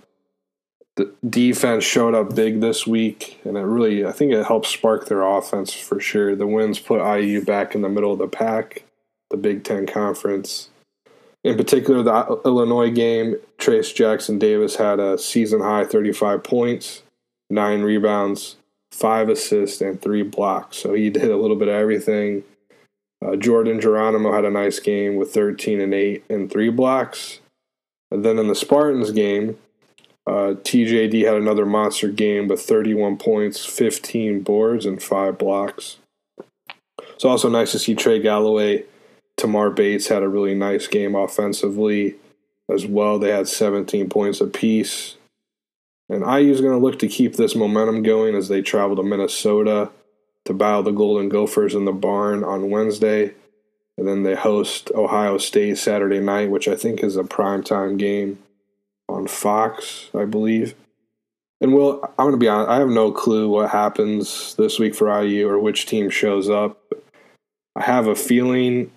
the 0.96 1.12
defense 1.28 1.84
showed 1.84 2.14
up 2.14 2.36
big 2.36 2.62
this 2.62 2.86
week, 2.86 3.40
and 3.44 3.58
it 3.58 3.62
really, 3.62 4.06
I 4.06 4.12
think 4.12 4.32
it 4.32 4.46
helped 4.46 4.68
spark 4.68 5.08
their 5.08 5.24
offense 5.24 5.74
for 5.74 6.00
sure. 6.00 6.36
The 6.36 6.46
wins 6.46 6.80
put 6.80 7.02
IU 7.02 7.44
back 7.44 7.74
in 7.74 7.82
the 7.82 7.90
middle 7.90 8.14
of 8.14 8.20
the 8.20 8.28
pack, 8.28 8.84
the 9.32 9.38
Big 9.38 9.64
Ten 9.64 9.88
Conference. 9.88 10.70
In 11.44 11.58
particular, 11.58 12.04
the 12.04 12.42
Illinois 12.46 12.92
game, 12.92 13.36
Trayce 13.58 13.94
Jackson 13.94 14.40
Davis 14.40 14.76
had 14.76 15.00
a 15.00 15.18
season 15.18 15.62
high 15.62 15.84
35 15.84 16.44
points, 16.44 17.04
nine 17.50 17.82
rebounds, 17.82 18.56
five 18.92 19.30
assists, 19.30 19.82
and 19.82 20.02
three 20.02 20.24
blocks. 20.24 20.78
So 20.78 20.94
he 20.94 21.10
did 21.10 21.32
a 21.32 21.38
little 21.38 21.58
bit 21.58 21.68
of 21.68 21.74
everything. 21.74 22.44
Uh, 23.26 23.36
Jordan 23.36 23.82
Geronimo 23.82 24.32
had 24.32 24.46
a 24.46 24.52
nice 24.52 24.80
game 24.80 25.16
with 25.16 25.34
13 25.34 25.82
and 25.82 25.94
8 25.94 26.24
and 26.30 26.52
three 26.52 26.70
blocks. 26.70 27.40
And 28.12 28.24
then 28.24 28.38
in 28.38 28.48
the 28.48 28.56
Spartans 28.56 29.12
game, 29.12 29.58
uh, 30.26 30.56
TJD 30.62 31.26
had 31.26 31.36
another 31.36 31.66
monster 31.66 32.08
game 32.10 32.48
with 32.48 32.62
31 32.62 33.18
points, 33.18 33.66
15 33.66 34.42
boards, 34.42 34.86
and 34.86 35.02
five 35.02 35.38
blocks. 35.38 35.98
It's 37.14 37.26
also 37.26 37.50
nice 37.50 37.72
to 37.74 37.80
see 37.80 37.96
Trey 37.96 38.20
Galloway, 38.20 38.86
Tamar 39.38 39.70
Bates 39.70 40.08
had 40.08 40.24
a 40.24 40.30
really 40.30 40.56
nice 40.56 40.88
game 40.88 41.16
offensively 41.16 42.16
as 42.70 42.86
well. 42.86 43.20
They 43.20 43.30
had 43.30 43.48
17 43.48 44.10
points 44.10 44.42
apiece. 44.42 45.18
And 46.10 46.22
IU 46.22 46.52
is 46.52 46.62
going 46.62 46.78
to 46.78 46.86
look 46.86 47.00
to 47.00 47.08
keep 47.08 47.36
this 47.36 47.56
momentum 47.56 48.04
going 48.04 48.36
as 48.36 48.48
they 48.48 48.62
travel 48.62 48.96
to 48.96 49.04
Minnesota 49.04 49.90
to 50.46 50.54
battle 50.54 50.84
the 50.84 50.92
Golden 50.92 51.30
Gophers 51.30 51.74
in 51.74 51.86
the 51.86 51.92
barn 51.92 52.44
on 52.44 52.70
Wednesday. 52.70 53.34
And 53.98 54.08
then 54.08 54.24
they 54.24 54.36
host 54.36 54.92
Ohio 54.94 55.38
State 55.38 55.78
Saturday 55.78 56.20
night, 56.20 56.50
which 56.50 56.68
I 56.68 56.76
think 56.76 57.04
is 57.04 57.16
a 57.16 57.24
primetime 57.24 57.98
game 57.98 58.40
on 59.14 59.28
Fox, 59.28 60.10
I 60.14 60.26
believe. 60.26 60.76
And 61.62 61.74
Will, 61.74 62.04
I'm 62.04 62.26
going 62.26 62.32
to 62.32 62.38
be 62.38 62.50
honest, 62.50 62.70
I 62.70 62.80
have 62.80 62.90
no 62.90 63.12
clue 63.12 63.48
what 63.50 63.70
happens 63.70 64.56
this 64.56 64.80
week 64.80 64.96
for 64.96 65.24
IU 65.24 65.48
or 65.48 65.60
which 65.60 65.86
team 65.86 66.10
shows 66.10 66.50
up. 66.50 66.82
I 67.76 67.84
have 67.84 68.08
a 68.08 68.16
feeling 68.16 68.92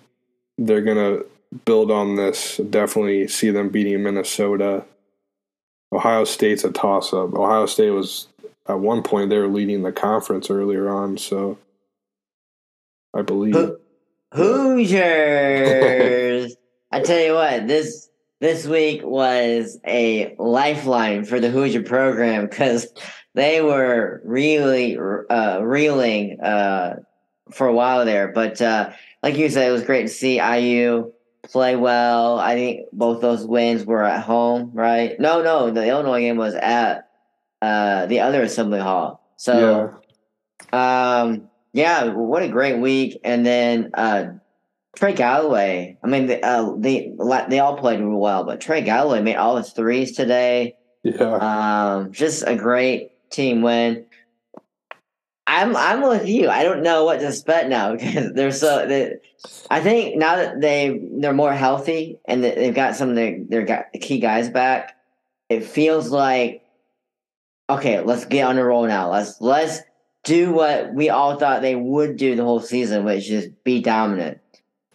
they're 0.57 0.81
going 0.81 0.97
to 0.97 1.25
build 1.65 1.91
on 1.91 2.15
this. 2.15 2.57
Definitely 2.57 3.27
see 3.27 3.51
them 3.51 3.69
beating 3.69 4.03
Minnesota. 4.03 4.83
Ohio 5.93 6.25
State's 6.25 6.65
a 6.65 6.71
toss 6.71 7.13
up. 7.13 7.33
Ohio 7.33 7.65
State 7.65 7.91
was 7.91 8.27
at 8.67 8.79
one 8.79 9.01
point 9.01 9.29
they 9.29 9.37
were 9.37 9.47
leading 9.47 9.83
the 9.83 9.93
conference 9.93 10.49
earlier 10.49 10.89
on, 10.89 11.17
so 11.17 11.57
I 13.13 13.21
believe. 13.21 13.55
Ho- 13.55 13.77
Hoosiers. 14.33 14.97
I 16.91 16.99
tell 17.01 17.19
you 17.19 17.33
what, 17.33 17.67
this 17.67 18.06
this 18.39 18.67
week 18.67 19.01
was 19.03 19.79
a 19.85 20.35
lifeline 20.37 21.25
for 21.25 21.39
the 21.39 21.49
Hoosier 21.49 21.83
program 21.83 22.47
because 22.47 22.87
they 23.33 23.61
were 23.61 24.21
really 24.23 24.97
uh, 24.97 25.59
reeling 25.61 26.39
uh, 26.41 26.97
for 27.51 27.67
a 27.67 27.73
while 27.73 28.05
there. 28.05 28.27
But 28.29 28.61
uh, 28.61 28.91
like 29.23 29.37
you 29.37 29.49
said, 29.49 29.67
it 29.67 29.71
was 29.71 29.83
great 29.83 30.03
to 30.03 30.09
see 30.09 30.39
IU 30.39 31.11
play 31.43 31.75
well. 31.75 32.39
I 32.39 32.55
think 32.55 32.87
both 32.93 33.21
those 33.21 33.45
wins 33.45 33.85
were 33.85 34.03
at 34.03 34.23
home, 34.23 34.71
right? 34.73 35.19
No, 35.19 35.41
no, 35.41 35.71
the 35.71 35.87
Illinois 35.87 36.21
game 36.21 36.37
was 36.37 36.55
at 36.55 37.09
uh, 37.61 38.05
the 38.05 38.19
other 38.19 38.43
Assembly 38.43 38.79
Hall. 38.79 39.23
So, 39.37 39.93
yeah. 40.73 41.21
um, 41.21 41.49
yeah, 41.73 42.05
what 42.05 42.43
a 42.43 42.49
great 42.49 42.79
week! 42.79 43.19
And 43.23 43.45
then 43.45 43.91
uh, 43.93 44.25
Trey 44.97 45.13
Galloway. 45.13 45.95
I 46.03 46.07
mean, 46.07 46.25
they, 46.25 46.41
uh, 46.41 46.71
they 46.75 47.13
they 47.49 47.59
all 47.59 47.77
played 47.77 47.99
real 47.99 48.17
well, 48.17 48.43
but 48.45 48.59
Trey 48.59 48.81
Galloway 48.81 49.21
made 49.21 49.35
all 49.35 49.55
his 49.55 49.69
threes 49.69 50.13
today. 50.13 50.75
Yeah, 51.03 51.35
um, 51.35 52.11
just 52.11 52.43
a 52.47 52.55
great 52.55 53.11
team 53.29 53.61
win. 53.61 54.07
I'm 55.45 55.77
I'm 55.77 56.01
with 56.01 56.27
you. 56.27 56.49
I 56.49 56.63
don't 56.63 56.81
know 56.81 57.05
what 57.05 57.19
to 57.19 57.27
expect 57.27 57.69
now 57.69 57.91
because 57.95 58.33
they're 58.33 58.51
so. 58.51 58.87
They, 58.87 59.17
I 59.69 59.81
think 59.81 60.17
now 60.17 60.37
that 60.37 60.61
they 60.61 60.99
they're 61.19 61.31
more 61.31 61.53
healthy 61.53 62.17
and 62.25 62.43
they've 62.43 62.73
got 62.73 62.95
some 62.95 63.09
of 63.11 63.15
their 63.15 63.37
their 63.47 63.85
key 64.01 64.19
guys 64.19 64.49
back, 64.49 64.97
it 65.47 65.63
feels 65.63 66.09
like 66.09 66.63
okay. 67.69 67.99
Let's 67.99 68.25
get 68.25 68.47
on 68.47 68.55
the 68.55 68.63
roll 68.63 68.87
now. 68.87 69.11
Let's 69.11 69.39
let's 69.41 69.81
do 70.23 70.53
what 70.53 70.91
we 70.91 71.09
all 71.11 71.37
thought 71.37 71.61
they 71.61 71.75
would 71.75 72.17
do 72.17 72.35
the 72.35 72.43
whole 72.43 72.61
season, 72.61 73.05
which 73.05 73.29
is 73.29 73.47
be 73.63 73.79
dominant. 73.79 74.39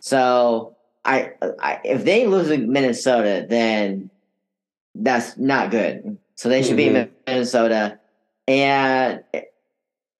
So 0.04 0.76
I, 1.04 1.30
I 1.60 1.78
if 1.84 2.04
they 2.04 2.26
lose 2.26 2.48
to 2.48 2.58
Minnesota, 2.58 3.46
then 3.48 4.10
that's 4.96 5.38
not 5.38 5.70
good. 5.70 6.18
So 6.34 6.48
they 6.48 6.64
should 6.64 6.76
mm-hmm. 6.76 7.04
beat 7.04 7.12
Minnesota, 7.28 8.00
and 8.48 9.22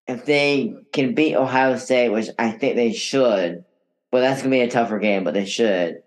if 0.07 0.25
they 0.25 0.77
can 0.93 1.17
beat 1.17 1.35
Ohio 1.35 1.77
State, 1.79 2.11
which 2.11 2.29
I 2.39 2.53
think 2.53 2.77
they 2.77 2.93
should, 2.93 3.65
but 4.13 4.21
that's 4.21 4.41
gonna 4.41 4.53
be 4.53 4.61
a 4.61 4.71
tougher 4.71 5.01
game, 5.01 5.25
but 5.25 5.35
they 5.35 5.47
should. 5.47 6.05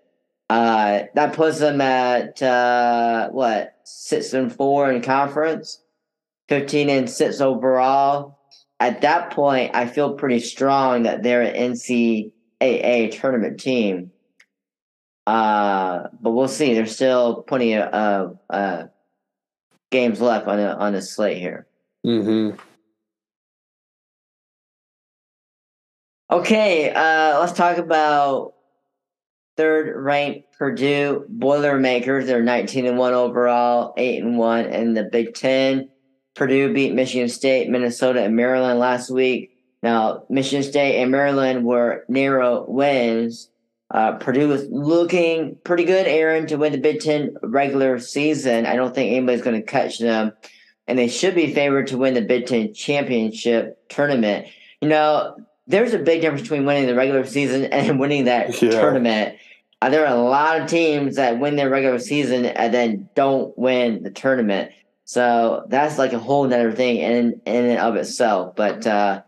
Uh, 0.48 1.02
that 1.14 1.34
puts 1.34 1.58
them 1.58 1.82
at 1.82 2.42
uh, 2.42 3.28
what 3.28 3.76
six 3.84 4.32
and 4.32 4.50
four 4.50 4.90
in 4.90 5.02
conference, 5.02 5.82
fifteen 6.48 6.88
and 6.88 7.10
six 7.10 7.42
overall. 7.42 8.38
At 8.80 9.02
that 9.02 9.32
point, 9.32 9.76
I 9.76 9.86
feel 9.86 10.14
pretty 10.14 10.40
strong 10.40 11.02
that 11.02 11.22
they're 11.22 11.42
an 11.42 11.54
NCAA 12.60 13.18
tournament 13.20 13.60
team. 13.60 14.12
Uh, 15.26 16.08
but 16.20 16.30
we'll 16.30 16.48
see. 16.48 16.74
There's 16.74 16.94
still 16.94 17.42
plenty 17.42 17.74
of 17.74 17.92
uh, 17.92 18.52
uh, 18.52 18.86
games 19.90 20.20
left 20.20 20.46
on 20.46 20.58
the 20.58 20.76
on 20.76 20.92
the 20.92 21.02
slate 21.02 21.38
here. 21.38 21.66
Mm-hmm. 22.06 22.56
Okay, 26.30 26.90
uh, 26.90 27.40
let's 27.40 27.52
talk 27.52 27.78
about 27.78 28.54
third 29.56 29.94
ranked 29.96 30.52
Purdue 30.58 31.24
Boilermakers. 31.28 32.26
They're 32.26 32.42
19 32.42 32.86
and 32.86 32.98
1 32.98 33.12
overall, 33.14 33.94
8 33.96 34.22
and 34.22 34.38
1 34.38 34.66
in 34.66 34.94
the 34.94 35.04
Big 35.04 35.34
Ten. 35.34 35.88
Purdue 36.34 36.72
beat 36.74 36.94
Michigan 36.94 37.28
State, 37.28 37.70
Minnesota, 37.70 38.22
and 38.22 38.36
Maryland 38.36 38.78
last 38.78 39.10
week. 39.10 39.55
Now, 39.82 40.24
Michigan 40.28 40.62
State 40.62 41.00
and 41.00 41.10
Maryland 41.10 41.64
were 41.64 42.04
narrow 42.08 42.64
wins. 42.68 43.50
Uh, 43.90 44.12
Purdue 44.12 44.48
was 44.48 44.66
looking 44.68 45.56
pretty 45.62 45.84
good, 45.84 46.06
Aaron, 46.06 46.46
to 46.48 46.56
win 46.56 46.72
the 46.72 46.78
Big 46.78 47.00
Ten 47.00 47.36
regular 47.42 47.98
season. 48.00 48.66
I 48.66 48.74
don't 48.74 48.94
think 48.94 49.12
anybody's 49.12 49.42
going 49.42 49.60
to 49.60 49.66
catch 49.66 49.98
them. 49.98 50.32
And 50.88 50.98
they 50.98 51.08
should 51.08 51.34
be 51.34 51.52
favored 51.52 51.88
to 51.88 51.98
win 51.98 52.14
the 52.14 52.22
Big 52.22 52.46
Ten 52.46 52.74
championship 52.74 53.88
tournament. 53.88 54.48
You 54.80 54.88
know, 54.88 55.36
there's 55.66 55.94
a 55.94 55.98
big 55.98 56.20
difference 56.20 56.42
between 56.42 56.64
winning 56.64 56.86
the 56.86 56.94
regular 56.94 57.24
season 57.26 57.64
and 57.72 58.00
winning 58.00 58.24
that 58.24 58.60
yeah. 58.60 58.70
tournament. 58.70 59.38
Uh, 59.82 59.90
there 59.90 60.06
are 60.06 60.16
a 60.16 60.20
lot 60.20 60.60
of 60.60 60.68
teams 60.68 61.16
that 61.16 61.38
win 61.38 61.56
their 61.56 61.68
regular 61.68 61.98
season 61.98 62.46
and 62.46 62.72
then 62.72 63.08
don't 63.14 63.56
win 63.58 64.02
the 64.02 64.10
tournament. 64.10 64.72
So 65.04 65.64
that's 65.68 65.98
like 65.98 66.12
a 66.12 66.18
whole 66.18 66.46
other 66.46 66.72
thing 66.72 66.96
in 66.96 67.40
in 67.46 67.64
and 67.66 67.78
of 67.78 67.94
itself. 67.94 68.56
But 68.56 68.86
uh, 68.86 69.22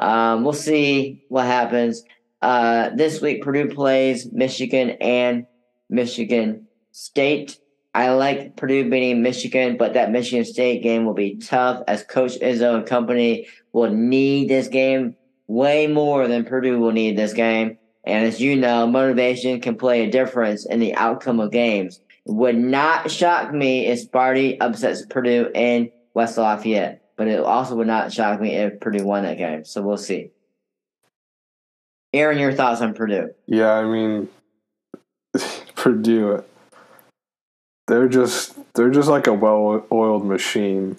um, 0.00 0.42
we'll 0.42 0.52
see 0.52 1.24
what 1.28 1.46
happens. 1.46 2.02
Uh, 2.42 2.90
this 2.96 3.20
week, 3.20 3.42
Purdue 3.42 3.68
plays 3.68 4.32
Michigan 4.32 4.90
and 5.00 5.46
Michigan 5.88 6.66
State. 6.90 7.58
I 7.94 8.10
like 8.10 8.56
Purdue 8.56 8.88
beating 8.88 9.22
Michigan, 9.22 9.76
but 9.76 9.94
that 9.94 10.10
Michigan 10.10 10.44
State 10.44 10.82
game 10.82 11.04
will 11.04 11.14
be 11.14 11.36
tough 11.36 11.82
as 11.86 12.02
Coach 12.02 12.38
Izzo 12.40 12.76
and 12.76 12.86
company 12.86 13.46
will 13.72 13.90
need 13.90 14.48
this 14.48 14.68
game 14.68 15.16
way 15.48 15.86
more 15.86 16.28
than 16.28 16.44
Purdue 16.44 16.78
will 16.78 16.92
need 16.92 17.18
this 17.18 17.32
game. 17.32 17.76
And 18.04 18.24
as 18.24 18.40
you 18.40 18.56
know, 18.56 18.86
motivation 18.86 19.60
can 19.60 19.76
play 19.76 20.04
a 20.04 20.10
difference 20.10 20.64
in 20.64 20.80
the 20.80 20.94
outcome 20.94 21.40
of 21.40 21.50
games. 21.50 22.00
Would 22.24 22.56
not 22.56 23.10
shock 23.10 23.52
me 23.52 23.86
if 23.86 24.08
Sparty 24.08 24.56
upsets 24.60 25.04
Purdue 25.06 25.50
in 25.54 25.90
West 26.14 26.38
Lafayette, 26.38 26.99
but 27.20 27.28
it 27.28 27.38
also 27.38 27.74
would 27.74 27.86
not 27.86 28.10
shock 28.10 28.40
me 28.40 28.54
if 28.54 28.80
Purdue 28.80 29.04
won 29.04 29.24
that 29.24 29.36
game. 29.36 29.62
So 29.66 29.82
we'll 29.82 29.98
see. 29.98 30.30
Aaron, 32.14 32.38
your 32.38 32.54
thoughts 32.54 32.80
on 32.80 32.94
Purdue? 32.94 33.34
Yeah, 33.44 33.72
I 33.72 33.84
mean, 33.84 34.30
Purdue, 35.74 36.42
they're 37.86 38.08
just 38.08 38.56
they're 38.72 38.88
just 38.88 39.10
like 39.10 39.26
a 39.26 39.34
well-oiled 39.34 40.24
machine. 40.24 40.96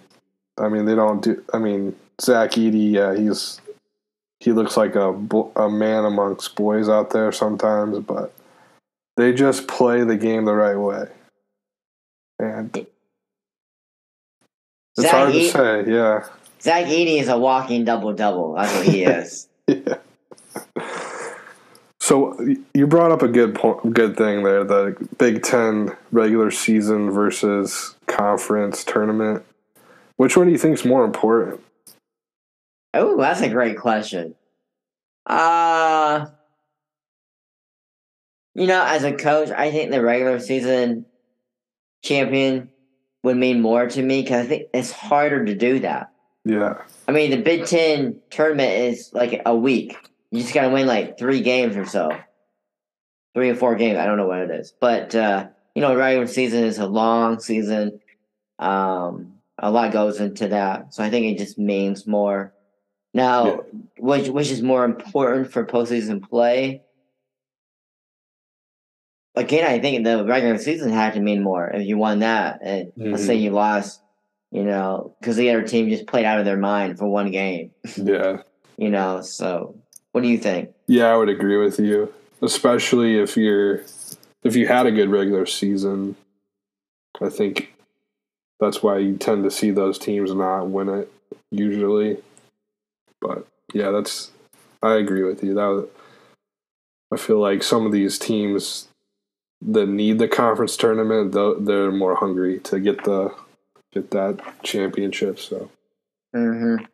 I 0.59 0.69
mean, 0.69 0.85
they 0.85 0.93
don't 0.93 1.23
do. 1.23 1.43
I 1.55 1.57
mean, 1.57 1.95
Zach 2.21 2.51
Edey, 2.51 2.91
yeah, 2.91 3.15
he's 3.15 3.59
he 4.41 4.51
looks 4.51 4.77
like 4.77 4.93
a 4.93 5.09
a 5.55 5.71
man 5.71 6.05
amongst 6.05 6.55
boys 6.55 6.87
out 6.87 7.09
there 7.09 7.31
sometimes, 7.31 7.97
but 7.97 8.31
they 9.17 9.33
just 9.33 9.67
play 9.67 10.03
the 10.03 10.17
game 10.17 10.45
the 10.45 10.53
right 10.53 10.77
way, 10.77 11.07
and 12.37 12.85
it's 14.97 15.07
Zach 15.07 15.11
hard 15.11 15.33
to 15.33 15.49
say. 15.49 15.83
Yeah, 15.87 16.27
Zach 16.61 16.85
Edey 16.85 17.19
is 17.19 17.27
a 17.27 17.37
walking 17.37 17.85
double 17.85 18.13
double. 18.13 18.53
That's 18.53 18.73
what 18.75 18.85
he 18.85 19.03
is. 19.03 19.47
yeah. 19.67 19.97
So 21.99 22.37
you 22.73 22.87
brought 22.87 23.11
up 23.11 23.21
a 23.21 23.27
good 23.27 23.55
point, 23.55 23.93
good 23.93 24.17
thing 24.17 24.43
there. 24.43 24.63
The 24.63 24.97
Big 25.17 25.43
Ten 25.43 25.95
regular 26.11 26.51
season 26.51 27.11
versus 27.11 27.95
conference 28.07 28.83
tournament. 28.83 29.45
Which 30.17 30.35
one 30.35 30.47
do 30.47 30.51
you 30.51 30.57
think 30.57 30.73
is 30.73 30.83
more 30.83 31.05
important? 31.05 31.61
Oh, 32.93 33.17
that's 33.17 33.41
a 33.41 33.49
great 33.49 33.77
question. 33.77 34.35
Uh 35.25 36.25
you 38.55 38.67
know, 38.67 38.83
as 38.83 39.03
a 39.03 39.13
coach, 39.13 39.49
I 39.49 39.71
think 39.71 39.91
the 39.91 40.01
regular 40.01 40.39
season 40.39 41.05
champion 42.03 42.69
would 43.23 43.37
mean 43.37 43.61
more 43.61 43.87
to 43.87 44.01
me 44.01 44.21
because 44.21 44.45
I 44.45 44.49
think 44.49 44.67
it's 44.73 44.91
harder 44.91 45.45
to 45.45 45.55
do 45.55 45.79
that. 45.79 46.11
Yeah. 46.43 46.81
I 47.07 47.11
mean, 47.11 47.31
the 47.31 47.41
Big 47.41 47.65
Ten 47.65 48.19
tournament 48.29 48.71
is 48.71 49.11
like 49.13 49.41
a 49.45 49.55
week. 49.55 49.97
You 50.31 50.41
just 50.41 50.53
got 50.53 50.63
to 50.63 50.69
win 50.69 50.87
like 50.87 51.17
three 51.17 51.41
games 51.41 51.75
or 51.75 51.85
so, 51.85 52.17
three 53.35 53.49
or 53.49 53.55
four 53.55 53.75
games. 53.75 53.99
I 53.99 54.05
don't 54.05 54.17
know 54.17 54.27
what 54.27 54.39
it 54.39 54.51
is, 54.51 54.73
but 54.79 55.13
uh, 55.13 55.47
you 55.75 55.81
know, 55.81 55.95
regular 55.95 56.27
season 56.27 56.63
is 56.63 56.79
a 56.79 56.87
long 56.87 57.39
season. 57.39 57.99
Um, 58.59 59.33
a 59.57 59.69
lot 59.69 59.91
goes 59.91 60.19
into 60.19 60.47
that, 60.49 60.93
so 60.93 61.03
I 61.03 61.09
think 61.09 61.25
it 61.27 61.37
just 61.37 61.59
means 61.59 62.07
more. 62.07 62.53
Now, 63.13 63.45
yeah. 63.45 63.57
which 63.99 64.29
which 64.29 64.49
is 64.49 64.61
more 64.61 64.85
important 64.85 65.51
for 65.51 65.65
postseason 65.65 66.27
play? 66.27 66.81
Again, 69.35 69.65
I 69.65 69.79
think 69.79 70.03
the 70.03 70.25
regular 70.25 70.57
season 70.57 70.91
had 70.91 71.13
to 71.13 71.21
mean 71.21 71.41
more 71.41 71.69
if 71.69 71.85
you 71.87 71.97
won 71.97 72.19
that. 72.19 72.59
And 72.61 72.87
mm-hmm. 72.87 73.11
let's 73.11 73.25
say 73.25 73.35
mm-hmm. 73.35 73.45
you 73.45 73.51
lost, 73.51 74.01
you 74.51 74.63
know, 74.63 75.15
because 75.19 75.37
the 75.37 75.49
other 75.49 75.63
team 75.63 75.89
just 75.89 76.07
played 76.07 76.25
out 76.25 76.39
of 76.39 76.45
their 76.45 76.57
mind 76.57 76.97
for 76.97 77.07
one 77.07 77.31
game. 77.31 77.71
Yeah. 77.95 78.41
you 78.77 78.89
know, 78.89 79.21
so 79.21 79.75
what 80.11 80.21
do 80.21 80.27
you 80.27 80.37
think? 80.37 80.71
Yeah, 80.87 81.07
I 81.07 81.17
would 81.17 81.29
agree 81.29 81.57
with 81.57 81.79
you, 81.79 82.13
especially 82.41 83.17
if 83.17 83.37
you're 83.37 83.83
if 84.43 84.55
you 84.55 84.67
had 84.67 84.87
a 84.87 84.91
good 84.91 85.09
regular 85.09 85.45
season. 85.45 86.15
I 87.21 87.29
think 87.29 87.73
that's 88.59 88.81
why 88.81 88.97
you 88.97 89.17
tend 89.17 89.43
to 89.43 89.51
see 89.51 89.71
those 89.71 89.99
teams 89.99 90.33
not 90.33 90.67
win 90.67 90.89
it 90.89 91.11
usually. 91.51 92.17
But 93.21 93.45
yeah, 93.73 93.91
that's 93.91 94.31
I 94.81 94.95
agree 94.95 95.23
with 95.23 95.43
you. 95.43 95.53
That 95.53 95.67
was, 95.67 95.85
I 97.13 97.17
feel 97.17 97.39
like 97.39 97.61
some 97.61 97.85
of 97.85 97.91
these 97.91 98.17
teams 98.17 98.87
that 99.61 99.87
need 99.87 100.19
the 100.19 100.27
conference 100.27 100.75
tournament, 100.75 101.33
they're 101.33 101.91
more 101.91 102.15
hungry 102.15 102.59
to 102.59 102.79
get 102.79 103.03
the 103.03 103.33
get 103.93 104.11
that 104.11 104.39
championship. 104.63 105.39
So. 105.39 105.69
Mm-hmm. 106.35 106.85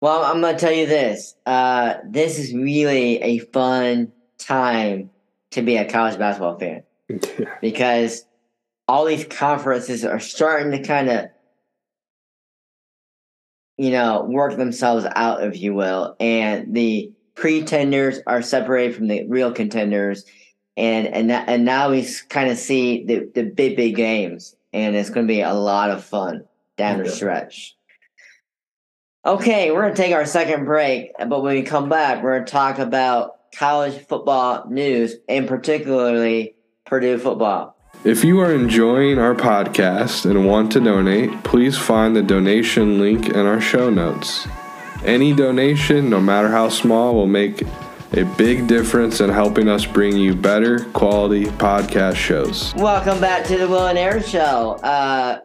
Well, 0.00 0.24
I'm 0.24 0.40
gonna 0.40 0.58
tell 0.58 0.72
you 0.72 0.86
this. 0.86 1.34
Uh, 1.46 1.94
this 2.04 2.38
is 2.38 2.52
really 2.52 3.22
a 3.22 3.38
fun 3.38 4.12
time 4.38 5.10
to 5.52 5.62
be 5.62 5.76
a 5.76 5.88
college 5.88 6.18
basketball 6.18 6.58
fan 6.58 6.82
yeah. 7.08 7.54
because 7.60 8.24
all 8.88 9.04
these 9.04 9.24
conferences 9.24 10.04
are 10.04 10.18
starting 10.18 10.72
to 10.72 10.82
kind 10.82 11.08
of, 11.08 11.26
you 13.76 13.90
know, 13.90 14.24
work 14.24 14.56
themselves 14.56 15.06
out, 15.14 15.44
if 15.44 15.60
you 15.60 15.74
will, 15.74 16.16
and 16.18 16.74
the 16.74 17.12
pretenders 17.34 18.18
are 18.26 18.42
separated 18.42 18.96
from 18.96 19.08
the 19.08 19.26
real 19.28 19.52
contenders, 19.52 20.24
and 20.76 21.06
and 21.06 21.30
that, 21.30 21.48
and 21.48 21.64
now 21.64 21.90
we 21.90 22.06
kind 22.28 22.50
of 22.50 22.58
see 22.58 23.04
the 23.04 23.30
the 23.34 23.42
big 23.42 23.76
big 23.76 23.96
games, 23.96 24.56
and 24.72 24.96
it's 24.96 25.10
going 25.10 25.26
to 25.26 25.32
be 25.32 25.40
a 25.40 25.54
lot 25.54 25.90
of 25.90 26.04
fun 26.04 26.44
down 26.76 27.00
okay. 27.00 27.08
the 27.08 27.14
stretch. 27.14 27.76
Okay, 29.24 29.70
we're 29.70 29.82
going 29.82 29.94
to 29.94 30.02
take 30.02 30.12
our 30.12 30.26
second 30.26 30.64
break, 30.64 31.12
but 31.16 31.42
when 31.42 31.54
we 31.54 31.62
come 31.62 31.88
back, 31.88 32.22
we're 32.22 32.34
going 32.34 32.44
to 32.44 32.50
talk 32.50 32.80
about 32.80 33.38
college 33.52 34.04
football 34.06 34.68
news, 34.68 35.14
and 35.28 35.46
particularly 35.46 36.56
Purdue 36.84 37.18
football. 37.18 37.76
If 38.04 38.24
you 38.24 38.40
are 38.40 38.52
enjoying 38.52 39.18
our 39.20 39.34
podcast 39.34 40.28
and 40.28 40.48
want 40.48 40.72
to 40.72 40.80
donate, 40.80 41.44
please 41.44 41.78
find 41.78 42.16
the 42.16 42.22
donation 42.22 42.98
link 42.98 43.28
in 43.28 43.46
our 43.46 43.60
show 43.60 43.90
notes. 43.90 44.48
Any 45.04 45.32
donation, 45.32 46.10
no 46.10 46.20
matter 46.20 46.48
how 46.48 46.68
small, 46.68 47.14
will 47.14 47.28
make 47.28 47.62
a 48.14 48.24
big 48.36 48.66
difference 48.66 49.20
in 49.20 49.30
helping 49.30 49.68
us 49.68 49.86
bring 49.86 50.16
you 50.16 50.34
better 50.34 50.84
quality 50.90 51.46
podcast 51.46 52.16
shows. 52.16 52.74
Welcome 52.74 53.20
back 53.20 53.46
to 53.46 53.56
the 53.56 53.66
Will 53.66 53.86
and 53.86 53.98
Aaron 53.98 54.22
Show. 54.22 54.72
Uh, 54.82 55.40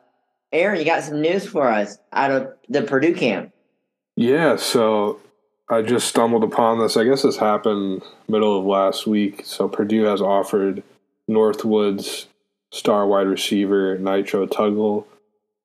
Aaron, 0.51 0.77
you 0.77 0.85
got 0.85 1.03
some 1.03 1.21
news 1.21 1.47
for 1.47 1.69
us 1.69 1.97
out 2.11 2.31
of 2.31 2.53
the 2.67 2.81
Purdue 2.81 3.15
camp. 3.15 3.53
Yeah, 4.17 4.57
so 4.57 5.19
I 5.69 5.81
just 5.81 6.07
stumbled 6.07 6.43
upon 6.43 6.79
this. 6.79 6.97
I 6.97 7.05
guess 7.05 7.21
this 7.21 7.37
happened 7.37 8.03
middle 8.27 8.59
of 8.59 8.65
last 8.65 9.07
week. 9.07 9.43
So 9.45 9.69
Purdue 9.69 10.03
has 10.03 10.21
offered 10.21 10.83
Northwood's 11.27 12.27
star 12.71 13.07
wide 13.07 13.27
receiver 13.27 13.97
Nitro 13.97 14.45
Tuggle 14.45 15.05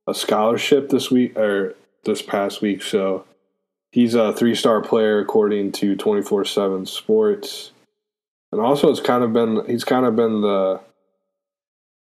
a 0.07 0.15
scholarship 0.15 0.89
this 0.89 1.11
week 1.11 1.37
or 1.37 1.74
this 2.05 2.23
past 2.23 2.61
week. 2.61 2.83
So 2.83 3.24
he's 3.93 4.14
a 4.14 4.32
three 4.32 4.56
star 4.56 4.81
player 4.81 5.20
according 5.20 5.70
to 5.73 5.94
twenty 5.94 6.23
four 6.23 6.44
seven 6.44 6.85
sports. 6.86 7.70
And 8.51 8.60
also 8.60 8.90
it's 8.90 9.01
kind 9.01 9.23
of 9.23 9.32
been 9.32 9.64
he's 9.66 9.85
kind 9.85 10.05
of 10.05 10.16
been 10.16 10.40
the 10.40 10.81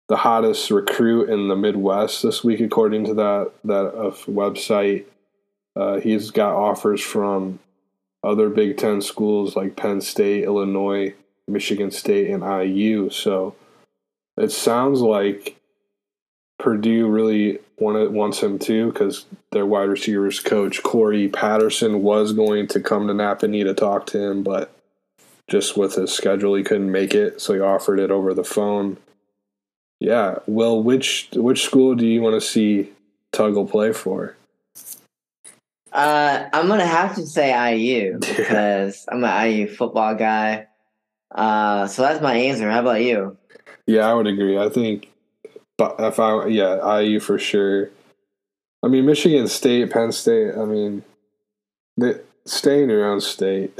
the 0.07 0.17
hottest 0.17 0.71
recruit 0.71 1.29
in 1.29 1.49
the 1.49 1.55
Midwest 1.55 2.23
this 2.23 2.43
week 2.43 2.61
according 2.61 3.05
to 3.05 3.13
that 3.15 3.51
that 3.65 3.87
uh, 3.93 4.11
website. 4.27 5.05
Uh, 5.75 5.99
he's 5.99 6.31
got 6.31 6.55
offers 6.55 7.01
from 7.01 7.59
other 8.23 8.49
Big 8.49 8.77
Ten 8.77 9.01
schools 9.01 9.55
like 9.55 9.75
Penn 9.75 10.01
State, 10.01 10.43
Illinois, 10.43 11.13
Michigan 11.47 11.91
State, 11.91 12.29
and 12.29 12.43
IU. 12.43 13.09
So 13.09 13.55
it 14.35 14.51
sounds 14.51 15.01
like 15.01 15.58
Purdue 16.59 17.07
really 17.07 17.59
wanted, 17.77 18.11
wants 18.11 18.43
him 18.43 18.59
too 18.59 18.91
because 18.91 19.25
their 19.51 19.65
wide 19.65 19.89
receivers 19.89 20.39
coach 20.39 20.83
Cory 20.83 21.29
Patterson 21.29 22.03
was 22.03 22.33
going 22.33 22.67
to 22.67 22.79
come 22.79 23.07
to 23.07 23.13
Nappanee 23.13 23.63
to 23.63 23.73
talk 23.73 24.05
to 24.07 24.21
him, 24.21 24.43
but 24.43 24.71
just 25.47 25.77
with 25.77 25.95
his 25.95 26.13
schedule 26.13 26.55
he 26.55 26.63
couldn't 26.63 26.91
make 26.91 27.15
it, 27.15 27.41
so 27.41 27.53
he 27.53 27.59
offered 27.59 27.99
it 27.99 28.11
over 28.11 28.33
the 28.33 28.43
phone. 28.43 28.97
Yeah, 29.99 30.39
well, 30.45 30.81
which 30.81 31.29
which 31.33 31.63
school 31.63 31.95
do 31.95 32.05
you 32.05 32.21
want 32.21 32.35
to 32.35 32.47
see 32.47 32.89
Tuggle 33.33 33.69
play 33.69 33.91
for? 33.91 34.35
Uh, 35.91 36.47
I'm 36.53 36.67
gonna 36.67 36.85
have 36.85 37.15
to 37.15 37.25
say 37.25 37.75
IU 37.75 38.19
because 38.19 39.05
I'm 39.11 39.23
an 39.23 39.51
IU 39.51 39.67
football 39.67 40.15
guy. 40.15 40.67
Uh, 41.31 41.87
so 41.87 42.01
that's 42.01 42.21
my 42.21 42.35
answer. 42.35 42.69
How 42.69 42.79
about 42.79 43.01
you? 43.01 43.37
Yeah, 43.85 44.09
I 44.09 44.13
would 44.13 44.27
agree. 44.27 44.57
I 44.57 44.69
think, 44.69 45.09
but 45.79 45.95
if 45.99 46.19
I 46.19 46.47
yeah, 46.47 46.99
IU 46.99 47.21
for 47.21 47.39
sure. 47.39 47.89
I 48.83 48.89
mean, 48.89 49.05
Michigan 49.05 49.47
State, 49.47 49.89
Penn 49.89 50.11
State. 50.11 50.53
I 50.55 50.65
mean, 50.65 51.03
they 51.95 52.15
stay 52.45 52.83
in 52.83 52.89
your 52.89 53.09
own 53.09 53.21
state. 53.21 53.73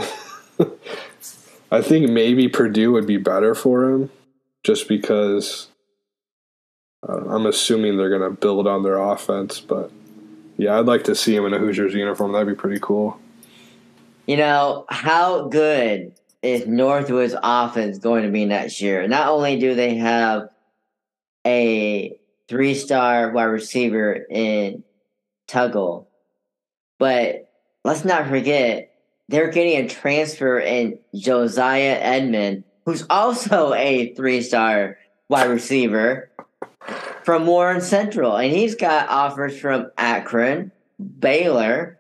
I 1.72 1.82
think 1.82 2.10
maybe 2.10 2.48
Purdue 2.48 2.94
would 2.94 3.06
be 3.06 3.18
better 3.18 3.54
for 3.54 3.90
him, 3.90 4.10
just 4.64 4.88
because. 4.88 5.68
Uh, 7.08 7.24
I'm 7.30 7.46
assuming 7.46 7.96
they're 7.96 8.10
going 8.10 8.30
to 8.30 8.38
build 8.38 8.68
on 8.68 8.84
their 8.84 8.98
offense, 8.98 9.62
but 9.62 9.90
yeah, 10.58 10.78
I'd 10.78 10.86
like 10.86 11.06
to 11.06 11.16
see 11.16 11.34
him 11.34 11.46
in 11.46 11.54
a 11.54 11.58
Hoosiers 11.58 11.94
uniform. 11.94 12.34
That'd 12.34 12.48
be 12.48 12.56
pretty 12.56 12.80
cool. 12.82 13.18
You 14.26 14.36
know 14.36 14.86
how 14.90 15.48
good 15.48 16.14
is 16.42 16.68
Northwood's 16.68 17.36
offense 17.42 18.00
going 18.00 18.24
to 18.24 18.30
be 18.30 18.44
next 18.44 18.82
year? 18.82 19.08
Not 19.08 19.30
only 19.30 19.58
do 19.58 19.76
they 19.76 19.96
have 19.96 20.50
a 21.46 22.18
three 22.48 22.76
star 22.76 23.32
wide 23.32 23.44
receiver 23.44 24.14
in 24.30 24.84
Tuggle, 25.48 26.08
but 26.98 27.52
let's 27.84 28.06
not 28.06 28.28
forget 28.28 28.94
they're 29.30 29.52
getting 29.52 29.86
a 29.86 29.88
transfer 29.88 30.60
in 30.60 31.00
Josiah 31.16 31.98
Edmond, 32.02 32.64
who's 32.86 33.06
also 33.10 33.74
a 33.74 34.14
three 34.16 34.42
star 34.42 34.98
wide 35.30 35.50
receiver 35.50 36.32
from 37.24 37.46
Warren 37.46 37.82
Central. 37.82 38.36
And 38.36 38.52
he's 38.52 38.76
got 38.76 39.10
offers 39.10 39.58
from 39.60 39.92
Akron, 39.98 40.72
Baylor, 41.20 42.00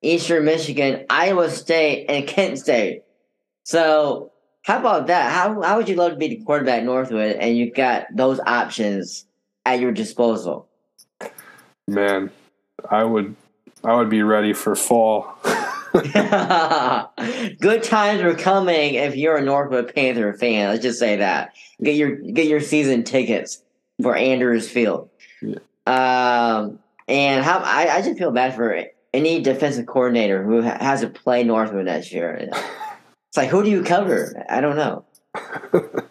Eastern 0.00 0.44
Michigan, 0.44 1.04
Iowa 1.10 1.50
State, 1.50 2.06
and 2.08 2.26
Kent 2.26 2.58
State. 2.58 3.02
So 3.64 4.31
how 4.62 4.78
about 4.78 5.08
that? 5.08 5.32
How 5.32 5.60
how 5.62 5.76
would 5.76 5.88
you 5.88 5.96
love 5.96 6.12
to 6.12 6.16
be 6.16 6.28
the 6.28 6.44
quarterback 6.44 6.84
Northwood 6.84 7.36
and 7.36 7.56
you've 7.56 7.74
got 7.74 8.06
those 8.14 8.40
options 8.46 9.26
at 9.66 9.80
your 9.80 9.92
disposal? 9.92 10.68
Man, 11.88 12.30
I 12.88 13.04
would 13.04 13.34
I 13.82 13.96
would 13.96 14.08
be 14.08 14.22
ready 14.22 14.52
for 14.52 14.76
fall. 14.76 15.36
Good 15.92 17.82
times 17.82 18.22
are 18.22 18.34
coming 18.34 18.94
if 18.94 19.16
you're 19.16 19.36
a 19.36 19.42
Northwood 19.42 19.94
Panther 19.94 20.32
fan. 20.32 20.70
Let's 20.70 20.82
just 20.82 20.98
say 20.98 21.16
that. 21.16 21.54
Get 21.82 21.96
your 21.96 22.16
get 22.16 22.46
your 22.46 22.60
season 22.60 23.02
tickets 23.02 23.62
for 24.00 24.16
Andrews 24.16 24.70
Field. 24.70 25.10
Yeah. 25.42 25.58
Um, 25.86 26.78
and 27.08 27.44
how 27.44 27.58
I, 27.58 27.96
I 27.96 28.02
just 28.02 28.16
feel 28.16 28.30
bad 28.30 28.54
for 28.54 28.84
any 29.12 29.42
defensive 29.42 29.86
coordinator 29.86 30.42
who 30.44 30.60
has 30.60 31.00
to 31.00 31.08
play 31.08 31.42
Northwood 31.42 31.86
next 31.86 32.12
year. 32.12 32.48
It's 33.32 33.38
like, 33.38 33.48
who 33.48 33.64
do 33.64 33.70
you 33.70 33.82
cover? 33.82 34.44
I 34.50 34.60
don't 34.60 34.76
know. 34.76 35.06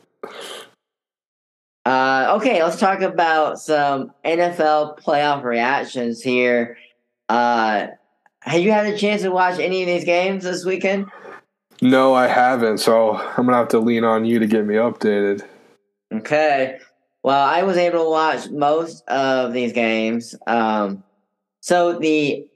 uh, 1.85 2.33
okay, 2.37 2.63
let's 2.63 2.79
talk 2.79 3.01
about 3.01 3.59
some 3.59 4.11
NFL 4.25 4.99
playoff 5.01 5.43
reactions 5.43 6.23
here. 6.23 6.79
Uh, 7.29 7.89
have 8.39 8.61
you 8.61 8.71
had 8.71 8.87
a 8.87 8.97
chance 8.97 9.21
to 9.21 9.29
watch 9.29 9.59
any 9.59 9.83
of 9.83 9.87
these 9.87 10.03
games 10.03 10.45
this 10.45 10.65
weekend? 10.65 11.11
No, 11.79 12.15
I 12.15 12.25
haven't. 12.25 12.79
So 12.79 13.15
I'm 13.15 13.45
gonna 13.45 13.57
have 13.57 13.67
to 13.67 13.77
lean 13.77 14.03
on 14.03 14.25
you 14.25 14.39
to 14.39 14.47
get 14.47 14.65
me 14.65 14.73
updated. 14.73 15.45
Okay. 16.11 16.79
Well, 17.21 17.45
I 17.45 17.61
was 17.61 17.77
able 17.77 18.03
to 18.03 18.09
watch 18.09 18.49
most 18.49 19.07
of 19.07 19.53
these 19.53 19.73
games. 19.73 20.33
Um, 20.47 21.03
so 21.59 21.99
the 21.99 22.47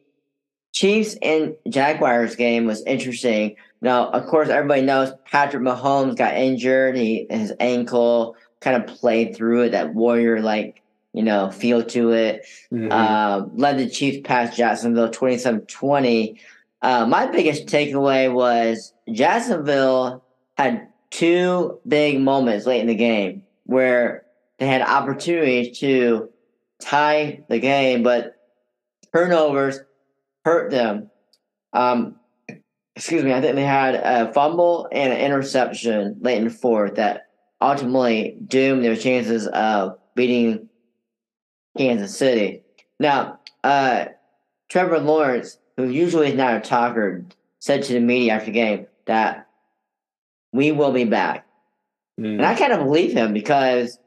Chiefs 0.74 1.16
and 1.22 1.56
Jaguars 1.70 2.36
game 2.36 2.66
was 2.66 2.82
interesting. 2.86 3.58
Now, 3.86 4.10
of 4.10 4.26
course, 4.26 4.50
everybody 4.50 4.82
knows 4.82 5.14
Patrick 5.26 5.62
Mahomes 5.62 6.18
got 6.18 6.34
injured. 6.34 6.98
He 6.98 7.28
his 7.30 7.54
ankle 7.60 8.36
kind 8.60 8.82
of 8.82 8.88
played 8.88 9.36
through 9.36 9.62
it. 9.62 9.70
That 9.74 9.94
warrior 9.94 10.42
like 10.42 10.82
you 11.14 11.22
know 11.22 11.52
feel 11.52 11.84
to 11.84 12.10
it. 12.10 12.48
Mm-hmm. 12.74 12.92
Uh, 12.92 13.46
led 13.54 13.78
the 13.78 13.88
Chiefs 13.88 14.26
past 14.28 14.58
Jacksonville 14.58 15.10
27-20. 15.10 16.40
Uh, 16.82 17.06
my 17.06 17.28
biggest 17.28 17.68
takeaway 17.68 18.34
was 18.34 18.92
Jacksonville 19.12 20.24
had 20.58 20.88
two 21.12 21.80
big 21.88 22.20
moments 22.20 22.66
late 22.66 22.82
in 22.82 22.88
the 22.88 22.96
game 22.96 23.44
where 23.68 24.26
they 24.58 24.66
had 24.66 24.82
opportunities 24.82 25.78
to 25.78 26.30
tie 26.82 27.44
the 27.50 27.60
game, 27.60 28.02
but 28.02 28.36
turnovers 29.14 29.80
hurt 30.44 30.72
them. 30.72 31.12
Um, 31.72 32.16
excuse 32.96 33.24
me, 33.24 33.34
I 33.34 33.42
think 33.42 33.56
they 33.56 33.64
had 33.64 33.96
a 33.96 34.32
fumble 34.34 34.88
and 34.92 35.12
an 35.12 35.20
interception 35.20 36.18
late 36.22 36.38
in 36.38 36.46
the 36.46 36.50
fourth 36.50 36.96
that 36.96 37.28
ultimately 37.62 38.38
doomed 38.48 38.84
their 38.84 38.96
chances 38.96 39.48
of 39.48 39.98
beating 40.16 40.70
Kansas 41.78 42.18
City. 42.18 42.64
Now, 43.00 43.40
uh, 43.64 44.06
Trevor 44.70 45.00
Lawrence, 45.00 45.58
who 45.78 45.90
usually 45.90 46.30
is 46.30 46.36
not 46.36 46.56
a 46.56 46.62
talker, 46.62 47.26
said 47.60 47.84
to 47.84 47.94
the 47.94 48.00
media 48.00 48.34
after 48.34 48.48
the 48.48 48.52
game 48.52 48.88
that 49.06 49.48
we 50.54 50.72
will 50.72 50.92
be 50.92 51.04
back. 51.04 51.46
Mm. 52.20 52.36
And 52.36 52.46
I 52.46 52.56
kind 52.56 52.72
of 52.72 52.80
believe 52.80 53.12
him 53.12 53.34
because 53.34 54.00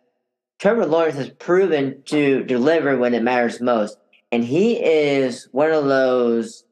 Trevor 0.58 0.86
Lawrence 0.86 1.16
has 1.16 1.28
proven 1.28 2.02
to 2.06 2.42
deliver 2.44 2.96
when 2.96 3.14
it 3.14 3.22
matters 3.22 3.60
most. 3.60 3.98
And 4.32 4.44
he 4.44 4.82
is 4.82 5.48
one 5.52 5.70
of 5.70 5.84
those 5.84 6.64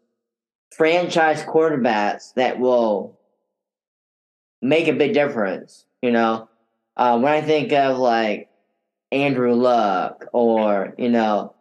franchise 0.76 1.42
quarterbacks 1.42 2.34
that 2.34 2.58
will 2.58 3.18
make 4.60 4.88
a 4.88 4.92
big 4.92 5.14
difference. 5.14 5.86
You 6.02 6.10
know, 6.12 6.48
uh, 6.96 7.18
when 7.18 7.32
I 7.32 7.40
think 7.40 7.72
of 7.72 7.98
like 7.98 8.50
Andrew 9.10 9.54
Luck 9.54 10.26
or, 10.32 10.94
you 10.98 11.08
know, 11.08 11.54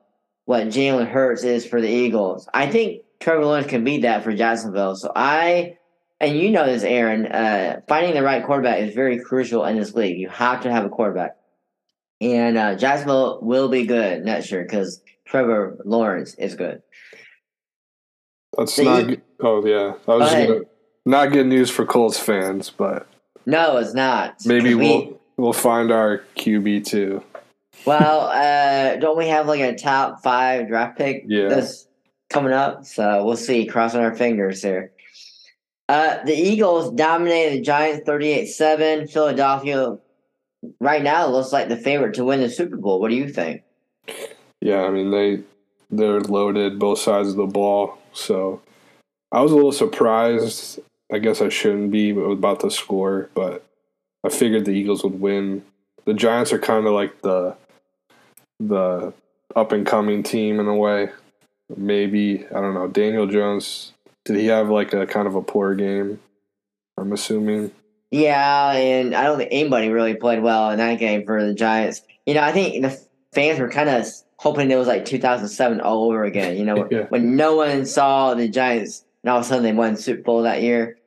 what 0.46 0.68
Jalen 0.68 1.08
Hurts 1.08 1.44
is 1.44 1.66
for 1.66 1.82
the 1.82 1.90
Eagles, 1.90 2.48
I 2.54 2.68
think 2.68 3.04
Trevor 3.20 3.46
Lawrence 3.46 3.68
can 3.68 3.84
be 3.84 4.00
that 4.00 4.24
for 4.24 4.34
Jacksonville. 4.34 4.96
So 4.96 5.12
I, 5.16 5.78
and 6.20 6.38
you 6.38 6.52
know 6.52 6.66
this, 6.66 6.84
Aaron, 6.84 7.26
uh, 7.26 7.82
finding 7.88 8.14
the 8.14 8.24
right 8.24 8.46
quarterback 8.46 8.82
is 8.82 8.94
very 8.94 9.20
crucial 9.20 9.66
in 9.66 9.78
this 9.78 9.94
league. 9.94 10.20
You 10.20 10.30
have 10.30 10.62
to 10.64 10.72
have 10.72 10.86
a 10.86 10.90
quarterback. 10.90 11.38
And 12.22 12.58
uh, 12.58 12.76
Jacksonville 12.76 13.40
will 13.42 13.70
be 13.70 13.86
good 13.86 14.24
next 14.24 14.52
year 14.52 14.64
because 14.64 15.02
Trevor 15.26 15.78
Lawrence 15.84 16.36
is 16.36 16.56
good. 16.56 16.82
That's 18.58 18.76
The 18.76 18.84
not. 18.84 19.18
Oh 19.42 19.66
yeah, 19.66 19.94
I 20.08 20.16
was 20.16 20.32
Go 20.32 20.48
gonna, 20.48 20.60
not 21.06 21.32
good 21.32 21.48
news 21.48 21.70
for 21.70 21.86
Colts 21.86 22.20
fans, 22.20 22.70
but 22.70 23.08
No, 23.46 23.78
it's 23.78 23.94
not. 23.94 24.36
Maybe 24.46 24.74
we- 24.76 24.88
we'll 24.88 25.22
we'll 25.38 25.54
find 25.54 25.92
our 25.92 26.24
QB 26.38 26.86
too. 26.86 27.22
Well, 27.86 28.22
uh, 28.22 28.96
don't 28.98 29.18
we 29.18 29.28
have 29.28 29.48
like 29.48 29.60
a 29.60 29.76
top 29.76 30.24
five 30.24 30.68
draft 30.70 30.98
pick 30.98 31.26
Yeah. 31.28 31.50
that's 31.50 31.88
coming 32.30 32.54
up? 32.54 32.86
So 32.86 33.26
we'll 33.26 33.36
see. 33.36 33.66
Crossing 33.66 34.00
our 34.02 34.16
fingers 34.16 34.62
here. 34.64 34.92
Uh, 35.90 36.24
the 36.24 36.34
Eagles 36.34 36.92
dominated 36.94 37.58
the 37.60 37.62
Giants 37.62 38.04
38 38.08 38.48
7. 38.48 39.08
Philadelphia, 39.08 39.98
right 40.80 41.04
now, 41.04 41.28
looks 41.28 41.52
like 41.54 41.68
the 41.70 41.78
favorite 41.78 42.16
to 42.16 42.24
win 42.26 42.40
the 42.40 42.50
Super 42.50 42.78
Bowl. 42.78 43.00
What 43.00 43.10
do 43.10 43.16
you 43.16 43.30
think? 43.30 43.62
Yeah, 44.62 44.84
I 44.84 44.90
mean 44.90 45.12
they 45.12 45.42
they're 45.92 46.22
loaded 46.22 46.80
both 46.80 47.00
sides 47.00 47.30
of 47.30 47.36
the 47.36 47.46
ball. 47.46 48.00
So 48.16 48.62
I 49.32 49.42
was 49.42 49.52
a 49.52 49.56
little 49.56 49.72
surprised. 49.72 50.80
I 51.12 51.20
guess 51.20 51.42
I 51.42 51.50
shouldn't 51.50 51.92
be 51.92 52.10
about 52.10 52.62
the 52.62 52.72
score, 52.72 53.30
but 53.36 53.64
I 54.24 54.30
figured 54.30 54.66
the 54.66 54.72
Eagles 54.72 55.04
would 55.04 55.20
win. 55.20 55.64
The 56.06 56.14
Giants 56.14 56.52
are 56.52 56.60
kind 56.60 56.88
of 56.88 56.94
like 56.94 57.22
the 57.22 57.56
the 58.60 59.14
up 59.56 59.72
and 59.72 59.86
coming 59.86 60.24
team 60.24 60.60
in 60.60 60.68
a 60.68 60.76
way. 60.76 61.10
Maybe 61.76 62.46
I 62.48 62.62
don't 62.62 62.74
know. 62.74 62.88
Daniel 62.88 63.28
Jones 63.28 63.94
did 64.24 64.38
he 64.38 64.48
have 64.48 64.70
like 64.70 64.94
a 64.94 65.06
kind 65.06 65.28
of 65.28 65.36
a 65.36 65.42
poor 65.42 65.76
game? 65.76 66.20
I'm 66.98 67.14
assuming. 67.14 67.72
Yeah, 68.12 68.72
and 68.72 69.14
I 69.14 69.24
don't 69.24 69.38
think 69.38 69.50
anybody 69.52 69.90
really 69.90 70.16
played 70.16 70.42
well 70.42 70.72
in 70.72 70.78
that 70.78 71.00
game 71.00 71.26
for 71.26 71.46
the 71.46 71.54
Giants. 71.54 72.02
You 72.26 72.34
know, 72.34 72.42
I 72.42 72.52
think 72.52 72.82
the 72.82 73.00
fans 73.34 73.60
were 73.60 73.70
kind 73.70 73.90
of 73.90 74.08
hoping 74.38 74.70
it 74.72 74.76
was 74.76 74.88
like 74.88 75.06
2007 75.06 75.82
all 75.82 76.06
over 76.06 76.24
again. 76.24 76.58
You 76.58 76.66
know, 76.66 76.88
Yeah. 76.92 77.06
when 77.10 77.36
no 77.36 77.56
one 77.56 77.86
saw 77.86 78.34
the 78.34 78.48
Giants, 78.48 79.04
and 79.24 79.32
all 79.32 79.40
of 79.40 79.46
a 79.46 79.48
sudden 79.48 79.64
they 79.64 79.74
won 79.74 79.96
Super 79.98 80.22
Bowl 80.22 80.44
that 80.44 80.62
year. 80.62 80.98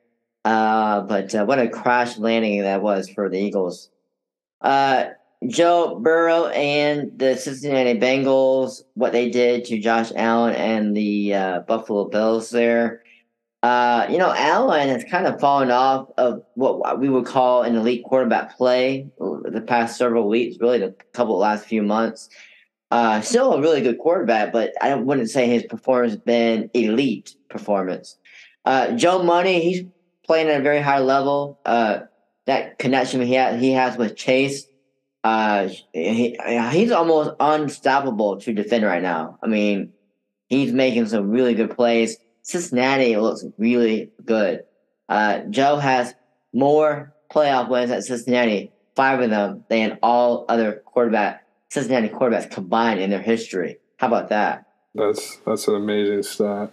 Uh, 0.45 1.01
but 1.01 1.33
uh, 1.35 1.45
what 1.45 1.59
a 1.59 1.67
crash 1.69 2.17
landing 2.17 2.61
that 2.61 2.81
was 2.81 3.09
for 3.09 3.29
the 3.29 3.37
Eagles. 3.37 3.89
Uh, 4.61 5.07
Joe 5.47 5.99
Burrow 6.01 6.47
and 6.47 7.17
the 7.17 7.37
Cincinnati 7.37 7.97
Bengals, 7.97 8.83
what 8.95 9.13
they 9.13 9.29
did 9.29 9.63
to 9.65 9.79
Josh 9.79 10.11
Allen 10.15 10.53
and 10.55 10.95
the 10.95 11.33
uh, 11.33 11.59
Buffalo 11.61 12.05
Bills 12.09 12.49
there. 12.49 13.03
Uh, 13.61 14.05
you 14.09 14.17
know, 14.17 14.33
Allen 14.35 14.87
has 14.89 15.03
kind 15.05 15.27
of 15.27 15.39
fallen 15.39 15.69
off 15.71 16.09
of 16.17 16.43
what 16.55 16.99
we 16.99 17.09
would 17.09 17.25
call 17.25 17.63
an 17.63 17.75
elite 17.75 18.03
quarterback 18.05 18.55
play 18.57 19.07
the 19.19 19.63
past 19.65 19.97
several 19.97 20.27
weeks, 20.29 20.57
really 20.61 20.79
the 20.79 20.95
couple 21.13 21.37
last 21.37 21.65
few 21.65 21.83
months. 21.83 22.29
Uh, 22.91 23.21
still 23.21 23.53
a 23.53 23.61
really 23.61 23.81
good 23.81 23.99
quarterback, 23.99 24.51
but 24.51 24.73
I 24.81 24.95
wouldn't 24.95 25.29
say 25.29 25.47
his 25.47 25.63
performance 25.63 26.13
has 26.13 26.21
been 26.21 26.71
elite 26.73 27.35
performance. 27.49 28.17
Uh, 28.65 28.91
Joe 28.93 29.21
Money, 29.21 29.61
he's 29.61 29.85
playing 30.25 30.47
at 30.47 30.59
a 30.59 30.63
very 30.63 30.81
high 30.81 30.99
level. 30.99 31.59
Uh, 31.65 32.01
that 32.45 32.79
connection 32.79 33.21
he 33.21 33.33
has, 33.33 33.61
he 33.61 33.71
has 33.73 33.95
with 33.95 34.15
Chase, 34.15 34.65
uh, 35.23 35.69
he, 35.93 36.37
he's 36.71 36.91
almost 36.91 37.31
unstoppable 37.39 38.39
to 38.39 38.53
defend 38.53 38.85
right 38.85 39.03
now. 39.03 39.37
I 39.43 39.47
mean, 39.47 39.93
he's 40.47 40.71
making 40.71 41.07
some 41.07 41.29
really 41.29 41.53
good 41.53 41.75
plays. 41.75 42.17
Cincinnati 42.41 43.15
looks 43.17 43.45
really 43.57 44.11
good. 44.25 44.63
Uh, 45.07 45.39
Joe 45.49 45.77
has 45.77 46.15
more 46.53 47.13
playoff 47.31 47.69
wins 47.69 47.91
at 47.91 48.03
Cincinnati, 48.03 48.71
five 48.95 49.19
of 49.19 49.29
them, 49.29 49.65
than 49.69 49.99
all 50.01 50.45
other 50.49 50.81
quarterback 50.85 51.45
Cincinnati 51.69 52.09
quarterbacks 52.09 52.49
combined 52.49 52.99
in 52.99 53.09
their 53.09 53.21
history. 53.21 53.77
How 53.97 54.07
about 54.07 54.29
that? 54.29 54.65
That's 54.95 55.37
that's 55.45 55.67
an 55.67 55.75
amazing 55.75 56.23
stat. 56.23 56.71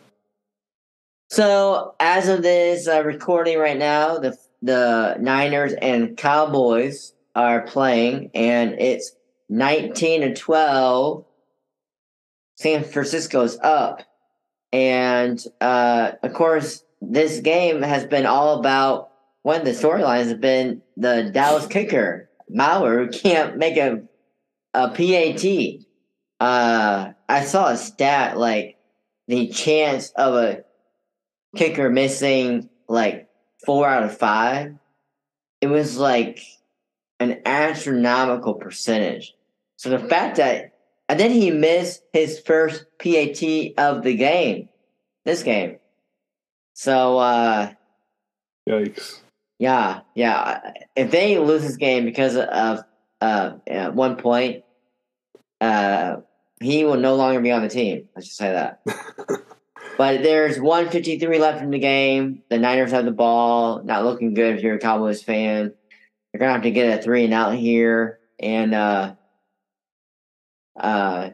So, 1.28 1.94
as 2.00 2.28
of 2.28 2.42
this 2.42 2.88
uh, 2.88 3.02
recording 3.04 3.58
right 3.58 3.76
now, 3.76 4.18
the 4.18 4.36
the 4.62 5.16
Niners 5.20 5.74
and 5.74 6.16
Cowboys 6.16 7.12
are 7.34 7.62
playing, 7.62 8.30
and 8.34 8.74
it's 8.80 9.12
nineteen 9.48 10.22
to 10.22 10.34
twelve. 10.34 11.24
San 12.54 12.84
Francisco's 12.84 13.58
up, 13.58 14.00
and 14.72 15.44
uh, 15.60 16.12
of 16.22 16.32
course, 16.32 16.84
this 17.02 17.40
game 17.40 17.82
has 17.82 18.06
been 18.06 18.24
all 18.24 18.58
about 18.58 19.10
one 19.42 19.60
of 19.60 19.64
the 19.64 19.72
storylines 19.72 20.24
has 20.24 20.34
been 20.34 20.82
the 20.96 21.30
Dallas 21.32 21.66
kicker 21.66 22.28
Maher 22.48 22.98
who 22.98 23.08
can't 23.10 23.56
make 23.58 23.76
a 23.76 24.02
a 24.76 24.90
PAT. 24.90 25.86
Uh, 26.38 27.12
I 27.28 27.44
saw 27.44 27.68
a 27.68 27.76
stat 27.76 28.36
like 28.36 28.76
the 29.26 29.48
chance 29.48 30.10
of 30.10 30.34
a 30.34 30.64
kicker 31.56 31.90
missing 31.90 32.68
like 32.88 33.28
four 33.64 33.88
out 33.88 34.02
of 34.02 34.16
five. 34.16 34.74
It 35.60 35.68
was 35.68 35.96
like 35.96 36.40
an 37.18 37.40
astronomical 37.46 38.54
percentage. 38.54 39.34
So 39.76 39.90
the 39.90 39.98
fact 39.98 40.36
that 40.36 40.72
and 41.08 41.18
then 41.20 41.30
he 41.30 41.50
missed 41.50 42.02
his 42.12 42.40
first 42.40 42.84
PAT 42.98 43.42
of 43.78 44.02
the 44.02 44.16
game, 44.16 44.68
this 45.24 45.42
game. 45.42 45.78
So 46.74 47.18
uh 47.18 47.72
Yikes. 48.68 49.20
yeah, 49.58 50.00
yeah. 50.14 50.72
If 50.94 51.10
they 51.10 51.38
lose 51.38 51.62
this 51.62 51.76
game 51.76 52.04
because 52.04 52.36
of 52.36 52.84
uh 53.20 53.52
one 53.90 54.16
point, 54.16 54.64
uh 55.60 56.16
he 56.60 56.84
will 56.84 56.96
no 56.96 57.16
longer 57.16 57.40
be 57.40 57.52
on 57.52 57.62
the 57.62 57.68
team. 57.68 58.08
Let's 58.14 58.28
just 58.28 58.38
say 58.38 58.50
that. 58.50 58.80
but 59.98 60.22
there's 60.22 60.58
153 60.58 61.38
left 61.38 61.62
in 61.62 61.70
the 61.70 61.78
game. 61.78 62.42
The 62.48 62.58
Niners 62.58 62.92
have 62.92 63.04
the 63.04 63.10
ball. 63.10 63.82
Not 63.82 64.04
looking 64.04 64.34
good 64.34 64.56
if 64.56 64.62
you're 64.62 64.76
a 64.76 64.80
Cowboys 64.80 65.22
fan. 65.22 65.74
You're 66.32 66.38
gonna 66.38 66.52
have 66.52 66.62
to 66.62 66.70
get 66.70 66.98
a 66.98 67.02
three 67.02 67.24
and 67.24 67.34
out 67.34 67.54
here 67.54 68.18
and 68.38 68.74
uh 68.74 69.14
uh 70.78 71.30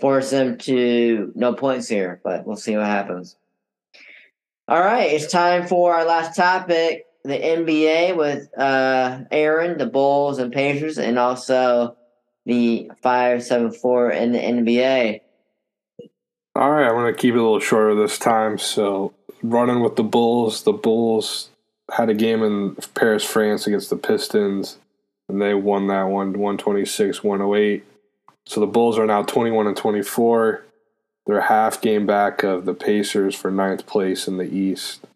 force 0.00 0.30
them 0.30 0.58
to 0.58 1.32
no 1.34 1.54
points 1.54 1.88
here, 1.88 2.20
but 2.24 2.46
we'll 2.46 2.56
see 2.56 2.76
what 2.76 2.86
happens. 2.86 3.36
All 4.68 4.80
right, 4.80 5.10
it's 5.10 5.30
time 5.30 5.66
for 5.66 5.94
our 5.94 6.04
last 6.04 6.36
topic, 6.36 7.06
the 7.24 7.38
NBA 7.38 8.16
with 8.16 8.48
uh 8.58 9.20
Aaron, 9.30 9.78
the 9.78 9.86
Bulls 9.86 10.38
and 10.38 10.52
Pacers, 10.52 10.98
and 10.98 11.18
also 11.18 11.96
the 12.46 12.90
five 13.02 13.42
seven 13.42 13.72
four 13.72 14.10
in 14.10 14.32
the 14.32 14.38
NBA. 14.38 15.20
All 16.54 16.70
right, 16.70 16.86
I'm 16.86 16.94
going 16.94 17.12
to 17.12 17.18
keep 17.18 17.34
it 17.34 17.38
a 17.38 17.42
little 17.42 17.60
shorter 17.60 17.94
this 17.94 18.18
time. 18.18 18.58
So, 18.58 19.14
running 19.42 19.80
with 19.80 19.96
the 19.96 20.02
Bulls, 20.02 20.64
the 20.64 20.72
Bulls 20.72 21.48
had 21.90 22.10
a 22.10 22.14
game 22.14 22.42
in 22.42 22.76
Paris, 22.94 23.24
France 23.24 23.66
against 23.66 23.88
the 23.88 23.96
Pistons, 23.96 24.76
and 25.30 25.40
they 25.40 25.54
won 25.54 25.86
that 25.86 26.04
one 26.04 26.32
126 26.32 27.24
108. 27.24 27.84
So, 28.44 28.60
the 28.60 28.66
Bulls 28.66 28.98
are 28.98 29.06
now 29.06 29.22
21 29.22 29.66
and 29.66 29.76
24. 29.76 30.62
They're 31.24 31.40
half 31.40 31.80
game 31.80 32.04
back 32.04 32.42
of 32.42 32.66
the 32.66 32.74
Pacers 32.74 33.34
for 33.34 33.50
ninth 33.50 33.86
place 33.86 34.28
in 34.28 34.36
the 34.36 34.52
East. 34.52 35.06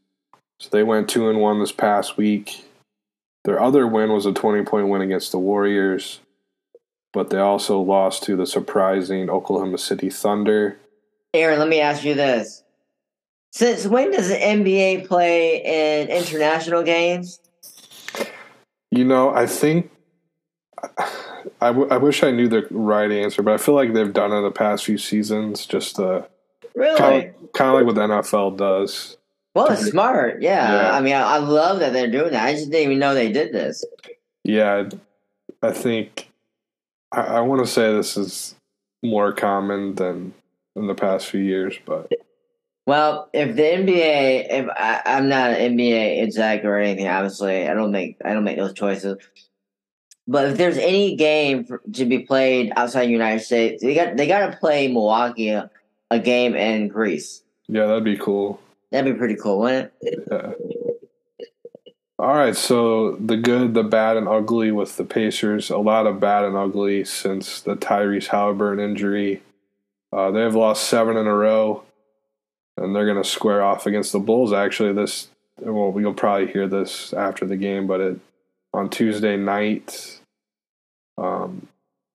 So, 0.58 0.70
they 0.70 0.84
went 0.84 1.10
2 1.10 1.28
and 1.28 1.40
1 1.40 1.58
this 1.60 1.72
past 1.72 2.16
week. 2.16 2.64
Their 3.44 3.60
other 3.60 3.86
win 3.86 4.10
was 4.10 4.24
a 4.24 4.32
20 4.32 4.64
point 4.64 4.88
win 4.88 5.02
against 5.02 5.32
the 5.32 5.38
Warriors, 5.38 6.20
but 7.12 7.30
they 7.30 7.38
also 7.38 7.80
lost 7.80 8.22
to 8.24 8.36
the 8.36 8.46
surprising 8.46 9.30
Oklahoma 9.30 9.78
City 9.78 10.10
Thunder. 10.10 10.78
Aaron, 11.34 11.58
let 11.58 11.68
me 11.68 11.80
ask 11.80 12.04
you 12.04 12.14
this. 12.14 12.62
Since 13.52 13.86
when 13.86 14.10
does 14.10 14.28
the 14.28 14.36
NBA 14.36 15.06
play 15.08 15.62
in 16.02 16.08
international 16.08 16.82
games? 16.82 17.40
You 18.90 19.04
know, 19.04 19.30
I 19.34 19.46
think 19.46 19.90
I, 21.60 21.68
w- 21.68 21.88
I 21.90 21.96
wish 21.96 22.22
I 22.22 22.30
knew 22.30 22.48
the 22.48 22.66
right 22.70 23.10
answer, 23.10 23.42
but 23.42 23.54
I 23.54 23.56
feel 23.56 23.74
like 23.74 23.92
they've 23.94 24.12
done 24.12 24.32
it 24.32 24.42
the 24.42 24.50
past 24.50 24.84
few 24.84 24.98
seasons. 24.98 25.66
Just 25.66 25.98
uh, 25.98 26.22
Really? 26.74 26.98
kind 26.98 27.24
of, 27.42 27.52
kind 27.52 27.70
of 27.70 27.74
like 27.76 27.86
what 27.86 27.94
the 27.94 28.02
NFL 28.02 28.56
does. 28.58 29.16
well, 29.54 29.68
it's 29.72 29.86
smart. 29.86 30.42
Yeah. 30.42 30.70
Yeah. 30.82 30.92
I 30.94 31.00
mean, 31.00 31.14
I, 31.14 31.22
I 31.22 31.38
love 31.38 31.80
that 31.80 31.92
they're 31.94 32.10
doing 32.10 32.32
that. 32.32 32.44
I 32.44 32.52
just 32.52 32.70
didn't 32.70 32.84
even 32.84 32.98
know 32.98 33.14
they 33.14 33.32
did 33.32 33.52
this. 33.52 33.84
Yeah, 34.44 34.88
I 35.62 35.72
think 35.72 36.30
I, 37.12 37.20
I 37.20 37.40
want 37.40 37.64
to 37.64 37.70
say 37.70 37.92
this 37.92 38.16
is 38.16 38.54
more 39.02 39.32
common 39.32 39.94
than 39.94 40.34
in 40.74 40.86
the 40.86 40.94
past 40.94 41.26
few 41.26 41.40
years, 41.40 41.74
but 41.84 42.12
Well, 42.86 43.28
if 43.32 43.56
the 43.56 43.62
NBA, 43.62 44.46
if 44.50 44.68
I, 44.68 45.02
I'm 45.06 45.28
not 45.28 45.50
an 45.52 45.76
NBA 45.76 46.22
exec 46.22 46.64
or 46.64 46.78
anything, 46.78 47.08
obviously, 47.08 47.68
I 47.68 47.74
don't 47.74 47.90
make 47.90 48.16
I 48.24 48.32
don't 48.32 48.44
make 48.44 48.58
those 48.58 48.74
choices. 48.74 49.16
But 50.28 50.50
if 50.50 50.56
there's 50.56 50.76
any 50.76 51.14
game 51.14 51.64
for, 51.64 51.80
to 51.94 52.04
be 52.04 52.20
played 52.20 52.72
outside 52.76 53.06
the 53.06 53.12
United 53.12 53.40
States, 53.40 53.82
they 53.82 53.94
got 53.94 54.16
they 54.16 54.26
got 54.26 54.50
to 54.50 54.56
play 54.58 54.88
Milwaukee 54.88 55.50
a, 55.50 55.70
a 56.10 56.18
game 56.18 56.54
in 56.54 56.88
Greece. 56.88 57.42
yeah, 57.68 57.86
that'd 57.86 58.04
be 58.04 58.16
cool. 58.16 58.60
That'd 58.90 59.12
be 59.12 59.18
pretty 59.18 59.36
cool, 59.36 59.60
wouldn't 59.60 59.92
it? 60.00 60.24
Yeah. 60.30 60.52
All 62.18 62.34
right, 62.34 62.56
so 62.56 63.12
the 63.16 63.36
good, 63.36 63.74
the 63.74 63.82
bad, 63.82 64.16
and 64.16 64.26
ugly 64.26 64.70
with 64.70 64.96
the 64.96 65.04
Pacers. 65.04 65.68
A 65.68 65.76
lot 65.76 66.06
of 66.06 66.18
bad 66.18 66.44
and 66.44 66.56
ugly 66.56 67.04
since 67.04 67.60
the 67.60 67.76
Tyrese 67.76 68.28
Halliburton 68.28 68.82
injury. 68.82 69.42
Uh, 70.12 70.30
they've 70.30 70.54
lost 70.54 70.88
seven 70.88 71.18
in 71.18 71.26
a 71.26 71.34
row, 71.34 71.82
and 72.78 72.96
they're 72.96 73.04
going 73.04 73.22
to 73.22 73.28
square 73.28 73.62
off 73.62 73.84
against 73.84 74.12
the 74.12 74.18
Bulls. 74.18 74.54
Actually, 74.54 74.94
this 74.94 75.28
well, 75.60 75.94
you'll 76.00 76.14
probably 76.14 76.46
hear 76.46 76.66
this 76.66 77.12
after 77.12 77.44
the 77.44 77.56
game, 77.56 77.86
but 77.86 78.00
it 78.00 78.18
on 78.72 78.88
Tuesday 78.88 79.36
night, 79.36 80.20
um, 81.18 81.68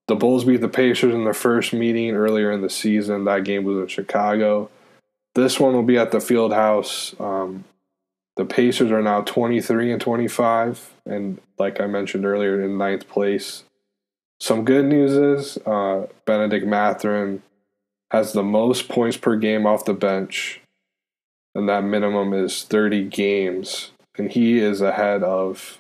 the 0.08 0.16
Bulls 0.16 0.46
beat 0.46 0.62
the 0.62 0.68
Pacers 0.68 1.14
in 1.14 1.26
their 1.26 1.34
first 1.34 1.74
meeting 1.74 2.16
earlier 2.16 2.52
in 2.52 2.62
the 2.62 2.70
season. 2.70 3.26
That 3.26 3.44
game 3.44 3.64
was 3.64 3.78
in 3.78 3.88
Chicago. 3.88 4.70
This 5.36 5.60
one 5.60 5.74
will 5.74 5.84
be 5.84 5.98
at 5.98 6.12
the 6.12 6.20
Field 6.20 6.54
House. 6.54 7.16
Um, 7.20 7.66
the 8.38 8.46
Pacers 8.46 8.92
are 8.92 9.02
now 9.02 9.22
23 9.22 9.92
and 9.92 10.02
25, 10.02 10.94
and 11.06 11.40
like 11.58 11.82
I 11.82 11.88
mentioned 11.88 12.26
earlier, 12.26 12.62
in 12.62 12.78
ninth 12.78 13.08
place. 13.08 13.64
Some 14.40 14.66
good 14.66 14.86
news 14.86 15.14
is 15.14 15.58
uh, 15.66 16.08
Bennedict 16.26 16.66
Mathurin 16.66 17.44
has 18.12 18.34
the 18.34 18.44
most 18.44 18.90
points 18.90 19.18
per 19.18 19.36
game 19.36 19.66
off 19.66 19.86
the 19.86 19.94
bench, 19.94 20.62
and 21.54 21.70
that 21.70 21.84
minimum 21.84 22.34
is 22.34 22.64
30 22.64 23.06
games, 23.06 23.92
and 24.18 24.32
he 24.32 24.60
is 24.60 24.82
ahead 24.82 25.24
of, 25.24 25.78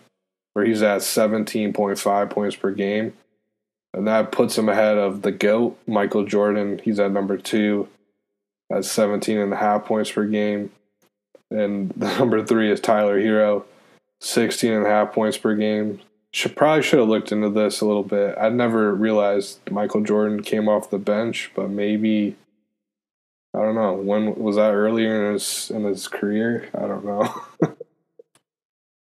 or 0.53 0.63
he's 0.63 0.81
at 0.81 1.01
17.5 1.01 2.29
points 2.29 2.55
per 2.55 2.71
game, 2.71 3.13
and 3.93 4.07
that 4.07 4.31
puts 4.31 4.57
him 4.57 4.69
ahead 4.69 4.97
of 4.97 5.21
the 5.21 5.31
GOAT, 5.31 5.77
Michael 5.87 6.25
Jordan. 6.25 6.79
He's 6.83 6.99
at 6.99 7.11
number 7.11 7.37
two 7.37 7.87
at 8.71 8.85
17 8.85 9.37
and 9.37 9.53
a 9.53 9.57
half 9.57 9.85
points 9.85 10.11
per 10.11 10.25
game. 10.25 10.71
And 11.51 11.91
the 11.91 12.07
number 12.19 12.43
three 12.45 12.71
is 12.71 12.79
Tyler 12.79 13.19
Herro, 13.19 13.65
16 14.19 14.71
and 14.71 14.85
a 14.85 14.89
half 14.89 15.13
points 15.13 15.37
per 15.37 15.55
game. 15.55 15.99
Should 16.33 16.55
probably 16.55 16.81
should 16.81 16.99
have 16.99 17.09
looked 17.09 17.31
into 17.31 17.49
this 17.49 17.81
a 17.81 17.85
little 17.85 18.03
bit. 18.03 18.35
I 18.39 18.49
never 18.49 18.95
realized 18.95 19.59
Michael 19.69 20.01
Jordan 20.01 20.41
came 20.41 20.69
off 20.69 20.89
the 20.89 20.97
bench, 20.97 21.51
but 21.55 21.69
maybe 21.69 22.37
I 23.53 23.59
don't 23.59 23.75
know. 23.75 23.95
When 23.95 24.35
was 24.35 24.55
that 24.55 24.71
earlier 24.71 25.27
in 25.27 25.33
his 25.33 25.69
in 25.69 25.83
his 25.83 26.07
career? 26.07 26.69
I 26.73 26.87
don't 26.87 27.05
know. 27.05 27.43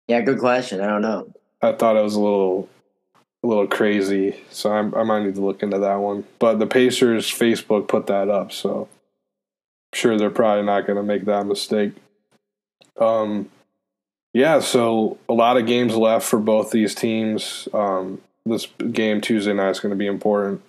Yeah, 0.08 0.22
good 0.22 0.38
question. 0.38 0.80
I 0.80 0.86
don't 0.86 1.02
know. 1.02 1.32
I 1.60 1.72
thought 1.72 1.96
it 1.96 2.02
was 2.02 2.14
a 2.14 2.20
little 2.20 2.68
a 3.44 3.46
little 3.46 3.68
crazy, 3.68 4.40
so 4.50 4.72
I'm, 4.72 4.92
I 4.94 5.04
might 5.04 5.22
need 5.22 5.36
to 5.36 5.44
look 5.44 5.62
into 5.62 5.78
that 5.78 5.96
one. 5.96 6.24
But 6.38 6.58
the 6.58 6.66
Pacers 6.66 7.26
Facebook 7.26 7.86
put 7.86 8.06
that 8.06 8.28
up, 8.28 8.50
so 8.50 8.88
I'm 8.90 9.96
sure 9.96 10.16
they're 10.16 10.30
probably 10.30 10.64
not 10.64 10.86
going 10.86 10.96
to 10.96 11.02
make 11.02 11.26
that 11.26 11.46
mistake. 11.46 11.92
Um, 13.00 13.50
yeah, 14.32 14.60
so 14.60 15.18
a 15.28 15.32
lot 15.32 15.56
of 15.56 15.66
games 15.66 15.96
left 15.96 16.26
for 16.26 16.38
both 16.38 16.70
these 16.70 16.94
teams. 16.94 17.68
Um, 17.72 18.20
this 18.44 18.66
game 18.92 19.20
Tuesday 19.20 19.52
night 19.52 19.70
is 19.70 19.80
going 19.80 19.90
to 19.90 19.96
be 19.96 20.06
important. 20.06 20.62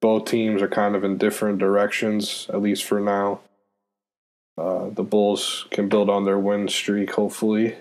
Both 0.00 0.26
teams 0.26 0.60
are 0.60 0.68
kind 0.68 0.94
of 0.94 1.04
in 1.04 1.16
different 1.16 1.58
directions, 1.58 2.46
at 2.52 2.60
least 2.60 2.84
for 2.84 3.00
now. 3.00 3.40
Uh, 4.56 4.90
the 4.90 5.02
Bulls 5.02 5.66
can 5.70 5.88
build 5.88 6.08
on 6.10 6.24
their 6.24 6.38
win 6.38 6.68
streak, 6.68 7.12
hopefully. 7.12 7.76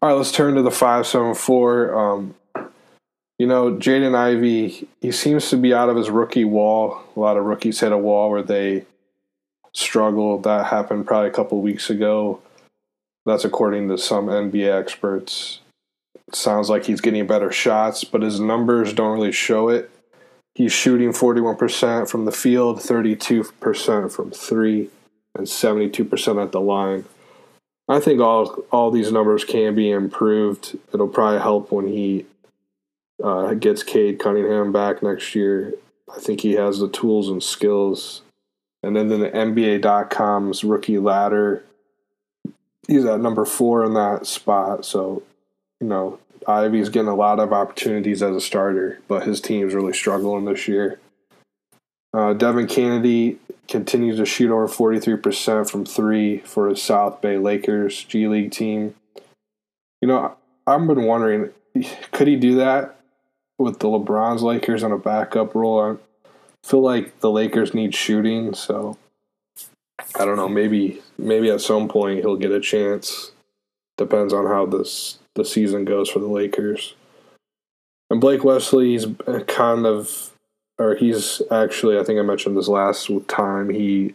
All 0.00 0.10
right, 0.10 0.12
let's 0.12 0.32
turn 0.32 0.54
to 0.54 0.62
the 0.62 0.70
five 0.70 1.06
seven 1.06 1.34
four. 1.34 1.94
Um, 1.98 2.34
you 3.38 3.46
know, 3.46 3.72
Jaden 3.72 4.14
Ivey, 4.14 4.88
he 5.00 5.12
seems 5.12 5.50
to 5.50 5.56
be 5.56 5.74
out 5.74 5.90
of 5.90 5.96
his 5.96 6.08
rookie 6.08 6.44
wall. 6.44 7.02
A 7.14 7.20
lot 7.20 7.36
of 7.36 7.44
rookies 7.44 7.80
hit 7.80 7.92
a 7.92 7.98
wall 7.98 8.30
where 8.30 8.42
they 8.42 8.86
struggle. 9.74 10.38
That 10.38 10.66
happened 10.66 11.06
probably 11.06 11.28
a 11.28 11.32
couple 11.32 11.60
weeks 11.60 11.90
ago. 11.90 12.40
That's 13.26 13.44
according 13.44 13.88
to 13.88 13.98
some 13.98 14.26
NBA 14.28 14.72
experts. 14.72 15.60
It 16.28 16.34
sounds 16.34 16.70
like 16.70 16.84
he's 16.84 17.00
getting 17.00 17.26
better 17.26 17.52
shots, 17.52 18.04
but 18.04 18.22
his 18.22 18.40
numbers 18.40 18.92
don't 18.92 19.12
really 19.18 19.32
show 19.32 19.68
it. 19.68 19.90
He's 20.54 20.72
shooting 20.72 21.10
41% 21.10 22.08
from 22.08 22.24
the 22.24 22.32
field, 22.32 22.78
32% 22.78 24.12
from 24.12 24.30
three, 24.30 24.88
and 25.34 25.46
72% 25.46 26.42
at 26.42 26.52
the 26.52 26.60
line. 26.60 27.04
I 27.88 28.00
think 28.00 28.20
all 28.20 28.64
all 28.72 28.90
these 28.90 29.12
numbers 29.12 29.44
can 29.44 29.74
be 29.74 29.90
improved. 29.90 30.76
It'll 30.92 31.06
probably 31.06 31.40
help 31.40 31.70
when 31.70 31.86
he 31.86 32.26
uh, 33.22 33.54
gets 33.54 33.82
Cade 33.82 34.18
Cunningham 34.18 34.72
back 34.72 35.02
next 35.02 35.34
year. 35.34 35.74
I 36.12 36.18
think 36.18 36.40
he 36.40 36.52
has 36.52 36.78
the 36.78 36.88
tools 36.88 37.28
and 37.28 37.42
skills. 37.42 38.22
And 38.82 38.96
then, 38.96 39.08
then 39.08 39.20
the 39.20 39.30
NBA.com's 39.30 40.62
rookie 40.62 40.98
ladder, 40.98 41.64
he's 42.86 43.04
at 43.04 43.20
number 43.20 43.44
four 43.44 43.84
in 43.84 43.94
that 43.94 44.26
spot. 44.26 44.84
So, 44.84 45.22
you 45.80 45.86
know, 45.86 46.18
Ivey's 46.46 46.88
getting 46.88 47.08
a 47.08 47.14
lot 47.14 47.40
of 47.40 47.52
opportunities 47.52 48.22
as 48.22 48.34
a 48.34 48.40
starter, 48.40 49.00
but 49.08 49.26
his 49.26 49.40
team's 49.40 49.74
really 49.74 49.92
struggling 49.92 50.44
this 50.44 50.68
year. 50.68 51.00
Uh, 52.14 52.32
Devin 52.32 52.66
Kennedy 52.66 53.38
continues 53.68 54.16
to 54.16 54.24
shoot 54.24 54.50
over 54.50 54.68
43% 54.68 55.68
from 55.68 55.84
three 55.84 56.38
for 56.38 56.68
his 56.68 56.82
South 56.82 57.20
Bay 57.20 57.36
Lakers 57.36 58.04
G 58.04 58.28
League 58.28 58.52
team. 58.52 58.94
You 60.00 60.08
know, 60.08 60.36
I've 60.66 60.86
been 60.86 61.02
wondering, 61.02 61.50
could 62.12 62.28
he 62.28 62.36
do 62.36 62.56
that 62.56 63.00
with 63.58 63.80
the 63.80 63.88
LeBron's 63.88 64.42
Lakers 64.42 64.82
on 64.82 64.92
a 64.92 64.98
backup 64.98 65.54
role? 65.54 65.80
I 65.80 66.28
feel 66.66 66.80
like 66.80 67.20
the 67.20 67.30
Lakers 67.30 67.74
need 67.74 67.94
shooting, 67.94 68.54
so 68.54 68.96
I 70.18 70.24
don't 70.24 70.36
know. 70.36 70.48
Maybe 70.48 71.00
maybe 71.18 71.50
at 71.50 71.60
some 71.60 71.88
point 71.88 72.20
he'll 72.20 72.36
get 72.36 72.52
a 72.52 72.60
chance. 72.60 73.32
Depends 73.96 74.32
on 74.32 74.46
how 74.46 74.66
this 74.66 75.18
the 75.34 75.44
season 75.44 75.84
goes 75.84 76.10
for 76.10 76.18
the 76.18 76.26
Lakers. 76.26 76.94
And 78.10 78.20
Blake 78.20 78.44
Wesley, 78.44 78.92
he's 78.92 79.06
kind 79.46 79.84
of, 79.84 80.30
or 80.78 80.94
he's 80.94 81.42
actually, 81.50 81.98
I 81.98 82.04
think 82.04 82.18
I 82.18 82.22
mentioned 82.22 82.56
this 82.56 82.68
last 82.68 83.10
time. 83.28 83.70
He 83.70 84.14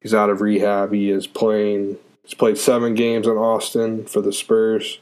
he's 0.00 0.14
out 0.14 0.30
of 0.30 0.40
rehab. 0.40 0.92
He 0.92 1.10
is 1.10 1.26
playing. 1.26 1.98
He's 2.24 2.34
played 2.34 2.58
seven 2.58 2.94
games 2.94 3.26
in 3.26 3.32
Austin 3.32 4.06
for 4.06 4.20
the 4.20 4.32
Spurs. 4.32 5.00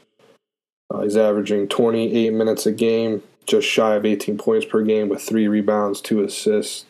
Uh, 0.89 1.01
he's 1.01 1.17
averaging 1.17 1.67
28 1.67 2.33
minutes 2.33 2.65
a 2.65 2.71
game, 2.71 3.23
just 3.45 3.67
shy 3.67 3.95
of 3.95 4.05
18 4.05 4.37
points 4.37 4.65
per 4.65 4.81
game, 4.81 5.07
with 5.07 5.21
three 5.21 5.47
rebounds, 5.47 6.01
two 6.01 6.21
assists, 6.21 6.85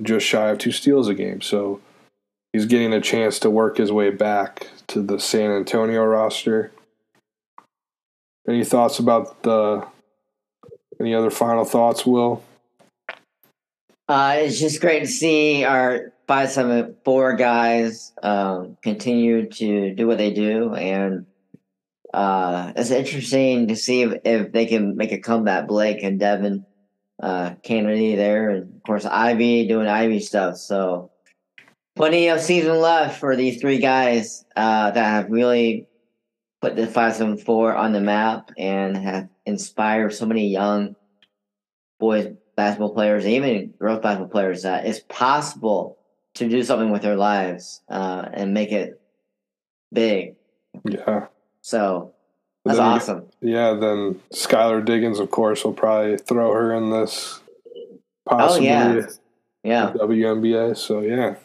just 0.00 0.24
shy 0.24 0.48
of 0.48 0.58
two 0.58 0.70
steals 0.70 1.08
a 1.08 1.14
game. 1.14 1.40
So 1.40 1.80
he's 2.52 2.66
getting 2.66 2.92
a 2.92 3.00
chance 3.00 3.38
to 3.40 3.50
work 3.50 3.78
his 3.78 3.90
way 3.90 4.10
back 4.10 4.68
to 4.88 5.02
the 5.02 5.18
San 5.18 5.50
Antonio 5.50 6.04
roster. 6.04 6.72
Any 8.48 8.64
thoughts 8.64 8.98
about 8.98 9.42
the? 9.42 9.86
Any 11.00 11.14
other 11.14 11.30
final 11.30 11.64
thoughts, 11.64 12.04
Will? 12.06 12.42
Uh, 14.08 14.36
it's 14.38 14.60
just 14.60 14.80
great 14.80 15.00
to 15.00 15.06
see 15.06 15.64
our 15.64 16.12
five 16.26 16.50
seven 16.50 16.96
four 17.04 17.34
guys 17.34 18.12
um, 18.22 18.76
continue 18.82 19.48
to 19.48 19.94
do 19.94 20.06
what 20.06 20.18
they 20.18 20.32
do, 20.32 20.74
and 20.74 21.26
uh, 22.12 22.72
it's 22.76 22.90
interesting 22.90 23.68
to 23.68 23.76
see 23.76 24.02
if, 24.02 24.20
if 24.24 24.52
they 24.52 24.66
can 24.66 24.96
make 24.96 25.12
a 25.12 25.18
comeback. 25.18 25.68
Blake 25.68 26.02
and 26.02 26.18
Devin 26.18 26.66
uh, 27.22 27.54
Kennedy 27.62 28.16
there, 28.16 28.50
and 28.50 28.74
of 28.74 28.82
course 28.82 29.04
Ivey 29.06 29.68
doing 29.68 29.86
Ivey 29.86 30.20
stuff. 30.20 30.56
So 30.56 31.11
plenty 31.94 32.28
of 32.28 32.40
season 32.40 32.78
left 32.80 33.18
for 33.20 33.36
these 33.36 33.60
three 33.60 33.78
guys 33.78 34.44
uh, 34.56 34.90
that 34.90 35.04
have 35.04 35.30
really 35.30 35.86
put 36.60 36.76
the 36.76 36.86
five 36.86 37.14
seven 37.16 37.36
four 37.36 37.74
on 37.74 37.92
the 37.92 38.00
map 38.00 38.50
and 38.56 38.96
have 38.96 39.28
inspired 39.46 40.12
so 40.12 40.26
many 40.26 40.48
young 40.48 40.94
boys 41.98 42.34
basketball 42.56 42.94
players, 42.94 43.26
even 43.26 43.74
girls 43.78 44.00
basketball 44.00 44.28
players, 44.28 44.62
that 44.62 44.86
it's 44.86 45.00
possible 45.08 45.98
to 46.34 46.48
do 46.48 46.62
something 46.62 46.90
with 46.90 47.02
their 47.02 47.16
lives 47.16 47.82
uh, 47.88 48.28
and 48.32 48.54
make 48.54 48.72
it 48.72 49.00
big. 49.92 50.34
Yeah. 50.84 51.26
So 51.60 52.14
That's 52.64 52.78
Then 52.78 52.86
awesome. 52.86 53.24
Yeah, 53.40 53.74
then 53.74 54.20
Skylar 54.32 54.84
Diggins, 54.84 55.18
of 55.18 55.30
course, 55.30 55.64
will 55.64 55.72
probably 55.72 56.16
throw 56.16 56.52
her 56.52 56.74
in 56.74 56.90
this 56.90 57.40
possibly 58.26 58.70
Oh, 58.70 58.72
yeah. 58.72 59.06
Yeah. 59.64 59.92
WNBA. 59.92 60.76
So 60.76 61.00
yeah. 61.00 61.36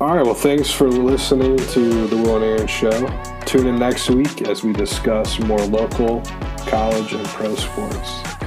All 0.00 0.14
right. 0.14 0.24
Well, 0.24 0.32
thanks 0.32 0.70
for 0.70 0.86
listening 0.86 1.56
to 1.56 2.06
the 2.06 2.16
Will 2.16 2.36
and 2.36 2.44
Aaron 2.44 2.68
Show. 2.68 3.08
Tune 3.46 3.66
in 3.66 3.80
next 3.80 4.08
week 4.08 4.42
as 4.42 4.62
we 4.62 4.72
discuss 4.72 5.40
more 5.40 5.58
local, 5.58 6.22
college, 6.68 7.14
and 7.14 7.26
pro 7.26 7.56
sports. 7.56 8.37